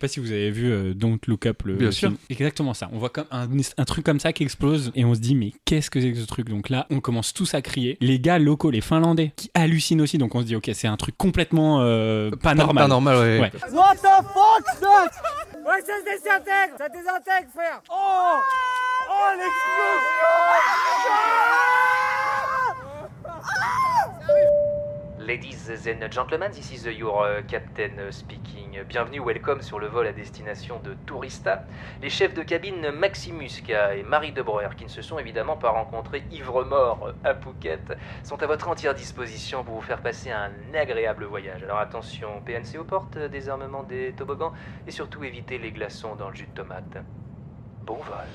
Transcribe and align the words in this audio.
Je 0.00 0.06
sais 0.06 0.08
pas 0.08 0.14
si 0.14 0.20
vous 0.20 0.32
avez 0.32 0.50
vu 0.50 0.72
euh, 0.72 0.94
Don't 0.94 1.18
Look 1.26 1.44
Up 1.44 1.60
le 1.66 1.74
Bien 1.74 1.90
film. 1.90 2.12
sûr. 2.12 2.20
Exactement 2.30 2.72
ça. 2.72 2.88
On 2.90 2.98
voit 2.98 3.10
comme 3.10 3.26
un, 3.30 3.46
un 3.76 3.84
truc 3.84 4.02
comme 4.06 4.18
ça 4.18 4.32
qui 4.32 4.42
explose 4.44 4.92
et 4.94 5.04
on 5.04 5.14
se 5.14 5.20
dit 5.20 5.34
mais 5.34 5.52
qu'est-ce 5.66 5.90
que 5.90 6.00
c'est 6.00 6.10
que 6.12 6.18
ce 6.18 6.24
truc? 6.24 6.48
Donc 6.48 6.70
là, 6.70 6.86
on 6.88 7.00
commence 7.00 7.34
tous 7.34 7.52
à 7.52 7.60
crier. 7.60 7.98
Les 8.00 8.18
gars 8.18 8.38
locaux, 8.38 8.70
les 8.70 8.80
Finlandais, 8.80 9.34
qui 9.36 9.50
hallucinent 9.52 10.00
aussi. 10.00 10.16
Donc 10.16 10.34
on 10.34 10.40
se 10.40 10.46
dit 10.46 10.56
ok, 10.56 10.70
c'est 10.72 10.88
un 10.88 10.96
truc 10.96 11.18
complètement 11.18 11.80
euh, 11.82 12.30
pas, 12.30 12.54
normal. 12.54 12.84
Pas 12.84 12.88
normal, 12.88 13.16
ouais. 13.18 13.40
Ouais. 13.40 13.52
What 13.74 13.96
the 13.96 14.24
fuck's 14.32 14.80
that 14.80 15.10
Ouais, 15.68 15.82
ça 15.82 15.92
se 15.98 16.04
désintègre 16.04 16.78
Ça 16.78 16.88
désintègre, 16.88 17.50
frère 17.52 17.82
Oh 17.90 18.38
Oh, 19.10 19.36
l'explosion 19.36 20.30
Ladies 25.30 25.70
and 25.86 26.10
gentlemen, 26.10 26.50
this 26.50 26.72
is 26.72 26.86
your 26.86 27.24
uh, 27.24 27.42
captain 27.46 28.10
speaking. 28.10 28.82
Bienvenue, 28.88 29.20
welcome 29.20 29.62
sur 29.62 29.78
le 29.78 29.86
vol 29.86 30.08
à 30.08 30.12
destination 30.12 30.80
de 30.80 30.94
Tourista. 31.06 31.66
Les 32.02 32.10
chefs 32.10 32.34
de 32.34 32.42
cabine 32.42 32.90
Maxime 32.90 33.36
Muscat 33.36 33.94
et 33.94 34.02
Marie 34.02 34.32
de 34.32 34.42
Breuer, 34.42 34.70
qui 34.76 34.82
ne 34.82 34.88
se 34.88 35.02
sont 35.02 35.20
évidemment 35.20 35.56
pas 35.56 35.70
rencontrés 35.70 36.24
ivre-mort 36.32 37.12
à 37.22 37.36
Phuket, 37.36 37.96
sont 38.24 38.42
à 38.42 38.46
votre 38.48 38.66
entière 38.66 38.92
disposition 38.92 39.62
pour 39.62 39.76
vous 39.76 39.82
faire 39.82 40.02
passer 40.02 40.32
un 40.32 40.50
agréable 40.74 41.26
voyage. 41.26 41.62
Alors 41.62 41.78
attention, 41.78 42.42
PNC 42.44 42.80
aux 42.80 42.84
portes, 42.84 43.16
désarmement 43.16 43.84
des 43.84 44.12
toboggans 44.14 44.52
et 44.88 44.90
surtout 44.90 45.22
évitez 45.22 45.58
les 45.58 45.70
glaçons 45.70 46.16
dans 46.16 46.30
le 46.30 46.34
jus 46.34 46.48
de 46.48 46.60
tomate. 46.60 47.04
Bon 47.84 47.98
vol. 47.98 48.26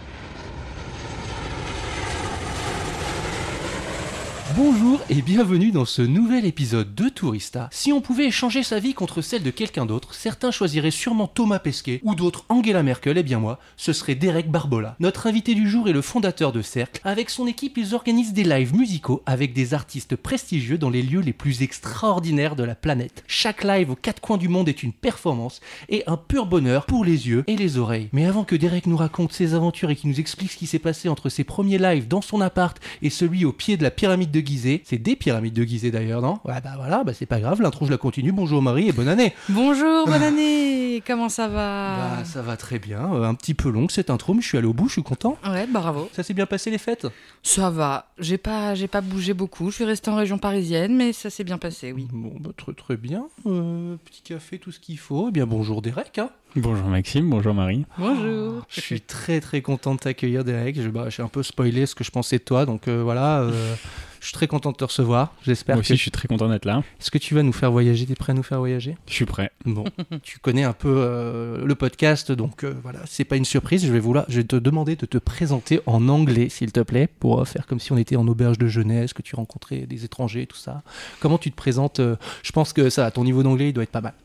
Bonjour 4.54 5.02
et 5.10 5.24
bienvenue 5.24 5.72
dans 5.72 5.86
ce 5.86 6.04
nouvel 6.04 6.46
épisode 6.46 6.94
de 6.94 7.10
Tourista. 7.10 7.68
Si 7.72 7.92
on 7.92 8.00
pouvait 8.00 8.28
échanger 8.28 8.62
sa 8.62 8.78
vie 8.78 8.94
contre 8.94 9.22
celle 9.22 9.42
de 9.42 9.50
quelqu'un 9.50 9.88
d'autre, 9.88 10.14
certains 10.14 10.52
choisiraient 10.52 10.92
sûrement 10.92 11.26
Thomas 11.26 11.58
Pesquet 11.58 12.00
ou 12.04 12.14
d'autres 12.14 12.46
Angela 12.50 12.84
Merkel, 12.84 13.18
et 13.18 13.24
bien 13.24 13.40
moi, 13.40 13.60
ce 13.76 13.92
serait 13.92 14.14
Derek 14.14 14.52
Barbola. 14.52 14.98
Notre 15.00 15.26
invité 15.26 15.56
du 15.56 15.68
jour 15.68 15.90
est 15.90 15.94
le 15.94 16.04
fondateur 16.04 16.52
de 16.52 16.62
Cercle. 16.62 17.02
Avec 17.04 17.32
son 17.32 17.48
équipe, 17.48 17.76
ils 17.76 17.96
organisent 17.96 18.34
des 18.34 18.44
lives 18.44 18.76
musicaux 18.76 19.24
avec 19.26 19.52
des 19.52 19.74
artistes 19.74 20.16
prestigieux 20.16 20.78
dans 20.78 20.92
les 20.92 21.02
lieux 21.02 21.22
les 21.22 21.34
plus 21.34 21.64
extraordinaires 21.64 22.56
de 22.56 22.64
la 22.64 22.76
planète. 22.76 23.24
Chaque 23.26 23.64
live 23.64 23.90
aux 23.90 23.96
quatre 23.96 24.22
coins 24.22 24.38
du 24.38 24.48
monde 24.48 24.70
est 24.70 24.84
une 24.84 24.94
performance 24.94 25.60
et 25.90 26.04
un 26.06 26.18
pur 26.18 26.46
bonheur 26.46 26.86
pour 26.86 27.04
les 27.04 27.28
yeux 27.28 27.44
et 27.48 27.56
les 27.56 27.80
oreilles. 27.80 28.10
Mais 28.14 28.28
avant 28.28 28.44
que 28.44 28.56
Derek 28.56 28.86
nous 28.86 28.98
raconte 28.98 29.34
ses 29.34 29.56
aventures 29.56 29.90
et 29.90 29.96
qu'il 29.96 30.12
nous 30.12 30.20
explique 30.20 30.52
ce 30.52 30.58
qui 30.58 30.68
s'est 30.68 30.78
passé 30.78 31.10
entre 31.10 31.30
ses 31.30 31.44
premiers 31.44 31.80
lives 31.80 32.08
dans 32.08 32.22
son 32.22 32.42
appart 32.42 32.80
et 33.02 33.10
celui 33.10 33.44
au 33.44 33.52
pied 33.52 33.76
de 33.76 33.84
la 33.84 33.92
pyramide 33.92 34.35
de 34.42 34.46
Gizeh, 34.48 34.82
c'est 34.86 34.98
des 34.98 35.16
pyramides 35.16 35.54
de 35.54 35.64
Gizeh 35.64 35.92
d'ailleurs, 35.92 36.22
non? 36.22 36.40
Ouais, 36.46 36.60
bah 36.64 36.74
voilà, 36.78 37.04
bah 37.04 37.14
c'est 37.14 37.26
pas 37.26 37.40
grave, 37.40 37.62
l'intro 37.62 37.86
je 37.86 37.92
la 37.92 37.98
continue. 37.98 38.32
Bonjour 38.32 38.62
Marie 38.62 38.88
et 38.90 38.92
bonne 38.92 39.08
année. 39.08 39.34
Bonjour, 39.50 40.06
bonne 40.08 40.22
année 40.24 41.02
Comment 41.06 41.30
ça 41.30 41.48
va? 41.48 41.98
Bah 42.18 42.24
ça 42.26 42.42
va 42.42 42.58
très 42.58 42.80
bien, 42.80 43.14
Euh, 43.14 43.24
un 43.24 43.34
petit 43.36 43.54
peu 43.54 43.70
long 43.70 43.88
cette 43.90 44.10
intro, 44.10 44.34
mais 44.34 44.42
je 44.42 44.48
suis 44.48 44.58
allé 44.58 44.68
au 44.68 44.74
bout, 44.74 44.88
je 44.88 44.94
suis 44.94 45.04
content. 45.04 45.38
Ouais, 45.46 45.68
bah, 45.68 45.80
bravo. 45.82 46.10
Ça 46.14 46.24
s'est 46.24 46.34
bien 46.34 46.46
passé 46.46 46.70
les 46.72 46.78
fêtes? 46.78 47.08
Ça 47.44 47.70
va. 47.70 48.08
J'ai 48.20 48.38
pas, 48.38 48.76
j'ai 48.76 48.88
pas 48.88 49.02
bougé 49.02 49.34
beaucoup. 49.34 49.70
Je 49.72 49.76
suis 49.76 49.84
restée 49.86 50.10
en 50.12 50.16
région 50.16 50.38
parisienne, 50.38 50.96
mais 50.96 51.14
ça 51.14 51.30
s'est 51.30 51.44
bien 51.44 51.58
passé, 51.58 51.92
oui. 51.92 52.08
Bon, 52.12 52.34
bah 52.40 52.52
très 52.58 52.74
très 52.74 52.98
bien. 52.98 53.26
Euh, 53.46 53.96
petit 54.06 54.22
café, 54.22 54.58
tout 54.58 54.72
ce 54.72 54.80
qu'il 54.80 54.98
faut. 54.98 55.28
Eh 55.30 55.32
bien 55.32 55.46
bonjour 55.46 55.82
Derek. 55.82 56.18
hein. 56.20 56.30
Bonjour 56.58 56.88
Maxime, 56.88 57.30
bonjour 57.30 57.54
Marie. 57.54 57.86
Bonjour. 57.98 58.66
Je 58.70 58.80
suis 58.80 59.02
très 59.02 59.42
très 59.42 59.62
content 59.62 59.94
de 59.96 60.00
t'accueillir 60.00 60.44
Derek. 60.46 60.82
Je, 60.82 60.88
bah, 60.88 61.10
j'ai 61.10 61.22
un 61.22 61.28
peu 61.28 61.44
spoilé 61.44 61.86
ce 61.86 61.96
que 61.96 62.04
je 62.06 62.12
pensais 62.12 62.38
de 62.38 62.44
toi, 62.44 62.66
donc 62.66 62.88
euh, 62.88 63.02
voilà. 63.04 63.42
euh, 63.42 63.76
je 64.26 64.30
suis 64.30 64.34
très 64.34 64.48
content 64.48 64.72
de 64.72 64.76
te 64.76 64.84
recevoir. 64.84 65.36
J'espère 65.44 65.76
Moi 65.76 65.84
que... 65.84 65.86
aussi, 65.86 65.98
je 65.98 66.02
suis 66.02 66.10
très 66.10 66.28
content 66.28 66.50
d'être 66.50 66.66
là. 66.66 66.82
Est-ce 67.00 67.12
que 67.12 67.20
tu 67.20 67.36
vas 67.36 67.44
nous 67.44 67.54
faire 67.54 67.72
voyager? 67.72 68.08
T'es 68.08 68.16
prêt 68.16 68.32
à 68.32 68.34
nous 68.34 68.42
faire 68.42 68.58
voyager? 68.58 68.98
Je 69.08 69.14
suis 69.14 69.26
prêt. 69.26 69.52
Bon, 69.66 69.84
tu 70.24 70.40
connais 70.40 70.64
un 70.64 70.74
peu 70.74 70.96
euh, 70.98 71.64
le 71.64 71.76
podcast, 71.76 72.32
donc 72.32 72.64
euh, 72.64 72.74
voilà, 72.82 73.02
c'est 73.06 73.24
pas 73.24 73.36
une 73.36 73.46
surprise. 73.46 73.86
Je 73.86 73.92
vais, 73.92 74.00
vouloir, 74.00 74.26
je 74.28 74.38
vais 74.38 74.44
te 74.44 74.56
demander 74.56 74.96
de 74.96 75.06
te 75.06 75.20
présenter 75.20 75.80
en 75.86 76.10
anglais, 76.10 76.50
s'il 76.50 76.72
te 76.72 76.80
plaît, 76.80 77.08
pour 77.20 77.40
euh, 77.40 77.46
faire 77.46 77.68
comme 77.68 77.80
si 77.80 77.92
on 77.92 77.98
était 77.98 78.16
en 78.16 78.28
auberge 78.28 78.58
de 78.58 78.66
jeunesse, 78.66 79.14
que 79.14 79.22
tu 79.22 79.36
rencontrais 79.36 79.82
des 79.82 80.06
étrangers, 80.06 80.48
tout 80.48 80.58
ça. 80.58 80.82
Comment 81.20 81.38
tu 81.38 81.52
te 81.52 81.56
présentes 81.56 82.00
euh, 82.00 82.16
Je 82.42 82.52
pense 82.52 82.74
que 82.74 82.90
ça, 82.90 83.12
ton 83.12 83.26
niveau 83.26 83.44
d'anglais, 83.44 83.70
il 83.70 83.74
doit 83.74 83.84
être 83.84 83.92
pas 83.92 84.02
mal. 84.02 84.16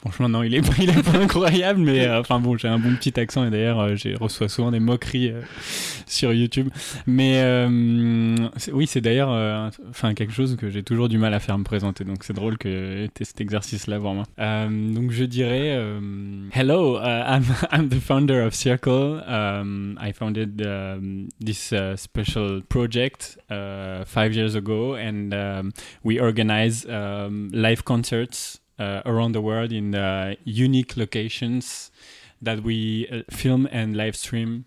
Franchement, 0.00 0.30
non, 0.30 0.42
il 0.42 0.54
est, 0.54 0.62
il 0.78 1.02
pas 1.02 1.18
incroyable, 1.18 1.80
mais 1.80 2.06
euh, 2.06 2.20
enfin 2.20 2.40
bon, 2.40 2.56
j'ai 2.56 2.68
un 2.68 2.78
bon 2.78 2.94
petit 2.96 3.18
accent 3.20 3.44
et 3.46 3.50
d'ailleurs, 3.50 3.80
euh, 3.80 3.96
j'ai 3.96 4.14
reçois 4.14 4.48
souvent 4.48 4.70
des 4.70 4.80
moqueries 4.80 5.30
euh, 5.30 5.42
sur 6.06 6.32
YouTube. 6.32 6.70
Mais 7.06 7.42
euh, 7.42 8.36
oui, 8.72 8.86
c'est 8.86 9.02
d'ailleurs 9.02 9.70
enfin 9.90 10.14
quelque 10.14 10.32
chose 10.32 10.56
que 10.56 10.70
j'ai 10.70 10.82
toujours 10.82 11.08
du 11.08 11.18
mal 11.18 11.34
à 11.34 11.40
faire 11.40 11.58
me 11.58 11.64
présenter, 11.64 12.04
donc 12.04 12.24
c'est 12.24 12.32
drôle 12.32 12.56
que 12.56 13.06
tu 13.14 13.24
cet 13.24 13.40
exercice-là 13.40 14.00
pour 14.00 14.14
moi. 14.14 14.24
Donc 14.38 15.10
je 15.10 15.24
dirais 15.24 15.78
Hello, 16.52 16.98
I'm, 17.00 17.88
the 17.88 18.00
founder 18.00 18.42
of 18.46 18.54
Circle. 18.54 19.22
I 19.28 20.12
founded 20.12 20.62
um, 20.62 21.28
this 21.44 21.72
uh, 21.72 21.96
special 21.96 22.62
project 22.68 23.38
uh, 23.50 24.04
five 24.04 24.34
years 24.34 24.56
ago, 24.56 24.94
and 24.94 25.32
um, 25.34 25.72
we 26.04 26.18
organize 26.18 26.86
um, 26.86 27.50
live 27.52 27.84
concerts 27.84 28.59
around 29.04 29.32
the 29.32 29.40
world 29.42 29.72
in 29.72 29.94
uh, 29.94 30.34
unique 30.46 30.96
locations 30.96 31.90
that 32.42 32.56
we 32.64 33.06
uh, 33.10 33.22
film 33.30 33.68
and 33.72 33.92
live 33.94 34.14
stream 34.16 34.64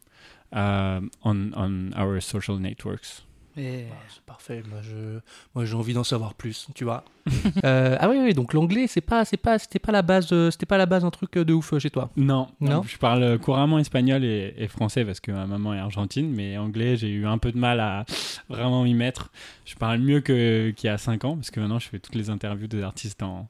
um, 0.52 1.10
on 1.24 1.52
on 1.56 1.92
our 1.98 2.22
social 2.22 2.58
networks. 2.60 3.24
Et- 3.56 3.86
Ah, 3.92 3.96
c'est 4.10 4.24
parfait. 4.26 4.64
Moi, 4.68 4.80
je, 4.82 5.20
moi, 5.54 5.64
j'ai 5.66 5.76
envie 5.76 5.94
d'en 5.94 6.04
savoir 6.04 6.34
plus. 6.34 6.68
Tu 6.74 6.84
vois 6.86 7.04
Euh, 7.64 7.96
Ah 8.00 8.10
oui, 8.10 8.18
oui. 8.20 8.34
Donc 8.34 8.52
l'anglais, 8.54 8.88
c'est 8.88 9.00
pas, 9.02 9.26
c'est 9.26 9.38
pas, 9.38 9.60
c'était 9.60 9.78
pas 9.78 9.92
la 9.92 10.02
base, 10.02 10.28
euh, 10.32 10.50
c'était 10.50 10.66
pas 10.66 10.80
la 10.80 10.88
base 10.88 11.06
un 11.06 11.12
truc 11.12 11.38
euh, 11.38 11.46
de 11.46 11.54
ouf 11.54 11.78
chez 11.78 11.92
toi. 11.92 12.10
Non, 12.18 12.48
Non? 12.60 12.82
Je 12.82 12.98
parle 12.98 13.38
couramment 13.38 13.78
espagnol 13.78 14.24
et, 14.24 14.56
et 14.58 14.68
français 14.68 15.06
parce 15.06 15.20
que 15.20 15.32
ma 15.32 15.46
maman 15.46 15.76
est 15.76 15.80
argentine, 15.80 16.32
mais 16.34 16.58
anglais, 16.58 16.98
j'ai 16.98 17.10
eu 17.10 17.28
un 17.28 17.38
peu 17.38 17.52
de 17.52 17.60
mal 17.60 17.80
à 17.80 18.06
vraiment 18.50 18.84
m'y 18.84 18.96
mettre. 18.96 19.32
Je 19.66 19.76
parle 19.76 20.00
mieux 20.00 20.22
que 20.22 20.72
qu'il 20.72 20.88
y 20.88 20.90
a 20.92 20.98
5 20.98 21.24
ans 21.26 21.36
parce 21.36 21.52
que 21.52 21.60
maintenant 21.60 21.78
je 21.80 21.90
fais 21.90 22.00
toutes 22.00 22.16
les 22.16 22.32
interviews 22.32 22.66
des 22.68 22.82
artistes 22.82 23.22
en, 23.22 23.48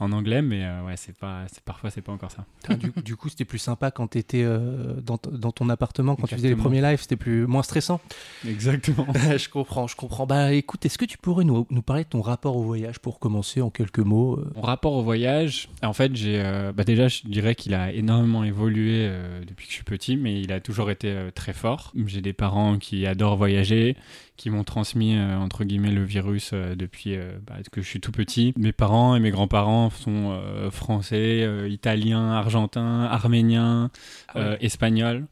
en 0.00 0.10
anglais, 0.10 0.42
mais 0.42 0.64
euh, 0.64 0.84
ouais, 0.84 0.96
c'est 0.96 1.16
pas, 1.16 1.44
c'est 1.52 1.62
parfois 1.62 1.90
c'est 1.90 2.00
pas 2.00 2.10
encore 2.10 2.32
ça. 2.32 2.44
Putain, 2.60 2.74
du, 2.74 2.92
du 3.02 3.16
coup, 3.16 3.28
c'était 3.28 3.44
plus 3.44 3.58
sympa 3.58 3.92
quand 3.92 4.08
t'étais 4.08 4.42
euh, 4.42 5.00
dans, 5.00 5.18
ton 5.18 5.68
appartement, 5.68 6.16
quand 6.16 6.26
tu 6.26 6.34
faisais 6.34 6.48
les 6.48 6.56
premiers 6.56 6.80
lives, 6.80 7.00
c'était 7.00 7.16
plus 7.16 7.46
moins 7.46 7.62
stressant. 7.62 8.00
Exactement. 8.46 9.06
je 9.14 9.48
comprends, 9.48 9.86
je 9.86 9.94
comprends. 9.94 10.26
Bah 10.26 10.52
écoute, 10.52 10.84
est-ce 10.84 10.98
que 10.98 11.04
tu 11.04 11.16
pourrais 11.16 11.44
nous, 11.44 11.66
nous 11.70 11.82
parler 11.82 12.02
de 12.02 12.08
ton 12.08 12.22
rapport 12.22 12.56
au 12.56 12.62
voyage 12.62 12.98
pour 12.98 13.20
commencer 13.20 13.60
en 13.60 13.70
quelques 13.70 14.00
mots 14.00 14.38
euh? 14.38 14.50
Mon 14.56 14.62
rapport 14.62 14.94
au 14.94 15.02
voyage, 15.02 15.68
en 15.82 15.92
fait, 15.92 16.14
j'ai, 16.16 16.40
euh, 16.40 16.72
bah 16.72 16.82
déjà, 16.82 17.06
je 17.06 17.22
dirais 17.24 17.54
qu'il 17.54 17.74
a 17.74 17.92
énormément 17.92 18.42
évolué 18.42 19.08
depuis 19.46 19.66
que 19.66 19.70
je 19.70 19.76
suis 19.76 19.84
petit, 19.84 20.16
mais 20.16 20.40
il 20.40 20.52
a 20.52 20.60
toujours 20.60 20.90
été 20.90 21.28
très 21.34 21.52
fort. 21.52 21.92
J'ai 22.06 22.20
des 22.20 22.32
parents 22.32 22.78
qui 22.78 23.06
adorent 23.06 23.36
voyager, 23.36 23.96
qui 24.36 24.50
m'ont 24.50 24.64
transmis 24.64 25.16
entre 25.18 25.64
guillemets 25.64 25.92
le 25.92 26.04
virus 26.04 26.52
depuis 26.52 27.16
bah, 27.46 27.54
que 27.70 27.80
je 27.80 27.86
suis 27.86 28.00
tout 28.00 28.12
petit. 28.12 28.52
Mes 28.56 28.72
parents 28.72 29.14
et 29.14 29.20
mes 29.20 29.30
grands-parents 29.30 29.83
sont 29.90 30.32
euh, 30.32 30.70
français, 30.70 31.42
euh, 31.42 31.68
italiens, 31.68 32.32
argentins, 32.32 33.02
arméniens, 33.04 33.90
Ah 34.28 34.38
ouais. 34.38 34.44
euh, 34.44 34.56
espagnols. 34.60 35.26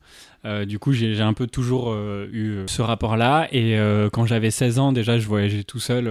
Euh, 0.44 0.64
du 0.64 0.80
coup, 0.80 0.92
j'ai 0.92 1.20
un 1.20 1.34
peu 1.34 1.46
toujours 1.46 1.92
euh, 1.92 2.28
eu 2.32 2.50
euh, 2.50 2.64
ce 2.66 2.82
rapport-là. 2.82 3.46
Et 3.52 3.78
euh, 3.78 4.10
quand 4.10 4.26
j'avais 4.26 4.50
16 4.50 4.80
ans, 4.80 4.92
déjà, 4.92 5.16
je 5.18 5.26
voyageais 5.28 5.62
tout 5.62 5.78
seul. 5.78 6.08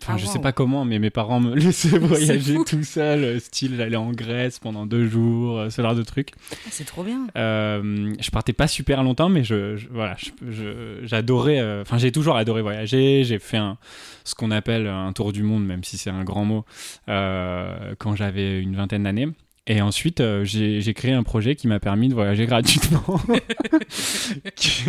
Enfin, 0.00 0.14
Ah, 0.14 0.16
je 0.16 0.24
wow. 0.24 0.32
sais 0.32 0.38
pas 0.38 0.52
comment, 0.52 0.86
mais 0.86 0.98
mes 0.98 1.10
parents 1.10 1.38
me 1.38 1.54
laissaient 1.56 1.98
voyager 1.98 2.56
tout 2.64 2.82
seul. 2.82 3.38
Style, 3.40 3.74
j'allais 3.76 3.96
en 3.96 4.10
Grèce 4.12 4.58
pendant 4.58 4.86
deux 4.86 5.06
jours, 5.06 5.66
ce 5.70 5.82
genre 5.82 5.94
de 5.94 6.02
trucs. 6.02 6.30
Ah, 6.50 6.56
C'est 6.70 6.84
trop 6.86 7.04
bien. 7.04 7.26
Je 7.34 8.30
partais 8.30 8.54
pas 8.54 8.68
super 8.68 9.02
longtemps, 9.02 9.28
mais 9.28 9.44
je, 9.44 9.76
je- 9.76 9.88
voilà, 9.90 10.16
je- 10.18 10.50
je- 10.50 10.98
j'adorais. 11.06 11.80
Enfin, 11.82 11.98
j'ai 11.98 12.10
toujours 12.12 12.36
adoré 12.36 12.62
voyager. 12.62 13.22
J'ai 13.24 13.38
fait 13.38 13.58
un, 13.58 13.76
ce 14.24 14.34
qu'on 14.34 14.50
appelle 14.50 14.86
un 14.86 15.12
tour 15.12 15.32
du 15.32 15.42
monde, 15.42 15.66
même 15.66 15.84
si 15.84 15.98
c'est 15.98 16.10
un 16.10 16.24
grand 16.24 16.46
mot, 16.46 16.64
quand 17.06 18.16
j'avais 18.16 18.60
une 18.60 18.76
vingtaine 18.76 19.02
d'années. 19.02 19.28
Et 19.68 19.80
ensuite, 19.80 20.20
euh, 20.20 20.44
j'ai 20.44 20.80
j'ai 20.80 20.92
créé 20.92 21.12
un 21.12 21.22
projet 21.22 21.54
qui 21.54 21.68
m'a 21.68 21.78
permis 21.78 22.08
de 22.08 22.14
voyager 22.14 22.46
gratuitement, 22.52 23.20
qui, 24.56 24.84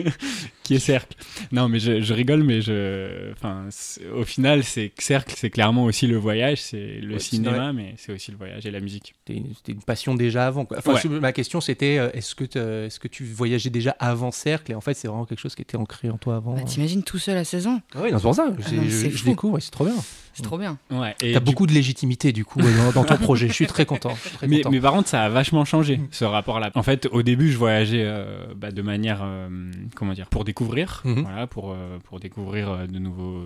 qui 0.63 0.73
est 0.73 0.79
Cercle. 0.79 1.15
Non, 1.51 1.69
mais 1.69 1.77
je, 1.77 2.01
je 2.01 2.13
rigole, 2.13 2.41
mais 2.43 2.61
je, 2.61 3.31
enfin, 3.33 3.67
au 4.15 4.23
final, 4.23 4.63
c'est 4.63 4.91
Cercle, 4.97 5.35
c'est 5.37 5.51
clairement 5.51 5.83
aussi 5.83 6.07
le 6.07 6.17
voyage, 6.17 6.59
c'est 6.61 6.99
le 7.01 7.13
Ouais, 7.13 7.19
cinéma, 7.19 7.71
mais 7.71 7.93
c'est 7.97 8.11
aussi 8.13 8.31
le 8.31 8.37
voyage 8.37 8.65
et 8.65 8.71
la 8.71 8.79
musique. 8.79 9.13
C'était 9.27 9.39
une, 9.73 9.81
passion 9.81 10.15
déjà 10.15 10.47
avant. 10.47 10.65
quoi. 10.65 10.77
Enfin, 10.79 10.93
Ouais. 10.93 10.99
c'est- 11.01 11.09
ma 11.09 11.33
question 11.33 11.61
c'était 11.61 11.97
euh, 11.99 12.09
est-ce 12.13 12.33
que, 12.33 12.45
est-ce 12.85 12.99
que 12.99 13.07
tu 13.07 13.25
voyageais 13.25 13.69
déjà 13.69 13.95
avant 13.99 14.31
Cercle? 14.31 14.71
Et 14.71 14.75
en 14.75 14.81
fait, 14.81 14.95
c'est 14.95 15.07
vraiment 15.07 15.25
quelque 15.25 15.39
chose 15.39 15.53
qui 15.55 15.61
était 15.61 15.77
ancré 15.77 16.09
en 16.09 16.17
toi 16.17 16.37
avant. 16.37 16.55
Bah, 16.55 16.63
T'imagines 16.63 17.03
tout 17.03 17.19
seul 17.19 17.37
à 17.37 17.43
16 17.43 17.67
ans 17.67 17.79
Ah 17.93 17.99
oui, 18.03 18.09
c'est 18.11 18.21
pour 18.21 18.33
ça. 18.33 18.51
c'est- 18.67 18.75
non, 18.75 18.83
je, 18.85 19.09
je 19.09 19.17
fou. 19.17 19.25
découvre 19.29 19.59
c'est 19.59 19.69
trop 19.71 19.85
bien. 19.85 19.93
C'est 20.33 20.43
trop 20.43 20.57
bien. 20.57 20.77
Ouais. 20.91 21.15
Et 21.21 21.33
T'as 21.33 21.39
du 21.39 21.45
beaucoup 21.45 21.67
de 21.67 21.73
légitimité 21.73 22.31
du 22.31 22.43
coup 22.43 22.59
euh, 22.59 22.77
dans, 22.91 23.01
dans 23.01 23.03
ton 23.05 23.17
projet. 23.17 23.47
Je 23.47 23.53
suis 23.53 23.67
très 23.67 23.85
content. 23.85 24.09
je 24.15 24.27
suis 24.27 24.37
très 24.37 24.47
Mais, 24.47 24.57
content. 24.57 24.69
mais 24.71 24.79
par 24.81 24.93
contre, 24.93 25.07
ça 25.09 25.23
a 25.23 25.29
vachement 25.29 25.63
changé 25.65 25.99
ce 26.11 26.25
rapport-là. 26.25 26.71
En 26.75 26.83
fait, 26.83 27.07
au 27.11 27.21
début, 27.23 27.51
je 27.51 27.57
voyageais 27.57 28.03
euh, 28.03 28.45
bah, 28.55 28.71
de 28.71 28.81
manière, 28.81 29.21
euh, 29.23 29.47
comment 29.95 30.13
dire, 30.13 30.27
pour 30.27 30.43
découvrir, 30.43 31.01
Mhm. 31.05 31.21
voilà, 31.23 31.47
pour 31.47 31.71
euh, 31.71 31.97
pour 32.05 32.19
découvrir 32.19 32.69
euh, 32.71 32.87
de 32.87 32.99
nouveaux 32.99 33.43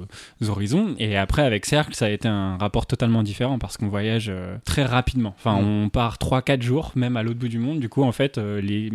horizons. 0.47 0.95
Et 0.99 1.17
après, 1.17 1.41
avec 1.43 1.65
Cercle, 1.65 1.93
ça 1.93 2.05
a 2.05 2.09
été 2.09 2.27
un 2.27 2.57
rapport 2.57 2.85
totalement 2.85 3.23
différent 3.23 3.59
parce 3.59 3.77
qu'on 3.77 3.87
voyage 3.89 4.27
euh, 4.29 4.57
très 4.65 4.85
rapidement. 4.85 5.33
Enfin, 5.37 5.59
Mhm. 5.61 5.67
on 5.85 5.89
part 5.89 6.17
3-4 6.17 6.61
jours, 6.61 6.91
même 6.95 7.17
à 7.17 7.23
l'autre 7.23 7.39
bout 7.39 7.47
du 7.49 7.59
monde. 7.59 7.79
Du 7.79 7.89
coup, 7.89 8.03
en 8.03 8.11
fait, 8.11 8.37
euh, 8.37 8.61
les 8.61 8.91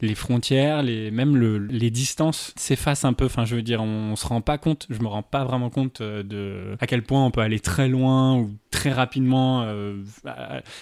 les 0.00 0.16
frontières, 0.16 0.82
les, 0.82 1.12
même 1.12 1.36
le, 1.36 1.58
les 1.58 1.90
distances 1.90 2.52
s'effacent 2.56 3.04
un 3.04 3.12
peu. 3.12 3.26
Enfin, 3.26 3.44
je 3.44 3.54
veux 3.54 3.62
dire, 3.62 3.80
on, 3.84 4.16
se 4.16 4.26
rend 4.26 4.40
pas 4.40 4.58
compte, 4.58 4.88
je 4.90 5.00
me 5.00 5.06
rends 5.06 5.22
pas 5.22 5.44
vraiment 5.44 5.70
compte 5.70 6.02
de 6.02 6.74
à 6.80 6.88
quel 6.88 7.01
point 7.02 7.24
on 7.24 7.30
peut 7.30 7.40
aller 7.40 7.60
très 7.60 7.88
loin 7.88 8.36
ou 8.36 8.50
très 8.70 8.90
rapidement. 8.90 9.62
euh, 9.66 10.02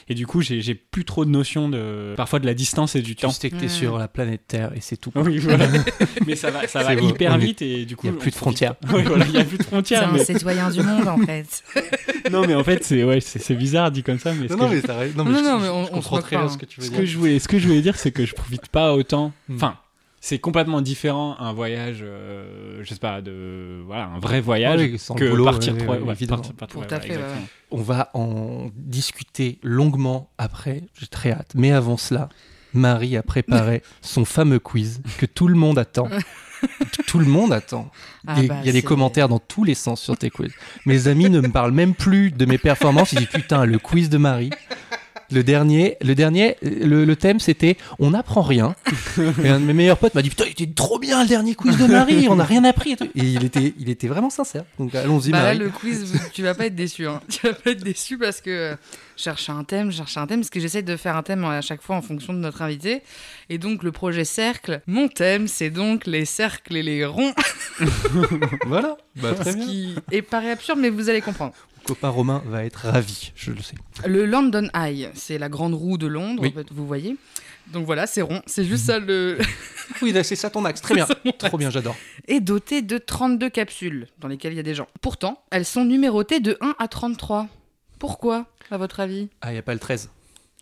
et 0.09 0.15
du 0.15 0.27
coup, 0.27 0.41
j'ai 0.43 0.75
plus 0.75 1.05
trop 1.05 1.25
de 1.25 1.31
notion 1.31 1.69
de 1.69 2.15
parfois 2.17 2.39
de 2.39 2.47
la 2.47 2.55
distance 2.55 2.95
et 2.97 3.03
du 3.03 3.15
tu 3.17 3.23
temps. 3.23 3.31
sais 3.31 3.51
que 3.51 3.57
t'es 3.57 3.63
Ouais. 3.63 3.69
sur 3.69 3.99
la 3.99 4.09
planète 4.09 4.43
Terre 4.47 4.73
et 4.77 4.81
c'est 4.81 4.97
tout. 4.97 5.11
Oui, 5.17 5.39
voilà. 5.39 5.67
mais 6.27 6.37
ça 6.37 6.51
va, 6.51 6.67
ça 6.69 6.83
va 6.83 6.91
C'est 6.91 6.97
bon, 6.97 7.09
hyper 7.09 7.37
vite 7.39 7.63
et 7.63 7.85
du 7.85 7.97
coup, 7.97 8.07
il 8.09 8.13
y 8.13 8.17
a 8.17 8.19
plus 8.19 8.31
de 8.31 8.37
frontières. 8.37 8.75
Oui, 8.93 9.03
voilà, 9.05 9.25
il 9.27 9.33
y 9.35 9.39
a 9.39 9.45
plus 9.45 9.59
de 9.59 9.63
C'est 9.63 9.69
frontières. 9.69 10.09
un 10.09 10.13
mais- 10.13 10.25
citoyen 10.25 10.71
du 10.71 10.83
monde 10.83 11.09
en 11.09 11.19
fait. 11.19 11.63
Non, 12.31 12.47
mais 12.47 12.55
en 12.55 12.63
fait, 12.63 12.85
c'est 12.85 13.03
ouais, 13.03 13.21
c'est 13.21 13.41
c'est 13.41 13.55
bizarre 13.57 13.91
dit 13.91 14.03
comme 14.05 14.19
ça, 14.19 14.33
mais 14.35 14.47
ce 14.47 14.53
Non, 14.53 14.65
non, 14.67 14.69
je- 14.71 14.87
mais, 14.87 15.13
non, 15.17 15.25
Non, 15.25 15.37
je- 15.39 15.43
non, 15.43 15.59
je- 15.59 15.63
mais 15.65 15.69
on- 15.71 15.87
je 15.87 15.91
on 15.95 16.03
se 16.03 16.21
très 16.21 16.37
bien 16.37 16.45
hein. 16.45 16.49
ce 16.49 16.59
que 16.59 16.67
tu 16.67 16.81
veux 16.81 16.87
Ce 16.87 16.91
dire. 16.93 17.01
que 17.01 17.07
je 17.07 17.19
voulais, 17.19 17.39
ce 17.41 17.49
que 17.49 17.59
je 17.59 17.67
voulais 17.67 17.81
dire, 17.81 17.97
c'est 17.97 18.13
que 18.13 18.25
je 18.27 18.35
profite 18.35 18.69
pas 18.69 18.95
autant. 18.95 19.33
Hmm. 19.49 19.57
Enfin, 19.57 19.75
c'est 20.21 20.39
complètement 20.39 20.81
différent 20.83 21.37
un 21.39 21.53
voyage, 21.53 22.01
euh, 22.03 22.81
je 22.83 22.89
sais 22.93 23.01
pas, 23.01 23.21
de 23.23 23.81
voilà, 23.87 24.05
un 24.07 24.19
vrai 24.19 24.41
voyage 24.41 24.81
Ah 24.81 24.85
oui, 24.85 24.99
sans 24.99 25.15
que 25.15 25.29
boulot, 25.29 25.45
partir 25.47 25.73
ouais, 25.75 25.79
trois- 25.81 25.97
ouais, 25.97 26.03
ouais, 26.03 26.13
évidemment. 26.13 26.37
partir- 26.43 26.55
partir- 26.55 26.81
Tout 26.81 26.87
ouais, 26.87 26.93
à 26.95 27.01
fait, 27.01 27.17
ouais. 27.17 27.23
On 27.71 27.81
va 27.83 28.11
en 28.15 28.71
discuter 28.77 29.59
longuement 29.63 30.31
après. 30.39 30.83
J'ai 30.99 31.07
très 31.07 31.33
hâte. 31.33 31.53
Mais 31.55 31.73
avant 31.73 31.97
cela, 31.97 32.29
Marie 32.75 33.17
a 33.17 33.23
préparé 33.23 33.83
son 34.03 34.25
fameux 34.25 34.59
quiz 34.59 35.01
que 35.19 35.27
tout 35.27 35.49
le 35.49 35.55
monde 35.57 35.79
attend. 35.79 36.09
tout 37.07 37.19
le 37.19 37.25
monde 37.27 37.53
attend. 37.55 37.91
Ah 38.27 38.35
il 38.37 38.43
y 38.43 38.45
a, 38.45 38.49
bah, 38.49 38.61
il 38.63 38.67
y 38.67 38.69
a 38.69 38.73
des 38.73 38.83
commentaires 38.83 39.29
dans 39.29 39.39
tous 39.39 39.65
les 39.65 39.75
sens 39.75 40.01
sur 40.03 40.17
tes 40.19 40.29
quiz. 40.29 40.53
Mes 40.85 41.09
amis 41.09 41.31
ne 41.31 41.41
me 41.41 41.49
parlent 41.49 41.73
même 41.73 41.95
plus 41.95 42.31
de 42.31 42.45
mes 42.45 42.59
performances. 42.59 43.13
Ils 43.13 43.21
disent 43.21 43.29
putain, 43.29 43.65
le 43.65 43.79
quiz 43.79 44.11
de 44.11 44.19
Marie. 44.19 44.51
Le 45.33 45.43
dernier, 45.43 45.97
le 46.03 46.15
dernier, 46.15 46.57
le, 46.63 47.05
le 47.05 47.17
thème 47.17 47.41
c'était 47.41 47.77
on 47.99 48.11
n'apprend 48.11 48.43
rien. 48.43 48.75
Et 49.45 49.49
un 49.49 49.61
de 49.61 49.65
mes 49.65 49.73
meilleurs 49.73 49.99
potes 49.99 50.15
m'a 50.15 50.23
dit 50.23 50.31
putain, 50.31 50.45
il 50.47 50.51
était 50.51 50.67
trop 50.67 50.99
bien 50.99 51.23
le 51.23 51.29
dernier 51.29 51.55
quiz 51.55 51.77
de 51.77 51.87
Marie, 51.87 52.29
on 52.29 52.37
n'a 52.37 52.45
rien 52.45 52.65
appris. 52.65 52.93
Et, 52.93 52.97
tout. 52.97 53.05
Et 53.15 53.23
il 53.23 53.45
était, 53.45 53.75
il 53.79 53.89
était 53.89 54.09
vraiment 54.09 54.31
sincère. 54.31 54.65
Donc 54.79 54.95
allons-y 54.95 55.31
Bah 55.31 55.43
là, 55.43 55.55
le 55.55 55.69
quiz, 55.69 56.13
tu 56.33 56.43
vas 56.43 56.55
pas 56.55 56.67
être 56.67 56.75
déçu. 56.75 57.07
Hein. 57.07 57.21
Tu 57.29 57.47
vas 57.47 57.55
pas 57.55 57.71
être 57.71 57.83
déçu 57.83 58.19
parce 58.19 58.41
que 58.41 58.51
euh, 58.51 58.77
chercher 59.17 59.53
un 59.53 59.65
thème, 59.65 59.93
chercher 59.93 60.21
un 60.21 60.27
thème, 60.27 60.41
parce 60.41 60.51
que 60.51 60.61
j'essaie 60.61 60.83
de 60.83 60.97
faire 60.97 61.17
un 61.17 61.23
thème 61.23 61.45
à 61.45 61.61
chaque 61.61 61.83
fois 61.83 61.97
en 61.97 62.03
fonction 62.03 62.33
de 62.33 62.39
notre 62.39 62.63
invité. 62.63 63.03
Et 63.49 63.59
donc 63.59 63.83
le 63.83 63.93
projet 63.93 64.25
cercle, 64.25 64.81
mon 64.87 65.09
thème, 65.09 65.47
c'est 65.49 65.71
donc 65.71 66.07
les 66.07 66.25
cercles 66.25 66.77
et 66.77 66.83
les 66.83 67.05
ronds, 67.05 67.33
Voilà. 68.67 68.97
Bah, 69.17 69.33
très 69.35 69.53
ce 69.53 69.57
bien. 69.57 69.67
qui 69.67 69.95
est 70.13 70.23
paraît 70.23 70.51
absurde, 70.51 70.79
mais 70.81 70.91
vous 70.91 71.09
allez 71.09 71.21
comprendre. 71.21 71.53
Copain 71.85 72.09
Romain 72.09 72.43
va 72.47 72.65
être 72.65 72.87
ravi, 72.89 73.33
je 73.35 73.53
le 73.53 73.61
sais. 73.63 73.75
Le 74.07 74.25
London 74.27 74.69
Eye, 74.75 75.09
c'est 75.15 75.39
la 75.39 75.49
grande 75.49 75.75
roue 75.75 75.99
de 75.99 76.07
Londres, 76.07 76.43
Oui. 76.43 76.55
vous 76.71 76.87
voyez. 76.87 77.17
Donc 77.73 77.87
voilà, 77.87 78.07
c'est 78.07 78.23
rond, 78.23 78.43
c'est 78.47 78.65
juste 78.65 78.87
ça 78.87 78.99
le. 78.99 79.39
Oui, 80.03 80.15
c'est 80.23 80.37
ça 80.37 80.51
ton 80.51 80.65
axe. 80.65 80.81
Très 80.81 80.95
bien. 80.95 81.07
Trop 81.39 81.59
bien, 81.59 81.69
j'adore. 81.71 81.97
est 82.29 82.39
doté 82.41 82.81
de 82.81 82.97
32 82.97 83.51
capsules 83.51 84.07
dans 84.19 84.29
lesquelles 84.29 84.53
il 84.53 84.57
y 84.57 84.61
a 84.61 84.65
des 84.65 84.75
gens. 84.75 84.87
Pourtant, 85.01 85.43
elles 85.51 85.65
sont 85.65 85.85
numérotées 85.85 86.39
de 86.39 86.57
1 86.61 86.77
à 86.79 86.87
33. 86.87 87.49
Pourquoi, 87.99 88.47
à 88.71 88.79
votre 88.79 89.01
avis? 89.01 89.29
Ah, 89.41 89.51
il 89.51 89.55
n'y 89.55 89.59
a 89.59 89.63
pas 89.63 89.75
le 89.75 89.81
13. 89.81 90.09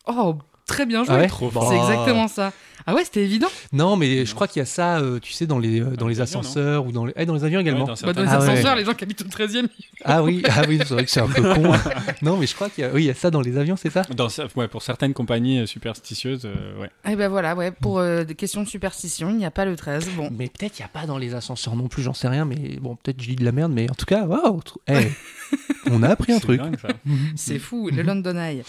Oh, 0.07 0.39
très 0.69 0.87
bien 0.87 1.03
joué. 1.05 1.15
Ah 1.17 1.19
ouais 1.19 1.27
Trop 1.27 1.51
Bon. 1.51 1.69
C'est 1.69 1.77
exactement 1.77 2.29
ça. 2.29 2.53
Ah 2.87 2.95
ouais, 2.95 3.05
c'était 3.05 3.23
évident. 3.23 3.49
Non, 3.73 3.97
mais 3.97 4.25
je 4.25 4.35
crois 4.35 4.49
qu'il 4.49 4.61
y 4.61 4.63
a 4.63 4.67
ça, 4.67 4.99
euh, 5.01 5.19
tu 5.21 5.33
sais, 5.35 5.47
dans 5.47 5.59
les, 5.59 5.81
euh, 5.83 5.95
dans 5.97 6.09
les 6.09 6.23
ascenseurs 6.23 6.87
ou 6.87 6.93
dans 6.93 7.05
les, 7.05 7.13
eh, 7.17 7.27
dans 7.27 7.35
les 7.35 7.45
avions 7.45 7.61
également. 7.61 7.85
Ouais, 7.85 7.95
dans 8.01 8.07
Bah, 8.07 8.13
dans 8.15 8.23
les 8.23 8.29
Ah 8.31 8.39
ouais. 8.41 8.49
ascenseurs, 8.51 8.77
les 8.77 8.85
gens 8.87 8.95
qui 8.95 9.05
habitent 9.05 9.21
au 9.21 9.25
13e. 9.29 9.69
Ah 10.07 10.23
oui, 10.23 10.43
ah 10.49 10.63
oui, 10.67 10.79
c'est 10.79 10.95
vrai 10.95 11.05
que 11.05 11.11
c'est 11.11 11.21
un 11.21 11.27
peu 11.29 11.43
con. 11.43 11.71
non, 12.23 12.39
mais 12.39 12.47
je 12.47 12.55
crois 12.55 12.71
qu'il 12.71 12.85
y 12.85 12.87
a, 12.87 12.91
oui, 12.91 13.03
il 13.03 13.07
y 13.07 13.11
a 13.11 13.15
ça 13.15 13.31
dans 13.31 13.43
les 13.43 13.59
avions, 13.59 13.77
c'est 13.77 13.91
ça 13.91 14.03
Dans, 14.17 14.29
cer- 14.29 14.49
ouais, 14.57 14.69
pour 14.69 14.81
certaines 14.83 15.13
compagnies 15.13 15.59
euh, 15.61 15.67
superstitieuses, 15.67 16.47
euh, 16.47 16.81
ouais. 16.81 16.91
Et 17.13 17.17
ben 17.17 17.29
voilà, 17.29 17.55
ouais, 17.57 17.73
pour 17.73 17.99
euh, 17.99 18.25
des 18.25 18.35
questions 18.35 18.63
de 18.63 18.69
superstition, 18.69 19.29
il 19.31 19.37
n'y 19.37 19.45
a 19.45 19.51
pas 19.51 19.67
le 19.67 19.77
13. 19.77 20.09
Bon, 20.17 20.31
Mais 20.35 20.47
peut-être 20.49 20.79
il 20.79 20.83
n'y 20.83 20.87
a 20.87 20.89
pas 20.89 21.05
dans 21.07 21.19
les 21.19 21.35
ascenseurs 21.35 21.77
non 21.77 21.89
plus, 21.89 22.03
j'en 22.03 22.15
sais 22.15 22.29
rien, 22.29 22.47
mais 22.47 22.79
bon, 22.81 22.97
peut-être 22.97 23.21
je 23.21 23.29
dis 23.29 23.37
de 23.37 23.45
la 23.45 23.53
merde, 23.53 23.73
mais 23.73 23.91
en 23.91 23.95
tout 23.95 24.07
cas, 24.07 24.25
waouh, 24.25 24.61
tr- 24.61 24.77
eh, 24.89 25.09
on 25.91 26.03
a 26.03 26.09
appris 26.09 26.33
un 26.33 26.37
C'est 26.37 26.41
truc. 26.43 26.61
dingue, 26.63 26.79
ça. 26.81 26.89
c'est 27.37 27.59
fou, 27.59 27.91
le 27.93 28.01
London 28.03 28.37
Eye. 28.39 28.63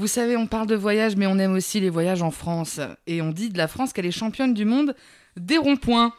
Vous 0.00 0.06
savez, 0.06 0.34
on 0.34 0.46
parle 0.46 0.66
de 0.66 0.74
voyage, 0.74 1.14
mais 1.16 1.26
on 1.26 1.38
aime 1.38 1.52
aussi 1.52 1.78
les 1.78 1.90
voyages 1.90 2.22
en 2.22 2.30
France. 2.30 2.80
Et 3.06 3.20
on 3.20 3.32
dit 3.32 3.50
de 3.50 3.58
la 3.58 3.68
France 3.68 3.92
qu'elle 3.92 4.06
est 4.06 4.10
championne 4.10 4.54
du 4.54 4.64
monde 4.64 4.96
des 5.36 5.58
ronds-points. 5.58 6.14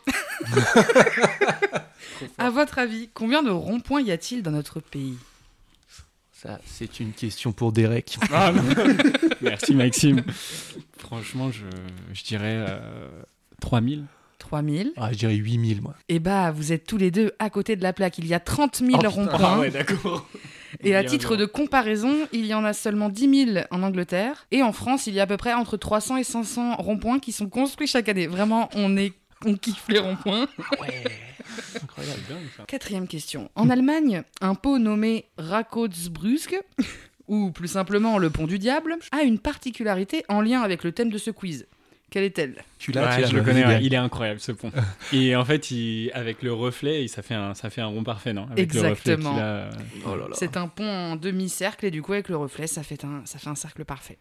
à 2.38 2.50
votre 2.52 2.78
avis, 2.78 3.10
combien 3.16 3.42
de 3.42 3.50
ronds-points 3.50 4.02
y 4.02 4.12
a-t-il 4.12 4.44
dans 4.44 4.52
notre 4.52 4.82
pays? 4.82 5.18
Ça, 6.32 6.60
c'est 6.66 7.00
une 7.00 7.12
question 7.12 7.54
pour 7.54 7.72
Derek. 7.72 8.18
Ah. 8.32 8.52
Merci 9.42 9.74
Maxime. 9.74 10.24
Franchement, 11.00 11.52
je, 11.52 11.66
je 12.14 12.24
dirais 12.24 12.64
euh, 12.70 13.08
3000. 13.62 14.06
3000. 14.38 14.94
Ah, 14.98 15.10
je 15.12 15.18
dirais 15.18 15.34
8000, 15.36 15.82
moi. 15.82 15.96
Et 16.08 16.20
bah, 16.20 16.52
vous 16.52 16.72
êtes 16.72 16.86
tous 16.86 16.98
les 16.98 17.10
deux 17.10 17.32
à 17.40 17.50
côté 17.50 17.76
de 17.76 17.82
la 17.82 17.94
plaque. 17.94 18.20
Il 18.20 18.28
y 18.28 18.36
a 18.36 18.40
30 18.40 18.78
000 18.78 18.90
Oh, 18.92 18.98
putain. 18.98 19.10
ronds-points. 19.10 19.70
d'accord. 19.70 20.28
Et 20.80 20.96
à 20.96 21.04
titre 21.04 21.36
de 21.36 21.46
comparaison, 21.46 22.28
il 22.32 22.46
y 22.46 22.54
en 22.54 22.64
a 22.64 22.74
seulement 22.74 23.10
10 23.10 23.46
000 23.54 23.66
en 23.72 23.84
Angleterre. 23.84 24.48
Et 24.52 24.64
en 24.64 24.72
France, 24.72 25.08
il 25.08 25.14
y 25.14 25.20
a 25.20 25.24
à 25.24 25.28
peu 25.28 25.38
près 25.38 25.54
entre 25.54 25.78
300 25.78 26.18
et 26.18 26.24
500 26.24 26.76
ronds-points 26.78 27.20
qui 27.20 27.32
sont 27.32 27.50
construits 27.50 27.88
chaque 27.88 28.10
année. 28.10 28.28
Vraiment, 28.28 28.70
on, 28.76 28.98
est, 28.98 29.14
on 29.46 29.56
kiffe 29.56 29.86
les 29.90 30.00
ronds-points. 30.00 30.48
Ouais. 30.80 31.04
Incroyable. 31.84 32.22
Quatrième 32.68 33.08
question. 33.08 33.50
En 33.56 33.70
Allemagne, 33.70 34.24
un 34.40 34.56
pot 34.56 34.80
nommé 34.80 35.26
Rakotsbrüsk, 35.38 36.58
ou 37.28 37.52
plus 37.52 37.68
simplement 37.70 38.18
le 38.18 38.30
pont 38.30 38.48
du 38.48 38.60
diable, 38.60 38.98
a 39.12 39.24
une 39.24 39.40
particularité 39.40 40.24
en 40.30 40.42
lien 40.42 40.62
avec 40.62 40.84
le 40.84 40.92
thème 40.92 41.10
de 41.10 41.18
ce 41.18 41.32
quiz. 41.32 41.68
Quelle 42.12 42.26
est-elle? 42.26 42.64
Tu 42.78 42.92
l'as, 42.92 43.04
Ouais, 43.08 43.16
tu 43.16 43.22
l'as, 43.22 43.28
je 43.30 43.36
le 43.38 43.42
connais, 43.42 43.66
ouais. 43.66 43.80
il 43.82 43.94
est 43.94 43.98
incroyable 43.98 44.40
ce 44.40 44.52
pont. 44.52 44.70
Et 45.14 45.36
en 45.36 45.44
fait, 45.46 45.72
il, 45.72 46.12
avec 46.14 46.44
le 46.44 46.54
reflet, 46.54 47.08
ça 47.08 47.22
fait 47.24 47.34
un, 47.34 47.54
ça 47.56 47.70
fait 47.72 47.82
un 47.82 47.86
rond 47.88 48.04
parfait, 48.04 48.34
non? 48.34 48.48
Avec 48.52 48.60
Exactement. 48.60 49.38
euh, 49.40 49.72
Oh 50.06 50.16
là 50.16 50.28
là. 50.28 50.34
C'est 50.34 50.58
un 50.58 50.68
pont 50.68 50.88
en 50.88 51.16
demi-cercle 51.16 51.86
et 51.86 51.92
du 51.92 52.02
coup, 52.04 52.12
avec 52.14 52.28
le 52.30 52.36
reflet, 52.38 52.68
ça 52.68 52.84
fait 52.84 53.04
un, 53.06 53.22
ça 53.26 53.40
fait 53.40 53.50
un 53.50 53.56
cercle 53.56 53.86
parfait. 53.86 54.18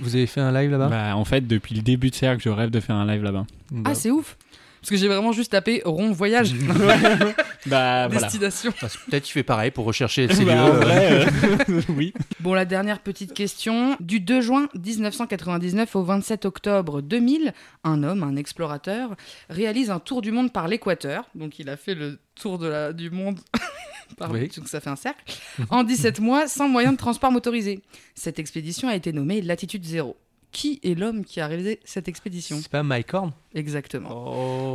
Vous 0.00 0.16
avez 0.16 0.26
fait 0.26 0.40
un 0.40 0.52
live 0.52 0.70
là-bas? 0.70 0.88
Bah, 0.88 1.16
en 1.16 1.24
fait, 1.24 1.46
depuis 1.46 1.74
le 1.74 1.82
début 1.82 2.08
de 2.10 2.14
cercle, 2.14 2.42
je 2.42 2.48
rêve 2.48 2.70
de 2.70 2.80
faire 2.80 2.96
un 2.96 3.06
live 3.06 3.22
là-bas. 3.22 3.44
Bah, 3.70 3.90
Ah, 3.92 3.94
c'est 3.94 4.10
ouf 4.10 4.36
Parce 4.84 4.90
que 4.90 4.96
j'ai 4.98 5.08
vraiment 5.08 5.32
juste 5.32 5.52
tapé 5.52 5.80
rond 5.86 6.12
voyage, 6.12 6.52
Bah, 7.66 8.06
voilà. 8.08 8.20
destination. 8.28 8.70
parce 8.78 8.98
que 8.98 9.10
Peut-être 9.10 9.24
tu 9.24 9.32
fais 9.32 9.42
pareil 9.42 9.70
pour 9.70 9.86
rechercher 9.86 10.30
ces 10.30 10.44
Bah, 10.44 10.54
lieux. 10.54 10.60
en 10.60 10.70
vrai, 10.74 11.26
euh, 11.70 11.80
oui. 11.88 12.12
Bon, 12.40 12.52
la 12.52 12.66
dernière 12.66 13.00
petite 13.00 13.32
question. 13.32 13.96
Du 14.00 14.20
2 14.20 14.42
juin 14.42 14.68
1999 14.74 15.96
au 15.96 16.02
27 16.04 16.44
octobre 16.44 17.00
2000, 17.00 17.54
un 17.84 18.02
homme, 18.02 18.22
un 18.22 18.36
explorateur, 18.36 19.16
réalise 19.48 19.90
un 19.90 20.00
tour 20.00 20.20
du 20.20 20.32
monde 20.32 20.52
par 20.52 20.68
l'équateur. 20.68 21.24
Donc, 21.34 21.58
il 21.58 21.70
a 21.70 21.78
fait 21.78 21.94
le 21.94 22.18
tour 22.34 22.58
de 22.58 22.66
la, 22.66 22.92
du 22.92 23.08
monde. 23.10 23.40
par- 24.18 24.30
Oui. 24.32 24.50
Donc, 24.54 24.68
ça 24.68 24.80
fait 24.80 24.90
un 24.90 24.96
cercle. 24.96 25.24
En 25.70 25.82
17 25.82 26.20
mois, 26.20 26.46
sans 26.46 26.68
moyen 26.68 26.92
de 26.92 26.98
transport 26.98 27.32
motorisé. 27.32 27.80
Cette 28.14 28.38
expédition 28.38 28.88
a 28.88 28.94
été 28.94 29.14
nommée 29.14 29.40
Latitude 29.40 29.84
Zéro. 29.84 30.16
Qui 30.54 30.78
est 30.84 30.94
l'homme 30.96 31.24
qui 31.24 31.40
a 31.40 31.48
réalisé 31.48 31.80
cette 31.84 32.06
expédition 32.06 32.58
C'est 32.62 32.70
pas 32.70 32.84
Mike 32.84 33.12
Horn? 33.12 33.32
Exactement. 33.56 34.10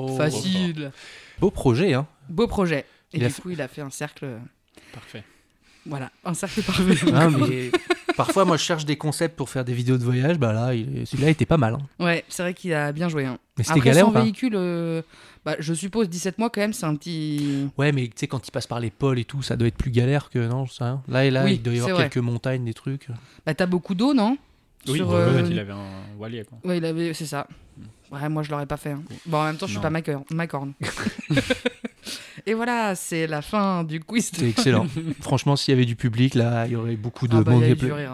Oh. 0.05 0.15
Facile. 0.17 0.91
Beau 1.39 1.51
projet, 1.51 1.93
hein. 1.93 2.05
Beau 2.27 2.47
projet. 2.47 2.85
Et 3.13 3.17
Il 3.17 3.23
du 3.23 3.29
fait- 3.29 3.41
coup, 3.41 3.49
il 3.51 3.61
a 3.61 3.67
fait 3.69 3.81
un 3.81 3.89
cercle. 3.89 4.27
Parfait. 4.93 5.23
Voilà, 5.85 6.11
un 6.25 6.33
cercle 6.33 6.61
parfait. 6.61 6.83
Ah, 7.13 7.29
mais 7.29 7.71
parfois, 8.17 8.43
moi, 8.43 8.57
je 8.57 8.63
cherche 8.63 8.83
des 8.83 8.97
concepts 8.97 9.37
pour 9.37 9.49
faire 9.49 9.63
des 9.63 9.73
vidéos 9.73 9.97
de 9.97 10.03
voyage. 10.03 10.37
Bah 10.37 10.51
là, 10.51 10.75
il 10.75 11.07
celui-là 11.07 11.29
était 11.29 11.45
pas 11.45 11.55
mal. 11.57 11.75
hein. 11.75 12.03
Ouais, 12.03 12.25
c'est 12.27 12.43
vrai 12.43 12.53
qu'il 12.53 12.73
a 12.73 12.91
bien 12.91 13.07
joué. 13.07 13.25
hein. 13.25 13.39
Mais 13.57 13.63
c'était 13.63 13.79
galère 13.79 14.05
son 14.05 14.11
pas 14.11 14.21
véhicule, 14.21 14.53
euh, 14.57 15.01
bah, 15.45 15.55
je 15.59 15.73
suppose 15.73 16.09
17 16.09 16.37
mois 16.39 16.49
quand 16.49 16.59
même, 16.61 16.73
c'est 16.73 16.85
un 16.85 16.95
petit. 16.97 17.69
Ouais, 17.77 17.93
mais 17.93 18.07
tu 18.07 18.13
sais, 18.17 18.27
quand 18.27 18.45
il 18.45 18.51
passe 18.51 18.67
par 18.67 18.81
les 18.81 18.89
pôles 18.91 19.17
et 19.19 19.25
tout, 19.25 19.41
ça 19.41 19.55
doit 19.55 19.69
être 19.69 19.77
plus 19.77 19.91
galère 19.91 20.29
que. 20.29 20.39
Non, 20.39 20.65
je 20.65 20.73
sais 20.73 20.83
rien. 20.83 21.01
Là 21.07 21.23
et 21.25 21.31
là, 21.31 21.45
Oui, 21.45 21.53
il 21.53 21.61
doit 21.63 21.73
y 21.73 21.77
avoir 21.79 21.93
vrai. 21.95 22.09
quelques 22.09 22.23
montagnes, 22.23 22.65
des 22.65 22.73
trucs. 22.73 23.07
Bah 23.45 23.53
t'as 23.53 23.65
beaucoup 23.65 23.95
d'eau, 23.95 24.13
non? 24.13 24.37
Oui, 24.87 24.97
sur, 24.97 25.09
en 25.09 25.13
euh, 25.13 25.43
fait, 25.43 25.49
il 25.51 25.59
avait 25.59 25.73
un 25.73 26.17
Wally, 26.17 26.43
quoi. 26.45 26.57
Ouais, 26.63 26.77
il 26.77 26.85
avait, 26.85 27.13
c'est 27.13 27.25
ça. 27.25 27.47
Ouais, 28.11 28.27
moi 28.29 28.43
je 28.43 28.49
l'aurais 28.49 28.65
pas 28.65 28.77
fait. 28.77 28.91
hein. 28.91 29.03
Bon, 29.25 29.37
en 29.39 29.45
même 29.45 29.57
temps, 29.57 29.67
je 29.67 29.73
suis 29.73 29.81
pas 29.81 29.89
Macorn. 29.89 30.23
Macorn. 30.31 30.73
Et 32.45 32.53
voilà, 32.53 32.95
c'est 32.95 33.27
la 33.27 33.41
fin 33.41 33.83
du 33.83 33.99
quiz. 33.99 34.31
de- 34.31 34.37
C'est 34.37 34.49
excellent. 34.49 34.87
Franchement, 35.21 35.55
s'il 35.55 35.73
y 35.73 35.77
avait 35.77 35.85
du 35.85 35.95
public, 35.95 36.33
là, 36.33 36.65
il 36.65 36.71
y 36.71 36.75
aurait 36.75 36.95
beaucoup 36.95 37.27
de 37.27 37.37
Ah 37.37 37.41
bah, 37.41 37.53
il 37.55 37.67
y 37.67 38.07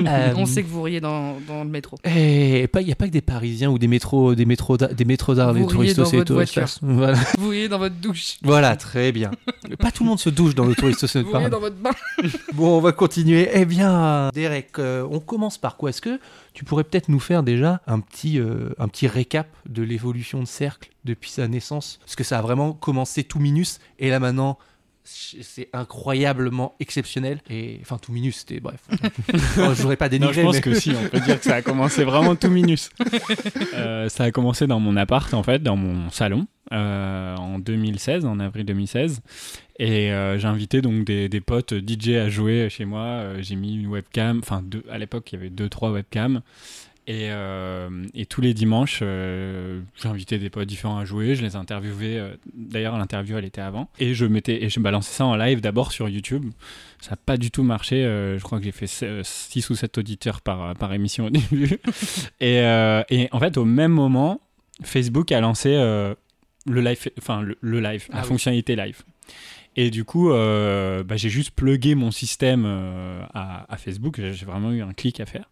Euh, 0.00 0.32
On 0.36 0.46
sait 0.46 0.62
que 0.62 0.68
vous 0.68 0.82
riez 0.82 1.00
dans, 1.00 1.36
dans 1.46 1.64
le 1.64 1.70
métro. 1.70 1.96
Et 2.04 2.68
pas, 2.68 2.80
il 2.80 2.86
n'y 2.86 2.92
a 2.92 2.96
pas 2.96 3.06
que 3.06 3.12
des 3.12 3.20
Parisiens 3.22 3.70
ou 3.70 3.78
des 3.78 3.88
métros, 3.88 4.34
des 4.34 4.44
métros, 4.44 4.76
d'art- 4.76 4.94
des 4.94 5.04
métros 5.04 5.34
d'art, 5.34 5.48
Vous 5.52 5.60
des 5.60 5.64
riez 5.64 5.72
touristes 5.72 5.96
dans 5.96 6.02
aussi. 6.02 6.16
votre 6.16 6.32
voiture. 6.34 6.66
Voilà. 6.82 7.18
Vous 7.38 7.48
riez 7.48 7.68
dans 7.68 7.78
votre 7.78 7.94
douche. 7.96 8.36
Voilà, 8.42 8.76
très 8.76 9.12
bien. 9.12 9.30
pas 9.78 9.90
tout 9.90 10.04
le 10.04 10.10
monde 10.10 10.18
se 10.20 10.30
douche 10.30 10.54
dans 10.54 10.64
le 10.66 10.74
touriste 10.74 11.06
Vous 11.18 11.32
riez 11.32 11.48
dans 11.48 11.60
votre 11.60 11.76
bain. 11.76 11.90
Bon, 12.54 12.76
on 12.76 12.80
va 12.80 12.92
continuer. 12.92 13.48
Eh 13.52 13.64
bien, 13.64 14.30
Derek, 14.34 14.78
euh, 14.78 15.06
on 15.10 15.20
commence 15.20 15.58
par 15.58 15.76
quoi? 15.76 15.90
Est-ce 15.90 16.00
que 16.02 16.20
tu 16.52 16.64
pourrais 16.64 16.84
peut-être 16.84 17.08
nous 17.08 17.20
faire 17.20 17.42
déjà 17.42 17.80
un 17.86 18.00
petit, 18.00 18.38
euh, 18.38 18.70
un 18.78 18.88
petit 18.88 19.06
récap 19.08 19.46
de 19.68 19.82
l'évolution 19.82 20.40
de 20.40 20.46
Cercle 20.46 20.90
depuis 21.04 21.30
sa 21.30 21.48
naissance? 21.48 21.98
Parce 22.04 22.16
que 22.16 22.24
ça 22.24 22.38
a 22.38 22.42
vraiment 22.42 22.72
commencé 22.72 23.24
tout 23.24 23.38
minus 23.40 23.78
et 23.98 24.10
là 24.10 24.20
maintenant. 24.20 24.58
C'est 25.08 25.68
incroyablement 25.72 26.74
exceptionnel. 26.80 27.40
Et 27.48 27.78
enfin, 27.82 27.96
tout 27.98 28.12
minus, 28.12 28.38
c'était 28.38 28.58
bref. 28.60 28.80
Je 29.32 29.80
voudrais 29.82 29.96
pas 29.96 30.06
Non, 30.06 30.10
dénigrer. 30.18 30.34
je 30.34 30.42
pense 30.42 30.54
mais- 30.56 30.60
que 30.60 30.74
si, 30.74 30.90
on 30.90 31.08
peut 31.08 31.20
dire 31.20 31.38
que 31.38 31.44
ça 31.44 31.54
a 31.56 31.62
commencé 31.62 32.02
vraiment 32.04 32.34
tout 32.36 32.50
minus. 32.50 32.90
Euh, 33.74 34.08
ça 34.08 34.24
a 34.24 34.30
commencé 34.30 34.66
dans 34.66 34.80
mon 34.80 34.96
appart, 34.96 35.32
en 35.34 35.42
fait, 35.42 35.62
dans 35.62 35.76
mon 35.76 36.10
salon, 36.10 36.46
euh, 36.72 37.36
en 37.36 37.58
2016, 37.58 38.24
en 38.24 38.40
avril 38.40 38.64
2016. 38.64 39.20
Et 39.78 40.10
euh, 40.12 40.38
j'ai 40.38 40.48
invité 40.48 40.80
donc 40.80 41.04
des, 41.04 41.28
des 41.28 41.40
potes 41.40 41.74
DJ 41.74 42.10
à 42.16 42.28
jouer 42.30 42.68
chez 42.70 42.84
moi. 42.86 43.40
J'ai 43.40 43.54
mis 43.56 43.74
une 43.76 43.86
webcam, 43.88 44.40
enfin, 44.42 44.64
à 44.90 44.98
l'époque, 44.98 45.30
il 45.32 45.36
y 45.36 45.38
avait 45.38 45.50
deux, 45.50 45.68
trois 45.68 45.90
webcams. 45.90 46.40
Et, 47.08 47.28
euh, 47.30 47.88
et 48.14 48.26
tous 48.26 48.40
les 48.40 48.52
dimanches, 48.52 48.98
euh, 49.00 49.80
invité 50.02 50.38
des 50.38 50.50
potes 50.50 50.66
différents 50.66 50.98
à 50.98 51.04
jouer, 51.04 51.36
je 51.36 51.42
les 51.42 51.54
interviewais. 51.54 52.16
euh, 52.18 52.34
D'ailleurs, 52.52 52.98
l'interview, 52.98 53.38
elle 53.38 53.44
était 53.44 53.60
avant. 53.60 53.88
Et 54.00 54.12
je, 54.12 54.24
mettais, 54.26 54.64
et 54.64 54.68
je 54.68 54.80
balançais 54.80 55.12
ça 55.12 55.24
en 55.24 55.36
live 55.36 55.60
d'abord 55.60 55.92
sur 55.92 56.08
YouTube. 56.08 56.50
Ça 57.00 57.10
n'a 57.12 57.16
pas 57.16 57.36
du 57.36 57.52
tout 57.52 57.62
marché. 57.62 58.02
je 58.02 58.42
crois 58.42 58.58
que 58.58 58.64
j'ai 58.64 58.72
fait 58.72 58.88
6 58.88 59.70
ou 59.70 59.76
7 59.76 59.98
auditeurs 59.98 60.40
par, 60.40 60.74
par 60.74 60.92
émission 60.94 61.26
au 61.26 61.30
début. 61.30 61.78
et, 62.40 62.56
et 63.10 63.28
en 63.30 63.38
fait, 63.38 63.56
au 63.56 63.64
même 63.64 63.92
moment, 63.92 64.40
Facebook 64.82 65.30
a 65.30 65.40
lancé 65.40 65.70
le 65.74 66.16
live, 66.66 66.98
enfin 67.18 67.42
le, 67.42 67.56
le 67.60 67.80
live, 67.80 68.06
la 68.10 68.18
Ah 68.18 68.22
oui. 68.22 68.28
fonctionnalité 68.28 68.74
live. 68.74 69.02
Et 69.76 69.90
du 69.90 70.04
coup, 70.04 70.30
bah, 70.30 71.16
j'ai 71.16 71.28
juste 71.28 71.52
plugué 71.52 71.94
mon 71.94 72.10
système 72.10 72.64
à, 73.32 73.72
à 73.72 73.76
Facebook. 73.76 74.16
J'ai 74.20 74.44
vraiment 74.44 74.72
eu 74.72 74.82
un 74.82 74.92
clic 74.92 75.20
à 75.20 75.26
faire. 75.26 75.48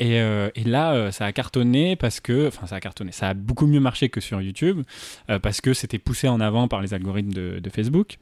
Et, 0.00 0.18
euh, 0.20 0.48
et 0.54 0.64
là, 0.64 0.92
euh, 0.94 1.10
ça 1.12 1.26
a 1.26 1.32
cartonné 1.32 1.94
parce 1.94 2.18
que, 2.20 2.48
enfin, 2.48 2.66
ça 2.66 2.76
a 2.76 2.80
cartonné. 2.80 3.12
Ça 3.12 3.28
a 3.28 3.34
beaucoup 3.34 3.66
mieux 3.66 3.80
marché 3.80 4.08
que 4.08 4.20
sur 4.20 4.40
YouTube 4.40 4.80
euh, 5.28 5.38
parce 5.38 5.60
que 5.60 5.74
c'était 5.74 5.98
poussé 5.98 6.26
en 6.26 6.40
avant 6.40 6.66
par 6.68 6.80
les 6.80 6.94
algorithmes 6.94 7.32
de, 7.32 7.60
de 7.60 7.70
Facebook, 7.70 8.16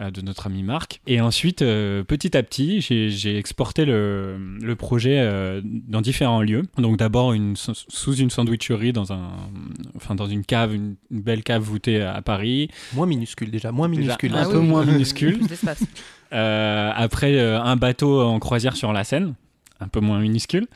euh, 0.00 0.10
de 0.10 0.20
notre 0.20 0.48
ami 0.48 0.62
Marc. 0.64 1.00
Et 1.06 1.20
ensuite, 1.20 1.62
euh, 1.62 2.02
petit 2.02 2.36
à 2.36 2.42
petit, 2.42 2.80
j'ai 2.80 3.08
j'ai 3.08 3.38
exporté 3.38 3.84
le, 3.84 4.36
le 4.60 4.74
projet 4.76 5.20
euh, 5.20 5.60
dans 5.64 6.00
différents 6.00 6.42
lieux. 6.42 6.62
Donc 6.76 6.98
d'abord 6.98 7.32
une, 7.32 7.54
sous 7.56 8.14
une 8.16 8.28
sandwicherie 8.30 8.92
dans 8.92 9.12
un, 9.12 9.30
enfin 9.94 10.14
dans 10.16 10.26
une 10.26 10.44
cave, 10.44 10.74
une, 10.74 10.96
une 11.12 11.22
belle 11.22 11.44
cave 11.44 11.62
voûtée 11.62 12.02
à 12.02 12.20
Paris. 12.20 12.68
Moins 12.94 13.06
minuscule 13.06 13.50
déjà, 13.52 13.70
moins 13.72 13.88
Déjà, 13.88 14.00
minuscule. 14.00 14.34
un 14.34 14.42
Ah 14.42 14.48
peu 14.50 14.58
oui, 14.58 14.66
moins 14.66 14.84
minuscule. 14.84 15.38
Plus 15.38 15.46
d'espace. 15.46 15.84
Euh, 16.32 16.90
après, 16.94 17.36
euh, 17.36 17.60
un 17.62 17.76
bateau 17.76 18.20
en 18.22 18.38
croisière 18.40 18.74
sur 18.76 18.92
la 18.92 19.04
Seine, 19.04 19.34
un 19.80 19.88
peu 19.88 20.00
moins 20.00 20.18
minuscule. 20.20 20.66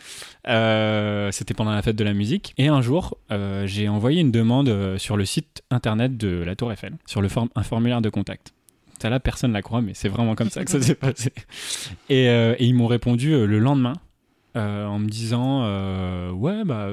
Euh, 0.49 1.31
C'était 1.33 1.55
pendant 1.55 1.73
la 1.73 1.83
fête 1.83 1.97
de 1.97 2.05
la 2.05 2.13
musique. 2.15 2.55
Et 2.59 2.69
un 2.69 2.83
jour, 2.83 3.17
euh, 3.31 3.67
j'ai 3.67 3.89
envoyé 3.89 4.21
une 4.21 4.31
demande 4.33 4.69
euh, 4.69 4.99
sur 4.99 5.17
le 5.17 5.25
site 5.25 5.63
internet 5.71 6.17
de 6.17 6.43
la 6.43 6.57
Tour 6.57 6.73
Eiffel, 6.73 6.95
sur 7.07 7.21
le 7.23 7.29
form- 7.29 7.49
un 7.55 7.63
formulaire 7.63 8.01
de 8.03 8.09
contact. 8.11 8.53
Ça 9.01 9.09
là, 9.09 9.19
personne 9.21 9.51
ne 9.51 9.55
la 9.55 9.63
croit, 9.63 9.81
mais 9.81 9.95
c'est 9.95 10.09
vraiment 10.11 10.35
comme 10.35 10.51
ça 10.51 10.65
que 10.65 10.71
ça 10.71 10.81
s'est 10.83 10.95
passé. 11.07 11.33
Et, 12.09 12.29
euh, 12.29 12.55
et 12.59 12.67
ils 12.67 12.75
m'ont 12.75 12.87
répondu 12.87 13.31
le 13.47 13.59
lendemain. 13.59 13.95
en 14.57 14.99
me 14.99 15.09
disant 15.09 15.63
ouais 16.35 16.65
bah 16.65 16.89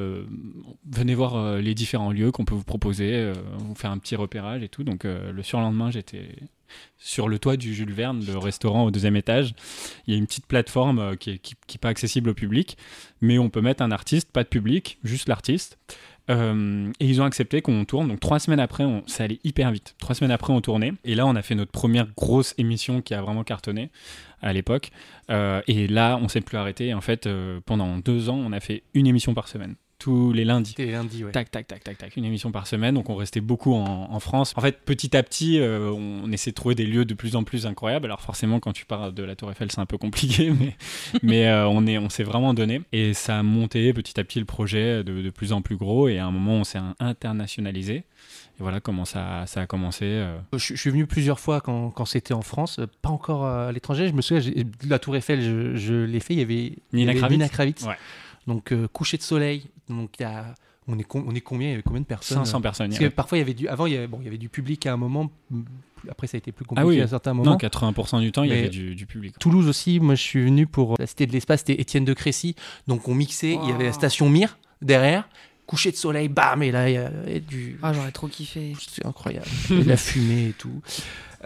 venez 0.91 1.15
voir 1.15 1.57
les 1.57 1.73
différents 1.73 2.11
lieux 2.11 2.31
qu'on 2.31 2.45
peut 2.45 2.53
vous 2.53 2.63
proposer 2.63 3.33
on 3.67 3.73
fait 3.73 3.87
un 3.87 3.97
petit 3.97 4.15
repérage 4.15 4.61
et 4.61 4.69
tout 4.69 4.83
donc 4.83 5.05
le 5.05 5.41
surlendemain 5.41 5.89
j'étais 5.89 6.35
sur 6.97 7.27
le 7.27 7.39
toit 7.39 7.57
du 7.57 7.73
Jules 7.73 7.93
Verne, 7.93 8.23
le 8.25 8.37
restaurant 8.37 8.83
au 8.85 8.91
deuxième 8.91 9.15
étage. 9.15 9.53
Il 10.05 10.13
y 10.13 10.15
a 10.15 10.19
une 10.19 10.27
petite 10.27 10.45
plateforme 10.45 10.99
euh, 10.99 11.15
qui 11.15 11.31
n'est 11.31 11.39
qui, 11.39 11.77
pas 11.77 11.89
accessible 11.89 12.29
au 12.29 12.33
public, 12.33 12.77
mais 13.21 13.37
on 13.37 13.49
peut 13.49 13.61
mettre 13.61 13.83
un 13.83 13.91
artiste, 13.91 14.31
pas 14.31 14.43
de 14.43 14.49
public, 14.49 14.99
juste 15.03 15.27
l'artiste. 15.29 15.77
Euh, 16.29 16.91
et 16.99 17.05
ils 17.05 17.21
ont 17.21 17.25
accepté 17.25 17.61
qu'on 17.61 17.85
tourne. 17.85 18.09
Donc 18.09 18.19
trois 18.19 18.39
semaines 18.39 18.59
après, 18.59 18.83
on, 18.83 19.03
ça 19.07 19.23
allait 19.23 19.39
hyper 19.43 19.71
vite. 19.71 19.95
Trois 19.99 20.15
semaines 20.15 20.31
après, 20.31 20.51
on 20.51 20.59
tournait. 20.59 20.93
Et 21.05 21.15
là, 21.15 21.25
on 21.25 21.35
a 21.35 21.41
fait 21.41 21.55
notre 21.55 21.71
première 21.71 22.07
grosse 22.17 22.53
émission 22.57 23.01
qui 23.01 23.13
a 23.13 23.21
vraiment 23.21 23.43
cartonné 23.43 23.89
à 24.41 24.51
l'époque. 24.51 24.91
Euh, 25.29 25.61
et 25.67 25.87
là, 25.87 26.19
on 26.21 26.27
s'est 26.27 26.41
plus 26.41 26.57
arrêté. 26.57 26.93
En 26.93 27.01
fait, 27.01 27.29
pendant 27.65 27.97
deux 27.97 28.29
ans, 28.29 28.37
on 28.37 28.51
a 28.51 28.59
fait 28.59 28.83
une 28.93 29.07
émission 29.07 29.33
par 29.33 29.47
semaine, 29.47 29.75
tous 29.99 30.31
les 30.31 30.45
lundis. 30.45 30.71
C'était 30.77 30.91
lundi, 30.91 31.23
ouais. 31.23 31.31
Tac, 31.31 31.49
tac, 31.49 31.67
tac, 31.67 31.83
tac, 31.83 31.97
tac, 31.97 32.15
une 32.17 32.25
émission 32.25 32.51
par 32.51 32.67
semaine. 32.67 32.95
Donc 32.95 33.09
on 33.09 33.15
restait 33.15 33.41
beaucoup 33.41 33.73
en, 33.73 34.07
en 34.11 34.19
France. 34.19 34.53
En 34.55 34.61
fait, 34.61 34.79
petit 34.85 35.15
à 35.17 35.23
petit, 35.23 35.59
euh, 35.59 35.91
on 35.91 36.31
essaie 36.31 36.51
de 36.51 36.55
trouver 36.55 36.75
des 36.75 36.85
lieux 36.85 37.05
de 37.05 37.13
plus 37.13 37.35
en 37.35 37.43
plus 37.43 37.65
incroyables. 37.65 38.05
Alors 38.05 38.21
forcément, 38.21 38.59
quand 38.59 38.73
tu 38.73 38.85
pars 38.85 39.11
de 39.11 39.23
la 39.23 39.35
Tour 39.35 39.51
Eiffel, 39.51 39.71
c'est 39.71 39.79
un 39.81 39.85
peu 39.85 39.97
compliqué, 39.97 40.51
mais, 40.59 40.75
mais 41.23 41.47
euh, 41.47 41.67
on 41.67 41.87
est, 41.87 41.97
on 41.97 42.09
s'est 42.09 42.23
vraiment 42.23 42.53
donné. 42.53 42.81
Et 42.93 43.13
ça 43.13 43.39
a 43.39 43.43
monté 43.43 43.91
petit 43.93 44.19
à 44.19 44.23
petit 44.23 44.39
le 44.39 44.45
projet 44.45 45.03
de, 45.03 45.21
de 45.21 45.29
plus 45.29 45.51
en 45.53 45.61
plus 45.61 45.77
gros. 45.77 46.07
Et 46.07 46.19
à 46.19 46.25
un 46.25 46.31
moment, 46.31 46.53
on 46.57 46.63
s'est 46.63 46.79
internationalisé. 46.99 47.95
Et 48.59 48.63
voilà 48.63 48.79
comment 48.79 49.05
ça, 49.05 49.43
ça 49.45 49.61
a 49.61 49.65
commencé. 49.67 50.05
euh. 50.05 50.37
Je, 50.53 50.73
je 50.73 50.75
suis 50.79 50.89
venu 50.89 51.05
plusieurs 51.05 51.39
fois 51.39 51.61
quand, 51.61 51.91
quand 51.91 52.05
c'était 52.05 52.33
en 52.33 52.41
France, 52.41 52.79
pas 53.01 53.09
encore 53.09 53.45
à 53.45 53.71
l'étranger. 53.71 54.07
Je 54.07 54.13
me 54.13 54.21
souviens, 54.21 54.41
j'ai- 54.41 54.65
la 54.87 54.99
Tour 54.99 55.15
Eiffel, 55.15 55.41
je, 55.41 55.75
je 55.75 55.93
l'ai 55.93 56.19
fait. 56.19 56.33
Il 56.33 56.39
y 56.39 56.43
avait 56.43 56.73
Nina 56.93 57.13
Kravitz. 57.13 57.31
Nina 57.37 57.49
Kravitz. 57.49 57.83
Ouais. 57.83 57.95
Donc 58.47 58.71
euh, 58.71 58.87
coucher 58.87 59.17
de 59.17 59.21
soleil. 59.23 59.67
Donc 59.89 60.11
il 60.19 60.23
y 60.23 60.25
a, 60.25 60.55
on 60.87 60.97
est 60.97 61.03
com- 61.03 61.25
on 61.27 61.35
est 61.35 61.41
combien 61.41 61.67
Il 61.67 61.71
y 61.71 61.73
avait 61.73 61.83
combien 61.83 62.01
de 62.01 62.05
personnes 62.05 62.37
500 62.39 62.61
personnes. 62.61 62.87
Parce 62.89 62.99
que 62.99 63.07
parfois 63.07 63.37
il 63.37 63.41
y 63.41 63.43
avait 63.43 63.53
du, 63.53 63.67
avant 63.67 63.85
il 63.85 63.93
y 63.93 63.97
avait, 63.97 64.07
bon, 64.07 64.19
il 64.21 64.25
y 64.25 64.27
avait 64.27 64.37
du 64.37 64.49
public 64.49 64.85
à 64.85 64.93
un 64.93 64.97
moment. 64.97 65.29
Après 66.09 66.27
ça 66.27 66.35
a 66.35 66.39
été 66.39 66.51
plus 66.51 66.63
compliqué 66.63 66.83
Ah 66.85 66.87
oui. 66.87 67.01
à 67.01 67.03
un 67.03 67.07
certain 67.07 67.33
moment. 67.33 67.51
Non, 67.51 67.57
80% 67.57 68.21
du 68.21 68.31
temps, 68.31 68.43
il 68.43 68.49
y 68.49 68.53
avait 68.53 68.69
du, 68.69 68.95
du 68.95 69.05
public. 69.05 69.37
Toulouse 69.39 69.67
aussi, 69.67 69.99
moi 69.99 70.15
je 70.15 70.21
suis 70.21 70.43
venu 70.43 70.65
pour 70.67 70.95
la 70.99 71.07
Cité 71.07 71.25
de 71.25 71.31
l'Espace, 71.33 71.61
c'était 71.65 71.81
Étienne 71.81 72.05
de 72.05 72.13
Crécy. 72.13 72.55
Donc 72.87 73.07
on 73.07 73.15
mixait, 73.15 73.53
il 73.61 73.69
y 73.69 73.71
avait 73.73 73.85
la 73.85 73.93
station 73.93 74.29
Mire 74.29 74.57
derrière, 74.81 75.27
coucher 75.65 75.91
de 75.91 75.97
soleil, 75.97 76.29
bam, 76.29 76.63
et 76.63 76.71
là 76.71 76.89
il 76.89 76.93
y 76.93 76.97
a, 76.97 77.11
il 77.25 77.33
y 77.33 77.35
a 77.35 77.39
du. 77.39 77.77
Ah, 77.81 77.91
j'aurais 77.93 78.11
trop 78.11 78.27
kiffé. 78.27 78.73
C'est 78.87 79.05
incroyable. 79.05 79.47
Et 79.71 79.83
la 79.83 79.97
fumée 79.97 80.49
et 80.49 80.53
tout. 80.53 80.81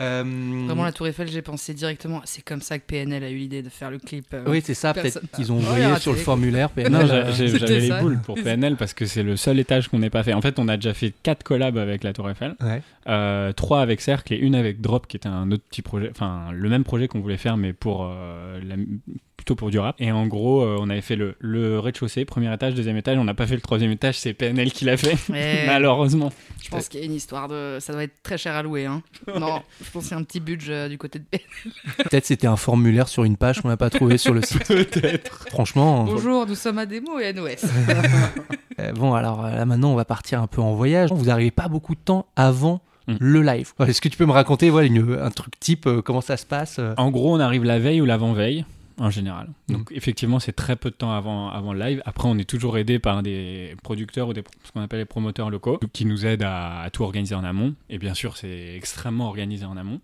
Euh, 0.01 0.23
Vraiment, 0.65 0.83
la 0.83 0.91
Tour 0.91 1.07
Eiffel, 1.07 1.27
j'ai 1.29 1.41
pensé 1.41 1.73
directement. 1.73 2.21
C'est 2.25 2.41
comme 2.43 2.61
ça 2.61 2.79
que 2.79 2.83
PNL 2.85 3.23
a 3.23 3.29
eu 3.29 3.35
l'idée 3.37 3.61
de 3.61 3.69
faire 3.69 3.91
le 3.91 3.99
clip. 3.99 4.25
euh, 4.33 4.43
Oui, 4.47 4.61
c'est 4.63 4.73
ça, 4.73 4.93
peut-être 4.93 5.19
qu'ils 5.35 5.51
ont 5.51 5.57
envoyé 5.57 5.85
raté. 5.85 6.01
sur 6.01 6.11
le 6.13 6.17
formulaire 6.17 6.69
PNL. 6.71 7.07
J'avais 7.33 7.79
les 7.79 7.89
boules 8.01 8.19
pour 8.23 8.35
PNL 8.35 8.75
parce 8.77 8.93
que 8.93 9.05
c'est 9.05 9.23
le 9.23 9.35
seul 9.37 9.59
étage 9.59 9.87
qu'on 9.89 9.99
n'ait 9.99 10.09
pas 10.09 10.23
fait. 10.23 10.33
En 10.33 10.41
fait, 10.41 10.57
on 10.59 10.67
a 10.67 10.75
déjà 10.77 10.93
fait 10.93 11.13
quatre 11.23 11.43
collabs 11.43 11.77
avec 11.77 12.03
la 12.03 12.13
Tour 12.13 12.29
Eiffel, 12.29 12.55
Ouais. 12.61 12.81
euh, 13.07 13.53
trois 13.53 13.81
avec 13.81 14.01
Cercle 14.01 14.33
et 14.33 14.37
une 14.37 14.55
avec 14.55 14.81
Drop, 14.81 15.07
qui 15.07 15.17
était 15.17 15.29
un 15.29 15.51
autre 15.51 15.63
petit 15.69 15.81
projet, 15.81 16.09
enfin 16.11 16.47
le 16.51 16.67
même 16.69 16.83
projet 16.83 17.07
qu'on 17.07 17.19
voulait 17.19 17.37
faire, 17.37 17.57
mais 17.57 17.73
pour 17.73 18.05
euh, 18.11 18.59
la- 18.67 18.75
plutôt 19.41 19.55
pour 19.55 19.71
du 19.71 19.79
rap. 19.79 19.95
Et 19.99 20.11
en 20.11 20.27
gros, 20.27 20.61
euh, 20.61 20.77
on 20.79 20.87
avait 20.91 21.01
fait 21.01 21.15
le, 21.15 21.35
le 21.39 21.79
rez-de-chaussée, 21.79 22.25
premier 22.25 22.53
étage, 22.53 22.75
deuxième 22.75 22.95
étage. 22.97 23.17
On 23.17 23.23
n'a 23.23 23.33
pas 23.33 23.47
fait 23.47 23.55
le 23.55 23.61
troisième 23.61 23.89
étage, 23.89 24.19
c'est 24.19 24.33
PNL 24.35 24.71
qui 24.71 24.85
l'a 24.85 24.97
fait, 24.97 25.15
malheureusement. 25.65 26.31
Je 26.63 26.69
pense 26.69 26.87
qu'il 26.87 26.99
y 26.99 27.03
a 27.03 27.05
une 27.07 27.15
histoire 27.15 27.47
de. 27.47 27.77
Ça 27.79 27.91
doit 27.91 28.03
être 28.03 28.21
très 28.21 28.37
cher 28.37 28.53
à 28.55 28.61
louer. 28.61 28.85
Hein. 28.85 29.01
Non, 29.39 29.63
je 29.83 29.89
pense 29.89 30.03
qu'il 30.03 30.11
y 30.11 30.13
a 30.13 30.19
un 30.19 30.23
petit 30.23 30.39
budget 30.39 30.73
euh, 30.73 30.89
du 30.89 30.99
côté 30.99 31.17
de 31.17 31.23
PNL. 31.25 31.73
Peut-être 31.97 32.25
c'était 32.27 32.45
un 32.45 32.55
formulaire 32.55 33.07
sur 33.07 33.23
une 33.23 33.35
page 33.35 33.61
qu'on 33.61 33.69
n'a 33.69 33.77
pas 33.77 33.89
trouvé 33.89 34.19
sur 34.19 34.35
le 34.35 34.43
site. 34.43 34.63
Peut-être. 34.67 35.47
Franchement. 35.49 36.03
Bonjour, 36.03 36.45
nous 36.45 36.53
sommes 36.55 36.77
à 36.77 36.85
Demo 36.85 37.17
et 37.17 37.33
NOS. 37.33 37.47
euh, 38.79 38.91
bon, 38.93 39.15
alors 39.15 39.41
là 39.41 39.65
maintenant, 39.65 39.91
on 39.91 39.95
va 39.95 40.05
partir 40.05 40.39
un 40.39 40.47
peu 40.47 40.61
en 40.61 40.73
voyage. 40.75 41.09
Vous 41.11 41.25
n'arrivez 41.25 41.49
pas 41.51 41.67
beaucoup 41.67 41.95
de 41.95 42.01
temps 42.01 42.27
avant 42.35 42.81
Mm. 43.07 43.15
le 43.19 43.41
live. 43.41 43.73
Est-ce 43.79 43.99
que 43.99 44.09
tu 44.09 44.15
peux 44.17 44.27
me 44.27 44.31
raconter 44.31 44.69
voilà, 44.69 44.85
une- 44.85 45.17
un 45.19 45.31
truc 45.31 45.59
type, 45.59 45.87
euh, 45.87 46.03
comment 46.03 46.21
ça 46.21 46.37
se 46.37 46.45
passe 46.45 46.77
euh 46.77 46.93
En 46.97 47.09
gros, 47.09 47.35
on 47.35 47.39
arrive 47.39 47.63
la 47.63 47.79
veille 47.79 47.99
ou 47.99 48.05
l'avant-veille, 48.05 48.63
en 48.97 49.09
général. 49.09 49.49
Donc, 49.69 49.91
effectivement, 49.91 50.39
c'est 50.39 50.51
très 50.53 50.75
peu 50.75 50.89
de 50.89 50.95
temps 50.95 51.13
avant, 51.13 51.49
avant 51.49 51.73
le 51.73 51.79
live. 51.79 52.01
Après, 52.05 52.27
on 52.27 52.37
est 52.37 52.49
toujours 52.49 52.77
aidé 52.77 52.99
par 52.99 53.23
des 53.23 53.75
producteurs 53.83 54.27
ou 54.27 54.33
des, 54.33 54.43
ce 54.63 54.71
qu'on 54.71 54.81
appelle 54.81 54.99
les 54.99 55.05
promoteurs 55.05 55.49
locaux 55.49 55.79
qui 55.93 56.05
nous 56.05 56.25
aident 56.25 56.43
à, 56.43 56.81
à 56.81 56.89
tout 56.89 57.03
organiser 57.03 57.35
en 57.35 57.43
amont. 57.43 57.73
Et 57.89 57.97
bien 57.97 58.13
sûr, 58.13 58.37
c'est 58.37 58.75
extrêmement 58.75 59.27
organisé 59.27 59.65
en 59.65 59.77
amont. 59.77 60.01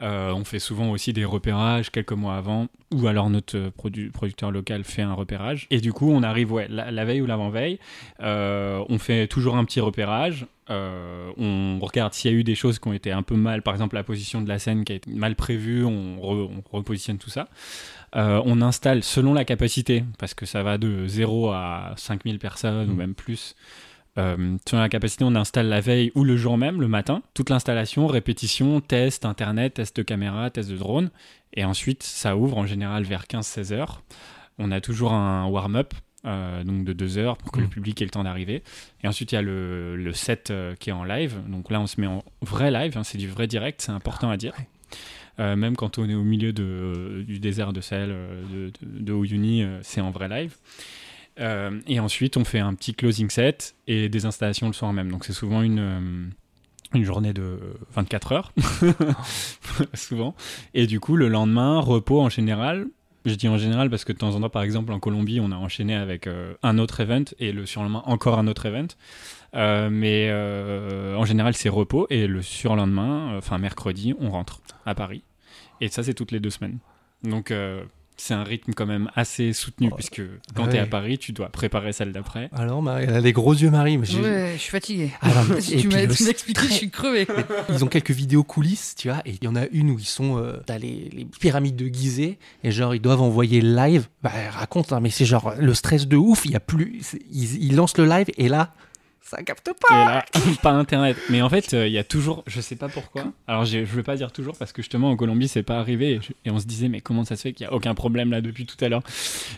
Euh, 0.00 0.32
on 0.32 0.44
fait 0.44 0.60
souvent 0.60 0.90
aussi 0.90 1.12
des 1.12 1.24
repérages 1.24 1.90
quelques 1.90 2.12
mois 2.12 2.36
avant, 2.36 2.68
ou 2.94 3.08
alors 3.08 3.30
notre 3.30 3.56
euh, 3.56 3.70
produ- 3.76 4.12
producteur 4.12 4.52
local 4.52 4.84
fait 4.84 5.02
un 5.02 5.12
repérage. 5.12 5.66
Et 5.70 5.80
du 5.80 5.92
coup, 5.92 6.08
on 6.12 6.22
arrive 6.22 6.52
ouais, 6.52 6.68
la, 6.70 6.92
la 6.92 7.04
veille 7.04 7.20
ou 7.20 7.26
l'avant-veille, 7.26 7.80
euh, 8.20 8.84
on 8.88 8.98
fait 9.00 9.26
toujours 9.26 9.56
un 9.56 9.64
petit 9.64 9.80
repérage. 9.80 10.46
euh, 10.70 11.32
on 11.36 11.78
regarde 11.80 12.14
s'il 12.14 12.30
y 12.30 12.34
a 12.34 12.36
eu 12.36 12.44
des 12.44 12.54
choses 12.54 12.78
qui 12.78 12.86
ont 12.86 12.92
été 12.92 13.10
un 13.10 13.22
peu 13.22 13.34
mal, 13.34 13.62
par 13.62 13.74
exemple 13.74 13.96
la 13.96 14.04
position 14.04 14.40
de 14.40 14.48
la 14.48 14.60
scène 14.60 14.84
qui 14.84 14.92
a 14.92 14.96
été 14.96 15.10
mal 15.10 15.34
prévue, 15.34 15.84
on, 15.84 16.18
re- 16.18 16.48
on 16.72 16.76
repositionne 16.76 17.18
tout 17.18 17.30
ça. 17.30 17.48
Euh, 18.16 18.40
on 18.44 18.60
installe 18.62 19.02
selon 19.02 19.34
la 19.34 19.44
capacité, 19.44 20.04
parce 20.18 20.34
que 20.34 20.46
ça 20.46 20.62
va 20.62 20.78
de 20.78 21.06
0 21.06 21.50
à 21.50 21.92
5000 21.96 22.38
personnes 22.38 22.90
ou 22.90 22.94
même 22.94 23.14
plus. 23.14 23.54
Euh, 24.16 24.56
selon 24.68 24.80
la 24.82 24.88
capacité, 24.88 25.24
on 25.24 25.34
installe 25.36 25.68
la 25.68 25.80
veille 25.80 26.10
ou 26.14 26.24
le 26.24 26.36
jour 26.36 26.58
même, 26.58 26.80
le 26.80 26.88
matin. 26.88 27.22
Toute 27.34 27.50
l'installation, 27.50 28.06
répétition, 28.06 28.80
test 28.80 29.24
internet, 29.24 29.74
test 29.74 29.96
de 29.96 30.02
caméra, 30.02 30.50
test 30.50 30.70
de 30.70 30.76
drone. 30.76 31.10
Et 31.54 31.64
ensuite, 31.64 32.02
ça 32.02 32.36
ouvre 32.36 32.58
en 32.58 32.66
général 32.66 33.04
vers 33.04 33.24
15-16 33.26 33.72
heures. 33.72 34.02
On 34.58 34.72
a 34.72 34.80
toujours 34.80 35.12
un 35.12 35.46
warm-up, 35.46 35.94
euh, 36.24 36.64
donc 36.64 36.84
de 36.84 36.92
2 36.92 37.18
heures 37.18 37.36
pour 37.36 37.52
que 37.52 37.60
le 37.60 37.66
Mm. 37.66 37.70
public 37.70 38.02
ait 38.02 38.06
le 38.06 38.10
temps 38.10 38.24
d'arriver. 38.24 38.64
Et 39.04 39.08
ensuite, 39.08 39.30
il 39.30 39.36
y 39.36 39.38
a 39.38 39.42
le, 39.42 39.94
le 39.94 40.12
set 40.12 40.50
euh, 40.50 40.74
qui 40.74 40.90
est 40.90 40.92
en 40.94 41.04
live. 41.04 41.36
Donc 41.48 41.70
là, 41.70 41.80
on 41.80 41.86
se 41.86 42.00
met 42.00 42.08
en 42.08 42.24
vrai 42.42 42.72
live, 42.72 42.98
hein, 42.98 43.04
c'est 43.04 43.18
du 43.18 43.28
vrai 43.28 43.46
direct, 43.46 43.82
c'est 43.82 43.92
important 43.92 44.30
à 44.30 44.36
dire. 44.36 44.52
Euh, 45.38 45.56
même 45.56 45.76
quand 45.76 45.98
on 45.98 46.08
est 46.08 46.14
au 46.14 46.24
milieu 46.24 46.52
de, 46.52 47.24
du 47.26 47.38
désert 47.38 47.72
de 47.72 47.80
Sahel, 47.80 48.10
euh, 48.10 48.42
de, 48.52 48.72
de, 48.82 49.12
euh, 49.12 49.78
c'est 49.82 50.00
en 50.00 50.10
vrai 50.10 50.28
live. 50.28 50.56
Euh, 51.40 51.80
et 51.86 52.00
ensuite, 52.00 52.36
on 52.36 52.44
fait 52.44 52.58
un 52.58 52.74
petit 52.74 52.94
closing 52.94 53.30
set 53.30 53.76
et 53.86 54.08
des 54.08 54.26
installations 54.26 54.66
le 54.66 54.72
soir 54.72 54.92
même. 54.92 55.10
Donc 55.10 55.24
c'est 55.24 55.32
souvent 55.32 55.62
une, 55.62 55.78
euh, 55.78 56.26
une 56.94 57.04
journée 57.04 57.32
de 57.32 57.58
24 57.94 58.32
heures, 58.32 58.52
souvent. 59.94 60.34
Et 60.74 60.86
du 60.86 61.00
coup, 61.00 61.16
le 61.16 61.28
lendemain, 61.28 61.78
repos 61.80 62.20
en 62.20 62.28
général. 62.28 62.86
Je 63.24 63.34
dis 63.34 63.48
en 63.48 63.58
général 63.58 63.90
parce 63.90 64.04
que 64.04 64.12
de 64.12 64.18
temps 64.18 64.34
en 64.36 64.40
temps, 64.40 64.48
par 64.48 64.62
exemple, 64.62 64.92
en 64.92 65.00
Colombie, 65.00 65.38
on 65.40 65.52
a 65.52 65.56
enchaîné 65.56 65.94
avec 65.94 66.26
euh, 66.26 66.54
un 66.62 66.78
autre 66.78 67.00
event 67.00 67.24
et 67.38 67.52
le 67.52 67.66
surlendemain, 67.66 68.02
encore 68.06 68.38
un 68.38 68.46
autre 68.46 68.64
event. 68.66 68.86
Euh, 69.54 69.88
mais 69.90 70.28
euh, 70.30 71.14
en 71.16 71.24
général, 71.24 71.54
c'est 71.54 71.68
repos 71.68 72.06
et 72.10 72.26
le 72.26 72.42
surlendemain, 72.42 73.32
euh, 73.34 73.38
enfin 73.38 73.58
mercredi, 73.58 74.14
on 74.18 74.30
rentre 74.30 74.60
à 74.86 74.94
Paris. 74.94 75.22
Et 75.80 75.88
ça, 75.88 76.02
c'est 76.02 76.14
toutes 76.14 76.32
les 76.32 76.40
deux 76.40 76.50
semaines. 76.50 76.78
Donc, 77.24 77.50
euh, 77.50 77.82
c'est 78.16 78.34
un 78.34 78.42
rythme 78.42 78.72
quand 78.74 78.86
même 78.86 79.10
assez 79.14 79.52
soutenu 79.52 79.90
puisque 79.94 80.20
quand 80.54 80.64
ouais. 80.64 80.70
tu 80.70 80.76
es 80.76 80.80
à 80.80 80.86
Paris, 80.86 81.18
tu 81.18 81.30
dois 81.32 81.48
préparer 81.50 81.92
celle 81.92 82.10
d'après. 82.12 82.48
Alors, 82.52 82.82
Marie, 82.82 83.04
elle 83.08 83.14
a 83.14 83.20
les 83.20 83.32
gros 83.32 83.54
yeux, 83.54 83.70
Marie. 83.70 83.96
mais 83.96 84.08
Ouais, 84.16 84.52
je 84.54 84.60
suis 84.60 84.70
fatiguée. 84.70 85.10
Ah, 85.20 85.28
non, 85.28 85.54
mais- 85.54 85.60
si 85.60 85.74
et 85.74 85.76
tu 85.78 85.88
puis 85.88 85.96
m'as 85.96 86.02
expliqué, 86.30 86.62
je 86.66 86.72
suis 86.72 86.90
crevée. 86.90 87.26
Ils 87.68 87.84
ont 87.84 87.88
quelques 87.88 88.10
vidéos 88.10 88.42
coulisses, 88.42 88.94
tu 88.96 89.08
vois, 89.08 89.22
et 89.24 89.30
il 89.40 89.44
y 89.44 89.46
en 89.48 89.54
a 89.54 89.66
une 89.68 89.90
où 89.90 89.98
ils 89.98 90.04
sont 90.04 90.36
euh, 90.38 90.56
dans 90.66 90.80
les, 90.80 91.10
les 91.12 91.24
pyramides 91.26 91.76
de 91.76 91.86
Gizeh, 91.86 92.38
et 92.64 92.70
genre 92.72 92.94
ils 92.94 93.00
doivent 93.00 93.22
envoyer 93.22 93.60
le 93.60 93.74
live. 93.74 94.08
Bah, 94.22 94.32
raconte, 94.50 94.92
hein, 94.92 94.98
mais 95.00 95.10
c'est 95.10 95.24
genre 95.24 95.54
le 95.58 95.74
stress 95.74 96.08
de 96.08 96.16
ouf, 96.16 96.44
il 96.44 96.50
y 96.52 96.56
a 96.56 96.60
plus. 96.60 97.00
ils 97.30 97.76
lancent 97.76 97.98
le 97.98 98.06
live, 98.06 98.26
et 98.36 98.48
là, 98.48 98.72
ça 99.28 99.42
capte 99.42 99.68
Et 99.68 99.72
pas. 99.88 100.04
là, 100.04 100.24
pas 100.62 100.70
internet. 100.70 101.16
Mais 101.28 101.42
en 101.42 101.48
fait, 101.48 101.74
euh, 101.74 101.86
il 101.86 101.92
y 101.92 101.98
a 101.98 102.04
toujours, 102.04 102.42
je 102.46 102.60
sais 102.60 102.76
pas 102.76 102.88
pourquoi. 102.88 103.32
Alors, 103.46 103.64
je 103.64 103.78
veux 103.78 104.02
pas 104.02 104.16
dire 104.16 104.32
toujours 104.32 104.56
parce 104.56 104.72
que 104.72 104.82
justement 104.82 105.10
en 105.10 105.16
Colombie, 105.16 105.48
c'est 105.48 105.62
pas 105.62 105.78
arrivé 105.78 106.14
et, 106.14 106.20
et 106.48 106.50
on 106.50 106.58
se 106.58 106.66
disait, 106.66 106.88
mais 106.88 107.00
comment 107.00 107.24
ça 107.24 107.36
se 107.36 107.42
fait 107.42 107.52
qu'il 107.52 107.64
y 107.66 107.68
a 107.68 107.72
aucun 107.72 107.94
problème 107.94 108.30
là 108.30 108.40
depuis 108.40 108.66
tout 108.66 108.82
à 108.84 108.88
l'heure? 108.88 109.02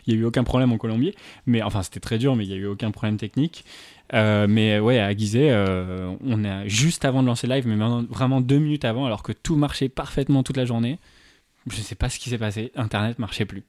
Il 0.07 0.15
y 0.15 0.17
a 0.17 0.21
eu 0.21 0.25
aucun 0.25 0.45
problème 0.45 0.73
en 0.73 0.79
Colombie. 0.79 1.15
Mais 1.47 1.62
enfin, 1.62 1.83
c'était 1.83 2.00
très 2.00 2.19
dur, 2.19 2.37
mais 2.37 2.45
il 2.45 2.50
y 2.50 2.55
a 2.55 2.57
eu 2.57 2.67
aucun 2.67 2.91
problème 2.91 3.17
technique. 3.17 3.65
Euh, 4.12 4.47
mais 4.49 4.81
ouais, 4.81 4.99
à 4.99 5.17
Gizeh, 5.17 5.50
euh, 5.50 6.12
on 6.25 6.43
est 6.45 6.69
juste 6.69 7.05
avant 7.05 7.23
de 7.23 7.29
lancer 7.29 7.47
live, 7.47 7.67
mais 7.69 7.77
vraiment 8.09 8.41
deux 8.41 8.59
minutes 8.59 8.85
avant, 8.85 9.07
alors 9.07 9.23
que 9.23 9.33
tout 9.33 9.55
marchait 9.55 9.89
parfaitement 9.89 10.43
toute 10.43 10.57
la 10.57 10.65
journée. 10.65 10.99
Je 11.69 11.77
sais 11.81 11.95
pas 11.95 12.09
ce 12.09 12.19
qui 12.19 12.31
s'est 12.31 12.39
passé. 12.39 12.73
Internet 12.75 13.19
marchait 13.19 13.45
plus. 13.45 13.62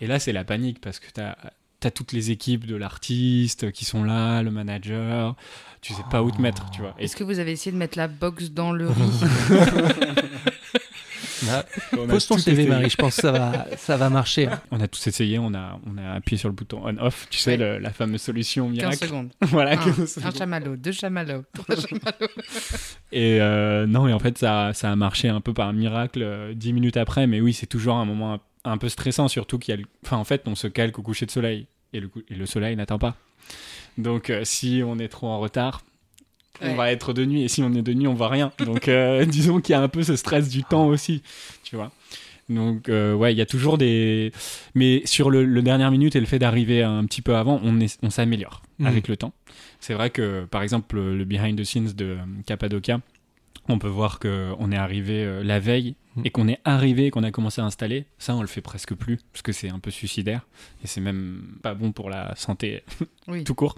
Et 0.00 0.06
là, 0.06 0.18
c'est 0.18 0.32
la 0.32 0.42
panique 0.44 0.80
parce 0.80 0.98
que 0.98 1.06
t'as 1.12 1.36
as 1.84 1.90
toutes 1.90 2.12
les 2.12 2.30
équipes 2.30 2.66
de 2.66 2.76
l'artiste 2.76 3.70
qui 3.72 3.84
sont 3.84 4.02
là, 4.04 4.42
le 4.42 4.50
manager. 4.50 5.34
Tu 5.82 5.92
sais 5.94 6.02
pas 6.10 6.22
où 6.22 6.30
te 6.30 6.40
mettre, 6.40 6.68
tu 6.70 6.80
vois. 6.80 6.94
Et 6.98 7.04
Est-ce 7.04 7.14
que 7.16 7.22
vous 7.24 7.38
avez 7.38 7.52
essayé 7.52 7.70
de 7.72 7.76
mettre 7.76 7.96
la 7.98 8.08
box 8.08 8.50
dans 8.50 8.72
le 8.72 8.88
riz 8.90 9.20
Ah, 11.50 11.64
on 11.92 12.04
a 12.08 12.12
Pose 12.12 12.26
ton 12.26 12.38
CV, 12.38 12.62
essayé. 12.62 12.68
Marie, 12.68 12.90
je 12.90 12.96
pense 12.96 13.16
que 13.16 13.22
ça 13.22 13.30
va, 13.32 13.66
ça 13.76 13.96
va 13.98 14.08
marcher. 14.08 14.48
On 14.70 14.80
a 14.80 14.88
tous 14.88 15.06
essayé, 15.06 15.38
on 15.38 15.52
a, 15.54 15.78
on 15.86 15.98
a 15.98 16.12
appuyé 16.14 16.38
sur 16.38 16.48
le 16.48 16.54
bouton 16.54 16.80
on-off, 16.84 17.26
tu 17.30 17.38
sais, 17.38 17.52
Ouais. 17.52 17.56
le- 17.58 17.78
la 17.78 17.90
fameuse 17.90 18.22
solution 18.22 18.66
15 18.68 18.72
miracle. 18.74 18.96
secondes. 19.06 19.28
voilà, 19.42 19.72
Un, 19.72 19.76
15 19.76 20.18
un 20.24 20.30
chamallow, 20.30 20.76
deux 20.76 20.92
chamallows, 20.92 21.44
trois 21.52 21.76
chamallows. 21.80 22.32
Et 23.12 23.38
euh, 23.40 23.86
non, 23.86 24.08
et 24.08 24.12
en 24.14 24.18
fait, 24.18 24.38
ça, 24.38 24.72
ça 24.72 24.90
a 24.90 24.96
marché 24.96 25.28
un 25.28 25.40
peu 25.42 25.52
par 25.52 25.72
miracle 25.74 26.22
euh, 26.22 26.54
10 26.54 26.72
minutes 26.72 26.96
après, 26.96 27.26
mais 27.26 27.40
oui, 27.40 27.52
c'est 27.52 27.66
toujours 27.66 27.96
un 27.96 28.06
moment 28.06 28.40
un, 28.66 28.78
peu 28.78 28.88
stressant, 28.88 29.28
surtout 29.28 29.58
qu'il 29.58 29.72
y 29.74 29.78
a. 29.78 29.80
le- 29.80 29.86
Enfin, 30.04 30.16
en 30.18 30.24
fait, 30.24 30.42
on 30.46 30.54
se 30.54 30.66
calque 30.68 30.98
au 30.98 31.02
coucher 31.02 31.26
de 31.26 31.30
soleil, 31.30 31.66
et 31.92 32.00
le, 32.00 32.08
cou- 32.08 32.22
et 32.28 32.34
le 32.34 32.46
soleil 32.46 32.76
n'attend 32.76 32.98
pas. 32.98 33.16
Donc, 33.98 34.30
euh, 34.30 34.42
si 34.44 34.82
on 34.84 34.98
est 34.98 35.08
trop 35.08 35.28
en 35.28 35.38
retard, 35.38 35.82
on 36.60 36.68
Ouais. 36.68 36.74
va 36.74 36.92
être 36.92 37.12
de 37.12 37.24
nuit, 37.24 37.42
et 37.42 37.48
si 37.48 37.62
on 37.62 37.72
est 37.74 37.82
de 37.82 37.92
nuit, 37.94 38.06
on 38.06 38.14
voit 38.14 38.28
rien. 38.28 38.52
Donc, 38.64 38.88
euh, 38.88 39.24
disons 39.26 39.60
qu'il 39.60 39.72
y 39.72 39.76
a 39.76 39.80
un 39.82 39.88
peu 39.88 40.02
ce 40.02 40.16
stress 40.16 40.48
du 40.48 40.62
temps 40.64 40.86
aussi, 40.86 41.22
tu 41.64 41.76
vois. 41.76 41.90
Donc, 42.48 42.88
euh, 42.88 43.12
ouais, 43.14 43.32
il 43.34 43.36
y 43.36 43.40
a 43.40 43.46
toujours 43.46 43.76
des. 43.76 44.30
Mais 44.74 45.02
sur 45.04 45.30
le, 45.30 45.44
le 45.44 45.62
dernière 45.62 45.90
minute 45.90 46.14
et 46.14 46.20
le 46.20 46.26
fait 46.26 46.38
d'arriver 46.38 46.82
un 46.82 47.04
petit 47.04 47.20
peu 47.22 47.34
avant, 47.36 47.60
on, 47.64 47.80
est- 47.80 47.98
on 48.02 48.10
s'améliore 48.10 48.62
Mhm. 48.78 48.86
avec 48.86 49.08
le 49.08 49.16
temps. 49.16 49.32
C'est 49.80 49.94
vrai 49.94 50.10
que, 50.10 50.44
par 50.44 50.62
exemple, 50.62 50.96
le 50.98 51.24
behind 51.24 51.58
the 51.58 51.64
scenes 51.64 51.92
de 51.94 52.04
euh, 52.04 52.16
Cappadocia, 52.46 53.00
on 53.68 53.78
peut 53.78 53.88
voir 53.88 54.18
qu'on 54.18 54.72
est 54.72 54.76
arrivé 54.76 55.24
euh, 55.24 55.42
la 55.44 55.58
veille 55.60 55.94
Mhm. 56.16 56.22
et 56.24 56.30
qu'on 56.30 56.48
est 56.48 56.60
arrivé, 56.64 57.10
qu'on 57.10 57.24
a 57.24 57.30
commencé 57.30 57.60
à 57.60 57.64
installer. 57.66 58.06
Ça, 58.16 58.34
on 58.34 58.40
le 58.40 58.46
fait 58.46 58.62
presque 58.62 58.94
plus 58.94 59.18
parce 59.34 59.42
que 59.42 59.52
c'est 59.52 59.68
un 59.68 59.78
peu 59.78 59.90
suicidaire 59.90 60.46
et 60.82 60.86
c'est 60.86 61.02
même 61.02 61.58
pas 61.62 61.74
bon 61.74 61.92
pour 61.92 62.08
la 62.08 62.34
santé 62.36 62.84
Oui. 63.28 63.44
tout 63.44 63.54
court. 63.54 63.74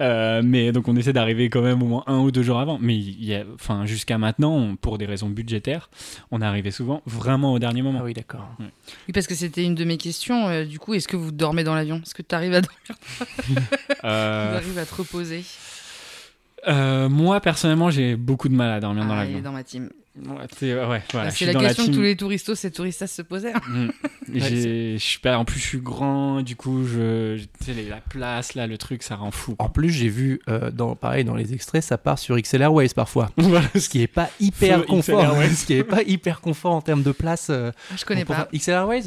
Euh, 0.00 0.40
mais 0.44 0.70
donc, 0.70 0.86
on 0.86 0.94
essaie 0.94 1.12
d'arriver 1.12 1.50
quand 1.50 1.62
même 1.62 1.82
au 1.82 1.86
moins 1.86 2.04
un 2.06 2.18
ou 2.20 2.30
deux 2.30 2.44
jours 2.44 2.60
avant. 2.60 2.78
Mais 2.80 2.96
il 2.96 3.24
y 3.24 3.34
a, 3.34 3.42
enfin, 3.56 3.86
jusqu'à 3.86 4.18
maintenant, 4.18 4.54
on- 4.54 4.76
pour 4.76 4.98
des 4.98 5.06
raisons 5.06 5.28
budgétaires, 5.30 5.90
on 6.30 6.40
est 6.42 6.44
arrivé 6.44 6.70
souvent 6.70 7.02
vraiment 7.06 7.52
au 7.54 7.58
dernier 7.58 7.82
moment. 7.82 7.98
Ah 8.02 8.04
oui, 8.04 8.12
d'accord. 8.14 8.46
Oui, 8.60 8.66
parce 9.12 9.26
que 9.26 9.34
c'était 9.34 9.64
une 9.64 9.74
de 9.74 9.82
mes 9.84 9.96
questions. 9.96 10.46
euh, 10.48 10.64
du 10.64 10.78
coup, 10.78 10.94
est-ce 10.94 11.08
que 11.08 11.16
vous 11.16 11.32
dormez 11.32 11.64
dans 11.64 11.74
l'avion? 11.74 11.96
Est-ce 12.04 12.14
que 12.14 12.22
tu 12.22 12.36
arrives 12.36 12.54
à 12.54 12.60
dormir? 12.60 13.68
Euh, 14.04 14.52
Tu 14.52 14.56
arrives 14.64 14.78
à 14.78 14.86
te 14.86 14.94
reposer? 14.94 15.42
Euh, 16.68 17.08
moi, 17.08 17.40
personnellement, 17.40 17.90
j'ai 17.90 18.16
beaucoup 18.16 18.48
de 18.48 18.54
mal 18.54 18.70
à 18.70 18.80
dormir 18.80 19.04
dans 19.06 19.12
Ah, 19.14 19.24
est 19.24 19.26
l'avion. 19.26 19.40
dans 19.40 19.52
ma 19.52 19.64
team. 19.64 19.88
Ouais, 20.22 20.34
c'est- 20.58 20.74
ouais, 20.74 21.02
voilà, 21.12 21.30
Bah, 21.30 21.34
la 21.46 21.52
dans 21.52 21.60
question 21.60 21.84
team- 21.84 21.92
que 21.92 21.96
tous 21.98 22.02
les 22.02 22.16
touristos 22.16 22.64
et 22.64 22.70
touristas 22.70 23.06
se 23.06 23.22
posaient. 23.22 23.52
Mm. 23.68 23.88
Pas, 25.22 25.38
en 25.38 25.44
plus, 25.44 25.60
je 25.60 25.64
suis 25.64 25.78
grand, 25.80 26.42
du 26.42 26.56
coup, 26.56 26.84
je, 26.86 27.38
les- 27.68 27.88
la 27.88 28.00
place, 28.00 28.54
là, 28.54 28.66
le 28.66 28.76
truc, 28.76 29.02
ça 29.02 29.16
rend 29.16 29.30
fou. 29.30 29.54
En 29.58 29.68
plus, 29.68 29.90
j'ai 29.90 30.08
vu, 30.08 30.40
euh, 30.48 30.70
dans, 30.70 30.94
pareil, 30.96 31.24
dans 31.24 31.34
les 31.36 31.54
extraits, 31.54 31.82
ça 31.82 31.96
part 31.98 32.18
sur 32.18 32.36
XL 32.36 32.62
Airways 32.62 32.88
parfois. 32.94 33.30
Ce 33.78 33.88
qui 33.88 34.02
est 34.02 34.06
pas 34.08 34.28
hyper 34.40 34.84
confort. 34.86 35.34
Ce 35.54 35.64
qui 35.66 35.74
est 35.74 35.84
pas 35.84 36.02
hyper 36.02 36.40
confort 36.40 36.72
en 36.74 36.80
termes 36.82 37.02
de 37.02 37.12
place. 37.12 37.46
euh, 37.50 37.70
Ah, 37.90 37.94
je 37.96 38.04
connais 38.04 38.24
pas. 38.24 38.34
faire- 38.34 38.48
XL 38.52 38.70
Airways 38.72 39.02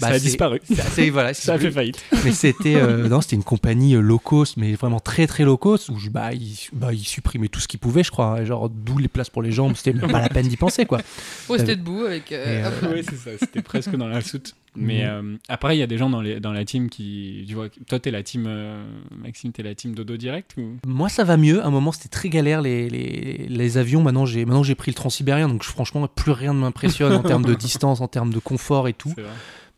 ça 0.00 0.06
a 0.08 0.12
c'est- 0.18 0.20
disparu. 0.26 0.60
c'est 0.64 0.80
assez- 0.80 1.10
voilà, 1.10 1.34
Ça 1.34 1.54
a 1.54 1.58
fait 1.58 1.70
faillite. 1.70 2.02
Mais 2.24 2.32
c'était 2.32 2.76
euh, 2.76 3.08
non, 3.08 3.20
c'était 3.20 3.36
une 3.36 3.44
compagnie 3.44 3.94
euh, 3.94 4.00
low 4.00 4.18
cost, 4.18 4.56
mais 4.56 4.74
vraiment 4.74 5.00
très 5.00 5.26
très 5.26 5.44
low 5.44 5.56
cost 5.56 5.88
où 5.88 5.98
je- 5.98 6.10
bah 6.10 6.32
ils, 6.32 6.56
bah, 6.72 6.92
ils 6.92 7.04
supprimaient 7.04 7.48
tout 7.48 7.60
ce 7.60 7.68
qu'ils 7.68 7.80
pouvaient, 7.80 8.02
je 8.04 8.10
crois. 8.10 8.38
hein, 8.40 8.44
genre 8.44 8.68
d'où 8.68 8.98
les 8.98 9.08
places 9.08 9.30
pour 9.30 9.42
les 9.42 9.52
jambes, 9.52 9.74
c'était 9.76 9.92
même 9.92 10.10
pas 10.10 10.20
la 10.20 10.28
peine 10.28 10.48
d'y 10.48 10.56
penser 10.56 10.86
quoi. 10.86 11.00
Oh, 11.48 11.56
c'était 11.58 11.76
debout 11.76 12.04
avec. 12.04 12.32
euh, 12.32 12.70
euh. 12.82 12.92
Oui, 12.94 13.02
c'est 13.08 13.16
ça, 13.16 13.30
c'était 13.38 13.62
presque 13.62 13.94
dans 13.96 14.08
la 14.08 14.20
soute. 14.20 14.54
Mais 14.76 15.02
Mhm. 15.02 15.08
euh, 15.10 15.36
après, 15.48 15.76
il 15.76 15.80
y 15.80 15.82
a 15.82 15.88
des 15.88 15.98
gens 15.98 16.08
dans, 16.10 16.20
les, 16.20 16.38
dans 16.38 16.52
la 16.52 16.64
team 16.64 16.88
qui. 16.88 17.44
Tu 17.48 17.54
vois, 17.54 17.68
toi, 17.88 17.98
t'es 17.98 18.10
la 18.12 18.22
team. 18.22 18.44
euh, 18.46 18.84
Maxime, 19.24 19.50
t'es 19.50 19.62
la 19.64 19.74
team 19.74 19.94
Dodo 19.94 20.16
Direct 20.16 20.54
ou... 20.56 20.76
Moi 20.86 21.08
ça 21.08 21.24
va 21.24 21.36
mieux. 21.36 21.60
À 21.62 21.66
un 21.66 21.70
moment 21.70 21.90
c'était 21.90 22.08
très 22.10 22.28
galère 22.28 22.62
les, 22.62 22.88
les, 22.88 23.46
les 23.48 23.78
avions. 23.78 24.02
Maintenant 24.02 24.26
j'ai 24.26 24.44
maintenant 24.44 24.62
j'ai 24.62 24.74
pris 24.76 24.90
le 24.92 24.94
transsibérien, 24.94 25.48
donc 25.48 25.64
franchement 25.64 26.06
plus 26.06 26.30
rien 26.32 26.54
ne 26.54 26.60
m'impressionne 26.60 27.12
en 27.12 27.22
termes 27.22 27.44
de 27.44 27.54
distance, 27.68 28.00
en 28.00 28.08
termes 28.08 28.32
de 28.32 28.38
confort 28.38 28.86
et 28.88 28.92
tout. 28.92 29.12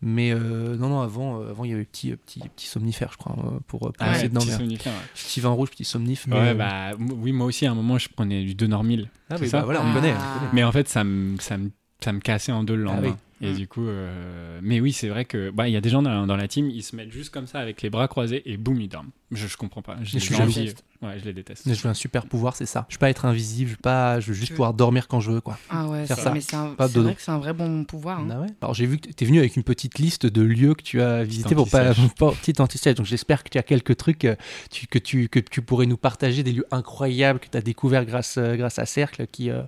Mais 0.02 0.32
euh, 0.32 0.76
non 0.78 0.88
non 0.88 1.00
avant 1.02 1.40
euh, 1.42 1.50
avant 1.50 1.64
il 1.64 1.72
y 1.72 1.74
avait 1.74 1.84
petit 1.84 2.16
petit 2.16 2.40
petit 2.40 2.66
somnifère 2.66 3.10
je 3.12 3.18
crois 3.18 3.36
euh, 3.38 3.58
pour, 3.66 3.80
pour 3.80 3.92
Ah 3.98 4.12
essayer 4.12 4.24
ouais, 4.24 4.28
de 4.30 4.38
petit 4.38 4.46
dormir. 4.48 4.78
ouais. 4.86 4.92
Petit 5.14 5.40
vin 5.40 5.50
rouge, 5.50 5.70
petit 5.70 5.84
somnif. 5.84 6.26
Mais, 6.26 6.36
Ouais, 6.36 6.48
euh, 6.48 6.54
bah, 6.54 6.92
oui, 6.98 7.32
moi 7.32 7.46
aussi, 7.46 7.66
à 7.66 7.72
un 7.72 7.74
moment, 7.74 7.98
je 7.98 8.08
prenais 8.08 8.42
du 8.44 8.54
2 8.54 8.66
Normil. 8.66 9.10
ah 9.28 9.36
oui, 9.40 9.48
bah 9.50 9.62
voilà 9.64 9.82
on 9.82 9.90
Ah. 9.90 9.94
connaît. 9.94 10.12
on 10.12 10.38
connaît. 10.38 10.50
Mais 10.54 10.64
en 10.64 10.72
fait, 10.72 10.88
ça 10.88 11.04
me, 11.04 11.36
ça 11.38 11.58
me, 11.58 11.70
ça 12.04 12.12
me 12.12 12.20
cassait 12.20 12.52
en 12.52 12.64
deux 12.64 12.76
le 12.76 12.84
Ah 12.88 12.92
lendemain. 12.94 13.08
oui. 13.10 13.14
Et 13.42 13.52
Mm. 13.52 13.56
du 13.56 13.68
coup, 13.68 13.86
euh, 13.88 14.58
mais 14.62 14.80
oui, 14.80 14.92
c'est 14.92 15.08
vrai 15.08 15.24
que 15.24 15.48
bah 15.48 15.66
il 15.66 15.72
y 15.72 15.76
a 15.76 15.80
des 15.80 15.88
gens 15.88 16.02
dans, 16.02 16.26
dans 16.26 16.36
la 16.36 16.46
team, 16.46 16.68
ils 16.68 16.82
se 16.82 16.94
mettent 16.94 17.10
juste 17.10 17.30
comme 17.30 17.46
ça 17.46 17.58
avec 17.58 17.80
les 17.80 17.88
bras 17.88 18.06
croisés 18.06 18.42
et 18.44 18.58
boum, 18.58 18.78
ils 18.78 18.88
dorment. 18.88 19.08
Je, 19.30 19.46
je 19.46 19.56
comprends 19.56 19.80
pas. 19.80 19.96
Je 20.02 20.18
suis 20.18 20.34
les 20.34 20.40
envie-. 20.42 20.74
Ouais, 21.00 21.18
je 21.18 21.24
les 21.24 21.32
déteste. 21.32 21.64
Mais 21.64 21.72
je 21.74 21.82
veux 21.82 21.88
un 21.88 21.94
super 21.94 22.26
pouvoir, 22.26 22.54
c'est 22.54 22.66
ça. 22.66 22.84
Je 22.90 22.96
veux 22.96 22.98
pas 22.98 23.08
être 23.08 23.24
invisible, 23.24 23.70
je 23.70 23.74
veux 23.76 23.80
pas, 23.80 24.20
je 24.20 24.26
veux 24.26 24.34
juste 24.34 24.50
pouvoir 24.52 24.74
dormir 24.74 25.08
quand 25.08 25.20
je 25.20 25.30
veux 25.30 25.40
quoi. 25.40 25.58
Ah 25.70 25.86
ouais, 25.88 26.04
Faire 26.04 26.18
ça, 26.18 26.34
c'est 26.38 26.54
un- 26.54 26.74
Pas 26.74 26.88
c'est 26.88 26.92
dodo. 26.94 27.06
vrai 27.06 27.14
que 27.14 27.22
c'est 27.22 27.30
un 27.30 27.38
vrai 27.38 27.54
bon 27.54 27.84
pouvoir. 27.84 28.18
hein. 28.20 28.28
Ah 28.30 28.40
ouais 28.42 28.48
Alors 28.60 28.74
j'ai 28.74 28.84
vu 28.84 28.98
que 28.98 29.08
tu 29.10 29.24
es 29.24 29.26
venu 29.26 29.38
avec 29.38 29.56
une 29.56 29.62
petite 29.62 29.98
liste 29.98 30.26
de 30.26 30.42
lieux 30.42 30.74
que 30.74 30.82
tu 30.82 31.00
as 31.00 31.24
visités 31.24 31.54
pour 31.54 31.70
pas, 31.70 31.94
pour 32.18 32.36
petite 32.36 32.60
anti-sèche. 32.60 32.96
Donc 32.96 33.06
j'espère 33.06 33.42
que 33.42 33.48
tu 33.48 33.56
as 33.56 33.62
quelques 33.62 33.96
trucs 33.96 34.26
euh, 34.26 34.36
tu- 34.70 34.86
que, 34.86 34.98
tu, 34.98 35.30
que 35.30 35.38
tu 35.38 35.62
pourrais 35.62 35.86
nous 35.86 35.96
partager, 35.96 36.42
des 36.42 36.52
lieux 36.52 36.66
incroyables 36.70 37.38
que 37.40 37.48
tu 37.50 37.56
as 37.56 37.62
découverts 37.62 38.04
grâce, 38.04 38.36
euh, 38.36 38.56
grâce 38.56 38.78
à 38.78 38.84
Cercle 38.84 39.26
qui, 39.32 39.48
euh, 39.48 39.62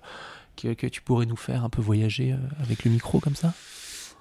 que, 0.56 0.74
que 0.74 0.86
tu 0.86 1.00
pourrais 1.02 1.26
nous 1.26 1.36
faire 1.36 1.64
un 1.64 1.68
peu 1.70 1.80
voyager 1.82 2.32
euh, 2.32 2.36
avec 2.62 2.84
le 2.84 2.90
micro 2.90 3.20
comme 3.20 3.34
ça? 3.36 3.54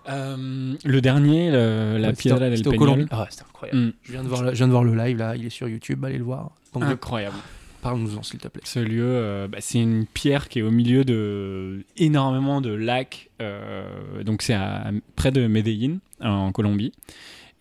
Euh, 0.09 0.73
le 0.83 1.01
dernier, 1.01 1.51
le- 1.51 1.97
la 1.99 2.07
Ouais, 2.09 2.13
Piedra 2.15 2.39
del 2.49 2.61
Peñol. 2.63 3.07
Ah 3.11 3.27
c'était 3.29 3.43
incroyable. 3.43 3.79
Mm. 3.79 3.93
Je, 4.03 4.11
viens 4.11 4.23
de 4.23 4.27
voir 4.27 4.43
le, 4.43 4.51
je 4.51 4.55
viens 4.57 4.67
de 4.67 4.71
voir 4.71 4.83
le 4.83 4.95
live 4.95 5.17
là, 5.17 5.35
il 5.35 5.45
est 5.45 5.49
sur 5.51 5.67
YouTube, 5.67 6.03
allez 6.05 6.17
le 6.17 6.23
voir. 6.23 6.51
Donc, 6.73 6.83
Incroyable. 6.83 7.35
parle-nous-en 7.83 8.23
s'il 8.23 8.39
te 8.39 8.47
plaît. 8.47 8.63
Ce 8.65 8.79
lieu, 8.79 9.03
euh, 9.05 9.47
bah, 9.47 9.59
c'est 9.61 9.79
une 9.79 10.05
pierre 10.07 10.49
qui 10.49 10.59
est 10.59 10.63
au 10.63 10.71
milieu 10.71 11.03
de 11.05 11.85
énormément 11.97 12.61
de 12.61 12.71
lacs. 12.71 13.29
euh, 13.41 14.23
donc 14.23 14.41
c'est 14.41 14.53
à- 14.55 14.91
près 15.15 15.31
de 15.31 15.45
Medellín, 15.47 15.99
en 16.19 16.51
Colombie. 16.51 16.93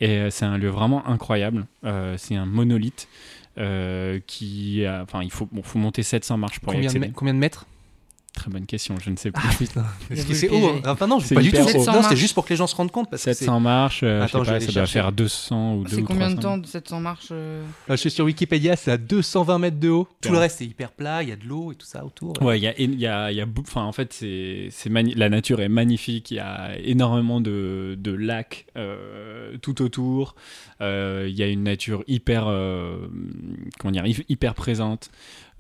Et 0.01 0.31
c'est 0.31 0.47
un 0.47 0.57
lieu 0.57 0.69
vraiment 0.71 1.07
incroyable. 1.07 1.67
C'est 2.17 2.35
un 2.37 2.47
monolithe 2.47 3.07
qui, 4.27 4.85
a- 4.87 5.03
enfin, 5.03 5.23
il 5.23 5.31
faut, 5.31 5.47
bon, 5.53 5.63
faut 5.63 5.79
monter 5.79 6.03
700 6.03 6.39
marches 6.39 6.61
pour 6.61 6.73
y 6.73 6.77
Combien 6.77 6.91
de, 6.91 6.97
accéder. 6.97 7.13
combien 7.15 7.35
de 7.35 7.39
mètres? 7.39 7.67
Très 8.33 8.49
bonne 8.51 8.65
question, 8.65 8.95
je 9.03 9.11
ne 9.11 9.17
sais 9.17 9.33
plus. 9.33 9.43
Ah 9.45 9.53
putain, 9.59 9.81
a 10.11 10.15
que 10.15 10.35
c'est 10.35 10.49
haut. 10.49 10.69
Hein. 10.69 10.81
Enfin 10.87 11.09
non, 11.09 11.19
C'est 11.19 11.35
pas 11.35 11.43
du 11.43 11.51
tout. 11.51 11.59
Non, 11.59 11.67
700 11.67 11.81
c'était 11.85 12.01
marches. 12.01 12.15
juste 12.17 12.35
pour 12.35 12.45
que 12.45 12.51
les 12.51 12.57
gens 12.57 12.69
se 12.69 12.77
rendent 12.77 12.93
compte 12.93 13.11
parce 13.11 13.25
que 13.25 13.33
c'est- 13.33 13.41
700 13.41 13.59
marches, 13.61 14.01
euh, 14.05 14.23
Attends, 14.23 14.45
je 14.45 14.51
sais 14.51 14.53
pas, 14.53 14.61
ça 14.61 14.73
doit 14.73 14.87
faire 14.87 15.11
200 15.13 15.75
ou 15.75 15.83
200. 15.83 15.97
C'est 15.97 16.03
combien 16.03 16.31
de 16.31 16.41
temps 16.41 16.57
de 16.57 16.65
700 16.67 17.01
marches 17.01 17.29
euh 17.33 17.65
Là, 17.89 17.97
je 17.97 18.01
suis 18.01 18.11
sur 18.11 18.25
Wikipédia, 18.25 18.77
c'est 18.77 18.93
à 18.93 18.97
220 18.99 19.59
mètres 19.59 19.81
de 19.81 19.89
haut. 19.89 20.09
Tout 20.23 20.29
Ouais. 20.29 20.35
le 20.37 20.41
reste, 20.43 20.59
c'est 20.59 20.65
hyper 20.65 20.93
plat, 20.93 21.23
il 21.25 21.29
y 21.29 21.33
a 21.33 21.37
de 21.37 21.45
l'eau 21.45 21.73
et 21.73 21.75
tout 21.75 21.87
ça 21.87 22.05
autour. 22.05 22.41
Ouais, 22.41 22.57
il 22.59 22.63
y 22.63 22.69
a, 22.69 22.75
il 22.81 22.95
y 23.01 23.07
a, 23.09 23.33
il 23.33 23.37
y 23.37 23.41
a 23.41 23.47
enfin, 23.59 23.83
en 23.83 23.93
fait, 23.93 24.13
c'est, 24.13 24.69
c'est 24.71 24.91
mani- 24.91 25.15
la 25.17 25.29
nature 25.29 25.61
est 25.61 25.69
magnifique. 25.69 26.31
Il 26.31 26.35
y 26.37 26.41
a 26.41 26.79
énormément 26.79 27.41
de, 27.41 27.97
de 27.99 28.13
lacs 28.13 28.67
euh, 28.77 29.57
tout 29.61 29.83
autour. 29.83 30.37
Euh, 30.81 31.27
Il 31.29 31.35
y 31.37 31.43
a 31.43 31.47
une 31.49 31.65
nature 31.65 32.05
hyper, 32.07 32.45
euh, 32.47 32.97
comment 33.81 33.91
dire, 33.93 34.07
hy- 34.07 34.25
hyper 34.29 34.55
présente. 34.55 35.11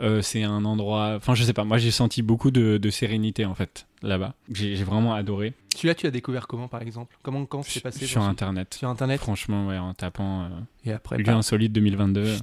Euh, 0.01 0.23
c'est 0.23 0.43
un 0.43 0.65
endroit, 0.65 1.15
enfin, 1.17 1.35
je 1.35 1.45
sais 1.45 1.53
pas. 1.53 1.65
Moi, 1.65 1.79
j'ai 1.79 1.91
senti 1.91 2.23
beaucoup 2.23 2.51
de, 2.51 2.79
de 2.79 2.91
sérénité 2.91 3.45
en 3.45 3.55
fait 3.55 3.87
là-bas. 4.03 4.35
J'ai, 4.53 4.75
vraiment 4.85 5.15
adoré. 5.15 5.53
Celui-là, 5.77 5.95
tu 5.95 6.05
l'as 6.07 6.11
découvert 6.11 6.47
comment 6.49 6.67
par 6.69 6.83
exemple? 6.83 7.17
Comment 7.23 7.45
quand 7.47 7.63
c'est 7.63 7.81
passé 7.81 8.05
sur 8.07 8.23
internet. 8.23 8.75
Sur 8.75 8.89
internet? 8.89 9.21
Franchement, 9.21 9.69
ouais, 9.69 9.79
en 9.79 9.95
tapant 9.95 10.43
euh, 10.43 10.49
et 10.85 10.93
après. 10.93 11.17
lieu 11.19 11.29
insolite 11.29 11.73
2022. 11.73 12.37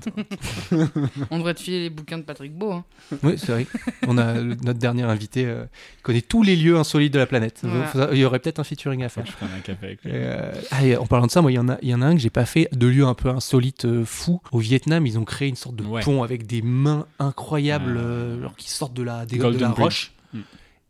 On 1.32 1.38
devrait 1.38 1.54
te 1.54 1.60
filer 1.60 1.82
les 1.84 1.90
bouquins 1.90 2.18
de 2.18 2.24
Patrick 2.24 2.54
Beau. 2.54 2.72
Hein. 2.72 2.86
Oui, 3.24 3.34
c'est 3.38 3.52
vrai. 3.52 3.68
On 4.08 4.18
a 4.18 4.34
le- 4.40 4.56
notre 4.56 4.80
dernier 4.80 5.04
invité 5.04 5.46
euh, 5.46 5.66
qui 5.98 6.02
connaît 6.04 6.22
tous 6.22 6.42
les 6.44 6.56
lieux 6.56 6.78
insolites 6.78 7.14
de 7.14 7.20
la 7.20 7.26
planète. 7.26 7.60
Voilà. 7.64 7.86
Faut- 7.88 8.12
Il 8.14 8.18
y 8.20 8.26
aurait 8.26 8.40
peut-être 8.40 8.60
un 8.60 8.64
featuring 8.64 9.04
à 9.04 9.10
faire. 9.10 9.26
je 9.26 9.32
prenne 9.34 9.50
un 9.56 9.60
café 9.60 9.86
avec 9.88 10.04
lui. 10.04 10.12
Euh, 10.14 10.52
ah, 10.72 11.02
en 11.02 11.06
parlant 11.06 11.26
de 11.28 11.32
ça, 11.32 11.42
moi, 11.42 11.52
il 11.52 11.56
y 11.56 11.60
en 11.60 11.70
a, 11.70 11.78
il 11.82 11.90
y 11.90 11.94
en 11.96 12.02
a 12.02 12.06
un 12.06 12.14
que 12.16 12.22
j'ai 12.22 12.30
pas 12.30 12.46
fait 12.46 12.70
de 12.72 12.88
lieu 12.88 13.06
un 13.06 13.14
peu 13.14 13.30
insolite, 13.30 13.86
euh, 13.86 14.06
fou. 14.06 14.42
Au 14.52 14.60
Vietnam, 14.60 15.06
ils 15.06 15.20
ont 15.20 15.26
créé 15.26 15.50
une 15.50 15.56
sorte 15.56 15.76
de 15.76 15.84
Ouais. 15.84 16.02
pont 16.02 16.24
avec 16.24 16.48
des 16.48 16.62
mains 16.62 17.06
incroyables, 17.20 17.96
euh, 17.98 18.38
alors 18.40 18.56
qui 18.56 18.70
sortent 18.70 18.94
de 18.94 19.04
la, 19.04 19.26
des, 19.26 19.38
de 19.38 19.42
Golden 19.42 19.62
la 19.62 19.70
roche. 19.70 20.12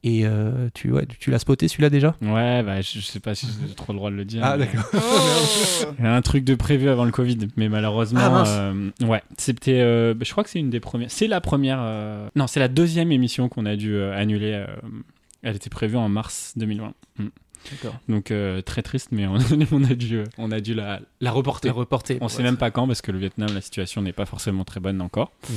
Et 0.03 0.25
euh, 0.25 0.69
tu, 0.73 0.91
ouais, 0.91 1.05
tu 1.19 1.31
l'as 1.31 1.39
spoté 1.39 1.67
celui-là 1.67 1.89
déjà? 1.89 2.15
Ouais, 2.21 2.63
bah, 2.63 2.81
je, 2.81 2.99
je 2.99 3.05
sais 3.05 3.19
pas 3.19 3.35
si 3.35 3.47
j'ai 3.67 3.73
trop 3.73 3.93
le 3.93 3.97
droit 3.97 4.11
de 4.11 4.15
le 4.15 4.25
dire. 4.25 4.41
Ah, 4.43 4.55
mais- 4.57 4.65
d'accord. 4.67 4.85
Il 5.99 6.05
y 6.05 6.07
a 6.07 6.13
un 6.15 6.21
truc 6.21 6.43
de 6.43 6.55
prévu 6.55 6.87
avant 6.87 7.03
le 7.03 7.11
Covid, 7.11 7.37
mais 7.57 7.67
malheureusement, 7.67 8.19
Ah, 8.23 8.43
euh, 8.47 8.89
ouais, 9.01 9.23
c'était, 9.37 9.81
euh, 9.81 10.13
je 10.21 10.31
crois 10.31 10.43
que 10.43 10.49
c'est 10.49 10.59
une 10.59 10.69
des 10.69 10.79
premières, 10.79 11.09
c'est 11.11 11.27
la 11.27 11.41
première, 11.41 11.79
euh, 11.81 12.29
non, 12.35 12.47
c'est 12.47 12.59
la 12.59 12.67
deuxième 12.67 13.11
émission 13.11 13.49
qu'on 13.49 13.65
a 13.65 13.75
dû 13.75 13.95
euh, 13.95 14.15
annuler. 14.15 14.53
euh, 14.53 14.67
elle 15.43 15.55
était 15.55 15.69
prévue 15.69 15.97
en 15.97 16.09
mars 16.09 16.53
2020. 16.57 16.93
Mm. 17.19 17.25
Donc 18.07 18.31
euh, 18.31 18.61
très 18.61 18.81
triste, 18.81 19.09
mais 19.11 19.27
on, 19.27 19.37
on 19.71 19.83
a 19.83 19.93
dû, 19.93 20.17
euh, 20.17 20.23
on 20.37 20.51
a 20.51 20.59
dû 20.59 20.73
la, 20.73 20.99
la 21.21 21.31
reporter. 21.31 21.71
On 22.21 22.27
sait 22.29 22.43
même 22.43 22.57
pas 22.57 22.71
quand 22.71 22.87
parce 22.87 23.01
que 23.01 23.11
le 23.11 23.19
Vietnam, 23.19 23.49
la 23.53 23.61
situation 23.61 24.01
n'est 24.01 24.13
pas 24.13 24.25
forcément 24.25 24.63
très 24.63 24.79
bonne 24.79 25.01
encore. 25.01 25.31
Mhm. 25.49 25.55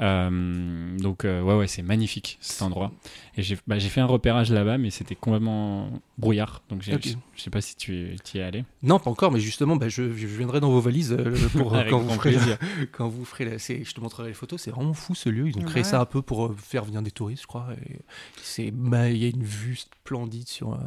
Euh, 0.00 0.98
donc 0.98 1.24
euh, 1.24 1.42
ouais, 1.42 1.54
ouais, 1.56 1.66
c'est 1.66 1.82
magnifique 1.82 2.38
cet 2.40 2.62
endroit. 2.62 2.92
Et 3.36 3.42
j'ai, 3.42 3.56
bah, 3.66 3.78
j'ai 3.78 3.88
fait 3.88 4.00
un 4.00 4.06
repérage 4.06 4.50
là-bas, 4.50 4.78
mais 4.78 4.90
c'était 4.90 5.14
complètement 5.14 5.90
brouillard. 6.18 6.62
Donc 6.68 6.82
je, 6.82 6.92
je 7.34 7.42
sais 7.42 7.50
pas 7.50 7.60
si 7.60 7.76
tu 7.76 8.16
y 8.34 8.38
es 8.38 8.42
allé. 8.42 8.64
Non, 8.82 8.98
pas 8.98 9.10
encore, 9.10 9.30
mais 9.30 9.40
justement, 9.40 9.76
bah, 9.76 9.88
je, 9.88 10.12
je 10.14 10.26
viendrai 10.26 10.60
dans 10.60 10.70
vos 10.70 10.80
valises 10.80 11.12
euh, 11.12 11.34
pour, 11.56 11.72
quand, 11.88 11.98
vous 11.98 12.10
ferez, 12.10 12.36
quand 12.92 13.08
vous 13.08 13.24
ferez 13.24 13.44
la- 13.44 13.58
c'est- 13.58 13.84
Je 13.84 13.94
te 13.94 14.00
montrerai 14.00 14.28
les 14.28 14.34
photos, 14.34 14.60
c'est 14.60 14.70
vraiment 14.70 14.94
fou 14.94 15.14
ce 15.14 15.28
lieu. 15.28 15.48
Ils 15.48 15.56
ont 15.58 15.62
créé 15.62 15.82
Ouais. 15.82 15.88
ça 15.88 16.00
un 16.00 16.04
peu 16.06 16.22
pour 16.22 16.46
euh, 16.46 16.56
faire 16.58 16.84
venir 16.84 17.02
des 17.02 17.10
touristes, 17.10 17.42
je 17.42 17.46
crois. 17.46 17.68
et 17.86 17.98
c'est- 18.42 18.70
bah, 18.72 19.08
Il 19.10 19.18
y 19.18 19.24
a 19.26 19.28
une 19.28 19.42
vue 19.44 19.76
splendide 19.76 20.48
sur 20.48 20.72
euh, 20.74 20.78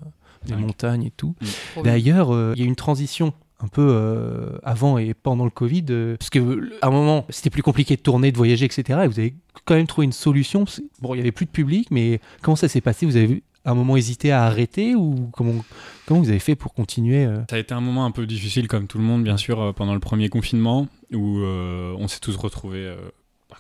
les 0.50 0.56
montagnes 0.56 1.04
et 1.04 1.12
tout. 1.12 1.36
Bien. 1.42 1.84
D'ailleurs, 1.84 2.34
euh, 2.34 2.54
il 2.56 2.62
y 2.62 2.66
a 2.66 2.68
une 2.68 2.76
transition 2.76 3.34
un 3.60 3.68
peu 3.68 3.88
euh, 3.90 4.58
avant 4.64 4.98
et 4.98 5.14
pendant 5.14 5.46
le 5.46 5.50
Covid, 5.50 5.86
euh, 5.90 6.18
parce 6.18 6.30
que 6.30 6.40
euh, 6.40 6.78
à 6.82 6.88
un 6.88 6.92
moment, 6.92 7.26
c'était 7.30 7.50
plus 7.50 7.64
compliqué 7.64 7.96
de 7.96 8.02
tourner, 8.02 8.32
de 8.32 8.38
voyager, 8.38 8.66
etc. 8.66 9.02
Et 9.04 9.08
vous 9.08 9.20
avez 9.20 9.34
quand 9.66 9.76
même 9.76 9.88
trouvé 9.88 10.06
une 10.06 10.12
solution. 10.12 10.66
Bon, 11.02 11.14
il 11.14 11.18
y 11.18 11.22
avait 11.22 11.32
plus 11.32 11.46
de 11.46 11.52
public, 11.52 11.88
mais 11.90 12.20
comment 12.42 12.56
ça 12.56 12.68
s'est 12.68 12.82
passé? 12.82 13.06
Vous 13.06 13.16
avez 13.16 13.44
à 13.64 13.72
un 13.72 13.76
moment 13.76 13.98
hésité 13.98 14.32
à 14.32 14.44
arrêter 14.44 14.94
ou 14.96 15.30
comment, 15.34 15.66
comment 16.06 16.22
vous 16.22 16.30
avez 16.30 16.40
fait 16.40 16.56
pour 16.56 16.74
continuer 16.74 17.26
euh? 17.26 17.40
Ça 17.50 17.56
a 17.56 17.60
été 17.60 17.74
un 17.74 17.82
moment 17.82 18.06
un 18.06 18.12
peu 18.12 18.28
difficile, 18.28 18.68
comme 18.68 18.88
tout 18.88 18.98
le 18.98 19.04
monde, 19.04 19.24
bien 19.24 19.38
sûr, 19.38 19.60
euh, 19.60 19.72
pendant 19.74 19.94
le 19.94 20.00
premier 20.00 20.30
confinement, 20.30 20.88
où 21.14 21.40
euh, 21.40 21.96
on 21.98 22.08
s'est 22.08 22.20
tous 22.20 22.36
retrouvés, 22.36 22.94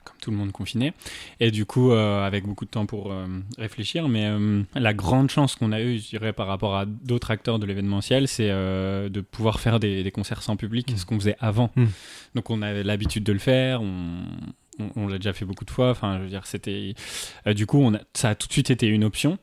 comme 0.03 0.17
tout 0.21 0.31
le 0.31 0.37
monde, 0.37 0.51
confinés. 0.51 0.93
Et 1.39 1.51
du 1.51 1.65
coup, 1.65 1.91
euh, 1.91 2.25
avec 2.25 2.45
beaucoup 2.45 2.65
de 2.65 2.69
temps 2.69 2.85
pour 2.85 3.11
euh, 3.11 3.25
réfléchir. 3.57 4.07
Mais 4.07 4.25
euh, 4.27 4.63
la 4.75 4.93
grande 4.93 5.29
chance 5.29 5.55
qu'on 5.55 5.71
a 5.71 5.81
eue, 5.81 5.99
je 5.99 6.09
dirais, 6.09 6.33
par 6.33 6.47
rapport 6.47 6.75
à 6.75 6.85
d'autres 6.85 7.31
acteurs 7.31 7.59
de 7.59 7.65
l'événementiel, 7.65 8.27
c'est 8.27 8.49
de 8.49 9.21
pouvoir 9.21 9.59
faire 9.59 9.79
des, 9.79 10.03
des 10.03 10.11
concerts 10.11 10.41
sans 10.41 10.55
public, 10.55 10.91
Mm. 10.91 10.97
ce 10.97 11.05
qu'on 11.05 11.19
faisait 11.19 11.37
avant. 11.39 11.71
Mm. 11.75 11.85
Donc, 12.35 12.49
on 12.49 12.61
avait 12.61 12.83
l'habitude 12.83 13.23
de 13.23 13.31
le 13.33 13.39
faire. 13.39 13.81
On, 13.81 14.23
on, 14.79 15.03
on 15.03 15.07
l'a 15.07 15.17
déjà 15.17 15.33
fait 15.33 15.45
beaucoup 15.45 15.65
de 15.65 15.71
fois. 15.71 15.89
Enfin, 15.91 16.17
je 16.17 16.23
veux 16.23 16.29
dire, 16.29 16.45
c'était. 16.45 16.93
euh, 17.47 17.53
du 17.53 17.65
coup, 17.65 17.79
on 17.81 17.93
a, 17.95 17.99
ça 18.13 18.29
a 18.29 18.35
tout 18.35 18.47
de 18.47 18.53
suite 18.53 18.69
été 18.71 18.87
une 18.87 19.03
option. 19.03 19.37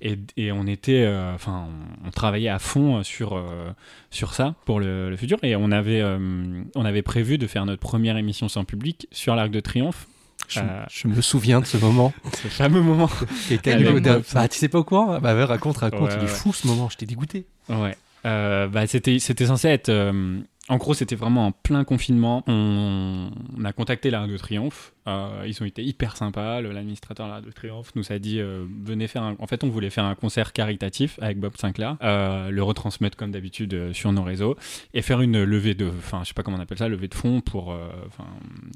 Et, 0.00 0.18
et 0.36 0.52
on 0.52 0.66
était. 0.66 1.02
euh, 1.04 1.34
Enfin, 1.34 1.68
on, 2.04 2.08
on 2.08 2.10
travaillait 2.10 2.48
à 2.48 2.58
fond 2.58 3.02
sur, 3.02 3.36
euh, 3.36 3.70
sur 4.10 4.34
ça 4.34 4.54
pour 4.64 4.80
le, 4.80 5.10
le 5.10 5.16
futur. 5.16 5.38
Et 5.42 5.56
on 5.56 5.70
avait, 5.72 6.02
on 6.74 6.84
avait 6.84 7.02
prévu 7.02 7.38
de 7.38 7.46
faire 7.46 7.66
notre 7.66 7.80
première 7.80 8.16
émission 8.16 8.48
sans 8.48 8.64
public 8.64 9.06
sur 9.12 9.34
l'Arc 9.34 9.50
de 9.50 9.60
Triomphe. 9.60 10.06
je, 10.48 10.60
je 10.90 11.08
me 11.08 11.20
souviens 11.20 11.60
de 11.60 11.66
ce 11.66 11.76
moment. 11.76 12.12
Ce 12.42 12.48
fameux 12.48 12.80
moment. 12.80 13.10
Lui- 13.76 13.84
moi. 14.10 14.22
bah, 14.34 14.48
tu 14.48 14.58
sais 14.58 14.68
pas 14.68 14.78
au 14.78 14.84
courant 14.84 15.18
Bah 15.20 15.34
ouais, 15.34 15.44
raconte, 15.44 15.78
raconte. 15.78 16.10
Ouais, 16.10 16.14
il 16.16 16.18
est 16.20 16.22
ouais. 16.22 16.26
fou 16.28 16.52
ce 16.52 16.66
moment. 16.66 16.88
J'étais 16.88 17.06
dégoûté. 17.06 17.44
Ouais. 17.68 17.96
Bah, 18.24 18.86
c'était, 18.86 19.18
c'était 19.18 19.46
censé 19.46 19.68
être. 19.68 19.90
En 20.68 20.76
gros, 20.76 20.94
c'était 20.94 21.16
vraiment 21.16 21.46
en 21.46 21.52
plein 21.52 21.84
confinement. 21.84 22.42
On, 22.46 23.30
a 23.64 23.72
contacté 23.72 24.10
l'Arc 24.10 24.28
de 24.28 24.36
Triomphe. 24.36 24.92
Euh, 25.06 25.44
ils 25.46 25.62
ont 25.62 25.66
été 25.66 25.82
hyper 25.82 26.16
sympas. 26.16 26.60
L'administrateur 26.60 27.26
de 27.26 27.32
l'Arc 27.32 27.44
de 27.44 27.50
Triomphe 27.50 27.94
nous 27.94 28.12
a 28.12 28.18
dit 28.18 28.40
euh, 28.40 28.66
venez 28.84 29.08
faire 29.08 29.22
un. 29.22 29.36
En 29.38 29.46
fait, 29.46 29.64
on 29.64 29.68
voulait 29.68 29.90
faire 29.90 30.04
un 30.04 30.14
concert 30.14 30.52
caritatif 30.52 31.18
avec 31.22 31.40
Bob 31.40 31.56
Sinclair, 31.56 31.96
euh, 32.02 32.50
le 32.50 32.62
retransmettre 32.62 33.16
comme 33.16 33.30
d'habitude 33.30 33.92
sur 33.92 34.12
nos 34.12 34.22
réseaux 34.22 34.56
et 34.92 35.02
faire 35.02 35.20
une 35.20 35.42
levée 35.42 35.74
de. 35.74 35.88
Enfin, 35.88 36.20
je 36.22 36.28
sais 36.28 36.34
pas 36.34 36.42
comment 36.42 36.58
on 36.58 36.60
appelle 36.60 36.78
ça, 36.78 36.88
levée 36.88 37.08
de 37.08 37.14
fonds 37.14 37.40
pour. 37.40 37.68
Enfin, 38.06 38.26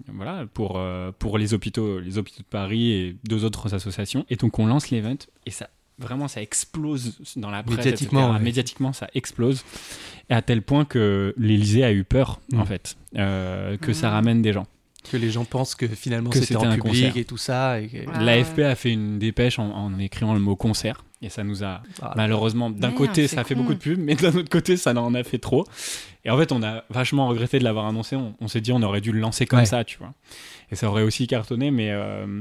voilà, 0.09 0.47
pour, 0.53 0.81
pour 1.19 1.39
les 1.39 1.55
hôpitaux, 1.55 2.01
les 2.01 2.19
hôpitaux 2.19 2.43
de 2.43 2.49
Paris 2.49 2.93
et 2.93 3.17
deux 3.25 3.45
autres 3.45 3.75
associations. 3.75 4.25
Et 4.31 4.37
donc, 4.37 4.59
on 4.59 4.67
lance 4.67 4.91
l'event 4.91 5.19
et 5.47 5.51
ça. 5.51 5.69
Vraiment, 5.99 6.27
ça 6.29 6.43
explose 6.43 7.19
dans 7.37 7.51
la 7.51 7.63
presse. 7.63 7.77
Médiatiquement, 7.79 8.21
etc. 8.23 8.33
ouais. 8.39 8.45
Médiatiquement, 8.45 8.93
ça 8.93 9.09
explose. 9.15 9.63
Et 10.31 10.35
à 10.35 10.43
tel 10.43 10.63
point 10.63 10.85
que 10.85 11.35
l'Élysée 11.37 11.85
a 11.85 11.93
eu 11.93 12.03
peur, 12.05 12.41
en 12.57 12.65
fait, 12.65 12.97
euh, 13.17 13.77
que 13.77 13.93
ça 13.93 14.09
Mm. 14.09 14.13
ramène 14.13 14.43
des 14.43 14.53
gens. 14.53 14.67
Que 15.11 15.17
les 15.17 15.31
gens 15.31 15.45
pensent 15.45 15.75
que 15.75 15.87
finalement 15.89 16.31
c'était 16.33 16.55
en 16.57 16.63
un 16.63 16.77
public 16.77 16.83
concert. 16.83 17.17
et 17.17 17.25
tout 17.25 17.37
ça. 17.37 17.81
Et 17.81 17.89
que- 17.89 17.97
Ah 18.15 18.23
L'AFP 18.23 18.61
a 18.61 18.75
fait 18.77 18.91
une 18.93 19.19
dépêche 19.19 19.59
en, 19.59 19.69
en 19.71 19.99
écrivant 19.99 20.33
le 20.33 20.41
mot 20.41 20.55
concert. 20.57 21.05
Et 21.23 21.29
ça 21.29 21.45
nous 21.45 21.63
a, 21.65 21.83
Ah, 22.01 22.15
malheureusement, 22.17 22.71
d'un 22.71 22.91
côté, 22.93 23.29
ça 23.29 23.41
a 23.41 23.45
fait 23.45 23.55
con. 23.55 23.61
beaucoup 23.63 23.75
de 23.75 23.79
pub, 23.81 23.99
mais 23.99 24.15
d'un 24.17 24.35
autre 24.35 24.49
côté, 24.49 24.77
ça 24.77 24.93
en 24.95 25.15
a 25.15 25.23
fait 25.25 25.39
trop. 25.39 25.65
Et 26.25 26.31
en 26.31 26.39
fait, 26.39 26.51
on 26.53 26.63
a 26.63 26.85
vachement 26.91 27.27
regretté 27.29 27.59
de 27.59 27.65
l'avoir 27.65 27.87
annoncé. 27.87 28.17
On, 28.17 28.35
on 28.41 28.49
s'est 28.49 28.61
dit, 28.61 28.73
on 28.73 28.83
aurait 28.83 29.01
dû 29.01 29.13
le 29.13 29.21
lancer 29.21 29.45
comme 29.47 29.59
Ouais. 29.61 29.67
ça, 29.67 29.85
tu 29.85 29.99
vois. 29.99 30.15
Et 30.71 30.77
ça 30.77 30.89
aurait 30.89 31.03
aussi 31.03 31.27
cartonné, 31.27 31.71
mais 31.71 31.91
euh, 31.91 32.41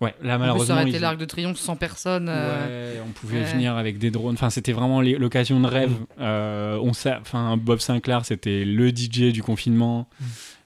ouais, 0.00 0.14
là, 0.22 0.38
malheureusement. 0.38 0.66
ça 0.66 0.72
aurait 0.74 0.84
ils 0.84 0.88
été 0.90 0.98
ont- 0.98 1.02
l'Arc 1.02 1.18
de 1.18 1.24
Triomphe 1.24 1.58
sans 1.58 1.76
personne. 1.76 2.28
euh, 2.28 2.94
Ouais, 2.94 3.02
on 3.06 3.10
pouvait 3.12 3.38
ouais. 3.40 3.44
venir 3.52 3.76
avec 3.76 3.98
des 3.98 4.10
drones. 4.10 4.34
Enfin, 4.34 4.50
c'était 4.50 4.72
vraiment 4.72 5.00
l'occasion 5.00 5.60
de 5.60 5.66
rêve. 5.66 5.90
Mm. 5.90 6.06
Euh, 6.20 6.78
on 6.82 6.92
sait, 6.92 7.14
enfin, 7.20 7.56
Bob 7.56 7.80
Sinclair, 7.80 8.24
c'était 8.24 8.64
le 8.64 8.90
DJ 8.90 9.32
du 9.32 9.42
confinement. 9.42 10.08
Mm. 10.20 10.24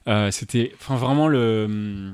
Euh, 0.09 0.31
c'était, 0.31 0.71
enfin, 0.79 0.95
vraiment 0.95 1.27
le, 1.27 2.13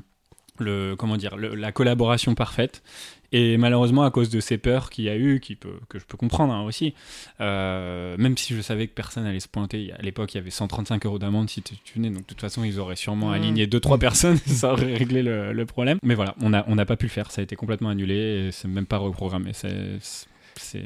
le, 0.58 0.94
comment 0.96 1.16
dire, 1.16 1.36
le- 1.36 1.54
la 1.54 1.72
collaboration 1.72 2.34
parfaite. 2.34 2.82
Et 3.32 3.56
malheureusement, 3.56 4.02
à 4.02 4.10
cause 4.10 4.28
de 4.28 4.40
ces 4.40 4.58
peurs 4.58 4.90
qu'il 4.90 5.04
y 5.04 5.08
a 5.08 5.16
eu, 5.16 5.40
qui 5.40 5.54
peut, 5.54 5.78
que 5.88 5.98
je 5.98 6.04
peux 6.04 6.16
comprendre 6.16 6.52
hein, 6.52 6.62
aussi, 6.62 6.94
euh, 7.40 8.16
même 8.18 8.36
si 8.36 8.54
je 8.54 8.60
savais 8.60 8.88
que 8.88 8.92
personne 8.92 9.24
allait 9.24 9.40
se 9.40 9.48
pointer, 9.48 9.92
à 9.98 10.02
l'époque 10.02 10.34
il 10.34 10.38
y 10.38 10.40
avait 10.40 10.50
135 10.50 11.06
euros 11.06 11.18
d'amende 11.18 11.48
si 11.48 11.62
tu, 11.62 11.74
venais, 11.94 12.08
donc 12.10 12.22
de 12.22 12.26
toute 12.26 12.40
façon 12.40 12.64
ils 12.64 12.78
auraient 12.80 12.96
sûrement 12.96 13.30
Mm. 13.30 13.34
aligné 13.34 13.66
2-3 13.66 13.98
personnes, 13.98 14.36
ça 14.46 14.72
aurait 14.72 14.94
réglé 14.94 15.22
le, 15.22 15.52
le 15.52 15.66
problème. 15.66 15.98
Mais 16.02 16.14
voilà, 16.14 16.34
on 16.40 16.50
n'a 16.50 16.64
on 16.68 16.76
pas 16.76 16.96
pu 16.96 17.06
le 17.06 17.10
faire, 17.10 17.30
ça 17.30 17.40
a 17.40 17.44
été 17.44 17.56
complètement 17.56 17.90
annulé, 17.90 18.48
et 18.48 18.52
c'est 18.52 18.68
même 18.68 18.86
pas 18.86 18.98
reprogrammé. 18.98 19.52
C'est 19.52 20.82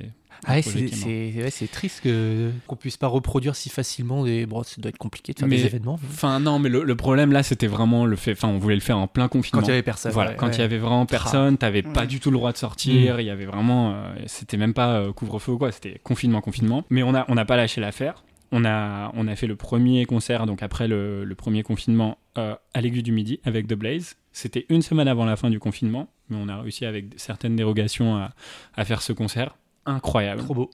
Ah 0.47 0.55
ouais, 0.55 0.62
c'est 0.62 1.62
ouais, 1.62 1.68
triste 1.68 2.01
que- 2.03 2.51
qu'on 2.66 2.77
puisse 2.77 2.97
pas 2.97 3.07
reproduire 3.07 3.57
si 3.57 3.68
facilement 3.70 4.25
des. 4.25 4.47
Bon, 4.47 4.62
ça 4.62 4.77
doit 4.81 4.90
être 4.90 4.99
compliqué 4.99 5.33
de 5.33 5.38
faire 5.38 5.49
Mais- 5.49 5.57
des 5.57 5.66
événements. 5.66 5.99
Enfin 6.11 6.40
non, 6.40 6.59
mais 6.59 6.68
le, 6.68 6.83
le 6.85 6.97
problème 6.97 7.33
là, 7.33 7.42
c'était 7.42 7.66
vraiment 7.66 8.05
le 8.07 8.16
fait. 8.16 8.33
Enfin, 8.33 8.49
on 8.49 8.59
voulait 8.59 8.75
le 8.75 8.81
faire 8.81 8.99
en 8.99 9.07
plein 9.07 9.29
confinement. 9.29 9.61
Quand 9.62 9.66
il 9.68 9.70
y 9.70 9.75
avait 9.75 9.83
personne. 9.83 10.12
Voilà, 10.12 10.31
ouais, 10.33 10.37
quand 10.37 10.51
il 10.51 10.59
y 10.61 10.62
avait 10.64 10.79
vraiment 10.79 11.07
personne, 11.07 11.57
t'avais 11.59 11.83
pas 11.83 12.01
Ouais. 12.03 12.07
du 12.07 12.20
tout 12.20 12.31
le 12.31 12.37
droit 12.37 12.53
de 12.53 12.57
Mm. 12.57 12.61
sortir. 12.61 13.20
Il 13.20 13.27
y 13.27 13.31
avait 13.31 13.47
vraiment, 13.47 13.92
euh, 13.94 14.14
c'était 14.27 14.57
même 14.57 14.75
pas 14.75 14.94
euh, 14.99 15.12
couvre-feu 15.12 15.53
ou 15.53 15.59
quoi. 15.59 15.73
C'était 15.73 16.01
confinement, 16.03 16.40
confinement. 16.40 16.85
Mais 16.90 17.03
on 17.03 17.14
a, 17.14 17.25
on 17.29 17.35
n'a 17.35 17.44
pas 17.44 17.57
lâché 17.57 17.81
l'affaire. 17.81 18.25
On 18.53 18.64
a, 18.64 19.11
on 19.14 19.27
a 19.27 19.35
fait 19.35 19.49
le 19.49 19.57
premier 19.57 20.05
concert, 20.05 20.47
donc 20.47 20.62
après 20.62 20.87
le, 20.87 21.25
le 21.25 21.35
premier 21.35 21.64
confinement, 21.64 22.18
euh, 22.38 22.55
à 22.73 22.81
l'Aiguille 22.81 23.03
du 23.03 23.11
Midi 23.11 23.40
avec 23.44 23.66
The 23.66 23.75
Blaze. 23.75 24.16
C'était 24.33 24.66
une 24.68 24.83
semaine 24.83 25.09
avant 25.09 25.25
la 25.25 25.35
fin 25.37 25.51
du 25.51 25.59
confinement, 25.59 26.09
mais 26.29 26.37
on 26.40 26.49
a 26.49 26.61
réussi 26.61 26.85
avec 26.85 27.07
certaines 27.16 27.57
dérogations 27.57 28.16
à, 28.16 28.31
à 28.77 28.85
faire 28.85 29.03
ce 29.03 29.12
concert. 29.12 29.57
Incroyable. 29.87 30.42
Trop 30.42 30.55
beau. 30.55 30.70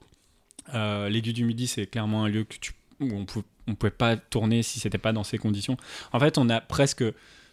Euh, 0.75 1.09
L'Aiguille 1.09 1.33
du 1.33 1.45
Midi, 1.45 1.67
c'est 1.67 1.87
clairement 1.87 2.25
un 2.25 2.29
lieu 2.29 2.45
que 2.45 2.55
tu, 2.61 2.73
où 3.01 3.09
on 3.13 3.25
pou- 3.25 3.43
on 3.67 3.75
pouvait 3.75 3.91
pas 3.91 4.17
tourner 4.17 4.63
si 4.63 4.79
c'était 4.81 4.99
pas 4.99 5.13
dans 5.13 5.25
ces 5.25 5.39
conditions. 5.39 5.77
En 6.13 6.21
fait, 6.21 6.39
on 6.39 6.49
a 6.49 6.61
presque 6.61 7.05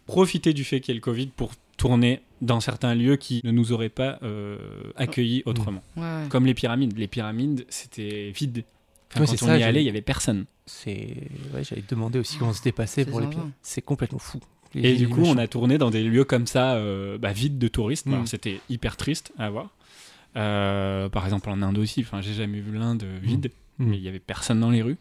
profité 0.06 0.54
du 0.54 0.63
fait 0.63 0.80
qu'il 0.82 0.93
y 0.93 0.96
ait 0.96 1.00
le 1.00 1.04
Covid 1.04 1.28
pour 1.28 1.52
tourner 1.78 2.22
dans 2.41 2.60
certains 2.60 2.96
lieux 2.96 3.15
qui 3.17 3.41
ne 3.43 3.52
nous 3.52 3.72
auraient 3.72 3.89
pas 3.89 4.20
euh, 4.24 4.58
accueillis 4.96 5.43
autrement. 5.46 5.82
Ouais, 5.96 6.04
ouais. 6.04 6.28
Comme 6.30 6.46
les 6.46 6.54
pyramides. 6.54 6.98
Les 6.98 7.08
pyramides, 7.08 7.65
c'était 7.70 8.32
vide. 8.36 8.63
Enfin, 9.12 9.22
Ouais, 9.22 9.26
quand 9.28 9.32
c'est 9.38 9.43
on 9.43 9.48
ça, 9.48 9.58
y 9.58 9.63
allait, 9.63 9.82
il 9.82 9.86
y 9.86 9.89
avait 9.89 10.02
personne. 10.02 10.46
C'est. 10.65 11.15
Te 11.63 11.96
demander 11.96 12.20
aussi 12.20 12.38
comment 12.38 12.54
c'était 12.54 12.72
passé 12.72 13.06
pour 13.06 13.20
les 13.22 13.28
pieds. 13.28 13.39
C'est 13.62 13.82
complètement 13.82 14.20
fou. 14.20 14.39
Et 14.76 14.96
du 14.96 15.08
coup, 15.08 15.24
on 15.24 15.38
a 15.38 15.48
tourné 15.48 15.78
dans 15.78 15.89
des 15.89 16.04
lieux 16.04 16.26
comme 16.26 16.46
ça, 16.46 16.76
euh, 16.76 17.17
bah, 17.17 17.32
vides 17.32 17.58
de 17.58 17.67
touristes. 17.67 18.06
Mm. 18.06 18.26
C'était 18.28 18.60
hyper 18.70 18.98
triste 18.98 19.32
à 19.38 19.50
voir. 19.50 19.70
Euh, 20.38 21.10
par 21.10 21.26
exemple, 21.26 21.50
en 21.50 21.62
Inde 21.62 21.78
aussi. 21.80 22.02
Enfin, 22.02 22.21
j'ai 22.21 22.34
jamais 22.34 22.60
vu 22.60 22.78
l'Inde 22.78 23.04
vide, 23.21 23.52
Mm. 23.80 23.86
mais 23.89 23.97
il 23.97 24.04
y 24.04 24.08
avait 24.08 24.19
personne 24.19 24.60
dans 24.60 24.69
les 24.71 24.82
rues, 24.82 24.97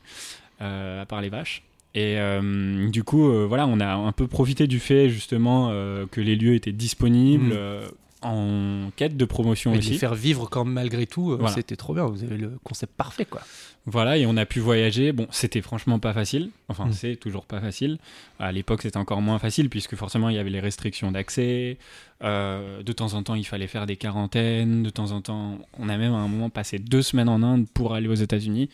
euh, 0.61 1.03
à 1.03 1.07
part 1.07 1.20
les 1.20 1.29
vaches. 1.29 1.62
Et 1.94 2.18
euh, 2.18 2.88
du 2.90 3.05
coup, 3.05 3.31
voilà, 3.46 3.66
on 3.66 3.81
a 3.81 3.94
un 3.94 4.12
peu 4.12 4.27
profité 4.27 4.66
du 4.66 4.81
fait 4.81 5.09
justement 5.09 5.68
que 6.11 6.20
les 6.20 6.37
lieux 6.37 6.55
étaient 6.55 6.72
disponibles 6.72 7.55
Mm. 7.55 7.88
En 8.27 8.91
quête 8.97 9.17
de 9.17 9.25
promotion 9.25 9.73
de 9.73 9.79
aussi. 9.79 9.91
les 9.93 9.99
faire 9.99 10.15
vivre 10.15 10.49
quand 10.51 10.65
malgré 10.65 11.07
tout, 11.07 11.33
euh, 11.33 11.37
Voilà. 11.37 11.55
c'était 11.55 11.77
trop 11.77 11.95
bien. 11.95 12.07
Vous 12.07 12.23
avez 12.25 12.37
le 12.37 12.53
concept 12.65 12.93
parfait, 12.97 13.25
quoi. 13.25 13.41
Voilà, 13.89 14.17
et 14.19 14.27
on 14.27 14.37
a 14.37 14.45
pu 14.47 14.59
voyager. 14.59 15.12
Bon, 15.12 15.29
c'était 15.31 15.61
franchement 15.62 15.99
pas 16.01 16.12
facile. 16.12 16.51
Enfin, 16.69 16.87
Mm. 16.87 16.93
c'est 16.93 17.17
toujours 17.17 17.45
pas 17.45 17.61
facile. 17.61 17.99
À 18.41 18.51
l'époque, 18.51 18.83
c'était 18.83 18.97
encore 18.97 19.23
moins 19.23 19.39
facile 19.39 19.69
puisque 19.71 19.95
forcément, 19.95 20.29
il 20.29 20.35
y 20.35 20.39
avait 20.39 20.51
les 20.51 20.59
restrictions 20.61 21.12
d'accès. 21.12 21.79
Euh, 22.25 22.83
de 22.83 22.93
temps 22.93 23.15
en 23.15 23.23
temps, 23.23 23.35
il 23.37 23.47
fallait 23.47 23.69
faire 23.69 23.87
des 23.87 23.97
quarantaines. 23.97 24.83
De 24.83 24.91
temps 24.91 25.12
en 25.12 25.21
temps, 25.21 25.59
on 25.79 25.89
a 25.89 25.97
même 25.97 26.12
à 26.12 26.17
un 26.19 26.29
moment 26.29 26.51
passé 26.51 26.79
deux 26.81 27.03
semaines 27.03 27.29
en 27.29 27.43
Inde 27.43 27.67
pour 27.75 27.95
aller 27.95 28.09
aux 28.09 28.15
États-Unis. 28.15 28.71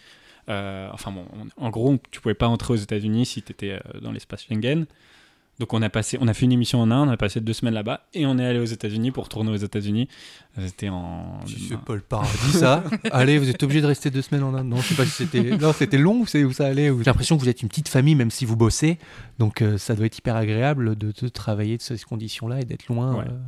Euh, 0.49 0.89
enfin 0.93 1.13
bon, 1.13 1.25
on- 1.59 1.67
en 1.67 1.71
gros, 1.71 1.99
tu 2.11 2.21
pouvais 2.21 2.35
pas 2.35 2.49
entrer 2.49 2.73
aux 2.73 2.77
États-Unis 2.77 3.27
si 3.27 3.43
tu 3.43 3.53
étais 3.53 3.79
dans 4.01 4.13
l'espace 4.13 4.45
Schengen. 4.49 4.87
Donc 5.59 5.75
on 5.75 5.83
a 5.83 5.91
passé, 5.91 6.17
on 6.21 6.27
a 6.29 6.35
fait 6.35 6.47
une 6.47 6.53
émission 6.53 6.81
en 6.81 6.91
Inde, 6.91 7.09
on 7.09 7.13
a 7.13 7.17
passé 7.17 7.41
deux 7.41 7.53
semaines 7.53 7.75
là-bas 7.75 8.07
et 8.15 8.25
on 8.27 8.39
est 8.39 8.45
allé 8.45 8.59
aux 8.59 8.65
États-Unis 8.65 9.11
pour 9.13 9.29
tourner 9.29 9.51
aux 9.53 9.57
États-Unis. 9.57 10.09
C'était 10.59 10.89
en 10.89 11.39
C'est 11.47 11.79
pas 11.79 11.95
le 11.95 12.01
paradis, 12.01 12.53
ça? 12.53 12.83
Allez, 13.13 13.39
vous 13.39 13.49
êtes 13.49 13.63
obligé 13.63 13.81
de 13.81 13.87
rester 13.87 14.11
deux 14.11 14.23
semaines 14.23 14.43
en 14.45 14.55
Inde. 14.55 14.67
Non, 14.69 14.77
je 14.79 14.89
sais 14.89 14.95
pas 14.95 15.05
si 15.05 15.11
c'était. 15.11 15.57
Non, 15.59 15.73
c'était 15.73 15.99
long 15.99 16.21
ou 16.21 16.27
c'est 16.27 16.43
où 16.43 16.53
ça 16.53 16.67
allait. 16.67 16.91
ou- 16.91 16.99
J'ai 16.99 17.05
l'impression 17.05 17.37
que 17.37 17.43
vous 17.43 17.49
êtes 17.49 17.63
une 17.63 17.69
petite 17.69 17.89
famille, 17.89 18.15
même 18.15 18.31
si 18.31 18.45
vous 18.45 18.57
bossez. 18.57 18.99
Donc, 19.39 19.63
euh, 19.63 19.79
ça 19.79 19.95
doit 19.95 20.07
être 20.07 20.19
hyper 20.19 20.37
agréable 20.37 20.97
de, 20.97 21.13
de 21.21 21.29
travailler 21.29 21.77
de 21.77 21.83
ces 21.83 21.97
conditions-là 21.99 22.61
et 22.61 22.65
d'être 22.65 22.89
loin. 22.89 23.15
Ouais. 23.15 23.25
euh, 23.29 23.39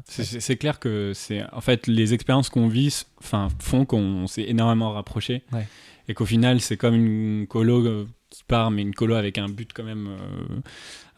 C'est- 0.40 0.57
clair 0.57 0.79
que 0.79 1.12
c'est 1.14 1.43
en 1.53 1.61
fait 1.62 1.87
les 1.87 2.14
expériences 2.14 2.49
qu'on 2.51 2.69
vit, 2.69 3.05
enfin 3.19 3.49
font 3.59 3.85
qu'on 3.87 4.27
s'est 4.27 4.45
énormément 4.47 4.93
rapproché 4.93 5.43
Ouais. 5.53 5.67
et 6.09 6.14
qu'au 6.14 6.27
final 6.27 6.61
c'est 6.61 6.77
comme 6.77 6.95
une 6.95 7.47
colo 7.49 7.85
euh, 7.85 8.07
part, 8.46 8.70
mais 8.70 8.83
une 8.83 8.94
colo 8.94 9.14
avec 9.14 9.38
un 9.38 9.48
but 9.48 9.72
quand 9.72 9.85
même, 9.85 10.09
euh, 10.09 10.61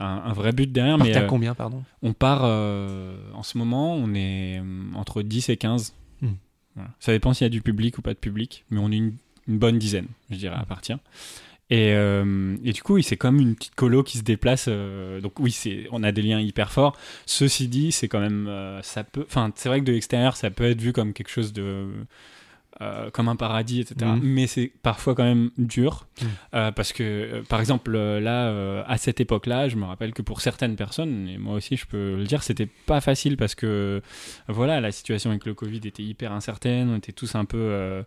un, 0.01 0.23
un 0.27 0.33
vrai 0.33 0.53
but 0.53 0.71
derrière. 0.71 0.97
partez 0.99 1.13
Mais 1.13 1.19
à 1.19 1.23
euh, 1.23 1.27
combien, 1.27 1.55
pardon? 1.55 1.83
on 2.03 2.13
part 2.13 2.43
euh, 2.45 3.17
en 3.35 3.43
ce 3.43 3.59
moment, 3.59 3.95
on 3.95 4.15
est 4.15 4.63
entre 4.95 5.23
10 5.23 5.49
et 5.51 5.57
15. 5.57 5.95
Hmm. 6.23 6.29
Voilà. 6.75 6.91
Ça 7.01 7.13
dépend 7.13 7.33
s'il 7.35 7.45
y 7.45 7.47
a 7.47 7.51
du 7.51 7.63
public 7.63 7.99
ou 7.99 8.03
pas 8.03 8.15
de 8.15 8.19
public, 8.19 8.65
mais 8.71 8.79
on 8.81 8.91
est 8.91 8.97
une, 8.97 9.15
une 9.49 9.59
bonne 9.59 9.79
dizaine, 9.79 10.09
je 10.31 10.37
dirais, 10.37 10.57
à 10.59 10.65
partir. 10.65 10.99
Et, 11.69 11.95
euh, 11.95 12.57
et 12.63 12.73
du 12.73 12.81
coup, 12.83 12.95
oui, 12.95 13.03
c'est 13.03 13.17
comme 13.17 13.41
une 13.41 13.57
petite 13.57 13.75
colo 13.75 14.05
qui 14.05 14.19
se 14.19 14.23
déplace. 14.23 14.67
euh, 14.69 15.21
donc 15.21 15.41
oui, 15.41 15.51
c'est, 15.51 15.89
on 15.91 16.05
a 16.05 16.13
des 16.13 16.23
liens 16.23 16.41
hyper 16.41 16.71
forts. 16.71 16.97
Ceci 17.27 17.67
dit, 17.67 17.91
c'est 17.91 18.07
quand 18.07 18.21
même, 18.21 18.47
euh, 18.47 18.81
ça 18.83 19.03
peut, 19.03 19.25
enfin, 19.27 19.51
c'est 19.57 19.69
vrai 19.69 19.81
que 19.81 19.85
de 19.85 19.93
l'extérieur, 19.93 20.37
ça 20.37 20.51
peut 20.51 20.65
être 20.71 20.81
vu 20.81 20.93
comme 20.93 21.13
quelque 21.13 21.31
chose 21.31 21.53
de, 21.53 21.87
euh, 22.83 23.11
comme 23.11 23.29
un 23.29 23.37
paradis, 23.37 23.81
etc. 23.81 23.95
Mhm. 24.05 24.21
Mais 24.23 24.47
c'est 24.47 24.71
parfois 24.83 25.15
quand 25.15 25.25
même 25.25 25.51
dur 25.57 26.07
Mhm. 26.21 26.29
euh, 26.55 26.73
parce 26.73 26.93
que, 26.93 27.03
euh, 27.03 27.43
par 27.43 27.61
exemple, 27.61 27.97
là, 27.97 28.83
à 28.87 28.99
cette 28.99 29.19
époque-là, 29.21 29.69
je 29.69 29.77
me 29.77 29.85
rappelle 29.87 30.13
que 30.13 30.21
pour 30.23 30.41
certaines 30.43 30.77
personnes, 30.77 31.29
et 31.29 31.39
moi 31.39 31.55
aussi, 31.55 31.77
je 31.77 31.87
peux 31.87 32.17
le 32.17 32.25
dire, 32.25 32.43
c'était 32.43 32.67
pas 32.67 33.01
facile 33.01 33.37
parce 33.39 33.55
que, 33.55 34.03
voilà, 34.49 34.81
la 34.81 34.93
situation 34.93 35.31
avec 35.31 35.47
le 35.47 35.55
Covid 35.55 35.79
était 35.85 36.03
hyper 36.03 36.33
incertaine. 36.33 36.91
On 36.91 36.97
était 36.97 37.13
tous 37.13 37.35
un 37.35 37.45
peu. 37.47 38.05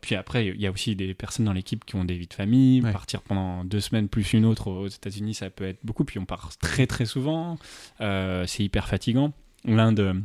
puis 0.00 0.14
après, 0.14 0.46
il 0.48 0.60
y 0.60 0.66
a 0.66 0.70
aussi 0.70 0.96
des 0.96 1.14
personnes 1.14 1.46
dans 1.46 1.52
l'équipe 1.52 1.84
qui 1.84 1.94
ont 1.96 2.04
des 2.04 2.16
vies 2.16 2.26
de 2.26 2.34
famille. 2.34 2.80
Ouais. 2.82 2.92
Partir 2.92 3.22
pendant 3.22 3.64
deux 3.64 3.80
semaines 3.80 4.08
plus 4.08 4.32
une 4.32 4.44
autre 4.44 4.68
aux 4.70 4.88
États-Unis, 4.88 5.34
ça 5.34 5.50
peut 5.50 5.64
être 5.64 5.80
beaucoup. 5.84 6.04
Puis 6.04 6.18
on 6.18 6.24
part 6.24 6.50
très 6.58 6.86
très 6.86 7.04
souvent. 7.06 7.58
C'est 8.00 8.60
hyper 8.64 8.88
fatigant. 8.88 9.32
L'Inde, 9.64 10.22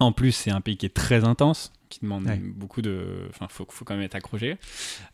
en 0.00 0.12
plus, 0.12 0.32
c'est 0.32 0.50
un 0.50 0.60
pays 0.60 0.76
qui 0.76 0.86
est 0.86 0.94
très 0.94 1.24
intense, 1.24 1.72
qui 1.92 2.00
demande 2.02 2.26
Ouais. 2.26 2.36
beaucoup 2.42 2.82
de. 2.82 3.26
Enfin, 3.30 3.46
faut, 3.48 3.66
faut 3.70 3.84
quand 3.84 3.94
même 3.94 4.02
être 4.02 4.14
accroché. 4.16 4.56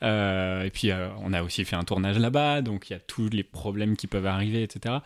Euh, 0.03 0.63
et 0.65 0.71
puis, 0.71 0.91
euh, 0.91 1.09
on 1.21 1.33
a 1.33 1.43
aussi 1.43 1.65
fait 1.65 1.77
un 1.77 1.85
tournage 1.85 2.19
là-bas, 2.19 2.63
donc 2.63 2.89
il 2.89 2.93
y 2.95 2.97
a 2.97 3.01
tous 3.01 3.29
les 3.31 3.43
problèmes 3.45 3.97
qui 3.97 4.07
peuvent 4.07 4.27
arriver, 4.27 4.63
etc. 4.63 4.97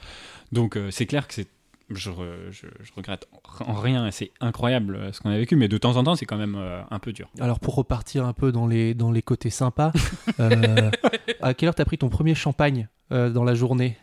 Donc, 0.52 0.76
euh, 0.76 0.90
c'est 0.90 1.06
clair 1.06 1.26
que 1.26 1.34
c'est. 1.34 1.48
Je, 1.90 2.10
re- 2.10 2.50
je, 2.50 2.66
je 2.82 2.92
regrette 2.96 3.28
en 3.66 3.74
rien, 3.74 4.10
c'est 4.12 4.30
incroyable 4.40 5.12
ce 5.12 5.20
qu'on 5.20 5.28
a 5.30 5.36
vécu, 5.36 5.56
mais 5.56 5.68
de 5.68 5.76
temps 5.76 5.96
en 5.96 6.04
temps, 6.04 6.14
c'est 6.16 6.24
quand 6.24 6.38
même 6.38 6.54
un 6.90 6.98
peu 6.98 7.12
dur. 7.12 7.28
Alors, 7.38 7.60
pour 7.60 7.74
repartir 7.74 8.24
un 8.24 8.32
peu 8.32 8.50
dans 8.50 8.66
les, 8.66 8.94
dans 8.94 9.10
les 9.10 9.20
côtés 9.20 9.50
sympas, 9.50 9.92
à 11.42 11.54
quelle 11.54 11.68
heure 11.68 11.74
t'as 11.74 11.84
pris 11.84 11.98
ton 11.98 12.08
premier 12.08 12.34
champagne 12.34 12.88
dans 13.10 13.44
la 13.44 13.54
journée? 13.54 13.98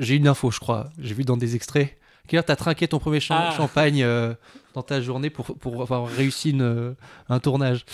J'ai 0.00 0.16
une 0.16 0.28
info, 0.28 0.50
je 0.50 0.58
crois. 0.60 0.90
J'ai 0.98 1.14
vu 1.14 1.24
dans 1.24 1.36
des 1.36 1.54
extraits. 1.56 1.96
À 2.24 2.28
quelle 2.28 2.38
heure 2.38 2.44
t'as 2.44 2.56
trinqué 2.56 2.88
ton 2.88 2.98
premier 2.98 3.20
Ah. 3.30 3.52
champagne 3.56 4.02
euh, 4.02 4.34
dans 4.74 4.82
ta 4.82 5.00
journée 5.00 5.30
pour, 5.30 5.46
pour 5.58 5.80
avoir 5.82 6.06
réussi 6.08 6.50
une, 6.50 6.62
euh, 6.62 6.92
un 7.28 7.40
tournage 7.40 7.84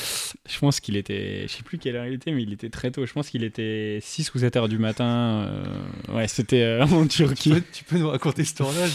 Je 0.49 0.59
pense 0.59 0.81
qu'il 0.81 0.97
était, 0.97 1.43
je 1.49 1.53
sais 1.53 1.63
plus 1.63 1.79
quelle 1.79 1.97
heure 1.97 2.07
il 2.07 2.15
était, 2.15 2.33
mais 2.33 2.43
il 2.43 2.53
était 2.53 2.71
très 2.71 2.91
tôt. 2.91 3.07
Je 3.07 3.13
pense 3.13 3.31
qu'il 3.31 3.45
était 3.45 3.99
6 4.03 4.35
ou 4.35 4.39
7 4.39 4.57
heures 4.57 4.69
du 4.69 4.79
matin. 4.79 5.05
euh, 5.49 5.65
Ouais, 6.15 6.29
c'était 6.29 6.63
euh, 6.63 6.83
en 6.87 7.03
tu, 7.07 7.25
Turquie. 7.25 7.51
peux, 7.51 7.63
tu 7.73 7.85
peux 7.85 7.99
nous 7.99 8.09
raconter 8.09 8.45
ce 8.45 8.55
tournage 8.55 8.91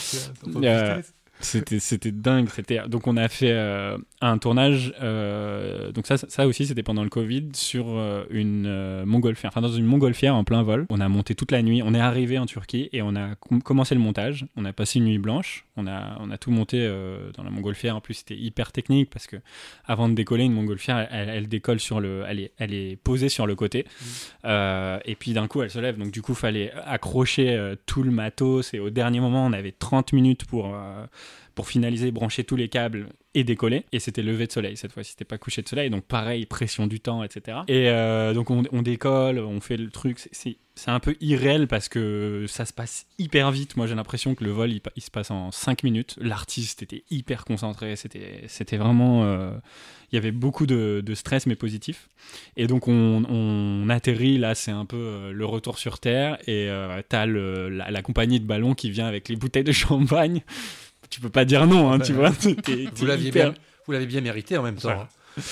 Euh, 0.64 1.02
C'était, 1.44 1.80
c'était 1.80 2.12
dingue. 2.12 2.50
C'était 2.54 2.88
donc 2.88 3.08
on 3.08 3.18
a 3.18 3.28
fait 3.28 3.52
un 4.22 4.38
tournage. 4.38 4.94
donc 5.94 6.06
ça, 6.06 6.18
ça 6.18 6.46
aussi 6.46 6.68
c'était 6.68 6.84
pendant 6.84 7.04
le 7.04 7.10
Covid 7.10 7.50
sur 7.54 7.88
une 8.30 9.04
montgolfière, 9.06 9.50
enfin 9.52 9.62
dans 9.62 9.74
une 9.74 9.86
montgolfière 9.86 10.36
en 10.36 10.44
plein 10.44 10.62
vol. 10.62 10.86
On 10.92 11.02
a 11.02 11.10
monté 11.10 11.34
toute 11.34 11.50
la 11.52 11.64
nuit. 11.64 11.82
On 11.84 11.96
est 11.96 12.00
arrivé 12.00 12.38
en 12.38 12.46
Turquie 12.46 12.90
et 12.94 13.02
on 13.02 13.16
a 13.16 13.34
com- 13.40 13.64
commencé 13.64 13.96
le 13.96 14.02
montage. 14.02 14.46
On 14.56 14.66
a 14.66 14.72
passé 14.74 15.00
une 15.00 15.06
nuit 15.06 15.18
blanche. 15.18 15.66
On 15.78 15.88
a 15.88 16.18
on 16.20 16.30
a 16.32 16.38
tout 16.38 16.52
monté 16.52 16.78
euh, 16.82 17.32
dans 17.32 17.44
la 17.44 17.50
montgolfière. 17.50 17.96
En 17.96 18.02
plus 18.02 18.16
c'était 18.16 18.36
hyper 18.36 18.72
technique 18.72 19.10
parce 19.10 19.28
que 19.28 19.38
avant 19.86 20.10
de 20.10 20.14
décoller 20.14 20.44
une 20.44 20.54
montgolfière, 20.54 21.08
elle, 21.12 21.30
elle 21.30 21.48
décolle 21.48 21.80
sur 21.80 22.02
le, 22.02 22.24
elle 22.28 22.40
est 22.40 22.52
elle 22.58 22.74
est 22.74 22.98
posée 22.98 23.30
sur 23.30 23.48
le 23.48 23.56
côté. 23.56 23.86
Euh, 24.46 25.00
et 25.06 25.16
puis 25.16 25.34
d'un 25.34 25.48
coup 25.48 25.62
elle 25.62 25.72
se 25.72 25.80
lève. 25.80 25.98
Donc 25.98 26.12
du 26.12 26.22
coup 26.22 26.34
fallait 26.34 26.74
accrocher 26.86 27.52
euh, 27.52 27.76
tout 27.86 28.04
le 28.04 28.12
matos 28.12 28.74
et 28.74 28.80
au 28.80 28.90
dernier 28.90 29.22
moment 29.22 29.46
on 29.46 29.54
avait 29.54 29.72
30 29.72 30.14
minutes 30.14 30.46
pour 30.46 30.76
pour 31.62 31.70
finaliser, 31.70 32.10
brancher 32.10 32.44
tous 32.44 32.56
les 32.56 32.70
câbles 32.70 33.10
et 33.36 33.44
décoller. 33.44 33.86
Et 33.92 34.00
c'était 34.00 34.24
levé 34.24 34.48
de 34.48 34.52
soleil 34.52 34.76
cette 34.78 34.94
fois-ci, 34.94 35.12
c'était 35.12 35.26
pas 35.26 35.38
couché 35.38 35.62
de 35.62 35.68
soleil. 35.68 35.92
Donc 35.92 36.06
pareil, 36.06 36.48
pression 36.48 36.88
du 36.88 37.00
temps, 37.00 37.24
etc. 37.24 37.60
Et 37.68 37.88
euh, 37.88 38.34
donc 38.34 38.50
on, 38.50 38.64
décolle, 38.82 39.38
on 39.38 39.60
fait 39.60 39.78
le 39.78 39.92
truc. 39.92 40.18
c'est- 40.32 40.58
un 40.88 41.00
peu 41.00 41.16
irréel 41.22 41.68
parce 41.68 41.88
que 41.88 42.46
ça 42.48 42.66
se 42.66 42.74
passe 42.74 43.06
hyper 43.20 43.52
vite. 43.52 43.78
Moi 43.78 43.86
j'ai 43.86 43.94
l'impression 43.94 44.34
que 44.34 44.44
le 44.44 44.50
vol 44.50 44.72
il, 44.72 45.04
se 45.04 45.12
passe 45.12 45.30
en 45.30 45.52
5 45.52 45.84
minutes. 45.84 46.18
L'artiste 46.20 46.82
était 46.82 47.04
hyper 47.12 47.46
concentré, 47.46 47.96
c'était 47.96 48.78
vraiment... 48.78 49.24
euh, 49.24 49.52
il 50.12 50.16
y 50.16 50.18
avait 50.18 50.32
beaucoup 50.32 50.66
de, 50.66 51.04
stress 51.14 51.46
mais 51.46 51.56
positif. 51.56 52.10
Et 52.58 52.68
donc 52.68 52.88
on, 52.88 53.88
atterrit, 53.90 54.38
là 54.38 54.56
c'est 54.56 54.72
un 54.72 54.86
peu 54.86 54.98
euh, 54.98 55.32
le 55.32 55.46
retour 55.46 55.78
sur 55.78 56.00
Terre 56.00 56.38
et 56.48 56.70
euh, 56.70 57.02
t'as 57.08 57.26
la, 57.26 58.02
compagnie 58.02 58.40
de 58.40 58.46
ballon 58.46 58.74
qui 58.74 58.90
vient 58.90 59.06
avec 59.06 59.30
les 59.30 59.36
bouteilles 59.36 59.64
de 59.64 59.72
champagne. 59.72 60.42
Tu 61.12 61.20
peux 61.22 61.30
pas 61.30 61.46
dire 61.46 61.68
non, 61.68 61.92
hein, 61.92 62.00
tu 62.00 62.14
vois. 62.14 62.32
t'es- 62.32 62.56
t'es 62.56 62.86
Vous 62.96 63.06
hyper- 63.06 63.52
bien, 63.52 63.54
l'avez 63.90 64.06
bien 64.08 64.22
mérité 64.22 64.58
en 64.58 64.64
même 64.64 64.78
temps. 64.78 64.90
Hein. 64.90 65.08
Mais, 65.38 65.44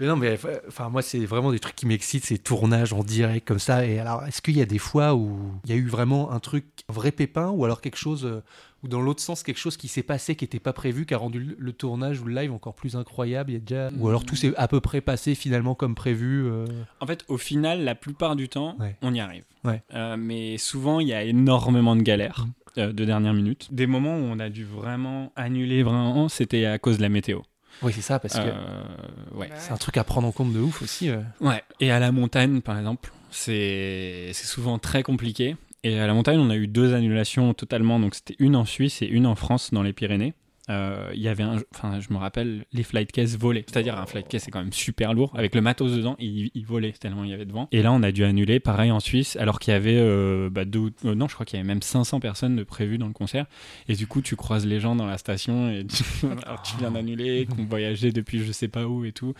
Mais 0.00 0.06
non, 0.08 0.16
mais 0.16 0.36
enfin, 0.66 0.88
moi, 0.88 1.00
c'est 1.00 1.24
vraiment 1.26 1.52
des 1.52 1.60
trucs 1.60 1.76
qui 1.76 1.86
m'excitent, 1.86 2.24
ces 2.24 2.38
tournages 2.38 2.92
en 2.92 3.04
direct 3.04 3.46
comme 3.46 3.60
ça. 3.60 3.86
Et 3.86 4.00
alors, 4.00 4.24
est-ce 4.26 4.42
qu'il 4.42 4.56
y 4.56 4.60
a 4.62 4.64
des 4.66 4.78
fois 4.78 5.14
où 5.14 5.38
il 5.64 5.70
y 5.70 5.74
a 5.74 5.76
eu 5.76 5.86
vraiment 5.86 6.32
un 6.32 6.40
truc, 6.40 6.64
un 6.88 6.92
vrai 6.92 7.12
pépin, 7.12 7.50
ou 7.50 7.64
alors 7.64 7.80
quelque 7.80 7.98
chose, 7.98 8.24
euh, 8.24 8.42
ou 8.82 8.88
dans 8.88 9.00
l'autre 9.00 9.22
sens, 9.22 9.44
quelque 9.44 9.58
chose 9.60 9.76
qui 9.76 9.86
s'est 9.86 10.02
passé 10.02 10.34
qui 10.34 10.42
n'était 10.44 10.58
pas 10.58 10.72
prévu, 10.72 11.06
qui 11.06 11.14
a 11.14 11.18
rendu 11.18 11.38
le, 11.38 11.56
le 11.56 11.72
tournage 11.72 12.20
ou 12.20 12.24
le 12.24 12.34
live 12.34 12.52
encore 12.52 12.74
plus 12.74 12.96
incroyable? 12.96 13.50
Il 13.50 13.54
y 13.54 13.56
a 13.56 13.60
déjà... 13.60 13.90
Ou 13.96 14.08
alors 14.08 14.24
tout 14.24 14.34
s'est 14.34 14.52
à 14.56 14.66
peu 14.66 14.80
près 14.80 15.00
passé 15.00 15.36
finalement 15.36 15.76
comme 15.76 15.94
prévu 15.94 16.46
euh, 16.46 16.64
En 16.98 17.06
fait, 17.06 17.24
au 17.28 17.38
final, 17.38 17.84
la 17.84 17.94
plupart 17.94 18.34
du 18.34 18.48
temps, 18.48 18.74
Ouais. 18.80 18.96
on 19.02 19.14
y 19.14 19.20
arrive. 19.20 19.44
Ouais. 19.62 19.82
Euh, 19.94 20.16
mais 20.18 20.58
souvent, 20.58 20.98
il 20.98 21.06
y 21.06 21.12
a 21.12 21.22
énormément 21.22 21.94
de 21.94 22.02
galères 22.02 22.46
euh, 22.78 22.92
de 22.92 23.04
dernière 23.04 23.34
minute. 23.34 23.68
Des 23.72 23.86
moments 23.86 24.16
où 24.16 24.22
on 24.22 24.38
a 24.38 24.48
dû 24.48 24.64
vraiment 24.64 25.32
annuler, 25.36 25.82
vraiment, 25.82 26.28
c'était 26.28 26.64
à 26.66 26.78
cause 26.78 26.96
de 26.98 27.02
la 27.02 27.08
météo. 27.08 27.40
Oui, 27.82 27.92
c'est 27.94 28.02
ça, 28.02 28.18
parce 28.18 28.34
que 28.34 28.40
Euh, 28.48 28.82
ouais. 29.34 29.48
c'est 29.56 29.72
un 29.72 29.76
truc 29.76 29.96
à 29.96 30.04
prendre 30.04 30.28
en 30.28 30.32
compte 30.32 30.52
de 30.52 30.60
ouf 30.60 30.82
aussi. 30.82 31.08
euh. 31.08 31.20
Ouais, 31.40 31.62
et 31.80 31.90
à 31.90 31.98
la 31.98 32.12
montagne, 32.12 32.60
par 32.60 32.78
exemple, 32.78 33.12
c'est 33.30 34.30
c'est 34.34 34.46
souvent 34.46 34.78
très 34.78 35.02
compliqué. 35.02 35.56
Et 35.84 35.98
à 35.98 36.06
la 36.06 36.14
montagne, 36.14 36.38
on 36.38 36.50
a 36.50 36.56
eu 36.56 36.68
deux 36.68 36.94
annulations 36.94 37.54
totalement. 37.54 37.98
Donc, 37.98 38.14
c'était 38.14 38.36
une 38.38 38.54
en 38.54 38.64
Suisse 38.64 39.02
et 39.02 39.06
une 39.06 39.26
en 39.26 39.34
France, 39.34 39.70
dans 39.72 39.82
les 39.82 39.92
Pyrénées. 39.92 40.32
Euh, 40.70 41.10
Il 41.14 41.20
y 41.20 41.28
avait 41.28 41.42
un, 41.42 41.58
enfin, 41.74 41.98
je 42.00 42.12
me 42.12 42.18
rappelle, 42.18 42.64
les 42.72 42.82
flight 42.82 43.10
cases 43.10 43.36
volaient. 43.36 43.64
C'est-à-dire, 43.66 43.98
un 43.98 44.06
flight 44.06 44.28
case, 44.28 44.42
c'est 44.44 44.50
quand 44.50 44.60
même 44.60 44.72
super 44.72 45.14
lourd. 45.14 45.32
Avec 45.36 45.54
le 45.54 45.60
matos 45.60 45.92
dedans, 45.92 46.16
il, 46.18 46.50
il 46.54 46.66
volait 46.66 46.92
tellement 46.92 47.24
il 47.24 47.30
y 47.30 47.34
avait 47.34 47.44
de 47.44 47.52
vent. 47.52 47.68
Et 47.72 47.82
là, 47.82 47.92
on 47.92 48.02
a 48.02 48.12
dû 48.12 48.24
annuler, 48.24 48.60
pareil 48.60 48.90
en 48.90 49.00
Suisse, 49.00 49.36
alors 49.36 49.58
qu'il 49.58 49.72
y 49.72 49.76
avait, 49.76 49.98
euh, 49.98 50.50
bah, 50.50 50.64
deux, 50.64 50.92
euh, 51.04 51.14
non, 51.14 51.26
je 51.28 51.34
crois 51.34 51.44
qu'il 51.46 51.56
y 51.56 51.60
avait 51.60 51.66
même 51.66 51.82
500 51.82 52.20
personnes 52.20 52.56
de 52.56 52.64
prévues 52.64 52.98
dans 52.98 53.08
le 53.08 53.12
concert. 53.12 53.46
Et 53.88 53.94
du 53.94 54.06
coup, 54.06 54.22
tu 54.22 54.36
croises 54.36 54.66
les 54.66 54.78
gens 54.78 54.94
dans 54.94 55.06
la 55.06 55.18
station 55.18 55.68
et 55.70 55.84
tu, 55.84 56.04
tu 56.64 56.76
viens 56.78 56.92
d'annuler, 56.92 57.46
qu'on 57.46 57.64
voyageait 57.64 58.12
depuis 58.12 58.44
je 58.44 58.52
sais 58.52 58.68
pas 58.68 58.86
où 58.86 59.04
et 59.04 59.12
tout. 59.12 59.34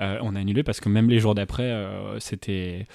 Euh, 0.00 0.18
on 0.22 0.34
a 0.34 0.40
annulé 0.40 0.62
parce 0.62 0.80
que 0.80 0.88
même 0.88 1.10
les 1.10 1.20
jours 1.20 1.34
d'après, 1.34 1.70
c'était 2.18 2.86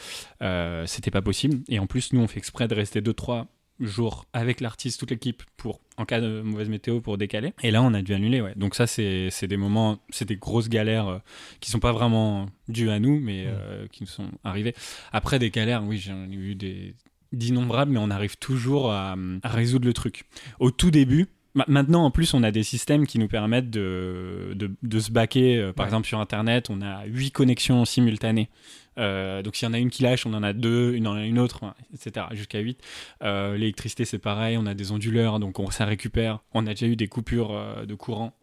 c'était 0.86 1.12
pas 1.12 1.22
possible. 1.22 1.60
Et 1.70 1.80
en 1.80 1.86
plus, 1.86 2.12
nous, 2.14 2.22
on 2.22 2.28
fait 2.28 2.40
exprès 2.40 2.68
de 2.68 2.74
rester 2.74 3.02
2-3 3.02 3.46
jours 3.80 4.26
avec 4.34 4.62
l'artiste, 4.62 5.00
toute 5.00 5.12
l'équipe, 5.12 5.44
pour 5.58 5.80
en 5.98 6.06
cas 6.06 6.22
de 6.22 6.42
mauvaise 6.42 6.70
météo, 6.70 7.02
pour 7.02 7.18
décaler. 7.18 7.54
Et 7.64 7.72
là, 7.72 7.82
on 7.82 7.94
a 7.94 8.02
dû 8.02 8.14
annuler, 8.14 8.42
ouais. 8.42 8.54
Donc 8.56 8.76
ça, 8.76 8.88
c'est 8.88 9.48
des 9.48 9.58
moments, 9.58 10.00
c'est 10.10 10.28
des 10.28 10.38
grosses 10.38 10.70
galères 10.70 11.08
euh, 11.08 11.20
qui 11.60 11.72
sont 11.72 11.80
pas 11.80 11.92
vraiment 11.92 12.48
dues 12.68 12.90
à 12.90 13.00
nous, 13.00 13.20
mais 13.20 13.46
euh, 13.48 13.88
qui 13.88 14.04
nous 14.04 14.10
sont 14.10 14.30
arrivées. 14.44 14.76
Après, 15.12 15.40
des 15.40 15.50
galères, 15.50 15.84
oui, 15.84 15.98
j'en 15.98 16.30
ai 16.30 16.36
eu 16.36 16.56
des 16.56 16.96
d'innombrables, 17.34 17.92
mais 17.92 18.00
on 18.00 18.10
arrive 18.10 18.38
toujours 18.38 18.92
à, 18.94 19.18
à 19.44 19.50
résoudre 19.50 19.86
le 19.86 19.94
truc. 19.94 20.24
Au 20.62 20.72
tout 20.72 20.92
début, 20.92 21.28
Maintenant, 21.68 22.06
en 22.06 22.12
plus, 22.12 22.34
on 22.34 22.44
a 22.44 22.52
des 22.52 22.64
systèmes 22.64 23.08
qui 23.08 23.20
nous 23.20 23.28
permettent 23.28 23.70
de, 23.70 24.54
de, 24.56 24.72
de 24.84 25.00
se 25.00 25.12
baquer. 25.12 25.58
Euh, 25.58 25.74
Par 25.74 25.84
Ouais. 25.86 25.88
exemple, 25.90 26.08
sur 26.08 26.20
Internet, 26.20 26.70
on 26.70 26.82
a 26.82 27.06
huit 27.06 27.32
connexions 27.32 27.86
simultanées. 27.86 28.50
Euh, 28.98 29.42
donc, 29.44 29.56
s'il 29.56 29.68
y 29.68 29.72
en 29.72 29.74
a 29.74 29.80
une 29.80 29.90
qui 29.90 30.04
lâche, 30.04 30.26
on 30.26 30.34
en 30.34 30.44
a 30.44 30.54
deux, 30.54 30.94
une, 30.94 31.08
autre, 31.40 31.74
etc. 31.94 32.26
Jusqu'à 32.32 32.60
8. 32.60 32.80
L'électricité, 33.22 34.06
c'est 34.06 34.20
pareil. 34.20 34.58
On 34.58 34.66
a 34.66 34.74
des 34.74 34.92
onduleurs, 34.92 35.40
donc 35.40 35.60
on, 35.60 35.70
ça 35.72 35.86
récupère. 35.86 36.40
On 36.54 36.66
a 36.68 36.72
déjà 36.72 36.88
eu 36.88 36.96
des 36.96 37.08
coupures 37.08 37.52
euh, 37.56 37.86
de 37.86 37.94
courant 37.96 38.34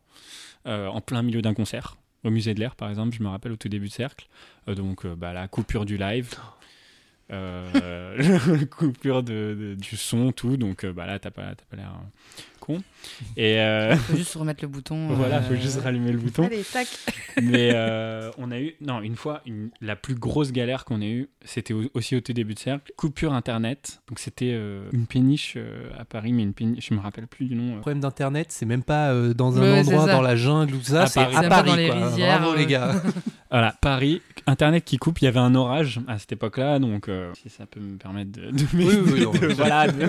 euh, 0.66 0.86
en 0.88 1.00
plein 1.00 1.22
milieu 1.22 1.42
d'un 1.42 1.54
concert. 1.54 1.96
Au 2.24 2.30
musée 2.30 2.54
de 2.54 2.60
l'air, 2.60 2.74
par 2.74 2.88
exemple, 2.88 3.14
je 3.14 3.22
me 3.22 3.28
rappelle 3.28 3.52
au 3.52 3.56
tout 3.56 3.68
début 3.68 3.88
de 3.88 3.92
cercle. 3.92 4.28
Euh, 4.68 4.74
donc, 4.74 5.04
euh, 5.04 5.14
bah, 5.14 5.32
la 5.32 5.46
coupure 5.48 5.84
du 5.84 5.96
live. 5.98 6.30
Euh, 7.32 8.64
coupure 8.70 9.22
de, 9.22 9.56
de- 9.58 9.74
du 9.74 9.96
son, 9.96 10.32
tout. 10.32 10.56
Donc, 10.56 10.84
euh, 10.84 10.92
bah, 10.92 11.06
là, 11.06 11.18
t'as 11.18 11.30
pas, 11.30 11.54
t'as 11.54 11.64
pas 11.70 11.76
l'air 11.76 11.90
euh, 11.92 12.06
con. 12.64 12.78
Et 13.36 13.60
euh, 13.60 13.94
Faut 13.96 14.16
juste 14.16 14.34
remettre 14.34 14.62
le 14.62 14.68
bouton. 14.68 15.08
voilà, 15.14 15.36
euh, 15.38 15.42
faut 15.42 15.54
juste 15.54 15.80
rallumer 15.82 16.12
le 16.12 16.18
bouton. 16.18 16.44
Allez, 16.46 16.62
tac. 16.64 16.86
Mais 17.42 17.70
euh, 17.74 18.30
on 18.38 18.50
a 18.50 18.58
eu, 18.58 18.74
non, 18.80 19.00
une 19.02 19.16
fois, 19.16 19.42
une- 19.46 19.70
la 19.80 19.96
plus 19.96 20.14
grosse 20.14 20.52
galère 20.52 20.84
qu'on 20.84 21.00
ait 21.00 21.10
eue, 21.10 21.28
c'était 21.44 21.74
au- 21.74 21.90
aussi 21.94 22.16
au 22.16 22.20
tout 22.20 22.32
début 22.32 22.54
de 22.54 22.58
cercle, 22.58 22.92
coupure 22.96 23.32
internet. 23.34 24.00
Donc 24.08 24.18
c'était 24.18 24.52
euh, 24.54 24.88
une 24.92 25.06
péniche 25.06 25.54
euh, 25.56 25.90
à 25.98 26.04
Paris, 26.04 26.32
mais 26.32 26.42
une 26.42 26.54
péniche, 26.54 26.88
je 26.88 26.94
me 26.94 27.00
rappelle 27.00 27.26
plus 27.26 27.46
du 27.46 27.54
nom. 27.54 27.72
euh. 27.72 27.74
Le 27.74 27.80
problème 27.80 28.00
d'internet, 28.00 28.46
c'est 28.50 28.66
même 28.66 28.82
pas 28.82 29.10
euh, 29.12 29.34
dans 29.34 29.58
un 29.58 29.62
Ouais, 29.62 29.80
endroit 29.80 30.06
dans 30.06 30.22
la 30.22 30.36
jungle 30.36 30.74
ou 30.74 30.82
ça, 30.82 31.02
À 31.02 31.06
c'est 31.06 31.20
Paris. 31.20 31.36
à 31.36 31.42
Paris. 31.48 31.70
dans 31.70 31.76
les 31.76 31.88
quoi. 31.88 32.06
rizières, 32.08 32.38
Bravo 32.40 32.54
euh. 32.54 32.58
les 32.58 32.66
gars. 32.66 32.94
Voilà, 33.50 33.72
Paris, 33.80 34.20
internet 34.48 34.84
qui 34.84 34.96
coupe, 34.96 35.20
il 35.22 35.26
y 35.26 35.28
avait 35.28 35.38
un 35.38 35.54
orage 35.54 36.00
à 36.08 36.18
cette 36.18 36.32
époque-là, 36.32 36.80
donc 36.80 37.08
euh, 37.08 37.30
si 37.40 37.48
ça 37.48 37.66
peut 37.66 37.78
me 37.78 37.96
permettre 37.98 38.32
de, 38.32 38.50
de 38.50 38.64
Oui, 38.74 38.88
oui, 38.88 38.96
oui, 39.06 39.20
de- 39.20 39.24
non, 39.26 39.30
de- 39.32 39.46
mais- 39.46 39.54
voilà, 39.54 39.86
de- 39.86 40.06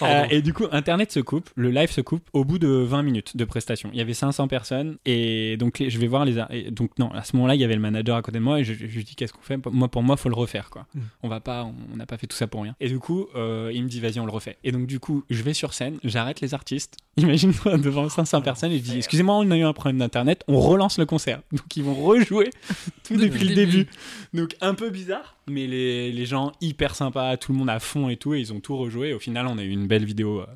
Pardon. 0.00 0.14
Euh, 0.14 0.26
et 0.30 0.42
du 0.42 0.52
coup, 0.52 0.64
Internet 0.72 1.12
se 1.12 1.20
coupe, 1.20 1.49
le 1.54 1.70
live 1.70 1.90
se 1.90 2.00
coupe 2.00 2.28
au 2.32 2.44
bout 2.44 2.58
de 2.58 2.68
20 2.68 3.02
minutes 3.02 3.36
de 3.36 3.44
prestation. 3.44 3.90
Il 3.92 3.98
y 3.98 4.02
avait 4.02 4.14
500 4.14 4.48
personnes 4.48 4.98
et 5.04 5.56
donc 5.56 5.82
je 5.86 5.98
vais 5.98 6.06
voir 6.06 6.24
les. 6.24 6.38
et 6.50 6.70
donc 6.70 6.98
non, 6.98 7.10
à 7.12 7.24
ce 7.24 7.36
moment-là, 7.36 7.54
il 7.54 7.60
y 7.60 7.64
avait 7.64 7.74
le 7.74 7.80
manager 7.80 8.16
à 8.16 8.22
côté 8.22 8.38
de 8.38 8.44
moi 8.44 8.60
et 8.60 8.64
je, 8.64 8.74
je 8.74 8.84
lui 8.84 9.04
dis 9.04 9.14
qu'est-ce 9.14 9.32
qu'on 9.32 9.42
fait? 9.42 9.58
Moi, 9.70 9.88
pour 9.88 10.02
moi, 10.02 10.16
faut 10.16 10.28
le 10.28 10.34
refaire 10.34 10.70
quoi. 10.70 10.86
Mm. 10.94 11.00
On 11.22 11.28
va 11.28 11.40
pas, 11.40 11.64
on 11.64 11.96
n'a 11.96 12.06
pas 12.06 12.18
fait 12.18 12.26
tout 12.26 12.36
ça 12.36 12.46
pour 12.46 12.62
rien. 12.62 12.74
Et 12.80 12.88
du 12.88 12.98
coup, 12.98 13.28
euh, 13.34 13.70
il 13.72 13.82
me 13.82 13.88
dit 13.88 14.00
vas-y, 14.00 14.20
on 14.20 14.26
le 14.26 14.32
refait. 14.32 14.56
Et 14.64 14.72
donc 14.72 14.86
du 14.86 15.00
coup, 15.00 15.24
je 15.30 15.42
vais 15.42 15.54
sur 15.54 15.74
scène, 15.74 15.98
j'arrête 16.04 16.40
les 16.40 16.54
artistes. 16.54 16.96
Imagine-toi 17.16 17.78
devant 17.78 18.08
500 18.08 18.42
personnes 18.42 18.72
et 18.72 18.78
je 18.78 18.82
dis 18.82 18.96
excusez-moi, 18.96 19.36
on 19.36 19.50
a 19.50 19.56
eu 19.56 19.62
un 19.62 19.72
problème 19.72 19.98
d'internet, 19.98 20.44
on 20.48 20.60
relance 20.60 20.98
le 20.98 21.06
concert. 21.06 21.42
Donc 21.52 21.76
ils 21.76 21.84
vont 21.84 21.94
rejouer 21.94 22.50
tout 23.04 23.16
depuis 23.16 23.48
le 23.48 23.54
début. 23.54 23.86
Donc 24.32 24.56
un 24.60 24.74
peu 24.74 24.90
bizarre, 24.90 25.36
mais 25.48 25.66
les, 25.66 26.12
les 26.12 26.26
gens 26.26 26.52
hyper 26.60 26.94
sympas, 26.94 27.36
tout 27.36 27.52
le 27.52 27.58
monde 27.58 27.70
à 27.70 27.80
fond 27.80 28.08
et 28.08 28.16
tout, 28.16 28.34
et 28.34 28.40
ils 28.40 28.52
ont 28.52 28.60
tout 28.60 28.76
rejoué. 28.76 29.12
Au 29.12 29.18
final, 29.18 29.46
on 29.46 29.58
a 29.58 29.62
eu 29.62 29.70
une 29.70 29.86
belle 29.86 30.04
vidéo 30.04 30.40
euh, 30.40 30.46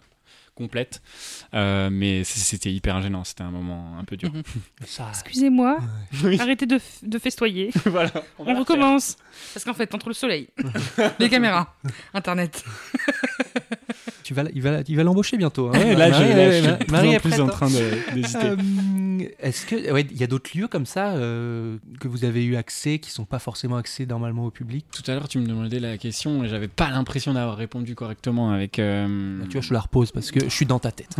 complète, 0.54 1.02
Euh, 1.52 1.90
mais 1.90 2.22
c'était 2.24 2.72
hyper 2.72 3.00
gênant. 3.02 3.24
C'était 3.24 3.42
un 3.42 3.50
moment 3.50 3.98
un 3.98 4.04
peu 4.04 4.16
dur. 4.16 4.30
Ça, 4.86 5.08
Excusez-moi, 5.10 5.78
Oui. 6.22 6.38
arrêtez 6.40 6.66
de, 6.66 6.76
f- 6.76 7.02
de 7.02 7.18
festoyer. 7.18 7.70
voilà. 7.86 8.10
On, 8.38 8.44
la 8.44 8.58
recommence. 8.58 9.16
Parce 9.52 9.64
qu'en 9.64 9.74
fait, 9.74 9.94
entre 9.94 10.08
le 10.08 10.14
soleil, 10.14 10.48
les 11.18 11.28
caméras, 11.28 11.74
Internet. 12.14 12.64
Tu 14.24 14.34
vas, 14.34 14.42
il 14.52 14.60
va, 14.62 14.80
il 14.88 14.96
va 14.96 15.02
l'embaucher 15.04 15.36
bientôt. 15.36 15.68
hein. 15.68 15.72
Ouais, 15.78 15.94
là, 15.94 16.08
Marie, 16.10 16.32
je, 16.32 16.36
là, 16.36 16.76
suis 16.76 16.84
plus 16.86 16.96
en 16.96 17.02
est 17.04 17.18
plus 17.20 17.28
prête, 17.30 17.40
en 17.40 17.44
hein. 17.46 17.50
train 17.50 17.68
de- 17.68 18.14
d'hésiter. 18.14 18.46
Euh, 18.46 18.56
Est-ce 19.38 19.64
que 19.66 19.92
ouais, 19.92 20.04
il 20.10 20.16
y 20.16 20.24
a 20.24 20.26
d'autres 20.26 20.50
lieux 20.56 20.66
comme 20.66 20.86
ça 20.86 21.12
euh, 21.12 21.76
que 22.00 22.08
vous 22.08 22.24
avez 22.24 22.44
eu 22.44 22.56
accès 22.56 22.98
qui 22.98 23.10
sont 23.10 23.24
pas 23.24 23.38
forcément 23.38 23.76
accès 23.76 24.06
normalement 24.06 24.44
au 24.46 24.50
public? 24.50 24.86
Tout 24.92 25.08
à 25.10 25.14
l'heure, 25.14 25.28
tu 25.28 25.38
me 25.38 25.46
demandais 25.46 25.78
la 25.78 25.96
question 25.98 26.42
et 26.42 26.48
j'avais 26.48 26.66
pas 26.68 26.90
l'impression 26.90 27.32
d'avoir 27.34 27.56
répondu 27.56 27.94
correctement 27.94 28.50
avec. 28.50 28.78
euh, 28.78 29.38
Bah, 29.38 29.44
Tu 29.48 29.52
vois, 29.52 29.60
je 29.62 29.68
te 29.68 29.74
la 29.74 29.80
repose 29.80 30.10
parce 30.10 30.30
que 30.32 30.40
je 30.40 30.48
suis 30.48 30.66
dans 30.66 30.78
ta 30.80 30.90
tête. 30.90 31.14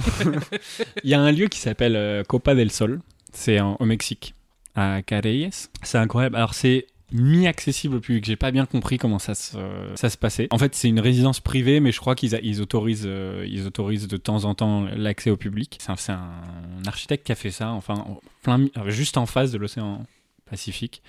Il 1.05 1.11
y 1.11 1.15
a 1.15 1.21
un 1.21 1.31
lieu 1.33 1.47
qui 1.49 1.59
s'appelle 1.61 1.97
euh, 1.97 2.23
Copa 2.25 2.55
del 2.55 2.71
Sol. 2.71 3.01
C'est 3.33 3.61
au 3.61 3.85
Mexique, 3.85 4.35
à 4.77 5.03
Careyes. 5.03 5.51
C'est 5.83 5.99
incroyable. 5.99 6.37
Alors, 6.37 6.55
c'est 6.55 6.87
mi-accessible 7.15 7.97
au 7.97 8.01
public. 8.01 8.25
J'ai 8.25 8.37
pas 8.37 8.51
bien 8.51 8.67
compris 8.67 8.99
comment 8.99 9.19
ça 9.19 9.35
se, 9.35 9.57
ça 9.95 10.11
se 10.11 10.19
passait. 10.19 10.49
En 10.51 10.59
fait, 10.59 10.75
c'est 10.75 10.89
une 10.89 11.01
résidence 11.01 11.41
privée, 11.41 11.81
mais 11.81 11.93
je 11.93 12.01
crois 12.01 12.15
qu'ils 12.15 12.39
ils 12.43 12.61
autorisent, 12.61 13.07
euh, 13.07 13.67
autorisent 13.67 14.09
de 14.09 14.17
temps 14.17 14.45
en 14.45 14.55
temps 14.55 14.87
l'accès 14.97 15.31
au 15.31 15.37
public. 15.37 15.79
C'est 15.81 16.13
un, 16.13 16.19
un 16.19 16.85
architecte 16.87 17.25
qui 17.25 17.33
a 17.33 17.37
fait 17.37 17.53
ça, 17.53 17.71
enfin, 17.71 17.95
en 17.95 18.21
plein, 18.43 18.67
euh, 18.77 18.91
juste 18.91 19.17
en 19.17 19.27
face 19.27 19.53
de 19.53 19.59
l'océan 19.59 20.05
Pacifique. 20.51 21.03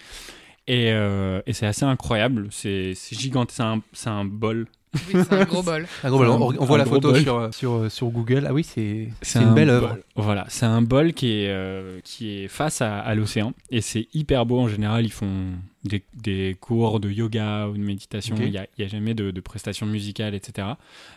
Et, 0.68 0.92
euh, 0.92 1.42
et 1.46 1.54
c'est 1.54 1.66
assez 1.66 1.84
incroyable. 1.84 2.48
C'est 2.52 2.94
gigantesque. 3.12 3.62
C'est 3.94 4.10
un 4.10 4.26
bol. 4.26 4.68
Oui, 5.14 5.22
c'est 5.30 5.34
un 5.34 5.46
gros 5.46 5.62
bol. 5.64 5.86
Ah, 6.04 6.10
gros, 6.10 6.20
bah, 6.20 6.30
on, 6.32 6.54
on 6.60 6.66
voit 6.66 6.76
Un 6.76 6.80
la 6.80 6.86
photo 6.86 7.12
bol. 7.12 7.22
sur, 7.22 7.54
sur, 7.54 7.92
sur 7.92 8.08
Google. 8.10 8.46
Ah 8.48 8.54
oui, 8.54 8.64
c'est 8.64 9.10
c'est 9.22 9.40
un 9.40 9.50
une 9.50 9.54
belle 9.54 9.68
bol. 9.68 9.76
œuvre. 9.76 9.98
Voilà, 10.16 10.46
c'est 10.50 10.66
un 10.66 10.82
bol 10.82 11.14
qui 11.14 11.28
est, 11.42 11.50
euh, 11.50 12.00
qui 12.04 12.38
est 12.44 12.48
face 12.48 12.82
à, 12.82 13.00
à 13.00 13.16
l'océan 13.16 13.54
et 13.70 13.82
c'est 13.82 14.08
hyper 14.14 14.46
beau. 14.46 14.60
En 14.60 14.68
général, 14.68 15.06
ils 15.06 15.12
font 15.12 15.52
des, 15.84 16.04
des 16.16 16.58
cours 16.60 17.00
de 17.00 17.10
yoga 17.12 17.68
ou 17.68 17.74
de 17.74 17.82
méditation. 17.84 18.36
Il 18.40 18.50
n'y 18.50 18.58
a, 18.58 18.66
il 18.78 18.82
y 18.82 18.86
a 18.86 18.88
jamais 18.88 19.14
de, 19.14 19.32
de 19.32 19.42
prestations 19.42 19.86
musicales, 19.86 20.34
etc. 20.34 20.68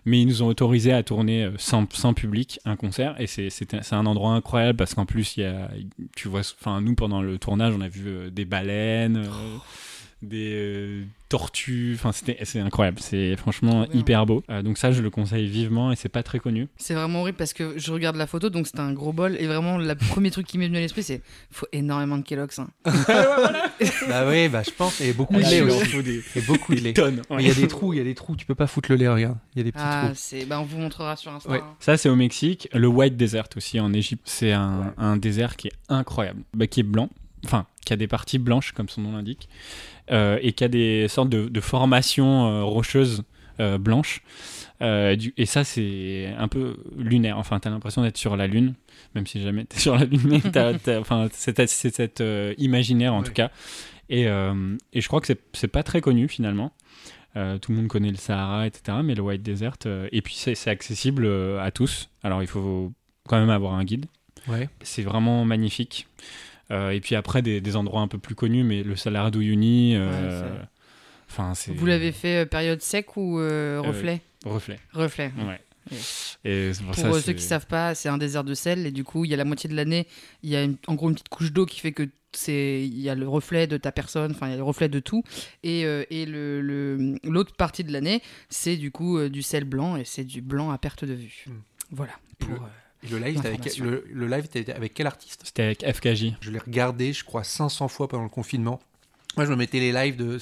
Mais 0.05 0.21
ils 0.21 0.27
nous 0.27 0.43
ont 0.43 0.49
autorisé 0.49 0.93
à 0.93 1.03
tourner 1.03 1.45
euh, 1.45 1.51
sans, 1.59 1.87
sans 1.93 2.13
public 2.13 2.61
un 2.65 2.77
concert 2.77 3.15
et 3.21 3.27
c'est 3.27 3.51
c'est 3.51 3.73
un- 3.75 3.83
c'est 3.83 3.95
un 3.95 4.05
endroit 4.07 4.33
incroyable 4.33 4.77
parce 4.77 4.95
qu'en 4.95 5.07
plus, 5.07 5.37
il 5.37 5.43
y 5.43 5.47
a, 5.47 5.71
tu 6.17 6.29
vois, 6.29 6.41
enfin, 6.61 6.81
nous 6.81 6.95
pendant 6.95 7.23
le 7.23 7.39
tournage, 7.39 7.73
on 7.77 7.81
a 7.81 7.89
vu 7.89 8.03
euh, 8.09 8.31
des 8.31 8.45
baleines. 8.45 9.19
euh, 9.19 9.29
des 10.21 10.53
euh, 10.53 11.05
tortues, 11.29 11.93
enfin 11.95 12.11
c'était 12.11 12.39
c'est 12.45 12.59
incroyable, 12.59 12.99
c'est 13.01 13.37
franchement 13.37 13.83
bien. 13.87 14.01
hyper 14.01 14.27
beau. 14.27 14.43
Euh, 14.51 14.63
donc 14.63 14.77
ça 14.79 14.91
je 14.91 15.01
le 15.01 15.11
conseille 15.11 15.47
vivement 15.47 15.93
et 15.93 15.97
c'est 15.97 16.09
pas 16.09 16.23
très 16.25 16.41
connu. 16.41 16.67
C'est 16.77 16.95
vraiment 16.95 17.21
horrible 17.21 17.39
parce 17.39 17.53
que 17.53 17.79
je 17.79 17.93
regarde 17.93 18.17
la 18.17 18.27
photo, 18.27 18.51
donc 18.51 18.67
c'est 18.67 18.81
un 18.81 18.93
gros 18.93 19.13
bol. 19.13 19.37
Et 19.39 19.47
vraiment, 19.47 19.79
le 19.79 19.95
premier 20.11 20.31
truc 20.33 20.47
qui 20.47 20.59
m'est 20.59 20.67
venu 20.67 20.79
à 20.79 20.81
l'esprit, 20.81 21.03
c'est 21.05 21.23
faut 21.53 21.67
énormément 21.73 22.19
de 22.19 22.23
Kellogg's. 22.23 22.59
hein. 22.59 22.69
Bah 24.09 24.29
oui, 24.29 24.49
bah 24.49 24.63
je 24.65 24.71
pense. 24.73 25.01
Et 25.01 25.13
beaucoup 25.13 25.35
de 25.35 25.41
lait 25.41 25.61
aussi. 25.61 26.19
Et 26.37 26.41
beaucoup 26.41 26.75
de 26.75 26.81
lait. 26.81 26.93
tonnes. 26.95 27.23
Il 27.39 27.47
y 27.47 27.51
a 27.51 27.55
des 27.55 27.69
trous, 27.69 27.93
il 27.93 27.99
y 27.99 28.01
a 28.01 28.05
des 28.05 28.15
trous. 28.15 28.35
Tu 28.37 28.45
peux 28.47 28.55
pas 28.55 28.67
foutre 28.67 28.91
le 28.91 28.97
lait, 28.97 29.09
regarde. 29.09 29.37
Il 29.55 29.59
y 29.59 29.61
a 29.61 29.65
des 29.65 29.73
petits 29.73 29.85
Ah, 29.87 30.03
trous. 30.07 30.15
c'est. 30.17 30.45
Bah, 30.47 30.59
on 30.61 30.65
vous 30.65 30.79
montrera 30.79 31.15
sur 31.17 31.31
Insta. 31.33 31.49
Ouais. 31.51 31.61
hein. 31.61 31.77
Ça, 31.81 31.97
c'est 31.97 32.09
au 32.09 32.17
Mexique. 32.17 32.69
Le 32.75 32.89
White 32.89 33.17
Desert 33.17 33.49
aussi 33.57 33.79
en 33.81 33.93
Égypte. 33.93 34.23
C'est 34.25 34.53
un, 34.53 34.95
un 34.99 35.17
désert 35.17 35.57
qui 35.57 35.69
est 35.69 35.73
incroyable, 35.89 36.43
Bah, 36.55 36.67
qui 36.67 36.81
est 36.81 36.85
blanc, 36.85 37.09
enfin, 37.45 37.67
qui 37.85 37.93
a 37.93 37.97
des 37.97 38.09
parties 38.09 38.39
blanches, 38.39 38.73
comme 38.73 38.89
son 38.89 39.03
nom 39.03 39.13
l'indique, 39.13 39.49
et 40.43 40.53
qui 40.53 40.65
a 40.65 40.69
des 40.69 41.07
sortes 41.09 41.29
de, 41.29 41.49
de 41.49 41.61
formations 41.61 42.47
euh, 42.49 42.63
rocheuses 42.65 43.23
euh, 43.61 43.79
blanche. 43.79 44.23
Euh, 44.81 45.17
du- 45.17 45.35
et 45.37 45.47
ça, 45.47 45.65
c'est 45.65 46.33
un 46.39 46.47
peu 46.49 46.77
lunaire. 46.97 47.39
Enfin, 47.39 47.59
t'as 47.59 47.71
l'impression 47.71 48.03
d'être 48.03 48.17
sur 48.17 48.37
la 48.37 48.47
Lune, 48.47 48.75
même 49.15 49.27
si 49.27 49.41
jamais 49.43 49.65
t'es 49.65 49.79
sur 49.81 49.97
la 49.97 50.05
Lune, 50.05 50.21
mais 50.25 50.41
t'as, 50.53 50.75
t'as- 50.75 51.01
enfin, 51.01 51.29
c'est, 51.33 51.67
cette 51.69 52.21
euh, 52.21 52.55
imaginaire 52.59 53.15
en 53.15 53.19
Ouais. 53.21 53.25
tout 53.27 53.33
cas. 53.33 53.51
Et, 54.09 54.27
euh, 54.29 54.77
et 54.93 55.01
je 55.01 55.09
crois 55.09 55.21
que 55.21 55.27
c'est, 55.27 55.41
c'est 55.53 55.69
pas 55.69 55.83
très 55.83 56.01
connu 56.01 56.29
finalement. 56.29 56.73
Euh, 57.37 57.59
tout 57.59 57.73
le 57.73 57.79
monde 57.79 57.89
connaît 57.89 58.11
le 58.11 58.17
Sahara, 58.17 58.67
etc. 58.67 58.99
Mais 59.05 59.15
le 59.15 59.21
White 59.23 59.43
Desert, 59.43 59.77
euh, 59.87 60.09
et 60.13 60.23
puis 60.23 60.35
c'est, 60.35 60.55
c'est 60.55 60.71
accessible 60.71 61.25
euh, 61.27 61.61
à 61.63 61.71
tous. 61.71 62.09
Alors 62.23 62.43
il 62.43 62.47
faut 62.49 62.93
quand 63.29 63.39
même 63.39 63.51
avoir 63.51 63.75
un 63.75 63.85
guide. 63.85 64.07
Ouais. 64.47 64.69
C'est 64.81 65.03
vraiment 65.03 65.45
magnifique. 65.45 66.07
Euh, 66.71 66.91
et 66.91 67.01
puis 67.01 67.15
après, 67.15 67.41
des, 67.43 67.61
des 67.61 67.77
endroits 67.77 68.01
un 68.03 68.09
peu 68.09 68.19
plus 68.19 68.35
connus, 68.35 68.63
mais 68.65 68.83
le 68.83 68.95
Salar 68.97 69.31
d'Uyuni. 69.31 69.95
euh, 69.97 70.09
Ouais, 70.45 70.49
c'est- 70.61 70.69
Enfin, 71.31 71.55
c'est. 71.55 71.73
Vous 71.73 71.85
l'avez 71.87 72.13
fait 72.13 72.43
euh, 72.43 72.47
période 72.47 72.81
sec 72.81 73.17
ou 73.17 73.39
euh, 73.39 73.81
reflet 73.85 74.23
Reflet. 74.45 74.79
Reflet. 74.93 75.33
Ouais. 75.47 75.61
Et 76.45 76.71
pour, 76.79 76.87
Pour 76.87 76.95
ça, 76.95 77.13
c'est- 77.13 77.21
ceux 77.21 77.33
qui 77.35 77.43
savent 77.43 77.67
pas, 77.67 77.95
c'est 77.95 78.09
un 78.09 78.19
désert 78.19 78.45
de 78.45 78.55
sel 78.55 78.87
et 78.87 78.91
du 78.91 79.05
coup, 79.05 79.25
il 79.25 79.31
y 79.31 79.35
a 79.35 79.37
la 79.37 79.45
moitié 79.45 79.69
de 79.69 79.75
l'année, 79.75 80.07
il 80.43 80.51
y 80.51 80.57
a 80.57 80.63
une- 80.63 80.77
en 80.87 80.95
gros 80.95 81.09
une 81.09 81.15
petite 81.15 81.29
couche 81.29 81.53
d'eau 81.53 81.67
qui 81.67 81.81
fait 81.81 81.93
que 81.93 82.09
c'est 82.33 82.83
il 82.83 82.99
y 83.01 83.09
a 83.09 83.15
le 83.15 83.27
reflet 83.27 83.67
de 83.67 83.77
ta 83.79 83.91
personne, 83.91 84.33
enfin 84.33 84.49
il 84.49 84.51
y 84.51 84.55
a 84.55 84.59
le 84.59 84.63
reflet 84.63 84.89
de 84.91 85.01
tout 85.01 85.23
et, 85.63 85.87
euh, 85.87 86.05
et 86.11 86.27
le 86.27 86.61
le- 86.61 87.17
l'autre 87.25 87.55
partie 87.57 87.85
de 87.85 87.93
l'année, 87.93 88.23
c'est 88.51 88.77
du 88.77 88.91
coup 88.91 89.17
euh, 89.19 89.29
du 89.31 89.41
sel 89.43 89.65
blanc 89.65 89.97
et 89.97 90.05
c'est 90.05 90.25
du 90.25 90.43
blanc 90.43 90.71
à 90.71 90.77
perte 90.79 91.05
de 91.07 91.15
vue. 91.15 91.45
Mm. 91.47 91.51
Voilà. 91.91 92.13
Pour, 92.39 92.51
le- 92.51 92.57
euh, 92.57 92.61
le 93.11 93.19
live, 93.19 93.41
avec, 93.45 93.77
le, 93.79 94.05
le 94.13 94.27
live 94.29 94.45
était 94.45 94.73
avec 94.73 94.95
quel 94.95 95.07
artiste 95.07 95.43
C'était 95.45 95.63
avec 95.63 95.85
FKJ. 95.85 96.35
Je 96.41 96.51
l'ai 96.51 96.59
regardé, 96.59 97.13
je 97.13 97.25
crois, 97.25 97.45
500 97.45 97.89
fois 97.89 98.09
pendant 98.09 98.25
le 98.25 98.29
confinement. 98.29 98.81
Moi, 99.37 99.45
je 99.45 99.51
me 99.51 99.57
mettais 99.57 99.79
les 99.79 99.93
lives 99.93 100.17
de, 100.17 100.39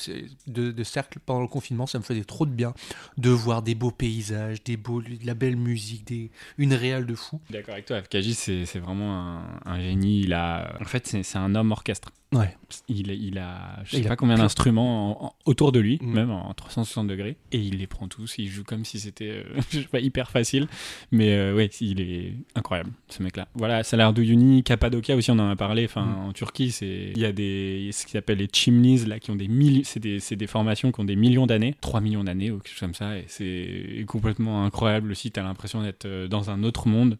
de, 0.47 0.71
de 0.71 0.85
cercle 0.85 1.19
pendant 1.27 1.43
le 1.43 1.49
confinement, 1.49 1.87
ça 1.87 1.99
me 1.99 2.05
faisait 2.05 2.25
trop 2.25 2.47
de 2.47 2.51
bien 2.51 2.73
de 3.19 3.29
voir 3.29 3.61
des 3.61 3.75
beaux 3.75 3.91
paysages, 3.91 4.63
des 4.65 4.79
beaux, 4.79 5.03
de 5.03 5.09
la 5.25 5.35
belle 5.35 5.57
musique, 5.57 6.07
des, 6.07 6.31
une 6.57 6.73
réale 6.73 7.05
de 7.05 7.15
fou. 7.15 7.39
D'accord 7.51 7.75
avec 7.75 7.85
toi, 7.87 8.01
FKJ, 8.01 8.33
c'est 8.33 8.65
c'est 8.65 8.79
vraiment 8.79 9.15
un, 9.19 9.61
un 9.67 9.81
génie. 9.81 10.23
Il 10.23 10.33
a, 10.33 10.79
en 10.81 10.85
fait, 10.87 11.07
c'est 11.07 11.23
c'est 11.25 11.37
un 11.37 11.55
homme 11.55 11.73
orchestre. 11.73 12.11
Ouais. 12.35 12.57
Il, 12.89 13.11
il 13.13 13.39
a, 13.39 13.79
je 13.85 13.93
sais 13.93 13.99
Il 14.01 14.07
a 14.07 14.09
pas 14.11 14.17
combien 14.17 14.35
d'instruments 14.37 15.23
en- 15.23 15.27
en- 15.27 15.35
autour 15.45 15.71
de 15.71 15.79
lui, 15.79 15.99
Mm. 16.03 16.13
même 16.13 16.31
en 16.33 16.53
360 16.55 17.07
degrés, 17.07 17.37
et 17.53 17.59
il 17.59 17.79
les 17.79 17.87
prend 17.87 18.09
tous. 18.09 18.35
Il 18.39 18.49
joue 18.49 18.65
comme 18.65 18.85
si 18.85 18.99
c'était, 18.99 19.31
euh, 19.31 19.45
je 19.71 19.81
sais 19.81 19.87
pas, 19.89 20.01
hyper 20.01 20.31
facile, 20.31 20.67
mais 21.13 21.31
euh, 21.35 21.55
ouais, 21.55 21.67
il 21.81 22.01
est 22.01 22.35
incroyable, 22.57 22.91
ce 23.09 23.23
mec-là. 23.23 23.47
Voilà, 23.55 23.85
Salar 23.85 24.13
d'Uyuni, 24.13 24.65
Cappadocia 24.65 25.15
aussi, 25.15 25.31
on 25.31 25.39
en 25.39 25.49
a 25.51 25.57
parlé. 25.57 25.85
Enfin, 25.85 26.05
Mm. 26.05 26.27
en 26.29 26.33
Turquie, 26.33 26.73
c'est, 26.73 27.13
il 27.15 27.19
y 27.21 27.25
a 27.25 27.33
des, 27.33 27.91
ce 27.93 28.05
qu'ils 28.07 28.17
appellent 28.19 28.39
les 28.39 28.49
chimneys 28.53 29.07
là, 29.07 29.21
qui 29.21 29.31
ont 29.31 29.37
des 29.37 29.49
milliers, 29.49 29.85
c'est 29.85 30.01
des, 30.01 30.19
des 30.19 30.47
formations 30.49 30.91
qui 30.91 31.01
ont 31.01 31.05
des 31.05 31.17
millions 31.17 31.47
d'années, 31.47 31.77
3 31.81 32.01
millions 32.01 32.25
d'années 32.25 32.51
ou 32.51 32.59
quelque 32.59 32.71
chose 32.71 32.81
comme 32.81 32.95
ça, 32.95 33.17
et 33.17 33.25
c'est 33.29 34.05
complètement 34.09 34.65
incroyable 34.65 35.13
aussi. 35.13 35.31
T'as 35.31 35.43
l'impression 35.45 35.81
d'être 35.83 36.07
euh, 36.07 36.27
dans 36.27 36.51
un 36.51 36.65
autre 36.65 36.89
monde 36.89 37.19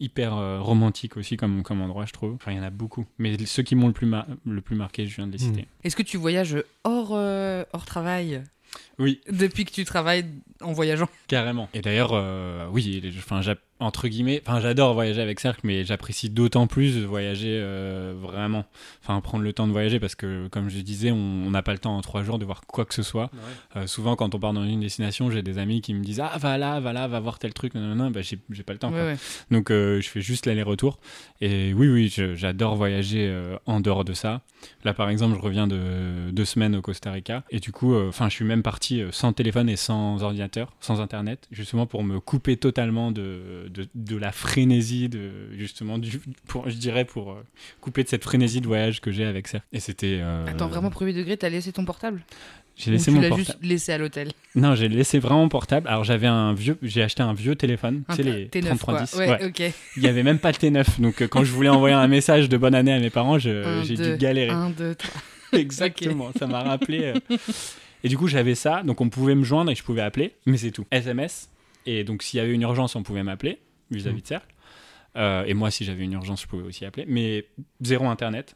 hyper 0.00 0.36
euh, 0.36 0.60
romantique 0.60 1.16
aussi 1.16 1.36
comme, 1.36 1.62
comme 1.64 1.80
endroit, 1.80 2.06
je 2.06 2.12
trouve. 2.12 2.34
Enfin, 2.34 2.52
il 2.52 2.56
y 2.56 2.60
en 2.60 2.64
a 2.64 2.70
beaucoup. 2.70 3.04
Mais 3.18 3.36
ceux 3.46 3.62
qui 3.64 3.74
m'ont 3.74 3.88
le 3.88 3.92
plus, 3.92 4.06
mar- 4.06 4.26
le 4.52 4.60
plus 4.60 4.76
marqué, 4.76 5.06
je 5.06 5.16
viens 5.16 5.26
de 5.26 5.32
les 5.36 5.44
Mm. 5.44 5.48
citer. 5.48 5.68
Est-ce 5.84 5.96
que 5.96 6.02
tu 6.02 6.16
voyages 6.16 6.56
hors 6.84 7.10
euh, 7.12 7.64
hors 7.72 7.84
travail? 7.84 8.42
Oui, 8.98 9.20
depuis 9.30 9.64
que 9.64 9.70
tu 9.72 9.84
travailles 9.84 10.24
en 10.60 10.72
voyageant 10.72 11.08
carrément. 11.28 11.68
Et 11.74 11.80
d'ailleurs, 11.82 12.10
euh, 12.14 12.66
oui, 12.72 13.00
les- 13.02 13.10
enfin, 13.18 13.42
j'a- 13.42 13.54
entre 13.80 14.08
guillemets, 14.08 14.42
enfin, 14.44 14.58
j'adore 14.60 14.92
voyager 14.94 15.22
avec 15.22 15.38
Cercle, 15.38 15.60
mais 15.62 15.84
j'apprécie 15.84 16.30
d'autant 16.30 16.66
plus 16.66 16.96
de 16.96 17.04
voyager 17.04 17.60
euh, 17.62 18.12
vraiment. 18.20 18.64
Enfin, 19.04 19.20
prendre 19.20 19.44
le 19.44 19.52
temps 19.52 19.68
de 19.68 19.72
voyager 19.72 20.00
parce 20.00 20.16
que, 20.16 20.48
comme 20.48 20.68
je 20.68 20.80
disais, 20.80 21.12
on 21.12 21.16
on 21.46 21.50
n'a 21.50 21.62
pas 21.62 21.72
le 21.72 21.78
temps 21.78 21.96
en 21.96 22.00
trois 22.00 22.24
jours 22.24 22.38
de 22.40 22.44
voir 22.44 22.62
quoi 22.66 22.84
que 22.84 22.92
ce 22.94 23.02
soit. 23.04 23.30
Euh, 23.76 23.86
souvent, 23.86 24.16
quand 24.16 24.34
on 24.34 24.40
part 24.40 24.52
dans 24.52 24.64
une 24.64 24.80
destination, 24.80 25.30
j'ai 25.30 25.42
des 25.42 25.58
amis 25.58 25.80
qui 25.80 25.94
me 25.94 26.02
disent 26.02 26.20
Ah, 26.20 26.36
va 26.38 26.58
là, 26.58 26.80
va 26.80 26.92
là, 26.92 27.06
va 27.06 27.20
voir 27.20 27.38
tel 27.38 27.54
truc. 27.54 27.74
Non, 27.76 27.80
non, 27.80 27.94
non, 27.94 28.10
bah, 28.10 28.20
j'ai 28.22 28.62
pas 28.64 28.72
le 28.72 28.78
temps. 28.80 28.88
Ouais, 28.90 28.94
quoi. 28.98 29.04
ouais. 29.06 29.16
Donc 29.52 29.70
euh, 29.70 30.00
je 30.00 30.08
fais 30.08 30.20
juste 30.20 30.46
l'aller-retour. 30.46 30.98
Et 31.40 31.72
oui, 31.72 31.88
oui, 31.88 32.12
j'adore 32.34 32.74
voyager 32.74 33.28
euh, 33.28 33.56
en 33.66 33.78
dehors 33.80 34.04
de 34.04 34.12
ça. 34.12 34.40
Là, 34.84 34.92
par 34.92 35.08
exemple, 35.08 35.36
je 35.36 35.40
reviens 35.40 35.68
de 35.68 36.30
deux 36.32 36.44
semaines 36.44 36.74
au 36.74 36.82
Costa 36.82 37.12
Rica. 37.12 37.44
Et 37.50 37.60
du 37.60 37.70
coup, 37.70 37.94
euh, 37.94 38.08
enfin, 38.08 38.28
je 38.28 38.34
suis 38.34 38.44
même 38.44 38.64
parti 38.64 38.87
euh, 38.94 39.12
sans 39.12 39.32
téléphone 39.32 39.68
et 39.68 39.76
sans 39.76 40.22
ordinateur, 40.22 40.72
sans 40.80 41.00
Internet, 41.00 41.46
justement 41.52 41.86
pour 41.86 42.02
me 42.04 42.20
couper 42.20 42.56
totalement 42.56 43.10
de, 43.12 43.68
de, 43.72 43.86
de 43.94 44.16
la 44.16 44.32
frénésie, 44.32 45.08
de, 45.08 45.30
justement, 45.56 45.98
du, 45.98 46.20
pour, 46.46 46.68
je 46.68 46.76
dirais, 46.76 47.04
pour 47.04 47.32
euh, 47.32 47.44
couper 47.80 48.02
de 48.04 48.08
cette 48.08 48.24
frénésie 48.24 48.60
de 48.60 48.66
voyage 48.66 49.00
que 49.00 49.10
j'ai 49.12 49.24
avec 49.24 49.48
ça. 49.48 49.60
Et 49.72 49.80
c'était... 49.80 50.18
euh, 50.20 50.46
Attends, 50.46 50.68
vraiment 50.68 50.90
premier 50.90 51.12
degré, 51.12 51.36
t'as 51.36 51.48
laissé 51.48 51.72
ton 51.72 51.84
portable? 51.84 52.22
J'ai 52.76 52.90
Ou 52.90 52.94
laissé 52.94 53.06
tu 53.10 53.16
mon 53.16 53.22
l'as 53.22 53.28
portable. 53.30 53.46
juste 53.46 53.58
laissé 53.64 53.92
à 53.92 53.98
l'hôtel? 53.98 54.30
Non, 54.54 54.76
j'ai 54.76 54.88
laissé 54.88 55.18
vraiment 55.18 55.48
portable. 55.48 55.88
Alors 55.88 56.04
j'avais 56.04 56.28
un 56.28 56.52
vieux, 56.54 56.78
j'ai 56.82 57.02
acheté 57.02 57.24
un 57.24 57.32
vieux 57.34 57.56
téléphone, 57.56 58.04
Un 58.08 58.14
tu 58.14 58.22
sais 58.22 58.46
T- 58.48 58.60
les 58.60 58.62
T9 58.62 58.78
quoi. 58.78 58.94
3310. 59.04 59.14
Ouais, 59.18 59.28
Ouais. 59.58 59.72
Il 59.96 60.02
n'y 60.04 60.08
avait 60.08 60.22
même 60.22 60.38
pas 60.38 60.52
le 60.52 60.56
T9. 60.58 61.00
Donc, 61.00 61.26
quand 61.26 61.42
je 61.42 61.50
voulais 61.50 61.70
envoyer 61.70 61.96
un 61.96 62.06
message 62.06 62.48
de 62.48 62.56
bonne 62.56 62.76
année 62.76 62.92
à 62.92 63.00
mes 63.00 63.10
parents, 63.10 63.36
j'ai 63.40 63.64
dû 63.96 64.16
galérer. 64.16 64.50
Un, 64.50 64.70
deux, 64.70 64.94
trois. 64.94 65.20
Exactement. 65.58 66.30
Ça 66.38 66.46
m'a 66.46 66.62
rappelé. 66.62 67.14
euh. 67.30 67.36
Et 68.04 68.08
du 68.08 68.16
coup, 68.16 68.28
j'avais 68.28 68.54
ça. 68.54 68.82
Donc, 68.82 69.00
on 69.00 69.08
pouvait 69.08 69.34
me 69.34 69.44
joindre 69.44 69.70
et 69.70 69.74
je 69.74 69.82
pouvais 69.82 70.02
appeler. 70.02 70.34
Mais 70.46 70.56
c'est 70.56 70.70
tout. 70.70 70.86
SMS. 70.90 71.50
Et 71.86 72.04
donc, 72.04 72.22
s'il 72.22 72.38
y 72.38 72.40
avait 72.40 72.52
une 72.52 72.62
urgence, 72.62 72.96
on 72.96 73.02
pouvait 73.02 73.22
m'appeler 73.22 73.58
vis-à-vis 73.90 74.22
de 74.22 74.26
Cercle. 74.26 74.54
Euh, 75.16 75.44
et 75.44 75.54
moi, 75.54 75.70
si 75.70 75.84
j'avais 75.84 76.04
une 76.04 76.12
urgence, 76.12 76.42
je 76.42 76.46
pouvais 76.46 76.64
aussi 76.64 76.84
appeler. 76.84 77.06
Mais 77.08 77.46
zéro 77.80 78.06
Internet. 78.06 78.54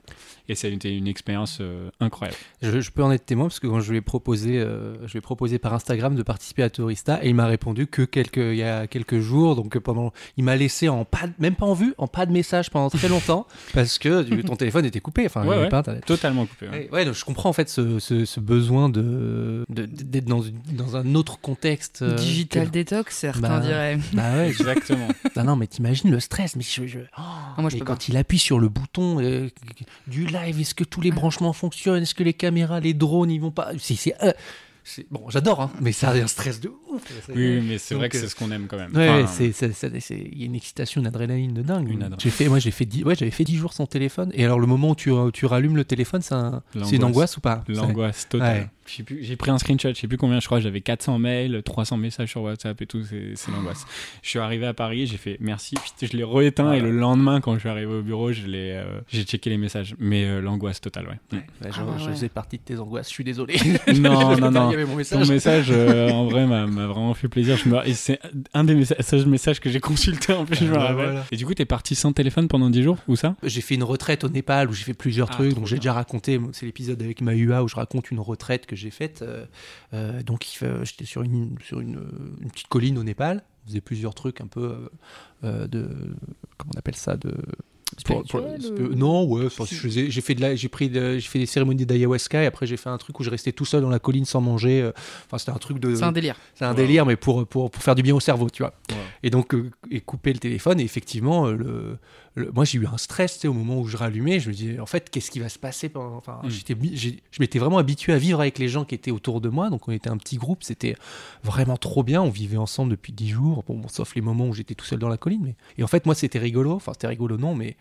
Et 0.49 0.55
ça 0.55 0.67
a 0.67 0.71
été 0.71 0.97
une 0.97 1.07
expérience 1.07 1.59
euh, 1.61 1.89
incroyable. 2.01 2.37
Je, 2.63 2.81
je 2.81 2.91
peux 2.91 3.03
en 3.03 3.11
être 3.13 3.25
témoin 3.25 3.47
parce 3.47 3.61
que 3.61 3.67
quand 3.67 3.81
je 3.81 3.91
lui 3.91 3.99
ai 3.99 4.01
proposé, 4.01 4.59
euh, 4.59 4.95
je 5.07 5.13
lui 5.13 5.19
ai 5.19 5.21
proposé 5.21 5.59
par 5.59 5.73
Instagram 5.75 6.15
de 6.17 6.23
participer 6.23 6.63
à 6.63 6.71
Tourista 6.71 7.21
et 7.25 7.29
il 7.29 7.35
m'a 7.35 7.47
répondu 7.47 7.87
que 7.87 8.03
quelques, 8.03 8.37
il 8.39 8.57
y 8.57 8.63
a 8.63 8.87
quelques 8.87 9.21
jours. 9.21 9.55
Donc 9.57 9.77
euh, 9.77 9.81
pendant, 9.81 10.13
il 10.37 10.45
m'a 10.45 10.57
laissé 10.57 10.89
en 10.89 11.05
pas, 11.05 11.27
même 11.39 11.55
pas 11.55 11.67
en 11.67 11.75
vue, 11.75 11.95
en 11.99 12.07
pas 12.09 12.27
de 12.27 12.33
message 12.33 12.71
pendant 12.71 12.91
très 12.91 13.09
longtemps 13.09 13.47
parce 13.75 13.99
que 13.99 14.23
du- 14.23 14.43
ton 14.43 14.57
téléphone 14.57 14.85
était 14.85 15.01
coupé. 15.01 15.27
Enfin, 15.27 15.45
Ouais, 15.47 15.55
avait 15.55 15.63
ouais. 15.65 15.69
pas 15.69 15.79
Internet. 15.79 16.05
Totalement 16.05 16.47
coupé. 16.47 16.89
ouais. 16.93 17.05
Donc 17.05 17.15
je 17.15 17.25
comprends 17.25 17.51
en 17.51 17.53
fait 17.55 17.69
ce, 17.69 17.99
ce- 17.99 18.25
ce 18.25 18.41
besoin 18.41 18.89
de 18.89 19.65
de- 19.69 19.87
d'être 19.87 20.25
dans, 20.27 20.43
une- 20.43 20.61
dans 20.73 20.97
un 20.97 21.15
autre 21.15 21.41
contexte. 21.41 22.03
euh, 22.03 22.15
Digital 22.17 22.67
que- 22.67 22.73
détox, 22.73 23.17
certains 23.17 23.41
Bah, 23.41 23.61
diraient. 23.61 23.99
Bah 24.13 24.33
ouais, 24.35 24.49
Exactement. 24.49 25.09
non, 25.37 25.45
non, 25.45 25.57
mais 25.57 25.67
t'imagines 25.67 26.11
le 26.11 26.21
stress. 26.21 26.57
Mais 26.57 26.63
je, 26.63 26.87
je- 26.87 26.99
oh, 26.99 27.05
Ah, 27.17 27.55
moi, 27.59 27.71
je 27.71 27.77
et 27.77 27.79
peux 27.79 27.85
quand 27.85 28.09
il 28.09 28.17
appuie 28.17 28.39
sur 28.39 28.59
le 28.59 28.69
bouton 28.69 29.19
euh, 29.21 29.49
du 30.07 30.27
live, 30.33 30.61
est-ce 30.61 30.75
que 30.75 30.85
tous 30.85 31.01
les 31.01 31.11
branchements 31.13 31.53
fonctionnent? 31.53 32.03
Est-ce 32.03 32.15
que 32.15 32.25
les 32.25 32.35
caméras, 32.35 32.81
les 32.81 32.95
drones, 32.95 33.31
ils 33.31 33.41
vont 33.41 33.51
pas? 33.51 33.71
Si 33.79 33.97
c'est 33.97 34.15
euh, 34.23 34.33
c'est- 34.85 35.07
bon, 35.13 35.29
j'adore, 35.31 35.61
hein, 35.61 35.71
mais 35.81 35.93
ça 35.93 36.09
a 36.11 36.15
un 36.15 36.27
stress 36.27 36.59
de 36.61 36.69
ouf. 36.91 37.03
Oui, 37.35 37.61
mais 37.67 37.79
c'est 37.79 37.95
vrai 37.95 38.09
que 38.09 38.17
euh, 38.17 38.21
c'est 38.23 38.29
ce 38.29 38.35
qu'on 38.35 38.51
aime 38.51 38.67
quand 38.69 38.77
même. 38.77 38.91
Ouais, 38.97 39.25
il 39.41 40.41
y 40.41 40.43
a 40.43 40.47
une 40.47 40.55
excitation, 40.57 41.01
une 41.01 41.07
adrénaline 41.07 41.55
de 41.55 41.63
dingue. 41.63 41.89
Une 41.89 42.03
adrénaline. 42.03 42.17
J'ai 42.21 42.31
fait, 42.31 42.49
moi, 42.49 42.59
j'ai 42.59 42.71
fait, 42.73 42.85
dix- 42.85 43.05
ouais, 43.05 43.15
j'avais 43.15 43.31
fait 43.31 43.45
10 43.45 43.57
jours 43.57 43.73
sans 43.73 43.87
téléphone. 43.87 44.31
Et 44.35 44.45
alors, 44.45 44.59
le 44.59 44.67
moment 44.67 44.91
où 44.91 44.95
tu, 44.97 45.11
tu 45.33 45.47
rallumes 45.47 45.77
le 45.77 45.85
téléphone, 45.85 46.21
c'est, 46.23 46.35
un- 46.35 46.63
c'est 46.91 46.97
une 46.97 47.05
angoisse 47.05 47.37
ou 47.37 47.41
pas? 47.41 47.63
L'angoisse 47.69 48.29
totale. 48.29 48.71
J'ai 48.87 49.37
pris 49.37 49.51
un 49.51 49.59
screenshot, 49.59 49.91
je 49.95 50.01
sais 50.01 50.09
plus 50.09 50.17
combien, 50.19 50.41
je 50.41 50.47
crois, 50.47 50.61
j'avais 50.61 50.81
400 50.81 51.19
mails, 51.19 51.63
300 51.65 51.97
messages 51.97 52.31
sur 52.31 52.43
WhatsApp 52.43 52.81
et 52.83 52.87
tout, 52.87 53.03
c'est 53.05 53.51
l'angoisse. 53.51 53.87
Je 54.23 54.29
suis 54.29 54.39
arrivé 54.39 54.67
à 54.67 54.75
Paris, 54.75 55.07
j'ai 55.07 55.17
fait 55.17 55.37
merci, 55.41 55.75
Putain, 55.77 56.07
je 56.13 56.17
l'ai 56.17 56.25
rééteint 56.25 56.73
et 56.73 56.81
le 56.81 56.91
lendemain, 56.91 57.41
quand 57.41 57.55
je 57.55 57.61
suis 57.61 57.69
arrivé 57.69 57.93
au 57.93 58.03
bureau, 58.03 58.31
euh, 58.31 59.01
j'ai 59.09 59.23
checké 59.25 59.51
les 59.51 59.57
messages. 59.57 59.95
Mais 59.99 60.25
euh, 60.25 60.41
l'angoisse 60.41 60.81
totale, 60.81 61.07
ouais. 61.07 61.39
Ouais, 61.39 61.45
je, 61.65 61.69
Ah 61.79 61.85
ouais, 61.85 61.93
je 61.99 62.05
ouais. 62.07 62.11
faisais 62.13 62.29
partie 62.29 62.59
de 62.59 62.63
tes 62.63 62.79
angoisses, 62.79 63.09
je 63.09 63.13
suis 63.15 63.25
désolé. 63.25 63.57
Non, 63.95 64.37
non, 64.37 64.51
non. 64.51 64.73
Mon 64.73 64.87
Ton 64.87 64.97
message. 64.97 65.29
message, 65.31 65.67
euh, 65.71 66.11
en 66.13 66.27
vrai, 66.27 66.47
m'a 66.47 66.67
vraiment 66.67 67.15
fait 67.15 67.29
plaisir. 67.29 67.57
Me... 67.67 67.81
C'est 67.93 68.19
un 68.55 68.65
des 68.65 68.75
messages, 68.75 69.27
messages 69.27 69.61
que 69.61 69.71
j'ai 69.71 69.81
consulté 69.81 70.33
en 70.33 70.45
plus, 70.45 70.57
je 70.57 70.65
me 70.65 70.75
Ah, 70.77 70.81
rappelle. 70.81 70.95
voilà. 70.95 71.25
Et 71.31 71.37
du 71.37 71.47
coup, 71.47 71.55
t'es 71.55 71.65
parti 71.65 71.95
sans 71.95 72.13
téléphone 72.13 72.49
pendant 72.49 72.71
10 72.71 72.83
jours 72.83 72.99
Où 73.09 73.17
ça? 73.17 73.37
J'ai 73.43 73.61
fait 73.61 73.75
une 73.75 73.85
retraite 73.85 74.25
au 74.25 74.29
Népal 74.29 74.69
où 74.69 74.73
j'ai 74.73 74.85
fait 74.85 74.95
plusieurs 74.95 75.29
Ah, 75.31 75.35
trucs. 75.35 75.55
Donc 75.55 75.67
j'ai 75.67 75.77
déjà 75.77 75.93
raconté, 75.93 76.41
c'est 76.53 76.67
l'épisode 76.67 77.01
avec 77.03 77.21
Mahua 77.21 77.63
où 77.63 77.69
je 77.69 77.77
raconte 77.77 78.11
une 78.11 78.21
retraite 78.21 78.67
que 78.67 78.72
j'ai 78.75 78.91
faite. 78.91 79.23
euh, 79.23 79.47
euh, 79.95 80.23
donc 80.23 80.53
il 80.53 80.57
fait- 80.57 80.85
j'étais 80.85 81.05
sur, 81.05 81.23
une, 81.23 81.57
sur 81.65 81.81
une, 81.81 82.01
une 82.41 82.51
petite 82.51 82.69
colline 82.69 82.99
au 82.99 83.05
Népal. 83.05 83.43
On 83.65 83.69
faisait 83.69 83.81
plusieurs 83.81 84.15
trucs 84.15 84.41
un 84.41 84.47
peu 84.49 84.89
euh, 85.45 85.67
de. 85.69 85.89
Comment 86.59 86.73
on 86.75 86.79
appelle 86.79 86.97
ça 86.97 87.17
de, 87.17 87.33
pour- 88.05 88.25
pour- 88.25 88.41
ou- 88.81 88.95
non, 88.95 89.25
ouais, 89.25 89.47
enfin, 89.47 89.65
je 89.69 89.75
faisais- 89.77 90.11
j'ai 90.11 90.21
fait 90.21 90.35
de 90.35 90.41
la, 90.41 90.57
j'ai 90.57 90.69
pris, 90.69 90.89
de- 90.89 91.19
j'ai 91.19 91.29
fait 91.29 91.39
des 91.39 91.47
cérémonies 91.47 91.85
d'ayahuasca 91.87 92.43
et 92.43 92.47
après 92.47 92.67
j'ai 92.67 92.77
fait 92.79 92.89
un 92.89 92.97
truc 92.99 93.21
où 93.21 93.23
je 93.23 93.31
restais 93.31 93.53
tout 93.53 93.65
seul 93.67 93.83
dans 93.83 93.91
la 93.91 93.99
colline 93.99 94.25
sans 94.25 94.41
manger. 94.41 94.91
Enfin, 95.27 95.39
c'était 95.39 95.53
un 95.53 95.59
truc 95.59 95.79
de. 95.79 95.95
C'est 95.95 96.03
un 96.03 96.11
délire. 96.13 96.37
C'est 96.55 96.65
un 96.65 96.75
délire, 96.75 97.07
mais 97.07 97.17
pour, 97.17 97.47
pour, 97.47 97.71
pour 97.71 97.83
faire 97.83 97.95
du 97.95 98.03
bien 98.03 98.15
au 98.15 98.21
cerveau, 98.21 98.49
tu 98.51 98.63
vois. 98.63 98.75
Et 99.23 99.31
donc, 99.31 99.55
euh, 99.55 99.71
et 99.91 100.01
couper 100.01 100.33
le 100.33 100.39
téléphone, 100.41 100.81
et 100.81 100.85
effectivement, 100.85 101.47
euh, 101.47 101.53
le, 101.55 101.99
le- 102.35 102.51
moi 102.53 102.65
j'ai 102.65 102.79
eu 102.79 102.87
un 102.87 102.97
stress, 102.97 103.45
au 103.45 103.53
moment 103.53 103.81
où 103.81 103.87
je 103.87 103.97
rallumais, 103.97 104.41
je 104.41 104.49
me 104.49 104.55
disais, 104.55 104.79
en 104.81 104.87
fait, 104.87 105.11
qu'est-ce 105.11 105.31
qui 105.31 105.39
va 105.41 105.49
se 105.49 105.59
passer 105.59 105.89
pendant... 105.89 106.17
Enfin, 106.17 106.41
Mm. 106.45 106.49
j'étais, 106.49 106.77
je 106.97 107.39
m'étais 107.41 107.59
vraiment 107.59 107.79
habitué 107.79 108.13
à 108.13 108.19
vivre 108.19 108.41
avec 108.41 108.59
les 108.59 108.69
gens 108.69 108.85
qui 108.85 108.95
étaient 108.95 109.11
autour 109.11 109.41
de 109.41 109.49
moi, 109.49 109.69
donc 109.71 109.87
on 109.89 109.93
était 109.93 110.09
un 110.11 110.17
petit 110.17 110.37
groupe, 110.37 110.63
c'était 110.63 110.97
vraiment 111.43 111.77
trop 111.77 112.03
bien, 112.03 112.23
on 112.23 112.31
vivait 112.31 112.57
ensemble 112.57 112.91
depuis 112.93 113.13
10 113.13 113.29
jours, 113.31 113.65
bon, 113.67 113.79
bon, 113.79 113.89
sauf 113.89 114.15
les 114.15 114.21
moments 114.23 114.47
où 114.49 114.55
j'étais 114.55 114.75
tout 114.75 114.85
seul 114.87 114.99
dans 114.99 115.09
la 115.09 115.17
colline. 115.19 115.43
Mais... 115.45 115.57
Et 115.79 115.83
en 115.83 115.89
fait, 115.89 116.07
moi, 116.07 116.15
c'était 116.15 116.39
rigolo, 116.39 116.73
enfin, 116.73 116.93
c'était 116.95 117.07
rigolo, 117.09 117.37
non, 117.37 117.55
mais 117.55 117.77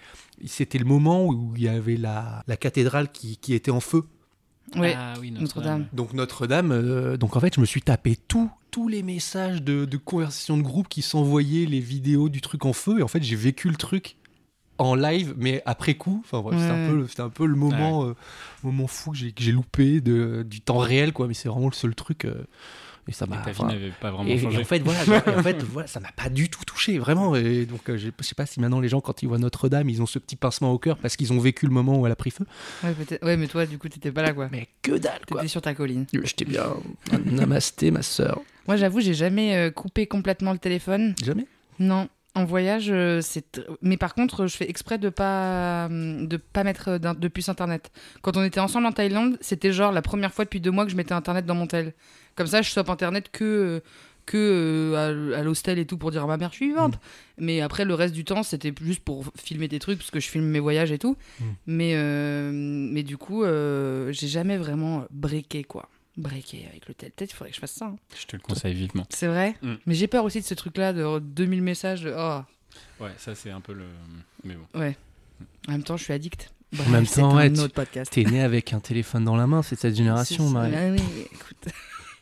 c'était 0.45 0.77
le 0.79 0.85
moment 0.85 1.25
où 1.25 1.53
il 1.55 1.63
y 1.63 1.67
avait 1.67 1.97
la, 1.97 2.43
la 2.47 2.57
cathédrale 2.57 3.11
qui, 3.11 3.37
qui 3.37 3.53
était 3.53 3.71
en 3.71 3.79
feu. 3.79 4.03
Ouais, 4.75 4.93
Ah 4.97 5.15
oui, 5.19 5.31
Notre-Dame. 5.31 5.87
Donc 5.91 6.13
Notre-Dame, 6.13 6.71
euh, 6.71 7.17
donc 7.17 7.35
en 7.35 7.39
fait, 7.41 7.55
je 7.55 7.59
me 7.59 7.65
suis 7.65 7.81
tapé 7.81 8.15
tout, 8.27 8.49
tous 8.69 8.87
les 8.87 9.03
messages 9.03 9.61
de, 9.61 9.83
de 9.85 9.97
conversation 9.97 10.55
de 10.55 10.61
groupe 10.61 10.87
qui 10.87 11.01
s'envoyaient, 11.01 11.65
les 11.65 11.79
vidéos 11.81 12.29
du 12.29 12.39
truc 12.41 12.63
en 12.65 12.71
feu, 12.71 12.99
et 12.99 13.03
en 13.03 13.07
fait, 13.09 13.21
j'ai 13.21 13.35
vécu 13.35 13.69
le 13.69 13.75
truc 13.75 14.15
en 14.81 14.95
live, 14.95 15.33
mais 15.37 15.61
après 15.65 15.93
coup. 15.95 16.23
Enfin, 16.29 16.43
c'était 16.57 16.71
un 16.71 16.87
peu, 16.89 16.95
le- 16.97 17.07
c'était 17.07 17.21
un 17.21 17.29
peu 17.29 17.45
le 17.45 17.55
moment, 17.55 18.05
euh, 18.05 18.15
moment 18.63 18.87
fou 18.87 19.11
que 19.11 19.17
j'ai, 19.17 19.31
que 19.31 19.41
j'ai 19.43 19.51
loupé 19.51 20.01
de, 20.01 20.43
du 20.43 20.61
temps 20.61 20.77
réel, 20.79 21.13
quoi. 21.13 21.27
Mais 21.27 21.33
c'est 21.33 21.49
vraiment 21.49 21.67
le 21.67 21.73
seul 21.73 21.95
truc. 21.95 22.25
euh, 22.25 22.43
et 23.07 23.13
ça 23.13 23.25
Et 23.25 23.29
m'a. 23.29 23.37
ta 23.37 23.51
vie 23.51 23.63
n'avait 23.63 23.91
pas 23.99 24.11
vraiment 24.11 24.29
et, 24.29 24.45
en 24.45 24.63
fait, 24.63 24.79
voilà, 24.83 24.99
en 25.35 25.41
fait, 25.43 25.63
voilà, 25.63 25.87
ça 25.87 25.99
m'a 25.99 26.11
pas 26.15 26.29
du 26.29 26.49
tout 26.49 26.63
touché, 26.65 26.99
vraiment. 26.99 27.35
Et 27.35 27.65
donc, 27.65 27.89
euh, 27.89 27.97
je 27.97 28.09
sais 28.21 28.35
pas 28.35 28.45
si 28.45 28.59
maintenant 28.59 28.79
les 28.79 28.89
gens, 28.89 29.01
quand 29.01 29.23
ils 29.23 29.25
voient 29.27 29.39
Notre-Dame, 29.39 29.89
ils 29.89 30.03
ont 30.03 30.05
ce 30.05 30.19
petit 30.19 30.35
pincement 30.35 30.71
au 30.71 30.77
cœur 30.77 30.97
parce 30.99 31.15
qu'ils 31.17 31.33
ont 31.33 31.39
vécu 31.39 31.65
le 31.65 31.71
moment 31.73 31.99
où 31.99 32.05
elle 32.05 32.11
a 32.11 32.15
pris 32.15 32.29
feu. 32.29 32.45
Ouais, 32.83 32.93
peut-être- 32.93 33.25
ouais, 33.25 33.37
mais 33.37 33.47
toi, 33.47 33.65
du 33.65 33.79
coup, 33.79 33.89
t'étais 33.89 34.11
pas 34.11 34.21
là, 34.21 34.33
quoi. 34.33 34.49
Mais 34.51 34.67
que 34.83 34.91
dalle, 34.91 35.19
quoi. 35.27 35.37
T'étais 35.41 35.47
sur 35.49 35.61
ta 35.63 35.73
colline. 35.73 36.05
J'étais 36.13 36.45
bien. 36.45 36.65
Namasté, 37.25 37.89
ma 37.91 38.01
sœur. 38.03 38.39
Moi, 38.67 38.77
j'avoue, 38.77 39.01
j'ai 39.01 39.13
jamais 39.15 39.55
euh, 39.55 39.71
coupé 39.71 40.05
complètement 40.05 40.51
le 40.53 40.59
téléphone. 40.59 41.15
Jamais? 41.23 41.47
Non. 41.79 42.07
En 42.33 42.45
voyage, 42.45 42.89
euh, 42.89 43.19
c'est. 43.21 43.61
Mais 43.81 43.97
par 43.97 44.13
contre, 44.13 44.47
je 44.47 44.55
fais 44.55 44.69
exprès 44.69 44.97
de 44.97 45.09
pas 45.09 45.87
hum, 45.87 46.27
de 46.27 46.37
pas 46.37 46.63
mettre 46.63 46.89
euh, 46.89 46.97
de 46.97 47.27
puce 47.27 47.49
internet. 47.49 47.91
Quand 48.21 48.37
on 48.37 48.43
était 48.43 48.59
ensemble 48.61 48.85
en 48.85 48.93
Thaïlande, 48.93 49.37
c'était 49.41 49.73
genre 49.73 49.91
la 49.91 50.01
première 50.01 50.33
fois 50.33 50.45
depuis 50.45 50.61
deux 50.61 50.71
mois 50.71 50.85
que 50.85 50.91
je 50.91 50.95
mettais 50.95 51.13
internet 51.13 51.45
dans 51.45 51.55
mon 51.55 51.67
tel. 51.67 51.93
Comme 52.35 52.47
ça, 52.47 52.61
je 52.61 52.69
stoppe 52.69 52.89
internet 52.89 53.29
que 53.31 53.43
euh, 53.43 53.79
que 54.25 54.37
euh, 54.37 55.37
à, 55.37 55.43
l'hostel 55.43 55.79
et 55.79 55.85
tout 55.85 55.97
pour 55.97 56.11
dire 56.11 56.23
à 56.23 56.27
ma 56.27 56.37
mère 56.37 56.51
je 56.51 56.57
suis 56.57 56.67
vivante. 56.67 56.99
Mais 57.37 57.61
après, 57.61 57.85
le 57.85 57.93
reste 57.93 58.13
du 58.13 58.23
temps, 58.23 58.43
c'était 58.43 58.73
juste 58.81 59.01
pour 59.01 59.25
filmer 59.35 59.67
des 59.67 59.79
trucs 59.79 59.97
parce 59.97 60.11
que 60.11 60.19
je 60.19 60.27
filme 60.27 60.45
mes 60.45 60.59
voyages 60.59 60.91
et 60.91 60.99
tout. 60.99 61.17
Mm. 61.39 61.43
Mais 61.67 61.91
euh, 61.95 62.51
mais 62.53 63.03
du 63.03 63.17
coup, 63.17 63.43
euh, 63.43 64.11
j'ai 64.11 64.27
jamais 64.27 64.57
vraiment 64.57 65.05
breaké 65.11 65.63
quoi. 65.63 65.89
Breaké 66.17 66.67
avec 66.69 66.87
le 66.87 66.93
tel. 66.93 67.11
Peut-être 67.11 67.31
il 67.31 67.35
faudrait 67.35 67.49
que 67.51 67.55
je 67.55 67.61
fasse 67.61 67.71
ça. 67.73 67.85
hein. 67.85 67.95
Je 68.19 68.25
te 68.25 68.35
le 68.35 68.41
conseille 68.41 68.73
vivement. 68.73 69.05
C'est 69.09 69.27
vrai? 69.27 69.55
Mm. 69.61 69.73
Mais 69.85 69.95
j'ai 69.95 70.07
peur 70.07 70.25
aussi 70.25 70.41
de 70.41 70.45
ce 70.45 70.53
truc-là 70.53 70.91
de 70.93 71.19
2000 71.19 71.61
messages. 71.61 72.01
De... 72.03 72.13
Oh. 72.17 72.41
Ouais, 73.03 73.11
ça 73.17 73.33
c'est 73.35 73.49
un 73.51 73.61
peu 73.61 73.73
le. 73.73 73.85
Mais 74.43 74.55
bon. 74.55 74.79
Ouais. 74.79 74.97
En 75.67 75.71
même 75.73 75.83
temps, 75.83 75.97
je 75.97 76.03
suis 76.03 76.13
addict. 76.13 76.51
En 76.85 76.89
même 76.89 77.05
temps, 77.07 77.31
un 77.31 77.35
ouais, 77.37 77.51
tu- 77.51 77.59
autre 77.59 77.73
podcast. 77.73 78.11
T'es 78.13 78.23
né 78.23 78.41
avec 78.41 78.71
un 78.73 78.79
téléphone 78.79 79.25
dans 79.25 79.35
la 79.35 79.45
main, 79.47 79.61
c'est 79.61 79.77
cette 79.77 79.95
génération, 79.97 80.49
Marie. 80.49 80.73
Ah 80.75 80.89
oui, 80.91 81.01
écoute, 81.33 81.67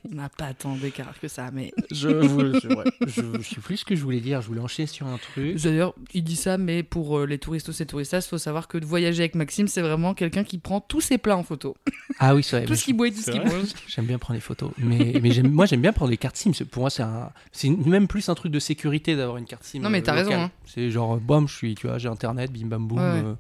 on 0.10 0.16
n'a 0.16 0.30
pas 0.30 0.54
tant 0.54 0.76
d'écart 0.76 1.20
que 1.20 1.28
ça, 1.28 1.50
mais 1.52 1.74
Je, 1.92 2.08
vous- 2.08 2.54
je, 2.54 3.42
je 3.42 3.44
sais 3.50 3.62
plus 3.62 3.78
ce 3.78 3.86
que 3.86 3.96
je 3.96 4.02
voulais 4.04 4.22
dire. 4.22 4.42
Je 4.42 4.48
voulais 4.48 4.62
enchaîner 4.62 4.88
sur 4.88 5.06
un 5.08 5.18
truc. 5.18 5.62
d'ailleurs, 5.62 5.94
il 6.14 6.24
dit 6.24 6.36
ça, 6.38 6.58
mais 6.58 6.84
pour 6.84 7.20
euh, 7.20 7.26
les 7.26 7.38
touristos 7.38 7.80
et 7.82 7.86
touristas, 7.86 8.20
il 8.26 8.30
faut 8.30 8.38
savoir 8.38 8.68
que 8.68 8.78
de 8.78 8.86
voyager 8.86 9.24
avec 9.24 9.36
Maxime, 9.36 9.68
c'est 9.68 9.82
vraiment 9.82 10.14
quelqu'un 10.14 10.44
qui 10.44 10.58
prend 10.58 10.80
tous 10.80 11.02
ses 11.02 11.18
plats 11.18 11.36
en 11.38 11.44
photo, 11.44 11.76
Ah 12.20 12.34
oui, 12.36 12.44
c'est 12.44 12.58
vrai. 12.60 12.66
tout 12.66 12.76
ce 12.76 12.84
qu'il 12.86 12.96
boit 12.96 13.08
et 13.08 13.12
tout 13.12 13.20
ce 13.22 13.32
qu'il 13.32 13.42
mange. 13.42 13.66
J'aime 13.88 14.06
bien 14.06 14.18
prendre 14.20 14.36
les 14.36 14.42
photos. 14.42 14.72
Mais, 14.78 15.20
mais 15.22 15.32
j'aime- 15.32 15.52
moi, 15.52 15.66
j'aime 15.66 15.82
bien 15.82 15.92
prendre 15.94 16.12
les 16.12 16.18
cartes 16.18 16.38
SIM. 16.38 16.52
Pour 16.72 16.82
moi, 16.84 16.90
c'est 16.90 17.04
un, 17.04 17.32
même 17.86 18.08
plus 18.08 18.30
un 18.30 18.36
truc 18.36 18.52
de 18.54 18.60
sécurité 18.60 19.16
d'avoir 19.18 19.38
une 19.38 19.46
carte 19.46 19.64
SIM. 19.66 19.80
Non, 19.82 19.90
mais 19.90 20.00
euh, 20.00 20.04
t'as 20.04 20.14
raison, 20.14 20.30
locale. 20.32 20.46
hein. 20.46 20.52
C'est 20.66 20.90
genre, 20.92 21.16
euh, 21.16 21.20
bam, 21.20 21.48
je 21.48 21.56
suis, 21.56 21.76
tu 21.76 21.88
vois, 21.88 21.98
j'ai 21.98 22.08
internet, 22.10 22.52
bim 22.52 22.68
bam 22.68 22.88
boum. 22.88 22.98
Ouais, 23.00 23.04
euh, 23.04 23.34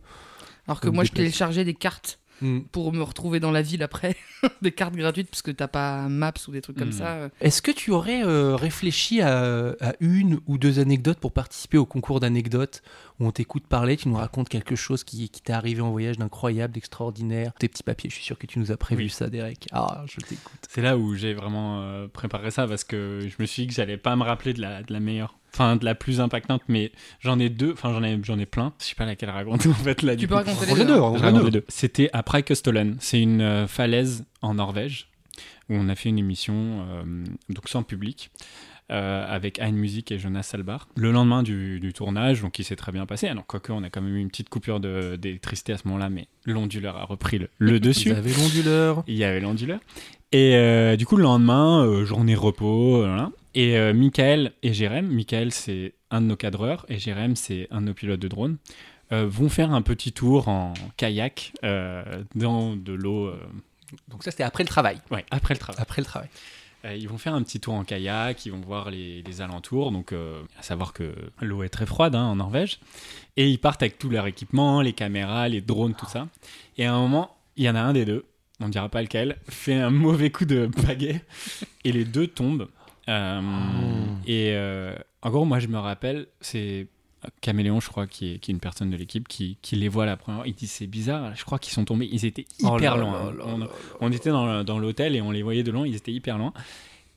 Alors 0.67 0.81
que 0.81 0.89
moi, 0.89 1.03
des 1.03 1.07
je 1.09 1.13
téléchargeais 1.13 1.63
des 1.63 1.73
cartes 1.73 2.19
hmm. 2.41 2.61
pour 2.71 2.91
me 2.93 3.01
retrouver 3.03 3.39
dans 3.39 3.51
la 3.51 3.61
ville 3.61 3.83
après, 3.83 4.15
des 4.61 4.71
cartes 4.71 4.95
gratuites 4.95 5.29
parce 5.29 5.41
que 5.41 5.51
t'as 5.51 5.67
pas 5.67 6.07
Maps 6.09 6.33
ou 6.47 6.51
des 6.51 6.61
trucs 6.61 6.77
comme 6.77 6.89
Mm. 6.89 6.93
ça. 6.93 7.07
euh. 7.15 7.29
Est-ce 7.41 7.61
que 7.61 7.71
tu 7.71 7.91
aurais 7.91 8.23
euh, 8.23 8.55
réfléchi 8.55 9.21
à, 9.21 9.75
à 9.81 9.93
une 9.99 10.39
ou 10.47 10.57
deux 10.57 10.79
anecdotes 10.79 11.19
pour 11.19 11.31
participer 11.31 11.77
au 11.77 11.85
concours 11.85 12.19
d'anecdotes 12.19 12.81
où 13.19 13.25
on 13.27 13.31
t'écoute 13.31 13.67
parler, 13.67 13.97
tu 13.97 14.07
nous 14.09 14.15
racontes 14.15 14.49
quelque 14.49 14.75
chose 14.75 15.03
qui, 15.03 15.29
qui 15.29 15.41
t'est 15.41 15.53
arrivé 15.53 15.81
en 15.81 15.91
voyage 15.91 16.17
d'incroyable, 16.17 16.73
d'extraordinaire? 16.73 17.51
Tes 17.59 17.67
petits 17.67 17.83
papiers, 17.83 18.09
je 18.09 18.15
suis 18.15 18.23
sûr 18.23 18.37
que 18.37 18.47
tu 18.47 18.59
nous 18.59 18.71
as 18.71 18.77
prévu 18.77 19.03
Oui. 19.03 19.09
ça, 19.09 19.29
Derek. 19.29 19.67
Ah, 19.71 20.03
je 20.07 20.17
t'écoute. 20.21 20.59
C'est 20.69 20.81
là 20.81 20.97
où 20.97 21.15
j'ai 21.15 21.33
vraiment 21.33 21.81
euh, 21.81 22.07
préparé 22.07 22.49
ça 22.51 22.67
parce 22.67 22.83
que 22.83 23.21
je 23.27 23.35
me 23.41 23.45
suis 23.45 23.63
dit 23.63 23.67
que 23.67 23.73
j'allais 23.73 23.97
pas 23.97 24.15
me 24.15 24.23
rappeler 24.23 24.53
de 24.53 24.61
la, 24.61 24.83
de 24.83 24.91
la 24.93 24.99
meilleure, 24.99 25.35
enfin 25.53 25.75
de 25.75 25.85
la 25.85 25.95
plus 25.95 26.21
impactante, 26.21 26.61
mais 26.67 26.91
j'en 27.19 27.39
ai 27.39 27.49
deux, 27.49 27.73
enfin 27.73 27.91
j'en 27.93 28.03
ai, 28.03 28.19
j'en 28.23 28.39
ai 28.39 28.45
plein. 28.45 28.73
Je 28.79 28.85
sais 28.85 28.95
pas 28.95 29.05
laquelle 29.05 29.29
raconter 29.29 29.69
en 29.69 29.73
fait 29.73 30.01
là. 30.01 30.15
Tu 30.15 30.27
peux 30.27 30.35
coup. 30.35 30.39
raconter 30.39 30.65
les 30.65 30.83
raconte 30.83 31.39
deux. 31.39 31.45
les 31.45 31.51
deux. 31.51 31.65
C'était 31.67 32.09
à 32.13 32.23
Preikestolen. 32.23 32.97
C'est 32.99 33.21
une 33.21 33.41
euh, 33.41 33.67
falaise 33.67 34.25
en 34.41 34.55
Norvège 34.55 35.09
où 35.69 35.75
on 35.75 35.89
a 35.89 35.95
fait 35.95 36.09
une 36.09 36.19
émission 36.19 36.85
euh, 36.89 37.23
donc 37.49 37.69
sans 37.69 37.83
public. 37.83 38.31
Euh, 38.91 39.25
avec 39.27 39.59
Anne 39.59 39.75
Music 39.75 40.11
et 40.11 40.17
Jonas 40.17 40.43
Salbar. 40.43 40.87
Le 40.95 41.11
lendemain 41.11 41.43
du, 41.43 41.79
du 41.79 41.93
tournage, 41.93 42.41
donc 42.41 42.57
il 42.57 42.63
s'est 42.63 42.75
très 42.75 42.91
bien 42.91 43.05
passé. 43.05 43.27
Alors, 43.27 43.45
quoique, 43.45 43.71
on 43.71 43.83
a 43.83 43.89
quand 43.89 44.01
même 44.01 44.15
eu 44.15 44.19
une 44.19 44.29
petite 44.29 44.49
coupure 44.49 44.79
d'électricité 44.79 45.73
à 45.73 45.77
ce 45.77 45.87
moment-là, 45.87 46.09
mais 46.09 46.27
l'onduleur 46.45 46.97
a 46.97 47.05
repris 47.05 47.37
le, 47.37 47.49
le 47.59 47.79
dessus. 47.79 48.09
Vous 48.09 48.17
avez 48.17 48.33
l'onduleur. 48.33 49.03
Il 49.07 49.15
y 49.15 49.23
avait 49.23 49.39
l'onduleur. 49.41 49.79
Et 50.31 50.55
euh, 50.55 50.95
du 50.95 51.05
coup, 51.05 51.17
le 51.17 51.23
lendemain, 51.23 51.85
euh, 51.85 52.03
journée 52.03 52.35
repos, 52.35 52.99
voilà. 52.99 53.31
Et 53.55 53.77
Michael 53.93 54.53
et 54.61 54.73
Jérém, 54.73 55.07
Michael 55.07 55.51
c'est 55.51 55.93
un 56.11 56.21
de 56.21 56.27
nos 56.27 56.35
cadreurs 56.35 56.85
et 56.87 56.99
Jérém 56.99 57.35
c'est 57.35 57.67
un 57.71 57.81
de 57.81 57.87
nos 57.87 57.93
pilotes 57.95 58.19
de 58.19 58.27
drone, 58.27 58.57
vont 59.11 59.49
faire 59.49 59.73
un 59.73 59.81
petit 59.81 60.11
tour 60.13 60.47
en 60.47 60.73
kayak 60.97 61.53
dans 62.35 62.75
de 62.75 62.93
l'eau. 62.93 63.33
Donc 64.07 64.23
ça, 64.23 64.29
c'était 64.31 64.43
après 64.43 64.63
le 64.63 64.69
travail. 64.69 64.99
ouais, 65.09 65.25
après 65.31 65.55
le 65.55 65.59
travail. 65.59 65.81
Après 65.81 66.01
le 66.01 66.05
travail. 66.05 66.29
Euh, 66.85 66.95
ils 66.95 67.09
vont 67.09 67.17
faire 67.17 67.33
un 67.33 67.43
petit 67.43 67.59
tour 67.59 67.73
en 67.73 67.83
kayak, 67.83 68.45
ils 68.45 68.51
vont 68.51 68.61
voir 68.61 68.89
les, 68.89 69.21
les 69.21 69.41
alentours, 69.41 69.91
donc 69.91 70.13
euh, 70.13 70.41
à 70.57 70.63
savoir 70.63 70.93
que 70.93 71.13
l'eau 71.41 71.63
est 71.63 71.69
très 71.69 71.85
froide 71.85 72.15
hein, 72.15 72.23
en 72.23 72.37
Norvège, 72.37 72.79
et 73.35 73.49
ils 73.49 73.59
partent 73.59 73.81
avec 73.83 73.97
tout 73.97 74.09
leur 74.09 74.27
équipement, 74.27 74.81
les 74.81 74.93
caméras, 74.93 75.49
les 75.49 75.61
drones, 75.61 75.93
tout 75.93 76.05
ça. 76.05 76.27
Et 76.77 76.85
à 76.85 76.93
un 76.93 76.99
moment, 76.99 77.35
il 77.57 77.65
y 77.65 77.69
en 77.69 77.75
a 77.75 77.81
un 77.81 77.93
des 77.93 78.05
deux, 78.05 78.25
on 78.61 78.67
ne 78.67 78.71
dira 78.71 78.87
pas 78.89 79.01
lequel, 79.01 79.37
fait 79.49 79.75
un 79.75 79.89
mauvais 79.89 80.29
coup 80.29 80.45
de 80.45 80.67
baguette, 80.85 81.25
et 81.83 81.91
les 81.91 82.05
deux 82.05 82.27
tombent. 82.27 82.69
Euh, 83.09 83.41
Et 84.25 84.51
euh, 84.53 84.95
en 85.21 85.31
gros, 85.31 85.43
moi 85.43 85.59
je 85.59 85.67
me 85.67 85.79
rappelle, 85.79 86.27
c'est 86.41 86.87
Caméléon, 87.41 87.79
je 87.79 87.89
crois, 87.89 88.07
qui 88.07 88.33
est, 88.33 88.39
qui 88.39 88.51
est 88.51 88.53
une 88.53 88.59
personne 88.59 88.89
de 88.89 88.95
l'équipe, 88.97 89.27
qui, 89.27 89.57
qui 89.61 89.75
les 89.75 89.89
voit 89.89 90.05
la 90.05 90.15
première 90.17 90.39
fois. 90.41 90.47
Il 90.47 90.53
dit 90.53 90.67
c'est 90.67 90.87
bizarre, 90.87 91.35
je 91.35 91.43
crois 91.43 91.59
qu'ils 91.59 91.73
sont 91.73 91.85
tombés, 91.85 92.07
ils 92.11 92.25
étaient 92.25 92.45
hyper 92.59 92.95
Oh 92.95 92.99
loin. 92.99 93.31
là 93.33 93.45
là 93.59 93.67
On- 93.99 94.11
était 94.11 94.29
dans, 94.29 94.63
dans 94.63 94.79
l'hôtel 94.79 95.15
et 95.15 95.21
on 95.21 95.31
les 95.31 95.43
voyait 95.43 95.63
de 95.63 95.71
loin, 95.71 95.85
ils 95.85 95.95
étaient 95.95 96.13
hyper 96.13 96.37
loin. 96.37 96.53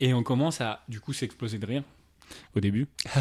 Et 0.01 0.13
on 0.15 0.23
commence 0.25 0.61
à, 0.61 0.83
du 0.89 0.99
coup, 1.01 1.13
s'exploser 1.13 1.59
de 1.59 1.67
rire 1.67 1.83
au 2.57 2.61
début. 2.61 2.89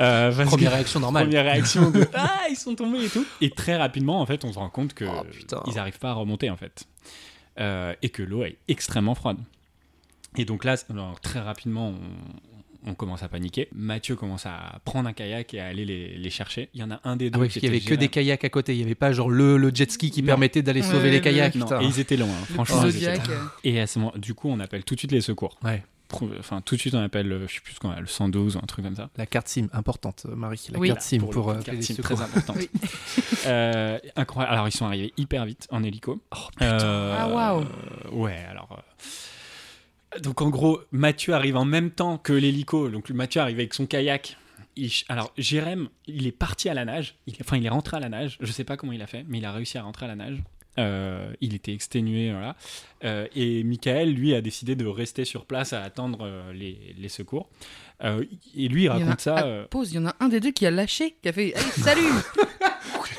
Euh, 0.00 0.32
Première 0.46 0.70
que- 0.70 0.74
réaction 0.74 1.00
normale. 1.00 1.24
Première 1.26 1.44
réaction 1.44 1.90
de 1.90 2.06
Ah, 2.14 2.46
ils 2.50 2.56
sont 2.56 2.74
tombés 2.74 3.04
et 3.04 3.08
tout. 3.08 3.24
Et 3.40 3.50
très 3.50 3.76
rapidement, 3.76 4.20
en 4.20 4.26
fait, 4.26 4.44
on 4.44 4.52
se 4.52 4.58
rend 4.58 4.70
compte 4.70 4.94
que 4.94 5.04
Oh, 5.04 5.22
ils 5.68 5.74
n'arrivent 5.74 5.98
pas 5.98 6.10
à 6.10 6.14
remonter, 6.14 6.50
en 6.50 6.56
fait. 6.56 6.86
Euh, 7.60 7.94
et 8.02 8.08
que 8.08 8.22
l'eau 8.22 8.42
est 8.44 8.56
extrêmement 8.68 9.14
froide. 9.14 9.38
Et 10.36 10.44
donc 10.44 10.64
là, 10.64 10.74
alors, 10.90 11.20
très 11.20 11.40
rapidement, 11.40 11.88
on, 11.90 12.55
on 12.86 12.94
commence 12.94 13.22
à 13.22 13.28
paniquer. 13.28 13.68
Mathieu 13.74 14.16
commence 14.16 14.46
à 14.46 14.80
prendre 14.84 15.08
un 15.08 15.12
kayak 15.12 15.52
et 15.54 15.60
à 15.60 15.66
aller 15.66 15.84
les, 15.84 16.16
les 16.16 16.30
chercher. 16.30 16.68
Il 16.74 16.80
y 16.80 16.82
en 16.84 16.90
a 16.90 17.00
un 17.04 17.16
des 17.16 17.30
deux 17.30 17.38
Ah 17.38 17.42
oui, 17.42 17.48
qui 17.48 17.60
qu'il 17.60 17.64
y 17.68 17.72
avait 17.72 17.80
que 17.80 17.94
des 17.94 18.08
kayaks 18.08 18.44
à 18.44 18.48
côté. 18.48 18.72
Il 18.74 18.78
n'y 18.78 18.84
avait 18.84 18.94
pas 18.94 19.12
genre 19.12 19.28
le, 19.30 19.56
le 19.56 19.70
jet 19.74 19.90
ski 19.90 20.10
qui 20.10 20.22
Non. 20.22 20.26
permettait 20.26 20.62
d'aller 20.62 20.80
Ouais, 20.82 20.86
sauver 20.90 21.10
les 21.10 21.18
le- 21.18 21.22
kayaks. 21.24 21.54
Non, 21.56 21.80
et 21.80 21.84
ils 21.84 22.00
étaient 22.00 22.16
loin, 22.16 22.28
hein. 22.28 22.44
Franchement. 22.54 22.86
étaient. 22.86 23.18
Et 23.64 23.80
à 23.80 23.86
ce 23.86 23.98
moment, 23.98 24.12
du 24.16 24.34
coup, 24.34 24.48
on 24.48 24.60
appelle 24.60 24.84
tout 24.84 24.94
de 24.94 25.00
suite 25.00 25.12
les 25.12 25.20
secours. 25.20 25.58
Ouais. 25.64 25.82
Enfin, 26.38 26.60
tout 26.60 26.76
de 26.76 26.80
suite, 26.80 26.94
on 26.94 27.00
appelle, 27.02 27.32
euh, 27.32 27.48
je 27.48 27.54
sais 27.54 27.60
plus 27.60 27.74
ce 27.74 27.80
qu'on 27.80 27.90
a, 27.90 27.98
le 27.98 28.06
112 28.06 28.54
ou 28.54 28.58
un 28.60 28.66
truc 28.66 28.84
comme 28.84 28.94
ça. 28.94 29.10
La 29.16 29.26
carte 29.26 29.48
SIM, 29.48 29.66
importante, 29.72 30.22
euh, 30.30 30.36
Marie. 30.36 30.68
La 30.72 30.78
Oui. 30.78 30.86
carte 30.86 31.00
SIM 31.02 31.18
Pour 31.18 31.30
pour, 31.30 31.46
le 31.46 31.50
euh, 31.50 31.54
coup, 31.54 31.60
appeler 31.62 31.78
les 31.78 31.78
carte 31.78 31.86
SIM, 31.88 31.96
secours. 31.96 32.16
très 32.16 32.24
importante. 32.24 32.56
Oui. 32.58 32.70
Euh, 33.46 33.98
incroyable. 34.16 34.54
Alors, 34.54 34.68
ils 34.68 34.72
sont 34.72 34.86
arrivés 34.86 35.12
hyper 35.16 35.44
vite 35.44 35.66
en 35.70 35.82
hélico. 35.84 36.20
Euh, 36.62 37.16
Ah, 37.18 37.28
waouh. 37.28 37.64
ouais, 38.12 38.36
alors. 38.50 38.82
Donc, 40.22 40.40
en 40.40 40.48
gros, 40.50 40.80
Mathieu 40.92 41.34
arrive 41.34 41.56
en 41.56 41.64
même 41.64 41.90
temps 41.90 42.18
que 42.18 42.32
l'hélico. 42.32 42.88
Donc, 42.88 43.10
Mathieu 43.10 43.40
arrive 43.40 43.58
avec 43.58 43.74
son 43.74 43.86
kayak. 43.86 44.36
Il 44.76 44.90
alors, 45.08 45.32
Jérém, 45.38 45.88
il 46.06 46.26
est 46.26 46.32
parti 46.32 46.68
à 46.68 46.74
la 46.74 46.84
nage. 46.84 47.14
Il, 47.26 47.34
enfin, 47.40 47.56
il 47.56 47.64
est 47.64 47.70
rentré 47.70 47.96
à 47.96 48.00
la 48.00 48.08
nage. 48.08 48.36
Je 48.40 48.52
sais 48.52 48.64
pas 48.64 48.76
comment 48.76 48.92
il 48.92 49.02
a 49.02 49.06
fait, 49.06 49.24
mais 49.28 49.38
il 49.38 49.44
a 49.44 49.52
réussi 49.52 49.78
à 49.78 49.82
rentrer 49.82 50.04
à 50.04 50.08
la 50.08 50.16
nage. 50.16 50.42
Euh, 50.78 51.32
il 51.40 51.54
était 51.54 51.72
exténué, 51.72 52.30
voilà. 52.32 52.54
Euh, 53.04 53.26
et 53.34 53.64
Michael, 53.64 54.12
lui, 54.12 54.34
a 54.34 54.42
décidé 54.42 54.76
de 54.76 54.84
rester 54.86 55.24
sur 55.24 55.46
place 55.46 55.72
à 55.72 55.82
attendre 55.82 56.18
euh, 56.26 56.52
les, 56.52 56.94
les 56.98 57.08
secours. 57.08 57.48
Et 58.04 58.68
lui, 58.68 58.82
il 58.82 58.84
Il 58.84 58.84
y 58.84 58.88
en 58.90 58.92
a- 58.92 58.98
raconte 59.04 59.20
ça. 59.22 59.66
Pause, 59.70 59.92
il 59.92 59.96
y 59.96 59.98
en 59.98 60.06
a 60.06 60.14
un 60.20 60.28
des 60.28 60.38
deux 60.40 60.50
qui 60.52 60.66
a 60.66 60.70
lâché, 60.70 61.16
qui 61.22 61.30
a 61.30 61.32
fait 61.32 61.48
Hey, 61.56 61.62
Salut 61.78 62.02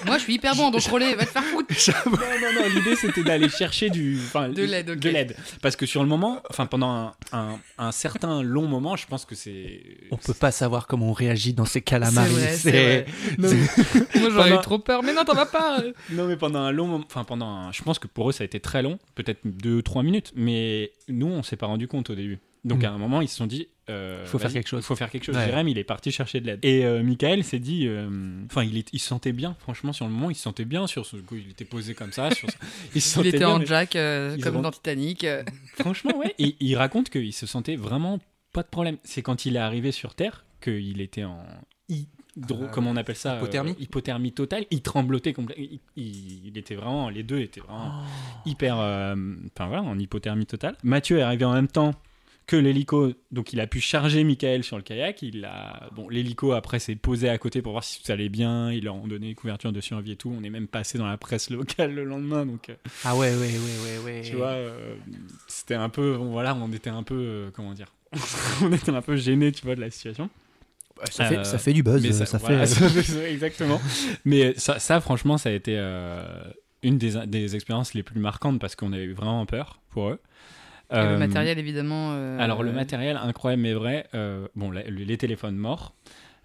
Moi 0.06 0.18
je 0.18 0.24
suis 0.24 0.36
hyper 0.36 0.56
bon, 0.56 0.70
donc 0.72 0.82
relais, 0.84 1.16
va 1.16 1.26
te 1.26 1.32
faire 1.32 1.44
foutre 1.44 1.68
non, 2.06 2.12
non, 2.12 2.62
non, 2.62 2.70
l'idée 2.76 2.96
c'était 2.96 3.24
d'aller 3.24 3.50
chercher 3.50 3.90
du, 3.90 4.18
De 4.54 4.64
l'aide, 4.64 4.90
ok. 4.92 5.00
de 5.00 5.10
l'aide. 5.10 5.36
Parce 5.62 5.76
que 5.76 5.86
sur 5.86 6.02
le 6.04 6.08
moment, 6.10 6.42
enfin 6.50 6.66
pendant 6.66 6.90
un, 6.90 7.14
un- 7.32 7.60
un 7.78 7.92
certain 7.92 8.42
long 8.44 8.68
moment, 8.68 8.96
je 8.96 9.08
pense 9.08 9.26
que 9.26 9.36
c'est. 9.36 9.82
On 10.12 10.18
peut 10.18 10.34
pas 10.34 10.52
savoir 10.52 10.88
comment 10.88 11.10
on 11.10 11.14
réagit 11.14 11.54
dans 11.54 11.66
ces 11.66 11.82
cas-là, 11.82 12.08
C'est 12.08 12.16
Marie. 12.16 13.06
Moi 13.38 14.30
j'aurais 14.30 14.50
Pendant- 14.50 14.60
eu 14.60 14.64
trop 14.64 14.80
peur, 14.80 15.04
mais 15.04 15.14
non, 15.14 15.24
t'en 15.24 15.34
vas 15.34 15.46
pas 15.46 15.80
non, 16.12 16.28
mais 16.28 16.38
pendant 16.38 16.60
un 16.60 16.72
long 16.72 16.88
moment, 16.88 17.04
enfin 17.08 17.24
pendant, 17.24 17.48
un- 17.50 17.72
je 17.72 17.82
pense 17.84 18.00
que 18.00 18.08
pour 18.08 18.30
eux 18.30 18.34
ça 18.34 18.44
a 18.44 18.46
été 18.46 18.60
très 18.60 18.82
long, 18.82 19.00
peut-être 19.16 19.40
2-3 19.46 20.04
minutes, 20.04 20.32
mais 20.36 20.92
nous 21.08 21.28
on 21.28 21.44
s'est 21.44 21.58
pas 21.58 21.68
rendu 21.68 21.88
compte 21.88 22.10
au 22.10 22.16
début. 22.16 22.40
Donc 22.66 22.82
Mm. 22.82 22.86
à 22.86 22.92
un 22.92 22.98
moment 22.98 23.22
ils 23.22 23.28
se 23.28 23.36
sont 23.38 23.48
dit, 23.48 23.68
euh, 23.90 24.26
Faut 24.26 24.40
faire 24.40 24.52
quelque 24.52 24.68
chose. 24.68 24.84
Faut 24.84 24.96
faire 24.96 25.10
quelque 25.10 25.24
chose. 25.24 25.36
Ouais. 25.38 25.46
Jérém, 25.46 25.68
il 25.70 25.78
est 25.78 25.84
parti 25.86 26.12
chercher 26.12 26.42
de 26.42 26.48
l'aide. 26.48 26.60
Et 26.64 26.84
euh, 26.86 27.02
Michael 27.04 27.44
s'est 27.44 27.60
dit, 27.60 27.88
euh, 27.88 28.10
enfin, 28.46 28.64
il, 28.64 28.78
est- 28.78 28.90
il 28.92 29.00
se 29.00 29.08
sentait 29.08 29.32
bien. 29.32 29.56
Franchement, 29.60 29.94
sur 29.94 30.06
le 30.06 30.12
moment, 30.12 30.30
il 30.30 30.36
se 30.36 30.42
sentait 30.42 30.66
bien. 30.66 30.88
Sur 30.88 31.06
ce 31.06 31.16
coup, 31.18 31.36
il 31.36 31.50
était 31.52 31.64
posé 31.66 31.94
comme 31.94 32.12
ça. 32.12 32.30
Sur 32.32 32.50
ce- 32.50 32.56
il 32.96 33.02
se 33.02 33.20
Il 33.22 33.28
était 33.28 33.38
bien, 33.40 33.50
en 33.50 33.64
jack, 33.64 33.96
euh, 33.96 34.38
comme 34.40 34.56
auront- 34.56 34.64
dans 34.64 34.72
Titanic. 34.72 35.26
Franchement, 35.80 36.18
ouais. 36.18 36.36
Et 36.40 36.56
il 36.60 36.76
raconte 36.76 37.10
qu'il 37.10 37.32
se 37.34 37.46
sentait 37.46 37.76
vraiment 37.78 38.20
pas 38.52 38.64
de 38.64 38.68
problème. 38.68 38.98
C'est 39.04 39.22
quand 39.22 39.46
il 39.46 39.56
est 39.56 39.60
arrivé 39.60 39.92
sur 39.94 40.16
Terre 40.16 40.44
qu'il 40.62 41.00
était 41.00 41.24
en 41.24 41.40
hydro, 41.88 42.64
Euh, 42.64 42.68
comment 42.72 42.92
on 42.92 42.96
appelle 42.98 43.16
ça 43.16 43.34
euh, 43.34 43.38
hypothermie 43.38 43.76
Hypothermie 43.80 44.32
totale. 44.34 44.66
Il 44.72 44.82
tremblotait 44.82 45.34
complètement. 45.34 45.64
Il, 45.66 45.80
il- 46.04 46.48
il 46.48 46.58
était 46.58 46.76
vraiment, 46.76 47.10
les 47.10 47.24
deux 47.24 47.40
étaient 47.40 47.62
vraiment 47.62 48.04
hyper, 48.46 48.80
euh, 48.80 49.16
enfin 49.56 49.68
voilà, 49.68 49.84
en 49.84 49.98
hypothermie 49.98 50.46
totale. 50.46 50.76
Mathieu 50.84 51.20
est 51.20 51.22
arrivé 51.24 51.46
en 51.46 51.54
même 51.54 51.68
temps 51.68 51.94
que 52.48 52.56
l'hélico, 52.56 53.12
donc 53.32 53.52
il 53.54 53.60
a 53.60 53.68
pu 53.68 53.80
charger 53.82 54.24
Michael 54.24 54.64
sur 54.64 54.78
le 54.78 54.82
kayak. 54.84 55.22
Il 55.22 55.44
a, 55.46 55.90
bon, 55.94 56.08
l'hélico 56.08 56.54
après 56.54 56.80
s'est 56.80 56.96
posé 56.96 57.28
à 57.30 57.38
côté 57.38 57.62
pour 57.62 57.74
voir 57.74 57.84
si 57.84 58.02
tout 58.02 58.12
allait 58.12 58.30
bien. 58.30 58.72
Ils 58.72 58.86
leur 58.86 58.96
ont 58.96 59.06
donné 59.08 59.36
couverture 59.36 59.72
de 59.74 59.82
survie 59.82 60.14
et 60.14 60.16
tout. 60.16 60.34
On 60.36 60.42
est 60.44 60.50
même 60.50 60.68
passé 60.68 60.98
dans 60.98 61.08
la 61.08 61.18
presse 61.18 61.50
locale 61.50 61.94
le 61.94 62.06
lendemain, 62.06 62.46
donc. 62.46 62.70
euh, 62.70 62.76
Ah 63.04 63.16
ouais, 63.18 63.32
ouais, 63.32 63.38
ouais, 63.38 64.00
ouais, 64.02 64.04
ouais. 64.06 64.22
tu 64.24 64.36
vois, 64.38 64.48
euh, 64.52 64.96
c'était 65.48 65.76
un 65.76 65.90
peu, 65.90 66.16
bon, 66.18 66.32
voilà, 66.32 66.56
on 66.56 66.72
était 66.72 66.90
un 66.90 67.04
peu, 67.04 67.16
euh, 67.16 67.50
comment 67.54 67.74
dire, 67.74 67.94
on 68.62 68.72
était 68.72 68.92
un 68.92 69.02
peu 69.02 69.18
gênés, 69.18 69.52
tu 69.52 69.66
vois, 69.66 69.76
de 69.76 69.82
la 69.82 69.92
situation. 69.92 70.30
Ça, 71.12 71.26
Euh, 71.26 71.30
fait, 71.30 71.44
ça 71.44 71.58
fait 71.60 71.74
du 71.74 71.84
buzz. 71.84 72.02
mais 72.02 72.12
ça, 72.14 72.26
ça, 72.26 72.40
fait. 72.40 72.66
ça 73.04 73.30
exactement. 73.30 73.80
Mais 74.26 74.54
ça, 74.58 74.80
ça, 74.80 75.00
franchement, 75.02 75.38
ça 75.38 75.50
a 75.50 75.52
été 75.52 75.78
une 76.82 76.98
des, 76.98 77.26
des 77.28 77.56
expériences 77.56 77.94
les 77.94 78.04
plus 78.04 78.20
marquantes 78.20 78.60
parce 78.60 78.76
qu'on 78.76 78.94
avait 78.94 79.04
eu 79.04 79.14
vraiment 79.14 79.46
peur 79.46 79.82
pour 79.90 80.10
eux. 80.10 80.20
Et 80.92 80.96
le 80.96 81.02
Euh, 81.02 81.18
matériel, 81.18 81.60
évidemment. 81.60 82.12
euh, 82.14 82.40
alors 82.40 82.64
le 82.64 82.72
matériel 82.72 83.18
incroyable 83.18 83.62
mais 83.62 83.74
vrai, 83.74 84.08
euh, 84.16 84.48
bon 84.56 84.72
la- 84.72 84.84
les 84.84 85.18
téléphones 85.18 85.58
morts, 85.58 85.94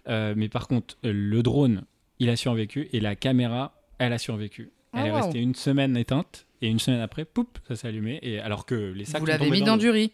Euh, 0.09 0.33
mais 0.35 0.49
par 0.49 0.67
contre 0.67 0.97
le 1.01 1.41
drone 1.41 1.83
il 2.19 2.29
a 2.29 2.35
survécu 2.35 2.89
et 2.91 2.99
la 2.99 3.15
caméra 3.15 3.81
elle 3.99 4.11
a 4.11 4.17
survécu. 4.17 4.71
Elle 4.93 4.99
Ah, 5.03 5.07
est 5.07 5.11
wow. 5.11 5.15
restée 5.17 5.39
une 5.39 5.55
semaine 5.55 5.95
éteinte 5.95 6.45
et 6.61 6.67
une 6.67 6.79
semaine 6.79 6.99
après, 6.99 7.23
poup, 7.25 7.57
ça 7.69 7.75
s'est 7.77 7.87
allumé 7.87 8.19
et 8.21 8.39
alors 8.39 8.65
que 8.65 8.75
les 8.75 9.05
sacs 9.05 9.21
Vous 9.21 9.25
l'avez 9.27 9.49
mis 9.49 9.61
dans 9.61 9.75
l'eau. 9.75 9.79
du 9.81 9.89
riz. 9.89 10.11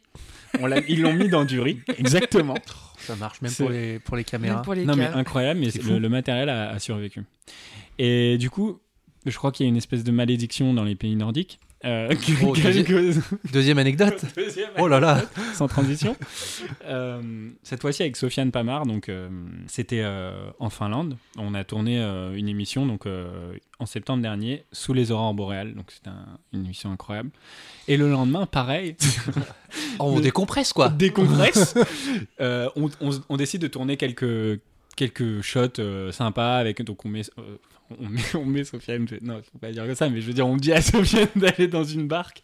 On 0.59 0.67
l'a- 0.67 0.79
ils 0.87 1.01
l'ont 1.01 1.13
mis 1.13 1.27
dans 1.27 1.43
du 1.43 1.59
riz, 1.59 1.79
exactement. 1.97 2.55
Ça 2.99 3.15
marche 3.15 3.41
même 3.41 3.51
pour 3.53 3.69
les, 3.71 3.97
pour 3.99 4.15
les 4.15 4.23
caméras. 4.23 4.55
Même 4.57 4.63
pour 4.63 4.73
les 4.75 4.85
Non 4.85 4.95
mais 4.95 5.05
incroyable, 5.07 5.59
mais 5.59 5.69
le, 5.83 5.97
le 5.99 6.09
matériel 6.09 6.49
a, 6.49 6.69
a 6.69 6.77
survécu. 6.79 7.23
Et 7.97 8.37
du 8.37 8.49
coup, 8.51 8.79
je 9.25 9.35
crois 9.37 9.51
qu'il 9.51 9.65
y 9.65 9.67
a 9.67 9.71
une 9.71 9.77
espèce 9.77 10.03
de 10.03 10.11
malédiction 10.11 10.73
dans 10.73 10.83
les 10.83 10.95
pays 10.95 11.15
nordiques. 11.15 11.59
Euh, 11.85 12.09
Oh, 12.43 12.53
deuxi- 12.55 13.21
Deuxième 13.53 13.77
anecdote. 13.77 14.25
Deuxième 14.35 14.69
Oh 14.77 14.87
là 14.89 14.99
là. 14.99 15.21
sans 15.53 15.67
transition. 15.69 16.15
Euh, 16.85 17.21
cette 17.63 17.79
fois-ci 17.81 18.01
avec 18.01 18.17
Sofiane 18.17 18.51
Pamar, 18.51 18.85
donc 18.85 19.07
euh, 19.07 19.29
c'était 19.67 20.01
euh, 20.03 20.49
en 20.59 20.69
Finlande. 20.69 21.15
On 21.37 21.53
a 21.53 21.63
tourné 21.63 21.99
euh, 22.01 22.35
une 22.35 22.49
émission 22.49 22.85
donc 22.85 23.05
euh, 23.05 23.53
en 23.79 23.85
septembre 23.85 24.21
dernier 24.21 24.65
sous 24.73 24.93
les 24.93 25.11
aurores 25.11 25.33
boréales, 25.33 25.73
donc 25.73 25.85
c'était 25.91 26.09
un- 26.09 26.37
une 26.51 26.65
émission 26.65 26.91
incroyable. 26.91 27.29
Et 27.87 27.95
le 27.95 28.09
lendemain, 28.11 28.45
pareil, 28.45 28.97
on 29.99 30.19
décompresse 30.19 30.73
quoi. 30.73 30.89
décompresse. 30.89 31.75
Euh, 32.41 32.69
on, 32.75 32.89
on- 33.01 33.21
on 33.29 33.37
décide 33.37 33.61
de 33.61 33.67
tourner 33.67 33.95
quelques 33.97 34.59
quelques 34.95 35.41
shots 35.41 35.79
euh, 35.79 36.11
sympas 36.11 36.57
avec 36.57 36.81
donc 36.81 37.05
on 37.05 37.09
met 37.09 37.21
euh, 37.37 37.57
on 37.99 38.07
met, 38.09 38.21
on 38.35 38.45
met 38.45 38.63
Sofiane 38.63 39.07
je- 39.07 39.15
non 39.25 39.41
faut 39.51 39.57
pas 39.57 39.71
dire 39.71 39.85
comme 39.85 39.95
ça 39.95 40.09
mais 40.09 40.21
je 40.21 40.27
veux 40.27 40.33
dire 40.33 40.45
on 40.47 40.57
dit 40.57 40.71
à 40.73 40.81
Sofiane 40.83 41.27
d'aller 41.35 41.67
dans 41.67 41.83
une 41.83 42.07
barque 42.07 42.41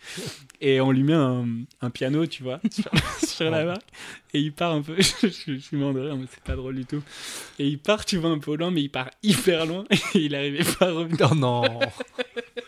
et 0.61 0.81
on 0.81 0.91
lui 0.91 1.03
met 1.03 1.13
un, 1.13 1.45
un 1.81 1.89
piano 1.89 2.25
tu 2.25 2.43
vois 2.43 2.59
sur, 2.71 2.89
sur 3.27 3.49
la 3.51 3.65
barque 3.65 3.87
et 4.33 4.39
il 4.39 4.51
part 4.51 4.71
un 4.73 4.81
peu 4.81 4.95
je, 4.99 5.27
je 5.27 5.53
suis 5.57 5.77
mort 5.77 5.93
de 5.93 5.99
rire 6.01 6.15
mais 6.17 6.25
c'est 6.31 6.43
pas 6.43 6.55
drôle 6.55 6.75
du 6.75 6.85
tout 6.85 7.01
et 7.59 7.67
il 7.67 7.77
part 7.79 8.05
tu 8.05 8.17
vois 8.17 8.29
un 8.31 8.39
peu 8.39 8.55
loin 8.55 8.71
mais 8.71 8.81
il 8.81 8.89
part 8.89 9.09
hyper 9.23 9.65
loin 9.65 9.83
et 10.13 10.19
il 10.19 10.35
arrivait 10.35 10.63
pas 10.79 10.87
à 10.87 10.91
revenir 10.91 11.29
Oh 11.31 11.35
non. 11.35 11.63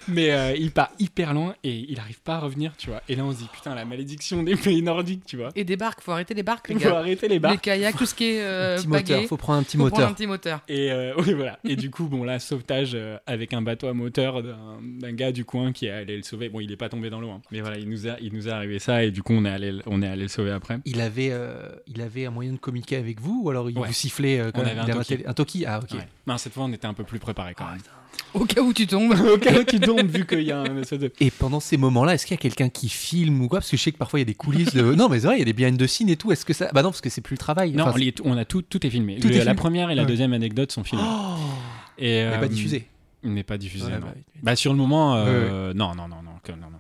mais 0.08 0.32
euh, 0.32 0.56
il 0.58 0.72
part 0.72 0.92
hyper 1.00 1.34
loin 1.34 1.56
et 1.64 1.86
il 1.90 2.00
arrive 2.00 2.20
pas 2.22 2.36
à 2.36 2.40
revenir 2.40 2.74
tu 2.78 2.90
vois 2.90 3.02
et 3.10 3.16
là 3.16 3.24
on 3.26 3.32
se 3.32 3.38
dit 3.40 3.50
putain 3.54 3.76
la 3.76 3.86
malédiction 3.86 4.44
des 4.44 4.56
pays 4.56 4.82
nordiques 4.82 5.26
tu 5.26 5.38
vois 5.38 5.50
Et 5.56 5.64
des 5.64 5.76
barques, 5.78 6.02
faut 6.02 6.12
arrêter 6.12 6.34
les 6.34 6.44
barques, 6.44 6.70
les 6.70 6.76
il 6.76 6.82
faut 6.82 6.90
gars. 6.90 7.00
arrêter 7.00 7.28
les 7.28 7.36
Les 7.36 7.40
barques 7.40 7.62
kayaks, 7.62 7.98
tout 7.98 8.06
ce 8.06 8.16
qui 8.16 8.26
est 8.26 8.42
euh, 8.42 8.78
petit 8.78 8.88
moteur. 8.88 9.24
Faut 9.26 9.38
prendre 9.38 9.60
un 9.60 9.64
petit 9.64 9.78
Faut 9.78 9.84
prendre 9.90 9.96
moteur. 9.98 10.10
un 10.10 10.14
petit 10.14 10.28
moteur. 10.28 10.60
Et 10.68 10.92
euh, 10.92 11.14
oui, 11.18 11.34
voilà. 11.34 11.60
Et 11.64 11.76
du 11.76 11.90
coup, 11.90 12.06
bon, 12.08 12.24
là, 12.24 12.40
sauvetage 12.40 12.67
euh, 12.72 13.18
avec 13.26 13.54
un 13.54 13.62
bateau 13.62 13.88
à 13.88 13.94
moteur 13.94 14.42
d'un 14.44 15.12
gars 15.14 15.32
du 15.32 15.46
coin 15.46 15.72
qui 15.72 15.86
est 15.88 15.92
allé 15.92 16.18
le 16.18 16.24
sauver. 16.24 16.50
Bon, 16.50 16.60
il 16.60 16.72
est 16.72 16.76
pas 16.78 16.90
tombé 16.90 17.10
dans 17.10 17.20
l'eau, 17.20 17.30
hein. 17.30 17.42
mais 17.52 17.62
voilà, 17.62 17.78
il 17.78 17.90
nous 17.90 18.08
a, 18.08 18.18
il 18.22 18.34
nous 18.34 18.50
a 18.50 18.54
arrivé 18.54 18.80
ça 18.80 19.04
et 19.04 19.12
du 19.12 19.24
coup, 19.24 19.34
on 19.34 19.46
est 19.46 19.50
allé, 19.50 19.72
le- 19.72 19.82
on 19.86 20.02
est 20.02 20.08
allé 20.08 20.24
le 20.24 20.28
sauver 20.28 20.52
après. 20.52 20.80
Il 20.86 21.02
avait, 21.02 21.30
euh, 21.32 21.70
il 21.88 22.02
avait 22.02 22.26
un 22.26 22.32
moyen 22.32 22.54
de 22.54 22.58
communiquer 22.58 22.98
avec 22.98 23.20
vous 23.22 23.42
ou 23.44 23.50
alors 23.50 23.70
il 23.70 23.78
Ouais. 23.78 23.88
vous 23.88 23.94
sifflait 23.94 24.40
euh, 24.40 24.52
quand 24.52 24.62
On 24.62 24.66
avait 24.66 24.74
Il 24.74 24.80
un 24.80 24.84
avait 24.84 24.94
toki. 24.94 25.08
télé- 25.08 25.26
un 25.28 25.34
toki? 25.34 25.66
Ah 25.66 25.80
ok. 25.84 25.92
Ouais. 25.98 26.08
Non, 26.28 26.38
cette 26.38 26.54
fois, 26.54 26.66
on 26.66 26.72
était 26.74 26.88
un 26.88 26.94
peu 26.94 27.04
plus 27.04 27.20
préparé 27.20 27.54
quand 27.56 27.66
Ah, 27.68 27.74
même. 27.74 27.82
Au 28.34 28.46
cas 28.46 28.62
où 28.62 28.74
tu 28.74 28.88
tombes. 28.88 29.14
Au 29.34 29.38
cas 29.38 29.60
où 29.60 29.64
tu 29.64 29.80
tombes, 29.80 30.08
vu 30.08 30.26
qu'il 30.26 30.42
y 30.42 30.52
a 30.52 30.62
un. 30.62 30.82
Et 31.20 31.30
pendant 31.32 31.60
ces 31.60 31.78
moments-là, 31.78 32.16
est-ce 32.16 32.26
qu'il 32.26 32.34
y 32.36 32.40
a 32.40 32.42
quelqu'un 32.42 32.70
qui 32.70 32.90
filme 32.90 33.42
ou 33.42 33.48
quoi? 33.48 33.60
Parce 33.60 33.70
que 33.70 33.78
je 33.78 33.82
sais 33.84 33.92
que 33.92 33.98
parfois 33.98 34.20
il 34.20 34.22
y 34.22 34.26
a 34.26 34.26
des 34.26 34.34
coulisses 34.34 34.74
de. 34.74 34.82
non, 34.96 35.08
mais 35.08 35.20
c'est 35.20 35.28
vrai, 35.28 35.36
il 35.36 35.40
y 35.40 35.42
a 35.44 35.46
des 35.46 35.54
behind 35.54 35.78
the 35.78 35.86
scenes 35.88 36.10
et 36.10 36.16
tout. 36.18 36.32
Est-ce 36.32 36.44
que 36.46 36.54
ça. 36.54 36.70
Bah 36.74 36.82
non, 36.82 36.90
parce 36.90 37.02
que 37.02 37.10
c'est 37.10 37.22
plus 37.22 37.36
le 37.36 37.40
travail. 37.40 37.72
Non, 37.74 37.86
Enfin, 37.86 38.00
on, 38.24 38.36
a 38.38 38.44
tout, 38.46 38.62
tout 38.64 38.86
est 38.86 38.90
filmé. 38.90 39.18
Tout 39.20 39.28
Le- 39.28 39.36
est 39.36 39.44
la 39.46 39.54
première 39.56 39.92
et 39.92 39.96
la 39.96 40.02
Ouais. 40.04 40.08
deuxième 40.08 40.34
anecdote 40.34 40.72
sont 40.72 40.84
filmées. 40.84 41.04
Oh 41.06 41.36
et 41.98 42.22
euh, 42.24 42.38
pas 42.40 42.48
diffusé. 42.48 42.88
Il 43.24 43.34
n'est 43.34 43.44
pas 43.44 43.58
diffusé. 43.58 43.86
Ouais, 43.86 44.00
non. 44.00 44.08
bah, 44.08 44.14
Bah, 44.44 44.56
sur 44.56 44.72
le 44.72 44.78
moment, 44.78 45.16
euh, 45.16 45.74
non, 45.74 45.96
non, 45.96 46.08
non, 46.08 46.18
non, 46.24 46.32
non, 46.50 46.68
non. 46.72 46.78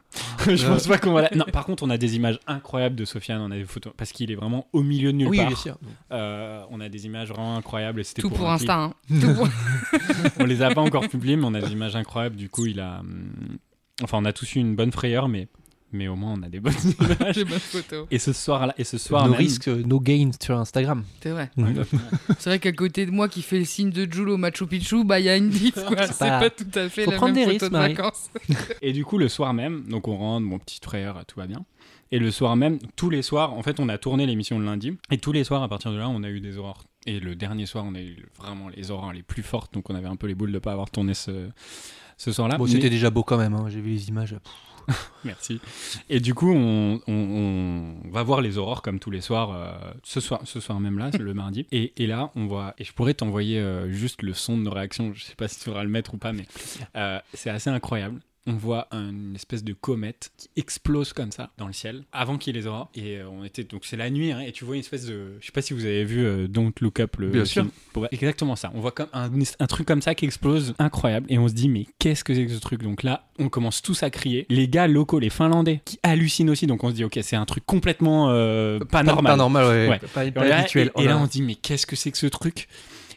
je 0.55 0.65
pense 0.67 0.87
pas 0.87 0.97
qu'on 0.97 1.11
va. 1.11 1.23
la- 1.23 1.31
Non, 1.35 1.45
par 1.51 1.65
contre, 1.65 1.83
on 1.83 1.89
a 1.89 1.97
des 1.97 2.15
images 2.15 2.39
incroyables 2.47 2.95
de 2.95 3.03
Sofiane. 3.05 3.41
On 3.41 3.51
a 3.51 3.55
des 3.57 3.65
photos 3.65 3.91
parce 3.97 4.11
qu'il 4.11 4.31
est 4.31 4.35
vraiment 4.35 4.67
au 4.71 4.81
milieu 4.83 5.11
de 5.11 5.17
nulle 5.17 5.27
Oui, 5.27 5.37
part. 5.37 5.47
bien 5.47 5.55
sûr. 5.57 5.77
Euh, 6.11 6.63
on 6.69 6.79
a 6.79 6.87
des 6.89 7.05
images 7.05 7.29
vraiment 7.29 7.57
incroyables 7.57 7.99
et 7.99 8.03
c'était 8.03 8.21
Tout 8.21 8.29
pour 8.29 8.37
clip. 8.37 8.49
Insta. 8.49 8.75
Hein. 8.79 8.93
Tout 9.09 9.33
pour- 9.33 9.49
On 10.39 10.45
les 10.45 10.61
a 10.61 10.73
pas 10.73 10.81
encore 10.81 11.07
publiées, 11.09 11.35
mais 11.35 11.45
on 11.45 11.53
a 11.55 11.59
des 11.61 11.71
images 11.73 11.95
incroyables. 11.95 12.35
Du 12.35 12.49
coup, 12.49 12.65
il 12.67 12.79
a. 12.79 12.99
hum, 12.99 13.57
Enfin, 14.03 14.19
on 14.21 14.25
a 14.25 14.31
tous 14.31 14.55
eu 14.55 14.59
une 14.59 14.75
bonne 14.75 14.91
frayeur, 14.91 15.27
mais 15.27 15.47
mais 15.97 16.07
au 16.07 16.15
moins 16.15 16.35
on 16.39 16.43
a 16.43 16.47
des 16.49 16.59
bonnes 16.59 16.73
images. 17.19 17.35
Des 17.35 17.43
bonnes 17.43 17.59
photos. 17.59 18.07
Et 18.11 18.19
ce 18.19 18.31
soir-là, 18.31 18.73
et 18.77 18.83
ce 18.83 18.97
soir 18.97 19.25
no 19.25 19.31
même. 19.31 19.37
risques, 19.39 19.67
no 19.67 19.99
gain 19.99 20.31
sur 20.41 20.57
Instagram. 20.57 21.03
C'est 21.21 21.31
vrai. 21.31 21.49
Ouais, 21.57 21.73
C'est 22.39 22.49
vrai 22.51 22.59
qu'à 22.59 22.71
côté 22.71 23.05
de 23.05 23.11
moi 23.11 23.27
qui 23.27 23.41
fait 23.41 23.59
le 23.59 23.65
signe 23.65 23.89
de 23.89 24.07
Jules 24.11 24.29
au 24.29 24.37
Machu 24.37 24.65
Picchu, 24.67 25.03
bah 25.03 25.19
il 25.19 25.25
y 25.25 25.29
a 25.29 25.35
une 25.37 25.49
diff 25.49 25.73
quoi. 25.85 26.07
C'est 26.07 26.19
pas- 26.19 26.39
pas... 26.39 26.49
tout 26.49 26.65
à 26.75 26.87
fait 26.87 27.03
Faut 27.03 27.11
la 27.11 27.17
prendre 27.17 27.33
même 27.33 27.45
des 27.47 27.51
photo 27.59 27.65
risques, 27.65 27.73
de 27.73 27.77
Marie. 27.77 27.93
vacances. 27.95 28.29
Et 28.81 28.93
du 28.93 29.03
coup, 29.03 29.17
le 29.17 29.27
soir 29.27 29.53
même, 29.53 29.83
donc 29.89 30.07
on 30.07 30.15
rentre, 30.17 30.45
mon 30.45 30.59
petit 30.59 30.79
frère, 30.81 31.23
tout 31.27 31.39
va 31.39 31.47
bien. 31.47 31.65
Et 32.11 32.19
le 32.19 32.31
soir 32.31 32.55
même, 32.55 32.79
tous 32.95 33.09
les 33.09 33.21
soirs, 33.21 33.53
en 33.53 33.61
fait, 33.63 33.81
on 33.81 33.89
a 33.89 33.97
tourné 33.97 34.25
l'émission 34.25 34.57
le 34.59 34.65
lundi. 34.65 34.93
Et 35.11 35.17
tous 35.17 35.33
les 35.33 35.43
soirs, 35.43 35.61
à 35.61 35.67
partir 35.67 35.91
de 35.91 35.97
là, 35.97 36.07
on 36.07 36.23
a 36.23 36.29
eu 36.29 36.39
des 36.39 36.57
aurores. 36.57 36.85
Et 37.05 37.19
le 37.19 37.35
dernier 37.35 37.65
soir, 37.65 37.83
on 37.85 37.95
a 37.95 38.01
eu 38.01 38.25
vraiment 38.39 38.69
les 38.69 38.91
aurores 38.91 39.11
les 39.11 39.23
plus 39.23 39.43
fortes. 39.43 39.73
Donc 39.73 39.89
on 39.89 39.95
avait 39.95 40.07
un 40.07 40.15
peu 40.15 40.27
les 40.27 40.35
boules 40.35 40.53
de 40.53 40.59
pas 40.59 40.71
avoir 40.71 40.89
tourné 40.89 41.13
ce, 41.13 41.49
ce 42.15 42.31
soir-là. 42.31 42.57
Bon, 42.57 42.63
Mais- 42.63 42.71
c'était 42.71 42.89
déjà 42.89 43.09
beau 43.09 43.23
quand 43.23 43.37
même. 43.37 43.53
hein, 43.55 43.65
J'ai 43.69 43.81
vu 43.81 43.89
les 43.91 44.07
images. 44.07 44.35
Merci. 45.25 45.59
Et 46.09 46.19
du 46.19 46.33
coup, 46.33 46.51
on, 46.51 47.01
on- 47.07 47.95
on 48.05 48.09
va 48.09 48.23
voir 48.23 48.41
les 48.41 48.57
aurores 48.57 48.81
comme 48.81 48.99
tous 48.99 49.11
les 49.11 49.21
soirs, 49.21 49.51
euh, 49.53 49.91
ce 50.03 50.19
soir, 50.19 50.41
ce 50.45 50.59
soir 50.59 50.79
même 50.79 50.97
là, 50.97 51.09
le 51.19 51.33
mardi. 51.33 51.67
Et, 51.71 51.93
et 52.01 52.07
là, 52.07 52.31
on 52.35 52.45
voit. 52.47 52.73
Et 52.77 52.83
je 52.83 52.93
pourrais 52.93 53.13
t'envoyer 53.13 53.59
euh, 53.59 53.89
juste 53.89 54.21
le 54.21 54.33
son 54.33 54.57
de 54.57 54.63
nos 54.63 54.71
réactions. 54.71 55.11
Je 55.13 55.23
sais 55.23 55.35
pas 55.35 55.47
si 55.47 55.59
tu 55.59 55.65
voudras 55.65 55.83
le 55.83 55.89
mettre 55.89 56.13
ou 56.13 56.17
pas, 56.17 56.31
mais 56.33 56.45
euh, 56.95 57.19
c'est 57.33 57.49
assez 57.49 57.69
incroyable. 57.69 58.21
On 58.49 58.53
voit 58.55 58.87
une 58.91 59.35
espèce 59.35 59.63
de 59.63 59.73
comète 59.73 60.31
qui 60.37 60.49
explose 60.55 61.11
comme 61.13 61.31
ça 61.31 61.51
dans 61.57 61.67
le 61.67 61.73
ciel 61.73 62.05
avant 62.13 62.37
qu'il 62.37 62.55
y 62.55 62.57
ait 62.57 62.61
les 62.61 62.67
aurores. 62.67 62.89
Et 62.95 63.17
euh, 63.17 63.29
on 63.29 63.43
était 63.43 63.63
donc 63.65 63.83
c'est 63.85 63.97
la 63.97 64.09
nuit 64.09 64.31
hein, 64.31 64.39
et 64.39 64.51
tu 64.53 64.63
vois 64.65 64.75
une 64.75 64.79
espèce 64.79 65.05
de 65.05 65.33
je 65.41 65.45
sais 65.45 65.51
pas 65.51 65.61
si 65.61 65.73
vous 65.73 65.83
avez 65.85 66.05
vu 66.05 66.25
euh, 66.25 66.47
Don't 66.47 66.71
Look 66.79 66.99
Up 67.01 67.17
le 67.17 67.27
Bien 67.29 67.43
sûr. 67.45 67.63
film. 67.63 67.71
Pour- 67.93 68.07
exactement 68.11 68.55
ça. 68.55 68.71
On 68.73 68.79
voit 68.79 68.91
comme 68.93 69.09
un, 69.13 69.29
un 69.59 69.67
truc 69.67 69.85
comme 69.87 70.01
ça 70.01 70.15
qui 70.15 70.23
explose 70.25 70.73
incroyable 70.79 71.27
et 71.29 71.37
on 71.37 71.47
se 71.49 71.53
dit 71.53 71.67
mais 71.69 71.85
qu'est-ce 71.99 72.23
que 72.23 72.33
c'est 72.33 72.45
que 72.45 72.53
ce 72.53 72.59
truc? 72.59 72.81
Donc 72.83 73.03
là 73.03 73.27
on 73.37 73.49
commence 73.49 73.81
tous 73.81 74.01
à 74.03 74.09
crier. 74.09 74.45
Les 74.49 74.67
gars 74.67 74.87
locaux, 74.87 75.19
les 75.19 75.29
Finlandais 75.29 75.81
qui 75.85 75.99
hallucinent 76.03 76.49
aussi. 76.49 76.67
Donc 76.67 76.83
on 76.85 76.89
se 76.89 76.95
dit 76.95 77.03
ok 77.03 77.19
c'est 77.21 77.35
un 77.35 77.45
truc 77.45 77.65
complètement 77.65 78.29
euh, 78.29 78.79
pas 78.79 79.03
normal. 79.03 79.33
Pas 79.33 79.35
normal, 79.37 79.65
ouais. 79.65 79.89
Ouais. 79.89 79.99
Pas, 80.13 80.25
Et, 80.25 80.31
pas 80.31 80.47
là, 80.47 80.59
habituel. 80.59 80.91
et- 80.97 81.01
et 81.03 81.05
là. 81.05 81.17
on 81.17 81.25
se 81.25 81.31
dit, 81.31 81.41
mais 81.41 81.55
qu'est-ce 81.55 81.85
que 81.85 81.95
c'est 81.97 82.11
que 82.11 82.17
ce 82.17 82.27
truc? 82.27 82.67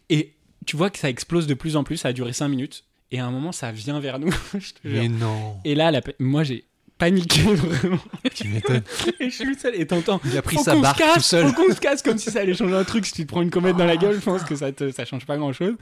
Et 0.08 0.34
tu 0.66 0.76
vois 0.76 0.90
que 0.90 0.98
ça 0.98 1.08
explose 1.08 1.46
de 1.46 1.54
plus 1.54 1.76
en 1.76 1.84
plus, 1.84 1.96
ça 1.98 2.08
a 2.08 2.12
duré 2.12 2.32
5 2.32 2.48
minutes, 2.48 2.84
et 3.10 3.18
à 3.18 3.26
un 3.26 3.30
moment, 3.30 3.52
ça 3.52 3.72
vient 3.72 4.00
vers 4.00 4.18
nous. 4.18 4.30
je 4.54 4.72
te 4.72 4.88
jure. 4.88 5.02
Mais 5.02 5.08
non. 5.08 5.56
Et 5.64 5.74
là, 5.74 5.90
la 5.90 6.00
moi, 6.18 6.44
j'ai 6.44 6.64
paniqué 7.00 7.42
vraiment. 7.54 7.98
Tu 8.32 8.46
m'étonnes. 8.46 8.82
et 9.18 9.24
je 9.30 9.34
suis 9.34 9.54
seul, 9.56 9.74
et 9.74 9.86
t'entends. 9.86 10.20
Il 10.24 10.36
a 10.36 10.42
pris 10.42 10.58
sa 10.58 10.76
casse, 10.76 11.14
tout 11.14 11.20
seul. 11.20 11.48
Faut 11.48 11.54
qu'on 11.54 11.74
se 11.74 11.80
casse 11.80 12.02
comme 12.02 12.18
si 12.18 12.30
ça 12.30 12.40
allait 12.40 12.54
changer 12.54 12.76
un 12.76 12.84
truc. 12.84 13.06
Si 13.06 13.12
tu 13.12 13.22
te 13.26 13.28
prends 13.32 13.42
une 13.42 13.50
comète 13.50 13.76
dans 13.76 13.86
la 13.86 13.96
gueule, 13.96 14.14
je 14.14 14.20
pense 14.20 14.44
que 14.44 14.54
ça, 14.54 14.70
te, 14.70 14.92
ça 14.92 15.04
change 15.04 15.26
pas 15.26 15.36
grand 15.36 15.52
chose. 15.52 15.74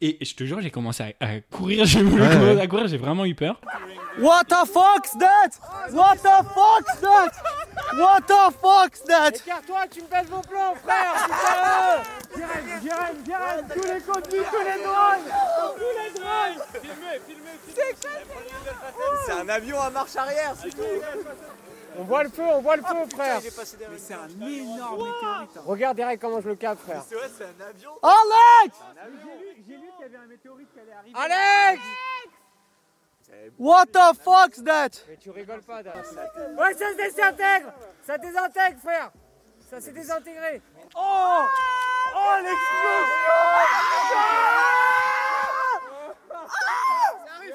Et, 0.00 0.18
je 0.20 0.34
te 0.34 0.44
jure, 0.44 0.60
j'ai 0.60 0.70
commencé 0.70 1.02
à, 1.02 1.26
à 1.26 1.40
courir, 1.40 1.84
j'ai 1.86 2.02
voulu 2.02 2.22
Ouais, 2.22 2.60
à 2.60 2.66
courir, 2.66 2.88
j'ai 2.88 2.98
vraiment 2.98 3.24
eu 3.24 3.34
peur. 3.34 3.60
What 4.18 4.44
the 4.44 4.66
fuck's 4.66 5.16
that? 5.18 5.58
What 5.92 6.16
the 6.16 6.44
fuck's 6.54 7.00
that? 7.00 7.32
What 7.96 8.20
the 8.26 8.52
fuck's 8.60 9.02
that? 9.04 9.30
Écarte-toi, 9.30 9.86
tu 9.90 10.02
me 10.02 10.06
baisses 10.08 10.30
mon 10.30 10.42
plan, 10.42 10.74
frère, 10.82 11.14
sérieux 11.26 12.02
Jérém, 12.36 12.82
Jérém, 12.82 13.16
Jérém, 13.26 13.64
tous 13.72 13.82
les 13.82 14.00
contenus, 14.00 14.42
tous 14.50 14.64
les 14.64 14.82
drones 14.82 15.26
Tous 15.76 15.94
les 15.98 16.20
drones 16.20 16.82
Filmez, 16.82 17.20
filmez, 17.26 17.58
filmez 17.66 17.96
C'est 19.26 19.32
un 19.32 19.48
avion 19.48 19.80
à 19.80 19.90
marche 19.90 20.16
arrière, 20.16 20.43
c'est 20.60 20.70
tout. 20.70 20.82
On 21.96 22.02
voit 22.02 22.24
le 22.24 22.28
feu, 22.28 22.42
on 22.42 22.60
voit 22.60 22.76
le 22.76 22.82
feu, 22.82 23.06
frère 23.14 23.40
passé 23.56 23.76
derrière. 23.76 23.90
Mais 23.92 23.98
c'est 23.98 24.14
un 24.14 24.28
énorme 24.28 25.04
météorite. 25.04 25.50
Regarde 25.64 25.96
Derek 25.96 26.20
comment 26.20 26.40
je 26.40 26.48
le 26.48 26.56
capte, 26.56 26.80
frère 26.82 27.04
C'est 27.08 27.14
vrai, 27.14 27.30
c'est 27.36 27.44
un 27.44 27.66
avion. 27.68 27.90
Alex 28.02 28.76
J'ai 29.66 29.74
lu 29.74 29.80
qu'il 29.96 30.00
y 30.00 30.04
avait 30.04 30.16
un 30.16 30.26
météorite 30.26 30.68
qui 30.72 30.80
allait 30.80 30.92
arriver. 30.92 31.16
Alex 31.16 31.82
What 33.58 33.86
the 33.86 34.14
fuck's 34.22 34.62
that 34.64 34.90
Mais 35.08 35.16
tu 35.16 35.30
rigoles 35.30 35.62
pas, 35.62 35.82
Derek. 35.82 36.04
Ouais, 36.58 36.74
ça 36.74 36.90
se 36.92 36.96
désintègre 36.96 37.72
Ça 38.06 38.18
désintègre, 38.18 38.78
frère 38.80 39.10
Ça 39.70 39.80
s'est 39.80 39.92
désintégré 39.92 40.60
Oh 40.96 41.42
Oh, 42.16 42.36
l'explosion 42.42 43.34
Ça 46.28 47.36
arrive 47.36 47.54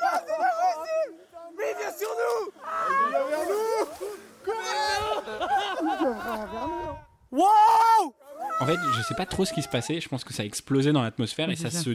sur 0.00 0.38
nous 0.38 1.56
Mais 1.56 1.64
il 1.72 1.76
vient 1.78 1.92
sur 1.96 2.08
nous. 2.10 2.52
Il 3.00 3.10
vient 3.10 3.26
vers 3.28 3.46
nous. 3.48 3.86
Wow 7.30 8.14
En 8.60 8.66
fait, 8.66 8.76
je 8.94 9.02
sais 9.02 9.14
pas 9.14 9.26
trop 9.26 9.44
ce 9.44 9.52
qui 9.52 9.62
se 9.62 9.68
passait. 9.68 10.00
Je 10.00 10.08
pense 10.08 10.24
que 10.24 10.32
ça 10.34 10.42
a 10.42 10.46
explosé 10.46 10.92
dans 10.92 11.02
l'atmosphère 11.02 11.50
et 11.50 11.56
ça 11.56 11.70
se, 11.70 11.90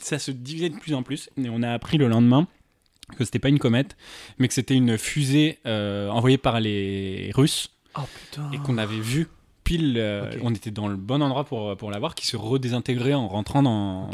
ça 0.00 0.18
se 0.18 0.30
divisait 0.30 0.70
de 0.70 0.78
plus 0.78 0.94
en 0.94 1.02
plus. 1.02 1.30
Et 1.36 1.48
on 1.48 1.62
a 1.62 1.72
appris 1.72 1.98
le 1.98 2.08
lendemain 2.08 2.46
que 3.16 3.24
c'était 3.24 3.38
pas 3.38 3.48
une 3.48 3.58
comète, 3.58 3.96
mais 4.38 4.48
que 4.48 4.54
c'était 4.54 4.74
une 4.74 4.98
fusée 4.98 5.60
euh, 5.66 6.08
envoyée 6.08 6.38
par 6.38 6.58
les 6.60 7.30
Russes 7.34 7.70
Oh 7.98 8.02
et 8.52 8.58
qu'on 8.58 8.78
avait 8.78 9.00
vu 9.00 9.28
pile. 9.66 9.96
euh. 9.98 10.30
On 10.42 10.54
était 10.54 10.70
dans 10.70 10.88
le 10.88 10.96
bon 10.96 11.20
endroit 11.22 11.44
pour, 11.44 11.76
pour 11.76 11.90
la 11.90 11.98
voir, 11.98 12.14
qui 12.14 12.26
se 12.26 12.36
redésintégrait 12.36 13.14
en 13.14 13.28
rentrant 13.28 13.62
dans, 13.62 14.08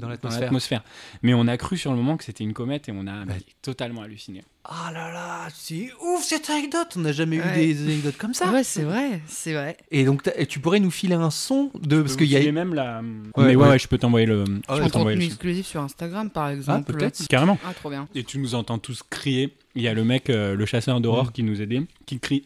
l'atmosphère. 0.00 0.82
Mais 1.22 1.34
on 1.34 1.46
a 1.46 1.56
cru 1.56 1.76
sur 1.76 1.90
le 1.92 1.96
moment 1.96 2.16
que 2.16 2.24
c'était 2.24 2.44
une 2.44 2.52
comète 2.54 2.88
et 2.88 2.92
on 2.92 3.06
a 3.06 3.24
Bah. 3.24 3.34
totalement 3.62 4.02
halluciné. 4.02 4.42
Ah 4.64 4.90
là 4.92 5.12
là, 5.12 5.46
c'est 5.54 5.90
ouf 6.04 6.24
cette 6.24 6.50
anecdote. 6.50 6.88
On 6.96 7.00
n'a 7.00 7.12
jamais 7.12 7.38
Ouais. 7.40 7.64
eu 7.68 7.74
des 7.74 7.82
anecdotes 7.84 8.16
comme 8.16 8.34
ça. 8.34 8.50
Ouais, 8.50 8.64
c'est 8.64 8.82
vrai, 8.82 9.20
c'est 9.28 9.52
vrai. 9.54 9.76
Et 9.92 10.04
donc 10.04 10.28
et 10.34 10.46
tu 10.46 10.58
pourrais 10.58 10.80
nous 10.80 10.90
filer 10.90 11.14
un 11.14 11.30
son 11.30 11.70
de 11.80 12.00
parce 12.00 12.14
Je 12.14 12.18
qu'il 12.18 12.26
y 12.26 12.36
a 12.36 12.50
même 12.52 12.74
la. 12.74 12.98
Ouais, 12.98 13.04
mais 13.36 13.42
ouais, 13.44 13.54
ouais. 13.56 13.68
ouais, 13.68 13.78
je 13.78 13.86
peux 13.86 13.98
t'envoyer 13.98 14.26
le. 14.26 14.42
Ah 14.66 14.76
je 14.76 14.82
peux 14.82 14.90
t'envoyer 14.90 15.24
exclusif 15.24 15.66
sur 15.66 15.82
Instagram, 15.82 16.30
par 16.30 16.48
exemple. 16.48 16.92
peut-être. 16.92 17.28
Carrément. 17.28 17.58
Ah, 17.64 17.74
trop 17.74 17.90
bien. 17.90 18.08
Et 18.16 18.24
tu 18.24 18.38
nous 18.40 18.54
entends 18.56 18.78
tous 18.78 19.02
crier. 19.08 19.54
Il 19.76 19.82
y 19.82 19.88
a 19.88 19.94
le 19.94 20.04
mec, 20.04 20.30
euh, 20.30 20.56
le 20.56 20.66
chasseur 20.66 21.00
d'aurore 21.00 21.26
Mm. 21.26 21.32
qui 21.32 21.42
nous 21.44 21.60
aidait, 21.62 21.82
qui 22.06 22.18
crie 22.18 22.44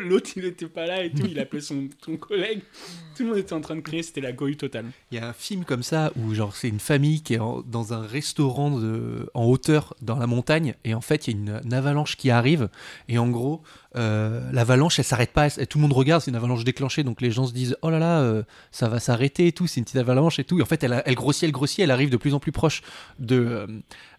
L'autre, 0.00 0.30
il 0.36 0.44
était 0.44 0.66
pas 0.66 0.86
là 0.86 1.04
et 1.04 1.10
tout. 1.10 1.26
Il 1.26 1.38
appelait 1.38 1.60
son, 1.60 1.88
son 2.04 2.16
collègue. 2.16 2.60
Tout 3.16 3.24
le 3.24 3.30
monde 3.30 3.38
était 3.38 3.52
en 3.52 3.60
train 3.60 3.76
de 3.76 3.80
crier. 3.80 4.02
C'était 4.02 4.20
la 4.20 4.32
cohue 4.32 4.56
totale. 4.56 4.86
Il 5.10 5.18
y 5.18 5.20
a 5.20 5.28
un 5.28 5.32
film 5.32 5.64
comme 5.64 5.82
ça 5.82 6.12
où 6.16 6.34
genre 6.34 6.54
c'est 6.54 6.68
une 6.68 6.80
famille 6.80 7.22
qui 7.22 7.34
est 7.34 7.40
dans 7.66 7.92
un 7.92 8.06
restaurant 8.06 8.80
en 9.34 9.44
hauteur 9.44 9.94
dans 10.02 10.16
la 10.16 10.26
montagne 10.26 10.74
et 10.84 10.94
en 10.94 11.00
fait 11.00 11.28
il 11.28 11.46
y 11.46 11.50
a 11.50 11.60
une 11.62 11.74
avalanche 11.74 12.16
qui 12.16 12.30
arrive 12.30 12.68
et 13.08 13.18
en 13.18 13.28
gros 13.28 13.62
euh, 13.96 14.40
l'avalanche 14.52 14.98
elle 14.98 15.04
s'arrête 15.04 15.32
pas 15.32 15.46
elle- 15.46 15.66
tout 15.66 15.78
le 15.78 15.82
monde 15.82 15.94
regarde 15.94 16.20
c'est 16.20 16.30
une 16.30 16.36
avalanche 16.36 16.62
déclenchée 16.62 17.04
donc 17.04 17.22
les 17.22 17.30
gens 17.30 17.46
se 17.46 17.54
disent 17.54 17.74
oh 17.80 17.88
là 17.88 17.98
là 17.98 18.20
euh, 18.20 18.42
ça 18.70 18.86
va 18.88 19.00
s'arrêter 19.00 19.46
et 19.46 19.52
tout 19.52 19.66
c'est 19.66 19.80
une 19.80 19.84
petite 19.84 19.96
avalanche 19.96 20.38
et 20.38 20.44
tout. 20.44 20.58
Et 20.58 20.62
en 20.62 20.66
fait 20.66 20.82
elle, 20.84 21.02
elle 21.06 21.14
grossit 21.14 21.44
elle 21.44 21.52
grossit 21.52 21.80
elle 21.80 21.90
arrive 21.90 22.10
de 22.10 22.16
plus 22.18 22.34
en 22.34 22.38
plus 22.40 22.52
proche 22.52 22.82
de 23.18 23.66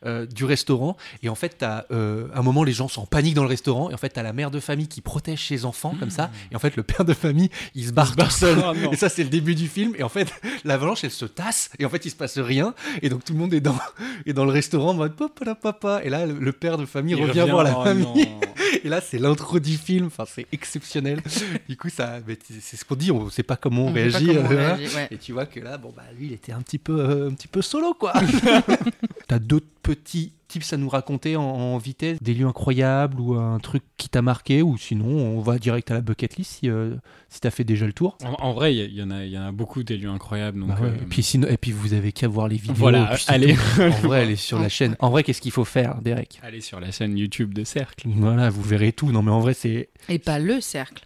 euh, 0.06 0.26
du 0.26 0.46
restaurant. 0.46 0.98
Et 1.24 1.30
en 1.30 1.36
fait 1.36 1.64
euh, 1.92 2.28
un 2.34 2.42
moment 2.42 2.64
les 2.64 2.72
gens 2.72 2.88
sont 2.88 3.02
en 3.02 3.06
panique 3.06 3.36
dans 3.36 3.44
le 3.44 3.50
restaurant. 3.50 3.90
Et 3.92 3.94
en 3.94 3.98
fait 3.98 4.10
t'as 4.10 4.24
la 4.24 4.34
mère 4.34 4.50
de 4.50 4.60
famille 4.60 4.88
qui 4.88 5.02
protège 5.02 5.46
ses 5.48 5.66
enfants 5.66 5.96
comme 6.00 6.10
ça. 6.10 6.32
Et 6.52 6.56
en 6.56 6.60
fait 6.60 6.76
le 6.76 6.84
père 6.84 7.06
de 7.06 7.14
famille 7.14 7.50
il 7.76 7.86
se 7.86 7.92
barre 7.92 8.16
tout 8.16 8.30
seul. 8.30 8.58
Et 8.92 8.96
ça 8.96 9.08
c'est 9.10 9.24
le 9.24 9.30
début 9.30 9.56
du 9.56 9.68
film. 9.68 9.94
Et 9.98 10.04
en 10.04 10.10
fait 10.10 10.34
l'avalanche 10.66 11.04
elle 11.04 11.12
se 11.12 11.26
tasse. 11.26 11.70
Et 11.78 11.86
en 11.86 11.90
fait 11.90 12.06
il 12.06 12.10
se 12.10 12.16
passe 12.16 12.40
rien. 12.40 12.74
Et 13.02 13.10
donc 13.10 13.24
tout 13.24 13.34
le 13.34 13.40
monde 13.40 13.54
est 13.54 13.62
dans, 13.62 13.78
est 14.26 14.34
dans 14.34 14.46
le 14.46 14.52
restaurant 14.52 14.90
en 14.92 14.96
mode 14.96 15.14
papa 15.16 16.02
et 16.04 16.10
là 16.10 16.26
le, 16.26 16.52
père 16.52 16.78
de 16.78 16.86
famille 16.86 17.16
Il 17.16 17.24
revient, 17.24 17.46
voir 17.50 17.64
la 17.64 17.78
oh 17.78 17.84
famille. 17.84 18.06
non. 18.06 18.40
et 18.84 18.88
là 18.90 19.02
c'est 19.02 19.20
l'intro 19.20 19.59
du 19.60 19.78
film. 19.78 20.08
Enfin 20.08 20.26
c'est 20.28 20.48
exceptionnel. 20.52 21.22
Du 21.70 21.78
coup 21.78 21.90
ça 21.90 22.20
c'est 22.62 22.78
ce 22.78 22.84
qu'on 22.86 22.96
dit 22.96 23.12
on 23.12 23.30
sait 23.30 23.44
pas 23.44 23.56
comment 23.56 23.86
on, 23.86 23.92
On 23.92 23.94
sait 23.96 24.10
pas 24.10 24.18
réagit, 24.18 24.28
comment 24.28 24.40
on 24.42 24.52
euh, 24.52 24.76
réagit, 24.76 24.96
ouais. 24.96 25.08
et 25.12 25.18
tu 25.18 25.34
vois 25.34 25.46
que 25.46 25.60
là 25.60 25.78
bon 25.78 25.94
bah 25.96 26.04
lui 26.18 26.28
il 26.28 26.34
était 26.34 26.52
un 26.52 26.62
petit 26.62 26.78
peu 26.80 27.00
euh, 27.00 27.30
un 27.30 27.34
petit 27.34 27.48
peu 27.48 27.62
solo 27.62 27.94
quoi 27.94 28.14
t'as 29.30 29.40
d'autres 29.40 29.68
petits 29.84 30.34
tips 30.48 30.74
à 30.74 30.78
nous 30.78 30.90
raconter 30.90 31.36
en, 31.36 31.44
en 31.44 31.78
vitesse? 31.78 32.18
Des 32.22 32.34
lieux 32.34 32.48
incroyables 32.48 33.22
ou 33.22 33.36
un 33.36 33.60
truc 33.60 33.84
qui 33.98 34.10
t'a 34.10 34.22
marqué? 34.24 34.64
Ou 34.64 34.76
sinon 34.78 35.06
on 35.06 35.40
va 35.40 35.60
direct 35.60 35.92
à 35.92 35.94
la 35.94 36.02
bucket 36.02 36.36
list 36.38 36.52
si, 36.60 36.70
euh, 36.70 36.96
si 37.30 37.40
t'as 37.40 37.52
fait 37.52 37.64
déjà 37.64 37.86
le 37.86 37.94
tour 37.94 38.18
En, 38.26 38.34
en 38.48 38.54
vrai, 38.54 38.76
il 38.76 38.92
y, 38.92 38.96
y 38.98 39.04
en 39.04 39.12
a, 39.12 39.24
il 39.24 39.32
y 39.32 39.38
en 39.38 39.44
a 39.44 39.52
beaucoup 39.52 39.84
des 39.84 39.96
lieux 39.98 40.10
incroyables. 40.10 40.60
Donc, 40.60 40.70
bah 40.70 40.78
ouais. 40.82 40.88
euh, 40.90 40.96
et, 40.96 41.06
puis 41.06 41.22
sinon, 41.22 41.48
et 41.48 41.58
puis 41.58 41.72
vous 41.72 41.94
avez 41.94 42.12
qu'à 42.12 42.28
voir 42.28 42.48
les 42.48 42.58
vidéos. 42.58 42.74
Voilà, 42.76 43.12
puis 43.14 43.26
allez. 43.28 43.56
En 43.80 43.90
vrai, 44.08 44.22
allez 44.22 44.36
sur 44.36 44.58
la 44.60 44.70
chaîne. 44.70 44.96
En 45.00 45.12
vrai, 45.12 45.24
qu'est-ce 45.24 45.42
qu'il 45.42 45.52
faut 45.52 45.66
faire, 45.66 46.02
Derek? 46.02 46.40
Allez 46.42 46.62
sur 46.62 46.80
la 46.80 46.92
chaîne 46.92 47.16
YouTube 47.16 47.54
de 47.54 47.64
Cercle. 47.64 48.08
Voilà, 48.10 48.50
vous 48.50 48.64
verrez 48.64 48.92
tout. 48.92 49.12
Non, 49.12 49.22
mais 49.22 49.32
en 49.32 49.40
vrai, 49.42 49.54
c'est 49.54 49.90
Et 50.10 50.18
pas 50.18 50.40
le 50.40 50.60
cercle. 50.62 51.06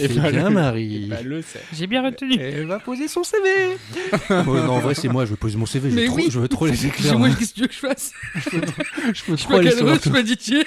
Et 0.00 0.08
c'est 0.08 0.14
bah, 0.20 0.30
bien, 0.30 0.48
le- 0.48 0.54
Marie. 0.54 1.06
Bah, 1.08 1.22
le. 1.22 1.42
J'ai 1.72 1.86
bien 1.86 2.02
retenu. 2.04 2.36
Elle 2.38 2.66
va 2.66 2.78
poser 2.78 3.08
son 3.08 3.22
CV. 3.22 3.42
Ouais, 4.30 4.30
non, 4.44 4.70
en 4.72 4.78
vrai, 4.80 4.94
c'est 4.94 5.08
moi. 5.08 5.24
Je 5.24 5.30
vais 5.30 5.36
poser 5.36 5.56
mon 5.56 5.66
CV. 5.66 5.90
Je 5.90 5.94
veux, 5.94 6.00
Mais 6.00 6.06
trop, 6.06 6.16
oui. 6.16 6.28
je 6.30 6.38
veux 6.40 6.48
trop 6.48 6.66
les 6.66 6.86
éclairs. 6.86 7.18
Moi, 7.18 7.30
qu'est-ce 7.30 7.50
que 7.50 7.54
tu 7.54 7.60
veux 7.62 7.66
que 7.68 7.74
je 7.74 7.78
fasse 7.78 8.12
Je 8.34 8.50
veux 9.30 9.36
Je 9.36 9.42
trop 9.44 9.56
Ruth, 9.56 10.04
je 10.04 10.10
me 10.10 10.22
dis 10.22 10.36
tiens. 10.36 10.62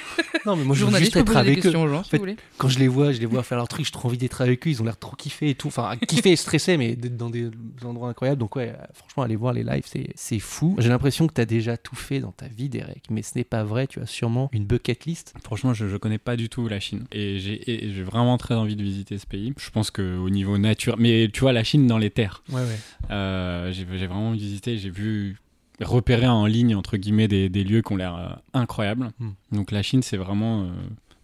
Non, 0.45 0.55
mais 0.55 0.63
moi, 0.63 0.75
je 0.75 0.85
veux 0.85 0.97
juste 0.99 1.13
peux 1.13 1.19
être 1.19 1.35
avec 1.37 1.65
eux. 1.65 1.71
gens, 1.71 2.03
si 2.03 2.09
fait, 2.09 2.17
voulez. 2.17 2.35
Quand 2.57 2.69
je 2.69 2.79
les 2.79 2.87
vois, 2.87 3.11
je 3.11 3.19
les 3.19 3.25
vois 3.25 3.43
faire 3.43 3.57
leur 3.57 3.67
truc. 3.67 3.85
J'ai 3.85 3.91
trop 3.91 4.07
envie 4.07 4.17
d'être 4.17 4.41
avec 4.41 4.65
eux. 4.67 4.69
Ils 4.69 4.81
ont 4.81 4.85
l'air 4.85 4.97
trop 4.97 5.15
kiffés 5.15 5.49
et 5.51 5.55
tout. 5.55 5.67
Enfin, 5.67 5.95
kiffés 6.07 6.31
et 6.31 6.35
stressés, 6.35 6.77
mais 6.77 6.95
d'être 6.95 7.17
dans 7.17 7.29
des 7.29 7.49
endroits 7.83 8.09
incroyables. 8.09 8.39
Donc, 8.39 8.55
ouais, 8.55 8.73
franchement, 8.93 9.23
aller 9.23 9.35
voir 9.35 9.53
les 9.53 9.63
lives, 9.63 9.83
c'est- 9.85 10.09
c'est 10.15 10.39
fou. 10.39 10.75
J'ai 10.79 10.89
l'impression 10.89 11.27
que 11.27 11.33
tu 11.33 11.41
as 11.41 11.45
déjà 11.45 11.77
tout 11.77 11.95
fait 11.95 12.19
dans 12.19 12.31
ta 12.31 12.47
vie, 12.47 12.69
Derek. 12.69 13.03
Mais 13.09 13.21
ce 13.21 13.31
n'est 13.37 13.43
pas 13.43 13.63
vrai. 13.63 13.87
Tu 13.87 13.99
as 13.99 14.05
sûrement 14.05 14.49
une 14.53 14.65
bucket 14.65 15.05
list. 15.05 15.33
Franchement, 15.43 15.73
je, 15.73 15.87
je 15.87 15.97
connais 15.97 16.17
pas 16.17 16.35
du 16.35 16.49
tout 16.49 16.67
la 16.67 16.79
Chine 16.79 17.05
et 17.11 17.39
j'ai 17.39 17.53
et 17.71 17.93
j'ai 17.93 18.03
vraiment 18.03 18.37
très 18.37 18.55
envie 18.55 18.75
de 18.75 18.83
visiter 18.83 19.17
ce 19.23 19.27
pays. 19.27 19.53
Je 19.57 19.69
pense 19.71 19.89
que 19.91 20.17
au 20.17 20.29
niveau 20.29 20.57
nature, 20.57 20.95
mais 20.99 21.29
tu 21.33 21.39
vois 21.41 21.53
la 21.53 21.63
Chine 21.63 21.87
dans 21.87 21.97
les 21.97 22.09
terres, 22.11 22.43
Ouais, 22.49 22.61
ouais. 22.61 22.79
euh, 23.11 23.71
j'ai 23.71 23.85
j'ai 23.97 24.07
vraiment 24.07 24.31
visité, 24.31 24.77
j'ai 24.77 24.89
vu 24.91 25.37
repérer 25.81 26.27
en 26.27 26.45
ligne 26.45 26.75
entre 26.75 26.97
guillemets 26.97 27.27
des, 27.27 27.49
des 27.49 27.63
lieux 27.63 27.81
qui 27.81 27.91
ont 27.91 27.97
l'air 27.97 28.15
euh, 28.15 28.29
incroyables. 28.53 29.09
Hmm. 29.19 29.31
Donc 29.51 29.71
la 29.71 29.81
Chine, 29.81 30.03
c'est 30.03 30.17
vraiment 30.17 30.63
euh, 30.63 30.67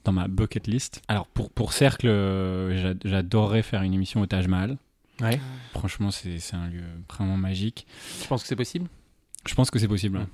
dans 0.06 0.12
ma 0.12 0.28
bucket 0.28 0.66
list. 0.68 1.02
Alors 1.08 1.28
pour 1.28 1.52
pour 1.52 1.74
Cercle, 1.74 2.08
j'a- 2.08 2.95
j'adorerais 3.06 3.62
faire 3.64 3.84
une 3.84 3.93
émission 3.93 4.22
au 4.22 4.26
Taj 4.26 4.47
Mahal. 4.47 4.78
Ouais. 5.22 5.39
Franchement, 5.74 6.12
c'est 6.12 6.39
c'est 6.39 6.56
un 6.56 6.68
lieu 6.68 6.84
vraiment 7.14 7.38
magique. 7.38 7.86
Je 8.22 8.28
pense 8.28 8.41
que 8.41 8.47
c'est 8.47 8.56
possible? 8.56 8.88
Je 9.45 9.54
pense 9.56 9.70
que 9.72 9.80
c'est 9.80 9.88
possible. 9.88 10.18
hein. 10.18 10.28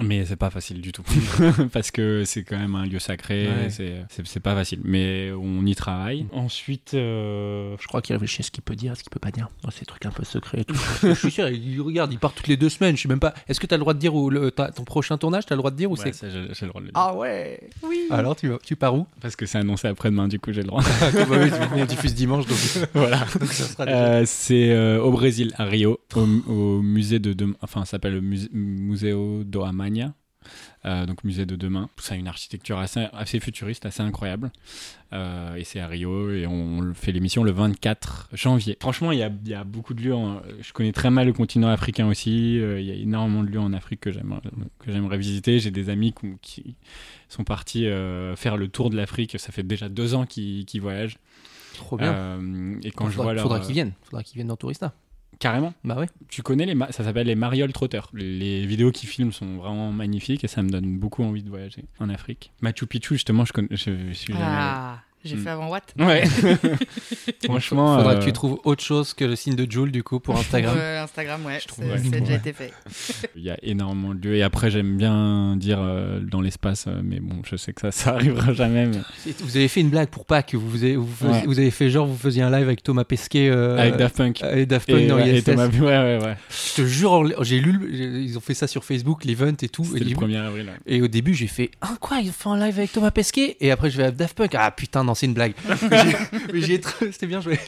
Mais 0.00 0.24
c'est 0.24 0.36
pas 0.36 0.50
facile 0.50 0.80
du 0.80 0.92
tout. 0.92 1.02
Parce 1.72 1.90
que 1.90 2.24
c'est 2.24 2.42
quand 2.44 2.58
même 2.58 2.74
un 2.74 2.86
lieu 2.86 2.98
sacré, 2.98 3.46
Ouais. 3.46 3.70
c'est- 3.70 4.40
pas 4.40 4.54
facile. 4.54 4.80
Mais 4.84 5.30
on 5.32 5.64
y 5.66 5.74
travaille. 5.74 6.26
Ensuite, 6.32 6.94
euh, 6.94 7.76
Je 7.80 7.86
crois 7.86 8.02
qu'il 8.02 8.14
réfléchit 8.14 8.40
à 8.40 8.44
ce 8.44 8.50
qu'il 8.50 8.62
peut 8.62 8.74
dire, 8.74 8.92
à 8.92 8.94
ce 8.94 9.02
qu'il 9.02 9.10
peut 9.10 9.20
pas 9.20 9.30
dire. 9.30 9.48
Oh, 9.64 9.68
c'est 9.70 9.80
des 9.80 9.86
trucs 9.86 10.04
un 10.06 10.10
peu 10.10 10.24
secrets 10.24 10.60
et 10.62 10.64
tout. 10.64 10.74
je 11.02 11.12
suis 11.14 11.30
sûr, 11.30 11.48
il 11.48 11.80
regarde, 11.80 12.12
il 12.12 12.18
part 12.18 12.32
toutes 12.32 12.48
les 12.48 12.56
deux 12.56 12.68
semaines. 12.68 12.96
Je 12.96 13.02
sais 13.02 13.08
même 13.08 13.20
pas. 13.20 13.34
Est-ce 13.48 13.60
que 13.60 13.66
tu 13.66 13.74
as 13.74 13.76
le 13.76 13.82
droit 13.82 13.94
de 13.94 13.98
dire 13.98 14.14
où 14.14 14.30
le, 14.30 14.50
ton 14.50 14.84
prochain 14.84 15.16
tournage, 15.18 15.46
tu 15.46 15.52
as 15.52 15.56
le 15.56 15.58
droit 15.58 15.70
de 15.70 15.76
dire 15.76 15.90
où 15.90 15.94
ouais, 15.96 16.12
c'est 16.12 16.30
j'ai 16.30 16.66
le 16.66 16.68
droit 16.68 16.80
de 16.80 16.86
le 16.86 16.92
dire. 16.92 17.00
Ah 17.00 17.14
ouais 17.14 17.60
Oui 17.82 18.06
Alors 18.10 18.34
tu, 18.36 18.50
tu 18.64 18.74
pars 18.76 18.94
où? 18.94 19.06
Parce 19.20 19.36
que 19.36 19.46
c'est 19.46 19.58
annoncé 19.58 19.86
après-demain, 19.88 20.28
du 20.28 20.38
coup 20.40 20.52
j'ai 20.52 20.62
le 20.62 20.68
droit. 20.68 20.82
Ah, 21.00 21.10
bah 21.12 21.36
oui, 21.42 21.50
on 21.76 21.84
diffuse 21.84 22.14
dimanche, 22.14 22.46
donc, 22.46 22.58
voilà. 22.94 23.24
Euh, 23.80 24.22
c'est 24.26 24.70
euh, 24.70 25.00
au 25.00 25.10
Brésil, 25.12 25.52
à 25.58 25.64
Rio, 25.64 26.00
au, 26.14 26.20
au 26.50 26.82
musée 26.82 27.18
de 27.18 27.32
demain. 27.32 27.54
Enfin, 27.62 27.84
ça 27.84 27.92
s'appelle 27.92 28.14
le 28.14 28.20
musée, 28.20 28.48
Museo 28.52 29.44
do 29.44 29.62
Amanhã. 29.82 30.14
Euh, 30.84 31.06
donc 31.06 31.22
musée 31.22 31.46
de 31.46 31.54
demain. 31.54 31.88
Ça 31.98 32.14
a 32.14 32.16
une 32.16 32.26
architecture 32.26 32.76
assez, 32.78 33.06
assez 33.12 33.38
futuriste, 33.38 33.86
assez 33.86 34.02
incroyable. 34.02 34.50
Euh, 35.12 35.54
et 35.54 35.62
c'est 35.62 35.78
à 35.78 35.86
Rio 35.86 36.32
et 36.32 36.48
on 36.48 36.92
fait 36.94 37.12
l'émission 37.12 37.44
le 37.44 37.52
24 37.52 38.28
janvier. 38.32 38.76
Franchement, 38.80 39.12
il 39.12 39.20
y 39.20 39.22
a, 39.22 39.30
il 39.44 39.48
y 39.48 39.54
a 39.54 39.62
beaucoup 39.62 39.94
de 39.94 40.02
lieux. 40.02 40.14
en- 40.14 40.42
Je 40.60 40.72
connais 40.72 40.90
très 40.90 41.10
mal 41.10 41.26
le 41.28 41.32
continent 41.32 41.68
africain 41.68 42.08
aussi. 42.08 42.58
Euh, 42.58 42.80
Il 42.80 42.86
y 42.86 42.90
a 42.90 42.94
énormément 42.94 43.44
de 43.44 43.50
lieux 43.50 43.60
en 43.60 43.72
Afrique 43.72 44.00
que 44.00 44.10
j'aimerais, 44.10 45.18
visiter. 45.18 45.60
J'ai 45.60 45.70
des 45.70 45.90
amis 45.90 46.12
qui, 46.12 46.32
qui 46.42 46.74
sont 47.28 47.44
partis 47.44 47.86
euh, 47.86 48.34
faire 48.34 48.56
le 48.56 48.66
tour 48.66 48.90
de 48.90 48.96
l'Afrique. 48.96 49.38
Ça 49.38 49.52
fait 49.52 49.62
déjà 49.62 49.88
deux 49.88 50.14
ans 50.14 50.26
qu'ils, 50.26 50.66
voyagent. 50.80 51.18
Trop 51.74 51.96
bien. 51.96 52.40
Et 52.82 52.90
quand 52.90 53.06
je 53.06 53.12
faudra, 53.12 53.24
vois 53.26 53.34
leur, 53.34 53.42
faudra 53.44 53.60
qu'ils 53.60 53.74
viennent. 53.74 53.92
Faudra 54.02 54.24
qu'ils 54.24 54.34
viennent 54.34 54.48
dans 54.48 54.56
Tourista. 54.56 54.92
Carrément. 55.42 55.74
Bah 55.82 55.96
ouais. 55.98 56.06
Tu 56.28 56.40
connais 56.42 56.66
les 56.66 56.76
ma- 56.76 56.92
ça 56.92 57.02
s'appelle 57.02 57.26
les 57.26 57.34
marioles 57.34 57.72
trotteurs. 57.72 58.08
Les 58.14 58.64
vidéos 58.64 58.92
qu'ils 58.92 59.08
filment 59.08 59.32
sont 59.32 59.56
vraiment 59.56 59.90
magnifiques 59.90 60.44
et 60.44 60.46
ça 60.48 60.62
me 60.62 60.70
donne 60.70 60.96
beaucoup 60.98 61.24
envie 61.24 61.42
de 61.42 61.48
voyager 61.50 61.84
en 61.98 62.08
Afrique. 62.10 62.52
Machu 62.60 62.86
Picchu 62.86 63.14
justement 63.14 63.44
je 63.44 63.52
connais 63.52 63.66
je, 63.72 63.90
je 64.08 64.12
suis 64.12 64.32
jamais 64.34 64.44
allé. 64.44 64.98
J'ai 65.24 65.36
Mm. 65.36 65.42
fait 65.42 65.50
avant 65.50 65.68
Watt. 65.68 65.94
Ouais. 65.98 66.24
Franchement, 67.44 67.96
Faudra 67.96 68.12
euh, 68.14 68.18
que 68.18 68.24
tu 68.24 68.32
trouves 68.32 68.58
autre 68.64 68.82
chose 68.82 69.14
que 69.14 69.24
le 69.24 69.36
signe 69.36 69.54
de 69.54 69.70
Joule 69.70 69.90
du 69.92 70.02
coup 70.02 70.20
pour 70.20 70.36
Instagram. 70.36 70.76
Instagram, 70.78 71.44
ouais. 71.46 71.58
c'est- 71.60 71.82
ouais, 71.84 71.98
déjà 72.20 72.32
ouais. 72.32 72.36
été 72.36 72.52
fait. 72.52 72.72
il 73.36 73.42
y 73.42 73.50
a 73.50 73.56
énormément 73.62 74.14
de 74.14 74.20
lieux. 74.20 74.36
Et 74.36 74.42
après, 74.42 74.70
j'aime 74.70 74.96
bien 74.96 75.56
dire 75.56 75.78
euh, 75.80 76.20
dans 76.20 76.40
l'espace, 76.40 76.86
euh, 76.88 77.00
mais 77.02 77.20
bon, 77.20 77.36
je 77.48 77.56
sais 77.56 77.72
que 77.72 77.80
ça, 77.80 77.90
ça 77.92 78.10
arrivera 78.14 78.52
jamais. 78.52 78.86
mais- 78.86 79.32
Vous 79.40 79.56
avez 79.56 79.68
fait 79.68 79.80
une 79.80 79.90
blague 79.90 80.08
pour 80.08 80.24
Pâques. 80.24 80.54
Vous 80.54 80.82
avez, 80.84 80.96
vous, 80.96 81.06
faisiez- 81.06 81.32
Ouais. 81.32 81.42
vous 81.46 81.58
avez 81.58 81.70
fait 81.70 81.88
genre 81.90 82.06
vous 82.06 82.16
faisiez 82.16 82.42
un 82.42 82.50
live 82.50 82.66
avec 82.66 82.82
Thomas 82.82 83.04
Pesquet 83.04 83.48
euh, 83.48 83.78
Avec 83.78 83.96
Daft 83.96 84.16
Punk. 84.16 84.42
et 84.42 84.66
Daft 84.66 84.88
Punk 84.88 85.00
Et, 85.00 85.06
dans 85.06 85.16
ouais, 85.16 85.36
et. 85.38 85.42
Thomas- 85.42 85.68
ouais, 85.68 85.78
ouais, 85.80 86.18
ouais. 86.24 86.36
Je 86.50 86.82
te 86.82 86.86
jure, 86.86 87.42
j'ai 87.44 87.60
lu, 87.60 88.22
ils 88.24 88.36
ont 88.36 88.40
fait 88.40 88.54
ça 88.54 88.66
sur 88.66 88.84
Facebook, 88.84 89.24
l'event 89.24 89.52
et 89.62 89.68
tout. 89.68 89.82
Et, 89.84 89.86
C'était 89.86 90.00
le 90.04 90.08
j'ai- 90.10 90.14
1er 90.16 90.36
avril. 90.46 90.66
ouais. 90.66 90.72
et 90.96 91.02
au 91.02 91.08
début, 91.08 91.34
j'ai 91.34 91.46
fait 91.46 91.70
Ah, 91.80 91.96
quoi 92.00 92.18
Ils 92.20 92.28
ont 92.30 92.32
fait 92.32 92.48
un 92.48 92.56
live 92.56 92.78
avec 92.78 92.92
Thomas 92.92 93.10
Pesquet? 93.10 93.56
Et 93.60 93.70
après, 93.70 93.90
je 93.90 93.96
vais 93.96 94.04
à 94.04 94.10
Daft 94.10 94.36
Punk. 94.36 94.54
Ah 94.58 94.70
putain, 94.70 95.04
non, 95.04 95.11
c'est 95.14 95.26
une 95.26 95.34
blague. 95.34 95.54
J'ai- 95.80 96.16
mais 96.52 96.60
j'ai 96.60 96.80
trop- 96.80 97.06
C'était 97.12 97.26
bien 97.26 97.40
joué. 97.40 97.58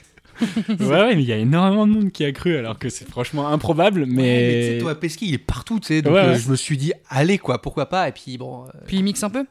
ouais, 0.41 0.75
ouais, 0.87 1.15
mais 1.15 1.23
il 1.23 1.29
y 1.29 1.33
a 1.33 1.37
énormément 1.37 1.87
de 1.87 1.93
monde 1.93 2.11
qui 2.13 2.25
a 2.25 2.33
cru, 2.33 2.57
alors 2.57 2.79
que 2.79 2.89
c'est 2.89 3.09
franchement 3.09 3.49
improbable. 3.49 4.01
Ouais, 4.01 4.07
mais 4.09 4.23
tu 4.23 4.63
sais, 4.67 4.73
Mais, 4.75 4.79
Thomas 4.81 4.95
Pesquet, 4.97 5.27
il 5.27 5.35
est 5.35 5.39
partout, 5.39 5.79
tu 5.81 5.87
sais. 5.89 6.03
Donc 6.03 6.15
Ouais, 6.15 6.21
euh, 6.21 6.33
ouais. 6.33 6.39
je 6.39 6.51
me 6.51 6.57
suis 6.57 6.77
dit 6.77 6.93
Allez, 7.09 7.39
quoi, 7.39 7.63
pourquoi 7.63 7.89
pas 7.89 8.09
Et 8.09 8.13
puis 8.13 8.37
bon. 8.39 8.65
euh, 8.65 8.69
Puis 8.87 8.97
il 8.97 9.05
mixe 9.05 9.23
un 9.23 9.31
peu 9.31 9.45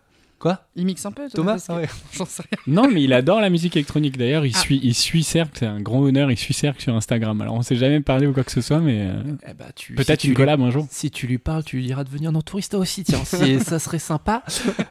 Quoi 0.43 0.59
Il 0.75 0.85
mixe 0.85 1.05
un 1.05 1.11
peu, 1.13 1.29
Thomas 1.33 1.63
Ah 1.69 1.75
ouais. 1.77 1.87
J'en 2.13 2.25
sais 2.25 2.43
rien. 2.43 2.59
non, 2.67 2.89
mais 2.91 3.01
il 3.01 3.13
adore 3.13 3.39
la 3.39 3.49
musique 3.49 3.77
électronique. 3.77 4.17
D'ailleurs, 4.17 4.45
il 4.45 4.51
Ah. 4.55 4.59
suit, 4.59 4.79
il 4.83 4.93
suit 4.93 5.23
Cercle. 5.23 5.51
C'est 5.57 5.65
un 5.65 5.79
grand 5.79 6.01
honneur. 6.01 6.29
Il 6.31 6.37
suit 6.37 6.53
Cercle 6.53 6.81
sur 6.81 6.93
Instagram. 6.95 7.39
Alors, 7.41 7.53
on 7.55 7.61
s'est 7.61 7.77
jamais 7.77 8.01
parlé 8.01 8.27
ou 8.27 8.33
quoi 8.33 8.43
que 8.43 8.51
ce 8.51 8.59
soit, 8.59 8.79
mais 8.79 9.03
euh, 9.07 9.13
Eh 9.49 9.53
bah, 9.53 9.65
tu- 9.73 9.95
peut-être 9.95 10.19
si 10.19 10.27
tu 10.27 10.27
une 10.27 10.31
lui- 10.33 10.37
collab 10.37 10.59
un 10.61 10.69
jour. 10.69 10.85
Si 10.91 11.09
tu 11.11 11.27
lui 11.27 11.37
parles, 11.37 11.63
tu 11.63 11.77
lui 11.77 11.85
diras 11.85 12.03
de 12.03 12.09
venir 12.09 12.31
dans 12.33 12.41
Tourista 12.41 12.77
aussi, 12.77 13.03
tiens, 13.05 13.23
si- 13.23 13.59
ça 13.61 13.79
serait 13.79 13.99
sympa. 13.99 14.43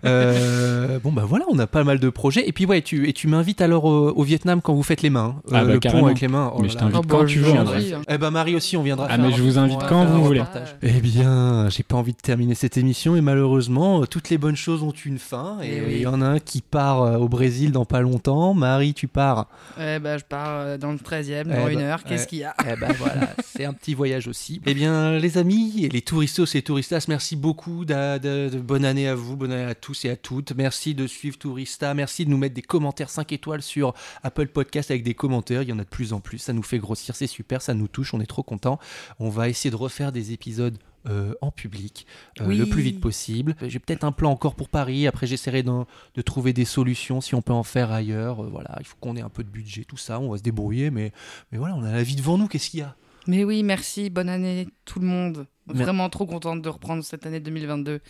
Euh, 0.07 0.99
bon 1.01 1.13
bah 1.13 1.25
voilà, 1.27 1.45
on 1.49 1.59
a 1.59 1.67
pas 1.67 1.85
mal 1.85 1.99
de 1.99 2.09
projets. 2.09 2.49
Et 2.49 2.53
puis 2.53 2.67
ouais, 2.67 2.83
tu, 2.83 3.09
et 3.09 3.13
tu 3.13 3.29
m'invites 3.29 3.61
alors 3.61 3.85
au, 3.85 4.09
au 4.11 4.23
Vietnam 4.23 4.61
quand 4.63 4.75
vous 4.75 4.83
faites 4.83 5.03
les 5.03 5.11
mains, 5.11 5.37
hein. 5.37 5.43
Ah 5.49 5.51
bah, 5.51 5.65
le 5.65 5.73
pont 5.75 5.79
carrément. 5.81 6.07
avec 6.07 6.21
les 6.21 6.29
mains. 6.29 6.51
Oh 6.55 6.59
Mais 6.63 6.69
là 6.69 6.73
je 6.73 6.79
t'invite 6.79 6.97
Oh, 6.99 7.03
quand 7.07 7.21
bah, 7.21 7.27
tu 7.27 7.39
veux. 7.41 7.51
en 7.51 7.53
viendrai. 7.53 7.81
vrai. 7.91 8.03
Eh 8.09 8.19
bah 8.19 8.31
Marie 8.31 8.55
aussi, 8.57 8.77
on 8.77 8.83
viendra. 8.83 9.07
Ah, 9.11 9.17
faire 9.17 9.25
mais 9.27 9.33
je 9.33 9.43
vous 9.43 9.59
invite 9.59 9.81
quand 9.89 10.05
vous 10.07 10.25
voulez. 10.25 10.43
Eh 10.83 10.93
bien, 11.01 11.69
j'ai 11.69 11.83
pas 11.83 11.97
envie 11.97 12.13
de 12.13 12.19
terminer 12.19 12.55
cette 12.55 12.77
émission 12.77 13.17
et 13.17 13.21
malheureusement, 13.21 14.03
euh, 14.03 14.07
toutes 14.07 14.31
les 14.31 14.39
bonnes 14.39 14.57
choses 14.57 14.83
ont 14.83 14.93
une 15.05 15.19
fin. 15.19 15.42
Et 15.63 15.69
Eh 15.73 15.77
il 15.77 15.83
oui. 15.85 16.01
y 16.01 16.07
en 16.07 16.21
a 16.23 16.27
un 16.27 16.39
qui 16.39 16.61
part 16.63 17.03
euh, 17.03 17.17
au 17.19 17.29
Brésil 17.29 17.73
dans 17.73 17.85
pas 17.85 18.01
longtemps. 18.01 18.55
Marie, 18.55 18.95
tu 18.95 19.09
pars. 19.09 19.49
Eh 19.79 19.99
ben, 19.99 20.19
je 20.19 20.25
pars 20.25 20.49
euh, 20.61 20.79
dans 20.79 20.93
le 20.93 20.99
13 20.99 21.31
e 21.31 21.33
Eh 21.33 21.45
dans 21.45 21.69
une 21.69 21.79
bah, 21.79 21.85
heure. 21.85 22.05
Qu'est-ce 22.05 22.23
ouais. 22.23 22.29
qu'il 22.29 22.39
y 22.39 22.45
a 22.45 22.55
Eh 22.67 22.77
ben 22.77 22.93
voilà, 22.99 23.31
c'est 23.45 23.65
un 23.65 23.73
petit 23.73 23.95
voyage 23.95 24.29
aussi. 24.29 24.61
Eh 24.67 24.75
bien, 24.75 25.19
les 25.19 25.39
amis 25.39 25.85
et 25.85 25.89
les 25.89 26.03
touristos 26.03 26.55
et 26.55 26.63
touristas, 26.63 27.05
merci 27.09 27.37
beaucoup. 27.37 27.85
d'a- 27.85 28.19
de, 28.19 28.49
de- 28.51 28.59
bonne 28.61 28.85
année 28.85 29.09
à 29.09 29.15
vous, 29.15 29.37
bonne 29.37 29.53
année 29.53 29.71
à 29.71 29.75
tous 29.75 30.05
et 30.05 30.11
à 30.11 30.17
toutes. 30.17 30.53
Merci 30.53 30.95
de 30.95 31.07
suivre 31.07 31.39
Tourista. 31.39 31.95
Merci 31.95 32.25
de 32.25 32.31
nous 32.31 32.39
mettre 32.39 32.55
des 32.55 32.63
commentaires 32.63 33.11
5 33.11 33.33
étoiles 33.33 33.63
sur 33.63 33.95
Apple 34.23 34.49
Podcast 34.49 34.91
avec 34.91 35.03
des 35.03 35.15
commentaires. 35.15 35.63
Il 35.63 35.69
y 35.69 35.73
en 35.73 35.79
a 35.79 35.85
de 35.85 35.89
plus 35.89 36.13
en 36.13 36.21
plus. 36.21 36.39
Ça 36.39 36.53
nous 36.53 36.63
fait 36.63 36.79
grossir, 36.79 37.15
c'est 37.17 37.27
super, 37.27 37.63
ça 37.63 37.75
nous 37.75 37.89
touche, 37.89 38.15
on 38.15 38.21
est 38.21 38.27
trop 38.27 38.43
contents. 38.43 38.79
On 39.19 39.29
va 39.29 39.49
essayer 39.49 39.71
de 39.71 39.77
refaire 39.77 40.13
des 40.13 40.33
épisodes. 40.33 40.77
Euh, 41.07 41.35
en 41.41 41.51
public 41.51 42.07
euh, 42.41 42.45
Oui. 42.47 42.57
le 42.59 42.67
plus 42.67 42.83
vite 42.83 43.01
possible. 43.01 43.57
J'ai 43.63 43.79
peut-être 43.79 44.05
un 44.05 44.13
plan 44.13 44.31
encore 44.31 44.55
pour 44.55 44.69
Paris. 44.69 45.07
Après, 45.07 45.27
j'essaierai 45.27 45.63
de 45.63 46.23
trouver 46.25 46.53
des 46.53 46.65
solutions 46.65 47.21
si 47.21 47.35
on 47.35 47.43
peut 47.43 47.53
en 47.53 47.63
faire 47.65 47.91
ailleurs. 47.93 48.43
Euh, 48.45 48.49
voilà, 48.51 48.77
il 48.81 48.87
faut 48.87 48.97
qu'on 49.01 49.17
ait 49.17 49.21
un 49.23 49.29
peu 49.29 49.43
de 49.45 49.49
budget, 49.51 49.85
tout 49.85 49.97
ça. 49.97 50.21
On 50.21 50.31
va 50.31 50.39
se 50.39 50.43
débrouiller, 50.43 50.91
mais, 50.91 51.13
mais 51.51 51.59
voilà, 51.59 51.75
on 51.75 51.83
a 51.85 51.93
la 51.93 52.03
vie 52.03 52.17
devant 52.17 52.39
nous. 52.39 52.47
Qu'est-ce 52.49 52.71
qu'il 52.71 52.81
y 52.81 52.83
a? 52.83 52.95
Mais 53.27 53.45
oui, 53.45 53.63
merci. 53.63 54.11
Bonne 54.11 54.29
année, 54.29 54.69
tout 54.85 54.99
le 55.01 55.07
monde. 55.07 55.47
Vraiment 55.69 56.11
trop 56.11 56.27
contente 56.27 56.61
de 56.61 56.69
reprendre 56.69 57.05
cette 57.05 57.25
année 57.25 57.39
2022. 57.39 58.01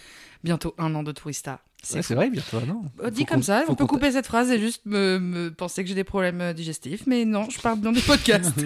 Bientôt 0.42 0.74
un 0.78 0.94
an 0.94 1.02
de 1.02 1.12
Tourista. 1.12 1.60
C'est 1.84 2.08
Ouais, 2.10 2.14
vrai, 2.14 2.30
bientôt, 2.30 2.60
non 2.64 2.82
Oh, 3.04 3.10
dit 3.10 3.24
comme 3.24 3.42
ça, 3.42 3.64
on 3.68 3.74
peut 3.74 3.86
couper 3.86 4.12
cette 4.12 4.26
phrase 4.26 4.50
et 4.52 4.58
juste 4.60 4.86
me, 4.86 5.18
me 5.18 5.52
penser 5.52 5.82
que 5.82 5.88
j'ai 5.88 5.96
des 5.96 6.04
problèmes 6.04 6.52
digestifs, 6.52 7.06
mais 7.08 7.24
non, 7.24 7.50
je 7.50 7.60
parle 7.60 7.80
bien 7.80 7.92
du 7.92 8.00
podcast. 8.00 8.52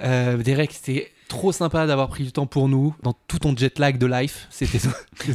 Euh, 0.00 0.36
Derek, 0.38 0.72
c'était 0.72 1.12
trop 1.32 1.50
sympa 1.50 1.86
d'avoir 1.86 2.08
pris 2.08 2.24
du 2.24 2.32
temps 2.32 2.46
pour 2.46 2.68
nous 2.68 2.94
dans 3.02 3.14
tout 3.26 3.38
ton 3.38 3.56
jet 3.56 3.78
lag 3.78 3.96
de 3.98 4.06
life. 4.06 4.46
C'était 4.50 4.78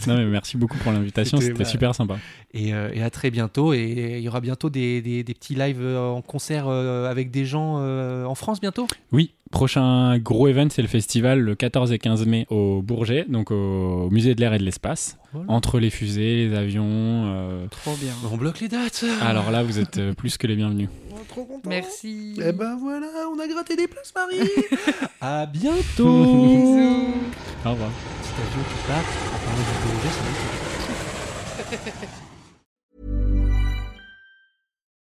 Non, 0.08 0.16
mais 0.18 0.26
merci 0.26 0.56
beaucoup 0.58 0.78
pour 0.78 0.92
l'invitation. 0.92 1.40
C'était- 1.42 1.54
bah, 1.58 1.66
super 1.66 1.96
sympa. 1.96 2.18
et, 2.54 2.74
euh, 2.74 2.90
et 2.94 3.02
à 3.02 3.10
très 3.10 3.32
bientôt. 3.32 3.74
Et 3.74 4.16
il 4.18 4.24
y 4.24 4.30
aura 4.30 4.40
bientôt 4.40 4.70
des, 4.70 5.02
des- 5.02 5.24
des 5.24 5.34
petits 5.34 5.56
lives 5.56 5.82
euh, 5.82 6.00
en 6.10 6.22
concert 6.22 6.66
euh, 6.68 7.10
avec 7.10 7.32
des 7.32 7.46
gens 7.46 7.78
euh, 7.80 8.26
en 8.26 8.36
France 8.36 8.62
bientôt? 8.62 8.86
Oui, 9.12 9.34
prochain 9.52 10.18
gros 10.20 10.48
event, 10.48 10.68
c'est 10.70 10.82
le 10.84 10.88
festival 10.88 11.40
le 11.40 11.56
14 11.56 11.92
et 11.92 11.98
15 12.00 12.26
mai 12.28 12.46
au 12.50 12.82
Bourget, 12.84 13.26
donc 13.28 13.50
au 13.52 14.10
musée 14.12 14.36
de 14.36 14.42
l'air 14.42 14.54
et 14.54 14.60
de 14.60 14.64
l'espace. 14.64 15.18
Voilà. 15.34 15.52
Entre 15.52 15.80
les 15.80 15.90
fusées, 15.90 16.48
les 16.48 16.56
avions. 16.56 16.86
euh, 16.88 17.68
Trop 17.68 17.96
bien. 17.96 18.14
On 18.32 18.38
bloque 18.38 18.60
les 18.62 18.68
dates. 18.70 19.04
Alors 19.22 19.52
là, 19.52 19.62
vous 19.64 19.78
êtes 19.80 19.98
euh, 19.98 20.14
plus 20.14 20.38
que 20.38 20.48
les 20.48 20.56
bienvenus. 20.56 20.90
Merci. 21.66 22.34
Eh 22.44 22.52
ben 22.54 22.78
voilà, 22.80 23.08
on 23.34 23.40
a 23.40 23.48
gratté 23.48 23.76
des 23.76 23.88
places, 23.88 24.14
Marie. 24.16 24.50
à 25.22 25.46
bientôt. 25.46 26.24
Bisous. 26.24 27.14
Au 27.66 27.72
revoir. 27.72 27.90
Petit 28.22 28.42
avion 28.42 28.64
qui 28.64 28.88
part. 28.88 29.04
Du 29.56 29.62
va 31.64 31.70
être- 31.70 32.08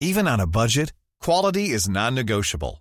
Even 0.01 0.27
on 0.29 0.39
a 0.41 0.47
budget, 0.47 0.93
quality 1.21 1.71
is 1.73 1.89
non-negotiable. 1.89 2.81